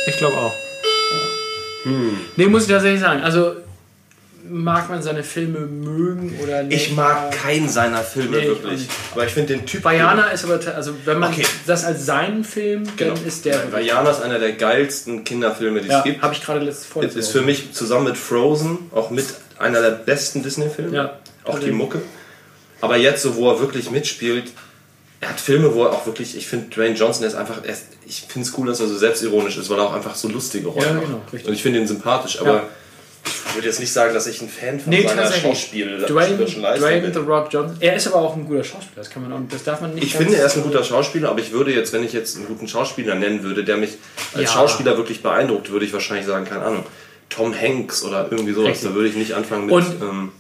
Ich 0.09 0.16
glaube 0.16 0.36
auch. 0.36 0.53
Nee, 2.37 2.47
muss 2.47 2.62
ich 2.64 2.68
tatsächlich 2.68 3.01
sagen. 3.01 3.22
Also, 3.22 3.57
mag 4.49 4.89
man 4.91 5.03
seine 5.03 5.22
Filme 5.22 5.61
mögen 5.61 6.39
oder 6.43 6.62
nicht? 6.64 6.89
Ich 6.89 6.97
mag 6.97 7.30
keinen 7.30 7.68
seiner 7.68 7.99
Filme 8.03 8.37
Nee, 8.37 8.43
ich 8.43 8.49
wirklich. 8.49 8.80
nicht. 8.80 8.91
Aber 9.12 9.24
ich 9.26 9.33
finde 9.33 9.55
den 9.57 9.66
Typ. 9.66 9.85
Vajana 9.85 10.26
ist 10.28 10.45
aber, 10.45 10.59
also 10.74 10.95
wenn 11.05 11.18
man 11.18 11.33
Okay. 11.33 11.45
das 11.66 11.85
als 11.85 12.05
seinen 12.07 12.43
Film, 12.45 12.85
Genau. 12.97 13.14
dann 13.14 13.24
ist 13.26 13.45
der. 13.45 13.72
Vajana 13.72 14.11
ist 14.11 14.20
einer 14.20 14.39
der 14.39 14.53
geilsten 14.53 15.24
Kinderfilme, 15.24 15.80
die 15.80 15.87
es 15.87 15.93
Ja, 15.93 16.03
gibt. 16.03 16.22
habe 16.22 16.35
ich 16.35 16.43
gerade 16.45 16.61
letztes 16.64 16.87
Folge. 16.87 17.09
Ist, 17.09 17.16
ist 17.16 17.28
für 17.30 17.43
mich 17.43 17.72
zusammen 17.72 18.05
mit 18.07 18.16
Frozen 18.16 18.78
auch 18.93 19.11
mit 19.11 19.26
einer 19.59 19.80
der 19.80 19.91
besten 19.93 20.43
Disney-Filme. 20.43 20.95
Ja. 20.97 21.18
Auch 21.45 21.59
die 21.61 21.70
Mucke. 21.70 22.03
Aber 22.80 22.97
jetzt, 22.97 23.22
so 23.22 23.37
wo 23.37 23.49
er 23.51 23.61
wirklich 23.61 23.91
mitspielt, 23.93 24.51
er 25.22 25.28
hat 25.30 25.40
Filme, 25.40 25.72
wo 25.74 25.84
er 25.84 25.92
auch 25.92 26.04
wirklich, 26.04 26.36
ich 26.36 26.46
finde, 26.48 26.68
Dwayne 26.74 26.94
Johnson 26.96 27.24
ist 27.24 27.34
einfach, 27.34 27.64
ist, 27.64 27.84
ich 28.06 28.24
finde 28.28 28.46
es 28.46 28.58
cool, 28.58 28.66
dass 28.66 28.80
er 28.80 28.88
so 28.88 28.98
selbstironisch 28.98 29.56
ist, 29.56 29.70
weil 29.70 29.78
er 29.78 29.84
auch 29.84 29.94
einfach 29.94 30.14
so 30.16 30.28
lustige 30.28 30.66
Rollen 30.68 30.84
Ja, 30.86 30.92
macht. 30.94 31.06
genau, 31.06 31.20
richtig. 31.32 31.46
Und 31.48 31.54
ich 31.54 31.62
finde 31.62 31.78
ihn 31.78 31.86
sympathisch, 31.86 32.40
aber 32.40 32.52
Ja. 32.54 32.62
Ich 33.24 33.54
würde 33.54 33.68
jetzt 33.68 33.78
nicht 33.78 33.92
sagen, 33.92 34.12
dass 34.14 34.26
ich 34.26 34.40
ein 34.42 34.48
Fan 34.48 34.80
von 34.80 34.90
Nee, 34.90 35.06
seiner. 35.06 35.30
Schauspiel 35.30 36.06
Dwayne, 36.08 36.36
Dwayne 36.38 37.12
The. 37.12 37.18
Rock 37.20 37.48
Johnson. 37.52 37.76
Er 37.78 37.94
ist 37.94 38.06
aber 38.08 38.16
auch 38.16 38.34
ein 38.34 38.46
guter 38.46 38.64
Schauspieler, 38.64 38.96
das 38.96 39.10
kann 39.10 39.22
man 39.22 39.32
auch, 39.32 39.38
das 39.48 39.62
darf 39.62 39.80
man 39.80 39.94
nicht. 39.94 40.04
Ich 40.04 40.16
finde, 40.16 40.36
er 40.36 40.46
ist 40.46 40.56
ein 40.56 40.62
guter 40.64 40.82
Schauspieler, 40.82 41.28
aber 41.30 41.38
ich 41.38 41.52
würde 41.52 41.72
jetzt, 41.72 41.92
wenn 41.92 42.02
ich 42.02 42.12
jetzt 42.12 42.36
einen 42.36 42.46
guten 42.48 42.66
Schauspieler 42.66 43.14
nennen 43.14 43.44
würde, 43.44 43.62
der 43.62 43.76
mich 43.76 43.90
als 44.34 44.42
Ja. 44.44 44.48
Schauspieler 44.56 44.96
wirklich 44.96 45.22
beeindruckt, 45.22 45.70
würde 45.70 45.84
ich 45.86 45.92
wahrscheinlich 45.92 46.26
sagen, 46.26 46.46
keine 46.46 46.64
Ahnung, 46.64 46.84
Tom 47.28 47.54
Hanks 47.54 48.02
oder 48.02 48.26
irgendwie 48.30 48.54
sowas. 48.54 48.70
Richtig. 48.70 48.88
Da 48.88 48.94
würde 48.96 49.08
ich 49.10 49.14
nicht 49.16 49.34
anfangen 49.34 49.66
mit. 49.66 49.74
Und- 49.76 50.02
ähm, 50.02 50.32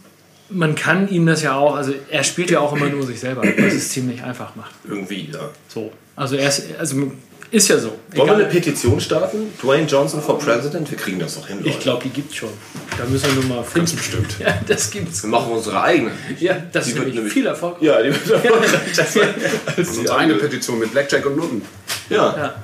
Man 0.52 0.74
kann 0.74 1.08
ihm 1.08 1.26
das 1.26 1.42
ja 1.42 1.54
auch, 1.56 1.74
also 1.76 1.92
er 2.10 2.24
spielt 2.24 2.50
ja 2.50 2.60
auch 2.60 2.72
immer 2.74 2.86
nur 2.88 3.04
sich 3.06 3.20
selber, 3.20 3.42
was 3.42 3.72
es 3.74 3.88
ziemlich 3.90 4.22
einfach 4.22 4.54
macht. 4.56 4.74
irgendwie, 4.88 5.30
ja. 5.32 5.50
So. 5.68 5.92
Also 6.16 6.36
er 6.36 6.48
ist, 6.48 6.66
also 6.78 7.10
ist 7.50 7.68
ja 7.68 7.78
so. 7.78 7.88
Wollen 7.88 7.98
wir 8.14 8.22
Egal. 8.24 8.34
eine 8.36 8.44
Petition 8.46 9.00
starten? 9.00 9.52
Dwayne 9.62 9.86
Johnson 9.86 10.22
for 10.22 10.38
President? 10.38 10.90
Wir 10.90 10.96
kriegen 10.98 11.18
das 11.18 11.34
doch 11.34 11.46
hin, 11.46 11.58
Ich 11.60 11.66
Leute. 11.66 11.78
glaube, 11.80 12.02
die 12.04 12.08
gibt's 12.10 12.36
schon. 12.36 12.48
Da 12.96 13.04
müssen 13.04 13.26
wir 13.34 13.42
nur 13.42 13.56
mal 13.56 13.62
finden. 13.62 13.80
Ganz 13.90 13.92
bestimmt. 13.92 14.38
Ja, 14.38 14.58
das 14.66 14.90
gibt's. 14.90 15.22
Wir 15.22 15.30
machen 15.30 15.52
unsere 15.52 15.82
eigene. 15.82 16.12
Ja, 16.38 16.56
das 16.72 16.88
ist 16.88 16.96
wird 16.96 17.14
nämlich 17.14 17.32
viel 17.32 17.46
Erfolg. 17.46 17.76
Ja, 17.82 18.02
die 18.02 18.08
wird 18.10 18.30
erfolgreicher 18.44 19.04
sein 19.04 19.28
als 19.66 19.76
Das 19.76 19.78
ist 19.88 19.94
die 19.94 19.98
unsere 20.00 20.16
eine 20.16 20.32
andere. 20.34 20.48
Petition 20.48 20.78
mit 20.78 20.92
Blackjack 20.92 21.26
und 21.26 21.36
Nutten. 21.36 21.62
Ja. 22.08 22.36
Ja. 22.36 22.54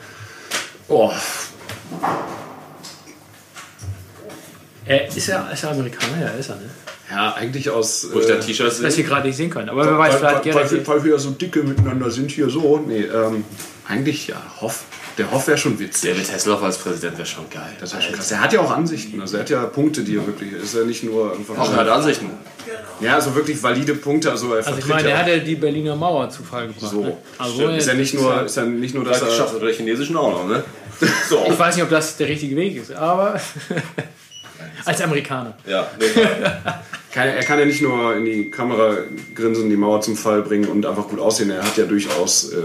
Oh, 0.88 1.12
Er 4.86 5.06
ist 5.06 5.26
ja, 5.26 5.50
ist 5.50 5.64
er 5.64 5.70
Amerikaner, 5.72 6.18
ja, 6.22 6.28
ist 6.28 6.48
er, 6.48 6.56
ne? 6.56 6.62
Ja, 7.10 7.34
eigentlich 7.34 7.70
aus. 7.70 8.08
Wo 8.12 8.20
ich 8.20 8.26
da 8.26 8.34
äh, 8.34 8.40
T-Shirts 8.40 8.80
Das 8.80 8.94
sehe. 8.94 9.04
hier 9.04 9.10
gerade 9.12 9.26
nicht 9.26 9.36
sehen 9.36 9.50
können. 9.50 9.68
Aber 9.70 9.84
wer 9.84 9.98
weiß, 9.98 10.12
weil, 10.14 10.18
vielleicht 10.18 10.34
weil, 10.34 10.42
gerne. 10.42 10.70
weil, 10.70 10.86
weil 10.86 11.04
wir 11.04 11.12
ja 11.12 11.18
so 11.18 11.30
dicke 11.30 11.62
miteinander 11.62 12.10
sind 12.10 12.30
hier 12.30 12.48
so. 12.50 12.84
Nee, 12.86 13.02
ähm, 13.02 13.44
eigentlich 13.88 14.28
ja, 14.28 14.36
Hoff. 14.60 14.84
Der 15.16 15.30
Hoff 15.32 15.48
wäre 15.48 15.58
schon 15.58 15.76
witzig. 15.80 16.12
David 16.12 16.32
Hasselhoff 16.32 16.62
als 16.62 16.78
Präsident 16.78 17.18
wäre 17.18 17.26
schon 17.26 17.50
geil. 17.50 17.76
Das 17.80 17.92
wäre 17.92 18.02
schon 18.02 18.14
krass. 18.14 18.28
Der 18.28 18.40
hat 18.40 18.52
ja 18.52 18.60
auch 18.60 18.70
Ansichten. 18.70 19.20
Also 19.20 19.36
er 19.36 19.40
hat 19.40 19.50
ja 19.50 19.64
Punkte, 19.66 20.02
die 20.04 20.16
er 20.16 20.24
wirklich. 20.24 20.52
Ist 20.52 20.76
ja 20.76 20.84
nicht 20.84 21.02
nur 21.02 21.32
einfach. 21.32 21.58
Auch 21.58 21.72
er 21.72 21.78
hat 21.78 21.88
Ansichten. 21.88 22.30
Ja, 23.00 23.14
also 23.16 23.34
wirklich 23.34 23.60
valide 23.60 23.94
Punkte. 23.94 24.30
Also 24.30 24.54
er 24.54 24.64
Also 24.64 24.78
ich 24.78 24.86
meine, 24.86 25.08
ja 25.08 25.14
er 25.16 25.18
hat 25.22 25.28
ja 25.28 25.38
die 25.38 25.56
Berliner 25.56 25.96
Mauer 25.96 26.30
zu 26.30 26.44
Fall 26.44 26.68
gebracht. 26.68 26.92
So. 26.92 27.00
ne? 27.02 27.16
Also. 27.36 27.68
Ist 27.68 27.88
ja 27.88 27.94
nicht 27.94 28.14
nur, 28.14 28.32
das 28.42 28.52
ist 28.52 28.56
ja 28.58 28.64
nicht 28.64 28.94
nur, 28.94 29.04
dass 29.04 29.18
Das 29.18 29.28
er. 29.28 29.34
geschafft 29.34 29.54
oder 29.56 29.66
der 29.66 29.74
chinesischen 29.74 30.16
auch 30.16 30.30
noch, 30.30 30.46
ne? 30.48 30.62
So. 31.28 31.44
Ich 31.48 31.58
weiß 31.58 31.74
nicht, 31.74 31.84
ob 31.84 31.90
das 31.90 32.16
der 32.16 32.28
richtige 32.28 32.54
Weg 32.54 32.76
ist, 32.76 32.92
aber 32.92 33.40
als 34.84 35.00
Amerikaner. 35.00 35.54
Ja, 35.66 35.88
nee, 35.98 36.06
Kann, 37.18 37.28
er 37.28 37.42
kann 37.44 37.58
ja 37.58 37.64
nicht 37.64 37.82
nur 37.82 38.14
in 38.16 38.24
die 38.24 38.50
Kamera 38.50 38.96
grinsen, 39.34 39.68
die 39.68 39.76
Mauer 39.76 40.00
zum 40.00 40.16
Fall 40.16 40.42
bringen 40.42 40.68
und 40.68 40.86
einfach 40.86 41.08
gut 41.08 41.18
aussehen. 41.18 41.50
Er 41.50 41.64
hat 41.64 41.76
ja 41.76 41.84
durchaus 41.84 42.52
äh, 42.52 42.56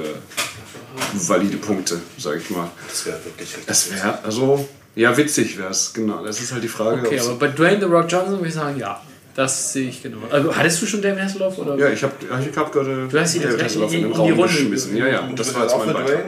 valide 1.14 1.58
Punkte, 1.58 2.00
sag 2.18 2.38
ich 2.38 2.50
mal. 2.50 2.70
das 2.88 3.06
wäre 3.06 3.18
wirklich 3.26 3.48
richtig. 3.50 3.66
Das 3.66 3.92
wäre, 3.92 4.24
also, 4.24 4.68
ja, 4.96 5.16
witzig 5.18 5.58
wäre 5.58 5.72
es, 5.72 5.92
genau. 5.94 6.24
Das 6.24 6.40
ist 6.40 6.52
halt 6.54 6.64
die 6.64 6.68
Frage. 6.68 7.06
Okay, 7.08 7.20
aber 7.20 7.34
bei 7.36 7.48
Dwayne 7.48 7.80
The 7.80 7.86
Rock 7.86 8.06
Johnson 8.12 8.34
würde 8.38 8.48
ich 8.50 8.54
sagen, 8.54 8.78
ja. 8.78 9.02
Das 9.36 9.74
sehe 9.74 9.90
ich 9.90 10.04
genau. 10.04 10.18
Also, 10.30 10.56
hattest 10.56 10.80
du 10.84 10.86
schon 10.86 11.02
David 11.02 11.24
Hasselhoff? 11.24 11.58
Oder? 11.58 11.76
ja, 11.76 11.90
ich 11.90 12.04
habe 12.04 12.14
ich 12.22 12.56
hab 12.56 12.72
gerade 12.72 13.08
Du 13.10 13.20
hast 13.20 13.36
David 13.44 13.64
Hasselhoff 13.64 13.92
in- 13.92 13.98
in 13.98 14.04
den 14.04 14.12
in 14.12 14.14
die 14.14 14.20
Raum 14.20 14.40
Runde 14.40 14.54
geschmissen. 14.54 14.96
Ja, 14.96 15.08
ja, 15.08 15.18
gerufen. 15.22 15.36
das 15.36 15.56
war 15.56 15.64
jetzt 15.64 15.76
mein 15.80 15.94
Beitrag. 15.94 16.28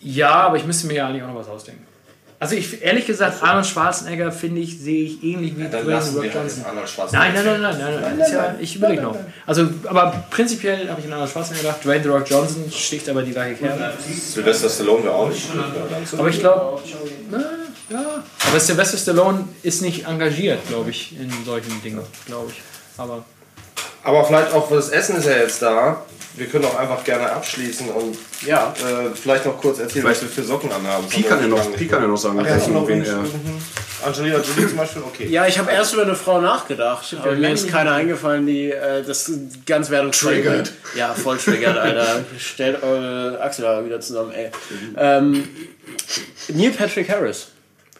Ja, 0.00 0.30
aber 0.32 0.56
ich 0.58 0.66
müsste 0.66 0.86
mir 0.88 0.94
ja 0.94 1.08
eigentlich 1.08 1.22
auch 1.22 1.28
noch 1.28 1.36
was 1.36 1.48
ausdenken. 1.48 1.86
Also 2.38 2.54
ich, 2.54 2.82
ehrlich 2.82 3.06
gesagt, 3.06 3.42
Arnold 3.42 3.64
Schwarzenegger 3.66 4.30
finde 4.30 4.60
ich, 4.60 4.78
sehe 4.78 5.04
ich 5.06 5.24
ähnlich 5.24 5.56
wie 5.56 5.62
Dann 5.62 5.70
Dwayne 5.70 5.84
The 5.84 5.90
lassen 5.92 6.14
wir 6.16 6.22
halt 6.22 6.34
Johnson. 6.34 6.64
Arnold 6.66 6.88
Schwarzenegger. 6.88 7.32
Nein, 7.32 7.44
nein, 7.44 7.62
nein, 7.62 7.78
nein, 7.78 8.00
nein, 8.02 8.18
nein. 8.18 8.32
Ja, 8.32 8.54
ich 8.60 8.76
überlege 8.76 9.02
noch. 9.02 9.16
Also, 9.46 9.68
aber 9.86 10.24
prinzipiell 10.30 10.88
habe 10.90 11.00
ich 11.00 11.06
an 11.06 11.14
Arnold 11.14 11.30
Schwarzenegger 11.30 11.62
gedacht. 11.62 11.84
Dwayne 11.84 12.02
The 12.02 12.08
Rock 12.10 12.28
Johnson 12.28 12.70
sticht 12.70 13.08
aber 13.08 13.22
die 13.22 13.32
gleiche 13.32 13.54
Kerbe. 13.54 13.92
Sylvester 14.14 14.68
Stallone 14.68 15.04
wäre 15.04 15.14
auch 15.14 15.28
nicht. 15.30 15.46
Aber 16.18 16.28
ich 16.28 16.40
glaube, 16.40 16.82
ja. 17.88 18.22
Aber 18.48 18.60
Sylvester 18.60 18.98
Stallone 18.98 19.48
ist 19.62 19.80
nicht 19.80 20.06
engagiert, 20.06 20.66
glaube 20.68 20.90
ich, 20.90 21.18
in 21.18 21.32
solchen 21.44 21.80
Dingen, 21.82 22.00
glaube 22.26 22.50
ich. 22.50 22.60
Aber 22.98 23.24
Aber 24.02 24.24
vielleicht 24.24 24.52
auch, 24.52 24.68
das 24.70 24.90
Essen 24.90 25.16
ist 25.16 25.24
ja 25.26 25.36
jetzt 25.38 25.62
da. 25.62 26.04
Wir 26.36 26.46
können 26.46 26.66
auch 26.66 26.76
einfach 26.78 27.02
gerne 27.02 27.30
abschließen 27.32 27.88
und 27.88 28.16
Ja. 28.44 28.74
äh, 28.78 29.14
vielleicht 29.14 29.46
noch 29.46 29.58
kurz 29.60 29.78
erzählen, 29.78 30.04
was 30.04 30.20
wir 30.20 30.28
für 30.28 30.42
Socken 30.42 30.70
anhaben. 30.70 31.08
Pi 31.08 31.22
kann 31.22 31.40
ja 31.40 31.46
noch, 31.46 31.72
Pi 31.74 31.86
kann 31.86 32.02
ja 32.02 32.08
noch 32.08 32.16
sagen, 32.18 32.38
Ach, 32.40 32.64
du 32.64 32.70
noch 32.72 32.86
wen 32.86 33.02
wen? 33.02 33.10
er. 33.10 34.06
Angelina 34.06 34.36
Jolie 34.40 34.68
zum 34.68 34.76
Beispiel? 34.76 35.02
Okay. 35.02 35.26
Ja, 35.28 35.46
ich 35.46 35.58
habe 35.58 35.70
erst 35.70 35.94
über 35.94 36.02
eine 36.02 36.14
Frau 36.14 36.40
nachgedacht, 36.40 37.16
aber 37.22 37.32
mir 37.32 37.50
ist 37.50 37.68
keine 37.68 37.92
eingefallen, 37.92 38.46
die 38.46 38.70
äh, 38.70 39.02
das 39.02 39.30
ganz 39.64 39.88
wertungsfrei 39.88 40.34
Triggert. 40.34 40.72
Ja, 40.94 41.14
voll 41.14 41.38
triggert, 41.38 41.78
Alter. 41.78 42.24
Stellt 42.38 42.82
eure 42.82 43.40
Achselhaare 43.40 43.86
wieder 43.86 44.00
zusammen, 44.00 44.32
ey. 44.32 44.50
Ähm, 44.96 45.48
Neil 46.48 46.70
Patrick 46.72 47.08
Harris. 47.08 47.48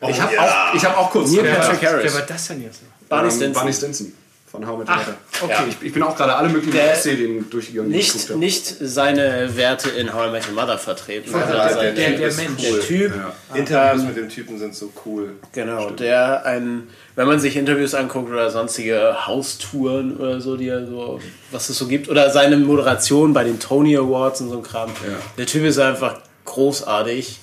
Ich 0.07 0.21
habe 0.21 0.39
auch, 0.39 0.75
ich 0.75 0.85
hab 0.85 0.99
auch 0.99 1.11
kurz. 1.11 1.31
Neil 1.31 1.55
Patrick 1.55 1.81
wer 1.81 1.93
Harris. 1.93 2.15
war 2.15 2.23
das 2.23 2.49
denn 2.49 2.63
jetzt? 2.63 2.81
Barney 3.09 3.29
ähm, 3.29 3.35
Stinson. 3.35 3.53
Barney 3.55 3.73
Stinson 3.73 4.13
von 4.57 4.67
How 4.67 4.73
Your 4.79 4.85
Mother. 4.85 5.15
okay. 5.43 5.53
Ja, 5.53 5.65
ich, 5.69 5.87
ich 5.87 5.93
bin 5.93 6.03
auch 6.03 6.17
gerade 6.17 6.35
alle 6.35 6.49
möglichen 6.49 6.73
Der- 6.77 6.95
Serien 6.97 7.49
durchgegangen. 7.51 7.93
die 7.93 7.99
ich 7.99 8.13
geguckt 8.13 8.37
Nicht, 8.39 8.81
nicht 8.81 8.91
seine 8.93 9.57
Werte 9.57 9.91
in 9.91 10.13
How 10.13 10.29
I 10.29 10.31
Met 10.31 10.49
Your 10.49 10.55
Mother 10.55 10.79
vertreten. 10.79 11.31
Ja, 11.33 11.41
sondern 11.47 11.57
der- 11.69 11.75
sein- 11.75 11.95
Der, 11.95 12.11
der 12.11 12.29
ist 12.29 12.37
Mensch. 12.39 12.63
der 12.63 12.81
Typ, 12.81 13.13
Interviews 13.55 14.03
mit 14.05 14.17
dem 14.17 14.29
Typen 14.29 14.59
sind 14.59 14.75
so 14.75 14.93
cool. 15.05 15.33
genau, 15.53 15.91
der 15.91 16.45
ein, 16.45 16.89
wenn 17.15 17.27
man 17.27 17.39
sich 17.41 17.57
Interviews 17.57 17.95
anguckt 17.95 18.31
oder 18.31 18.51
sonstige 18.51 19.27
Haustouren 19.27 20.17
oder 20.17 20.41
so, 20.41 20.57
die 20.57 20.69
er 20.69 20.87
so, 20.87 21.21
was 21.51 21.69
es 21.69 21.79
so 21.79 21.87
gibt, 21.87 22.09
oder 22.09 22.31
seine 22.31 22.57
Moderation 22.57 23.33
bei 23.33 23.45
den 23.45 23.61
Tony 23.61 23.97
Awards 23.97 24.41
und 24.41 24.49
so 24.51 24.57
ein 24.57 24.63
Kram, 24.63 24.91
der 25.39 25.47
Typ 25.47 25.65
ist 25.65 25.79
einfach 25.79 26.21
großartig. 26.45 27.39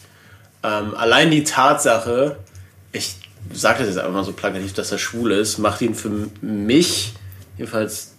Ähm, 0.64 0.96
allein 0.96 1.30
die 1.30 1.44
Tatsache, 1.44 2.38
ich 2.94 3.16
sage 3.52 3.80
das 3.80 3.88
jetzt 3.90 3.98
einfach 3.98 4.14
mal 4.14 4.24
so 4.24 4.34
plakativ, 4.34 4.74
dass 4.74 4.92
er 4.92 4.98
schwul 4.98 5.32
ist, 5.32 5.58
macht 5.58 5.82
ihn 5.82 5.96
für 5.96 6.10
mich 6.42 7.14
jedenfalls 7.58 8.12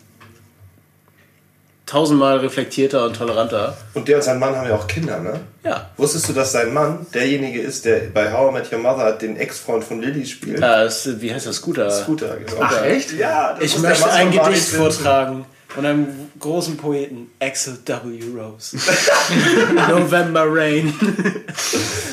tausendmal 1.87 2.39
reflektierter 2.39 3.05
und 3.07 3.17
toleranter. 3.17 3.77
Und 3.93 4.09
der 4.09 4.17
und 4.17 4.23
sein 4.23 4.39
Mann 4.39 4.57
haben 4.57 4.69
ja 4.69 4.75
auch 4.75 4.87
Kinder, 4.87 5.21
ne? 5.21 5.41
Ja. 5.65 5.91
Wusstest 5.97 6.29
du, 6.29 6.33
dass 6.33 6.53
sein 6.53 6.73
Mann 6.73 7.07
derjenige 7.13 7.61
ist, 7.61 7.85
der 7.85 8.01
bei 8.13 8.33
How 8.33 8.51
I 8.51 8.55
Met 8.55 8.73
Your 8.73 8.79
Mother 8.79 9.13
den 9.13 9.37
Ex-Freund 9.37 9.85
von 9.85 10.01
Lily 10.01 10.25
spielt? 10.25 10.59
Äh, 10.59 10.61
das- 10.61 11.21
wie 11.21 11.33
heißt 11.33 11.47
das? 11.47 11.57
Scooter. 11.57 11.91
Scooter, 11.91 12.37
genau. 12.39 12.61
Ach, 12.63 12.83
echt? 12.85 13.13
Ja, 13.13 13.53
das 13.55 13.65
Ich 13.65 13.79
möchte 13.79 14.11
ein 14.11 14.31
Gedicht 14.31 14.69
vortragen 14.71 15.45
von 15.75 15.85
einem 15.85 16.07
großen 16.39 16.77
Poeten, 16.77 17.31
Axel 17.41 17.79
W. 17.85 18.21
Rose. 18.37 18.77
November 19.89 20.45
Rain. 20.47 20.93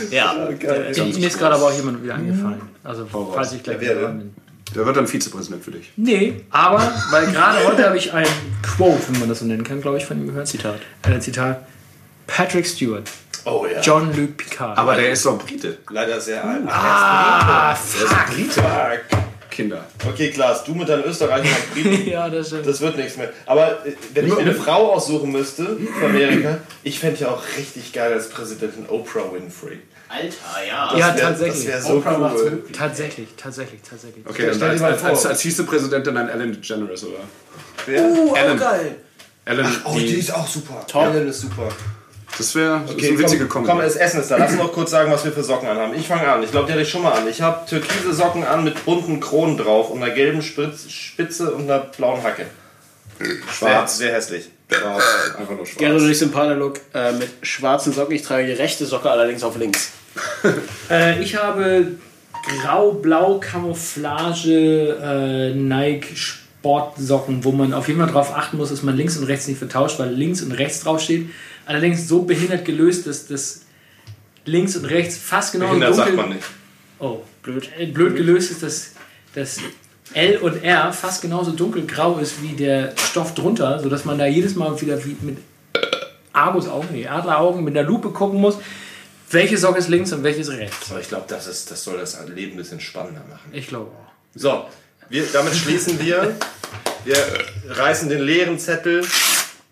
ja, 0.10 0.50
Geil. 0.60 0.94
Mir 0.96 1.28
ist 1.28 1.38
gerade 1.38 1.56
aber 1.56 1.66
auch 1.68 1.74
jemand 1.74 2.04
wieder 2.04 2.16
eingefallen. 2.16 2.62
Also, 2.84 3.06
falls 3.34 3.54
ich 3.54 3.64
gleich 3.64 3.78
Wer 3.80 3.98
wieder 3.98 4.08
bin. 4.10 4.34
Der 4.76 4.86
wird 4.86 4.96
dann 4.96 5.06
Vizepräsident 5.06 5.64
für 5.64 5.72
dich. 5.72 5.92
Nee, 5.98 6.46
aber, 6.50 6.80
weil 7.12 7.28
gerade 7.32 7.68
heute 7.68 7.86
habe 7.86 7.98
ich 7.98 8.14
ein 8.14 8.26
Quote, 8.64 9.02
wenn 9.10 9.20
man 9.20 9.30
das 9.30 9.40
so 9.40 9.46
nennen 9.46 9.64
kann, 9.66 9.82
glaube 9.82 9.98
ich, 9.98 10.06
von 10.06 10.18
ihm 10.18 10.28
gehört. 10.28 10.48
Zitat. 10.48 10.80
Äh, 11.04 11.20
Zitat. 11.20 11.66
Patrick 12.26 12.66
Stewart, 12.66 13.10
Oh 13.44 13.66
ja. 13.66 13.82
John-Luc 13.82 14.38
Picard. 14.38 14.78
Aber 14.78 14.96
der 14.96 15.12
ist 15.12 15.26
doch 15.26 15.38
Brite. 15.38 15.80
Leider 15.90 16.22
sehr 16.22 16.44
alt. 16.44 16.62
ah, 16.68 17.76
fuck. 17.76 19.21
Kinder. 19.52 19.86
Okay, 20.08 20.32
Klaas, 20.32 20.64
du 20.64 20.74
mit 20.74 20.90
deinem 20.90 21.04
Österreicher 21.04 21.56
Briten, 21.74 22.08
ja, 22.10 22.28
das 22.30 22.48
stimmt. 22.48 22.66
das 22.66 22.82
wird 22.82 22.98
nichts 22.98 23.18
mehr. 23.18 23.30
Aber 23.46 23.86
äh, 23.86 23.92
wenn 24.16 24.26
ich 24.28 24.34
mir 24.34 24.40
eine 24.40 24.56
Frau 24.56 24.94
aussuchen 24.94 25.32
müsste 25.32 25.78
für 26.00 26.06
Amerika, 26.06 26.58
ich 26.84 27.00
fände 27.00 27.20
ja 27.22 27.28
auch 27.30 27.44
richtig 27.58 27.94
geil 27.94 28.12
als 28.14 28.30
Präsidentin 28.30 28.88
Oprah 28.90 29.32
Winfrey. 29.34 29.80
Alter, 30.10 30.36
ja. 30.68 30.98
Ja, 30.98 31.16
wär- 31.16 31.22
tatsächlich. 31.22 31.66
Das 31.66 31.68
wäre 31.68 31.82
so 31.82 31.94
Oprah 31.98 32.34
cool. 32.36 32.64
Tatsächlich, 32.74 33.28
tatsächlich, 33.38 33.82
tatsächlich. 33.88 34.26
Okay, 34.28 34.46
dann 34.48 34.56
Stell 34.56 34.68
dir 34.68 34.72
als, 34.74 34.82
mal 34.82 34.92
als, 34.94 35.02
vor. 35.02 35.10
als, 35.12 35.26
als 35.28 35.42
Vizepräsidentin 35.42 36.16
dann 36.16 36.30
Ellen 36.30 36.54
DeGeneres, 36.54 37.04
oder? 37.06 37.20
Wer? 37.86 38.04
Oh, 38.04 38.34
Ellen. 38.36 38.58
geil. 38.60 38.96
Ellen, 39.46 39.68
Oh, 39.86 39.94
die 39.98 40.06
ist 40.16 40.34
auch 40.34 40.48
super. 40.48 40.86
Top. 40.88 41.06
Ellen 41.06 41.28
ist 41.30 41.42
super. 41.42 41.70
Das 42.38 42.56
wäre 42.56 42.82
Okay, 42.90 43.10
eine 43.10 43.20
witzige 43.20 43.48
komm, 43.48 43.66
Kombi. 43.66 43.70
komm, 43.70 43.80
das 43.82 43.96
Essen 43.96 44.22
ist 44.22 44.32
da. 44.32 44.38
Lass 44.38 44.52
uns 44.52 44.60
noch 44.60 44.72
kurz 44.74 44.92
sagen, 44.92 45.12
was 45.12 45.24
wir 45.26 45.32
für 45.32 45.44
Socken 45.44 45.68
anhaben. 45.68 45.94
Ich 45.96 46.08
fange 46.08 46.28
an. 46.28 46.42
Ich 46.44 46.52
glaube, 46.52 46.68
die 46.68 46.74
hatte 46.74 46.82
ich 46.82 46.90
schon 46.90 47.04
mal 47.04 47.12
an. 47.14 47.28
Ich 47.28 47.42
habe 47.42 47.66
türkise 47.68 48.14
Socken 48.14 48.44
an 48.44 48.64
mit 48.64 48.84
bunten 48.86 49.20
Kronen 49.20 49.58
drauf 49.58 49.90
und 49.90 50.02
einer 50.02 50.14
gelben 50.14 50.42
Spitz, 50.42 50.90
Spitze 50.90 51.52
und 51.52 51.64
einer 51.64 51.80
blauen 51.80 52.24
Hacke. 52.24 52.46
Schwarz. 53.52 53.98
Sehr, 53.98 54.08
sehr 54.08 54.16
hässlich. 54.16 54.50
Einfach 54.70 55.56
nur 55.56 55.66
schwarz. 55.66 55.78
Gerne 55.78 56.00
durch 56.00 56.20
den 56.20 56.32
Partnerlook 56.32 56.80
äh, 56.94 57.12
mit 57.12 57.30
schwarzen 57.42 57.94
Socken. 57.94 58.16
Ich 58.16 58.24
trage 58.24 58.46
die 58.48 58.54
rechte 58.54 58.86
Socke 58.86 59.10
allerdings 59.10 59.44
auf 59.44 59.58
links. 59.58 59.92
Äh, 60.90 61.22
ich 61.22 61.38
habe 61.38 61.88
grau-blau 62.62 63.40
Camouflage 63.40 64.98
äh, 65.02 65.54
Nike 65.56 66.16
Sportsocken, 66.16 67.44
wo 67.44 67.52
man 67.52 67.74
auf 67.74 67.88
jeden 67.88 68.00
Fall 68.00 68.10
darauf 68.10 68.36
achten 68.36 68.58
muss, 68.58 68.70
dass 68.70 68.84
man 68.84 68.98
links 68.98 69.18
und 69.18 69.24
rechts 69.26 69.48
nicht 69.48 69.58
vertauscht, 69.60 70.00
weil 70.00 70.10
links 70.10 70.42
und 70.42 70.52
rechts 70.52 70.82
draufsteht. 70.82 71.30
Allerdings 71.66 72.08
so 72.08 72.24
behindert 72.24 72.66
gelöst, 72.66 73.08
dass 73.08 73.28
das 73.28 73.62
links 74.46 74.76
und 74.76 74.86
rechts 74.86 75.18
fast 75.18 75.52
genau 75.54 75.68
Behindert 75.68 75.92
dunkel... 75.92 76.06
sagt 76.06 76.16
man 76.18 76.30
nicht. 76.30 76.44
Oh, 77.00 77.22
blöd. 77.44 77.70
Äh, 77.78 77.88
blöd 77.88 78.16
gelöst 78.16 78.52
ist, 78.52 78.64
dass 78.64 78.92
das 79.36 79.58
L 80.14 80.38
und 80.38 80.64
R 80.64 80.92
fast 80.92 81.22
genauso 81.22 81.52
dunkelgrau 81.52 82.18
ist 82.18 82.42
wie 82.42 82.54
der 82.56 82.94
Stoff 82.98 83.34
drunter, 83.34 83.80
sodass 83.80 84.04
man 84.06 84.18
da 84.18 84.26
jedes 84.26 84.56
Mal 84.56 84.80
wieder 84.82 85.04
wie 85.06 85.16
mit 85.22 85.38
Argusaugen, 86.34 86.90
nee, 86.92 87.08
Adleraugen 87.08 87.64
mit 87.64 87.76
der 87.76 87.84
Lupe 87.84 88.10
gucken 88.10 88.40
muss, 88.40 88.58
welche 89.30 89.58
Socke 89.58 89.80
ist 89.80 89.88
links 89.90 90.12
und 90.12 90.24
welche 90.24 90.42
ist 90.42 90.50
rechts. 90.50 90.90
Aber 90.92 91.00
ich 91.00 91.08
glaube, 91.08 91.26
das, 91.28 91.48
ist- 91.48 91.70
das 91.72 91.84
soll 91.84 91.98
das 91.98 92.18
Leben 92.28 92.54
ein 92.54 92.58
bisschen 92.58 92.80
spannender 92.80 93.22
machen. 93.30 93.50
Ich 93.54 93.68
glaube 93.68 93.92
auch. 93.92 94.12
So, 94.36 94.66
wir, 95.10 95.24
damit 95.34 95.54
schließen 95.56 96.00
wir. 96.00 96.36
Wir 97.06 97.16
reißen 97.68 98.10
den 98.10 98.22
leeren 98.22 98.60
Zettel 98.60 99.04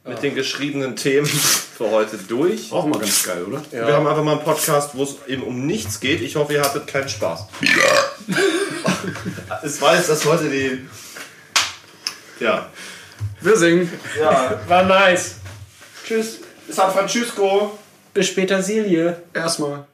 mit 0.06 0.24
den 0.24 0.36
geschriebenen 0.36 0.96
Themen 0.96 1.26
für 1.78 1.90
heute 1.90 2.18
durch. 2.18 2.72
Auch 2.72 2.86
mal 2.86 3.00
ganz 3.00 3.24
geil, 3.24 3.44
oder? 3.44 3.62
Wir 3.72 3.94
haben 3.94 4.08
einfach 4.08 4.24
mal 4.24 4.34
einen 4.34 4.44
Podcast, 4.44 4.92
wo 4.96 5.04
es 5.04 5.16
eben 5.28 5.44
um 5.44 5.66
nichts 5.66 6.00
geht. 6.00 6.22
Ich 6.22 6.36
hoffe, 6.36 6.54
ihr 6.54 6.62
hattet 6.62 6.88
keinen 6.88 7.10
Spaß. 7.10 7.46
es 9.64 9.82
war 9.82 9.96
jetzt 9.96 10.10
das 10.10 10.26
heute 10.26 10.50
die. 10.50 10.88
Ja. 12.40 12.70
Wir 13.42 13.58
singen. 13.58 13.92
Ja. 14.20 14.60
War 14.68 14.84
nice. 14.84 15.36
Tschüss. 16.06 16.40
San 16.70 16.92
Francisco. 16.92 17.78
Bis 18.14 18.28
später, 18.28 18.62
Silje. 18.62 19.22
Erstmal. 19.34 19.86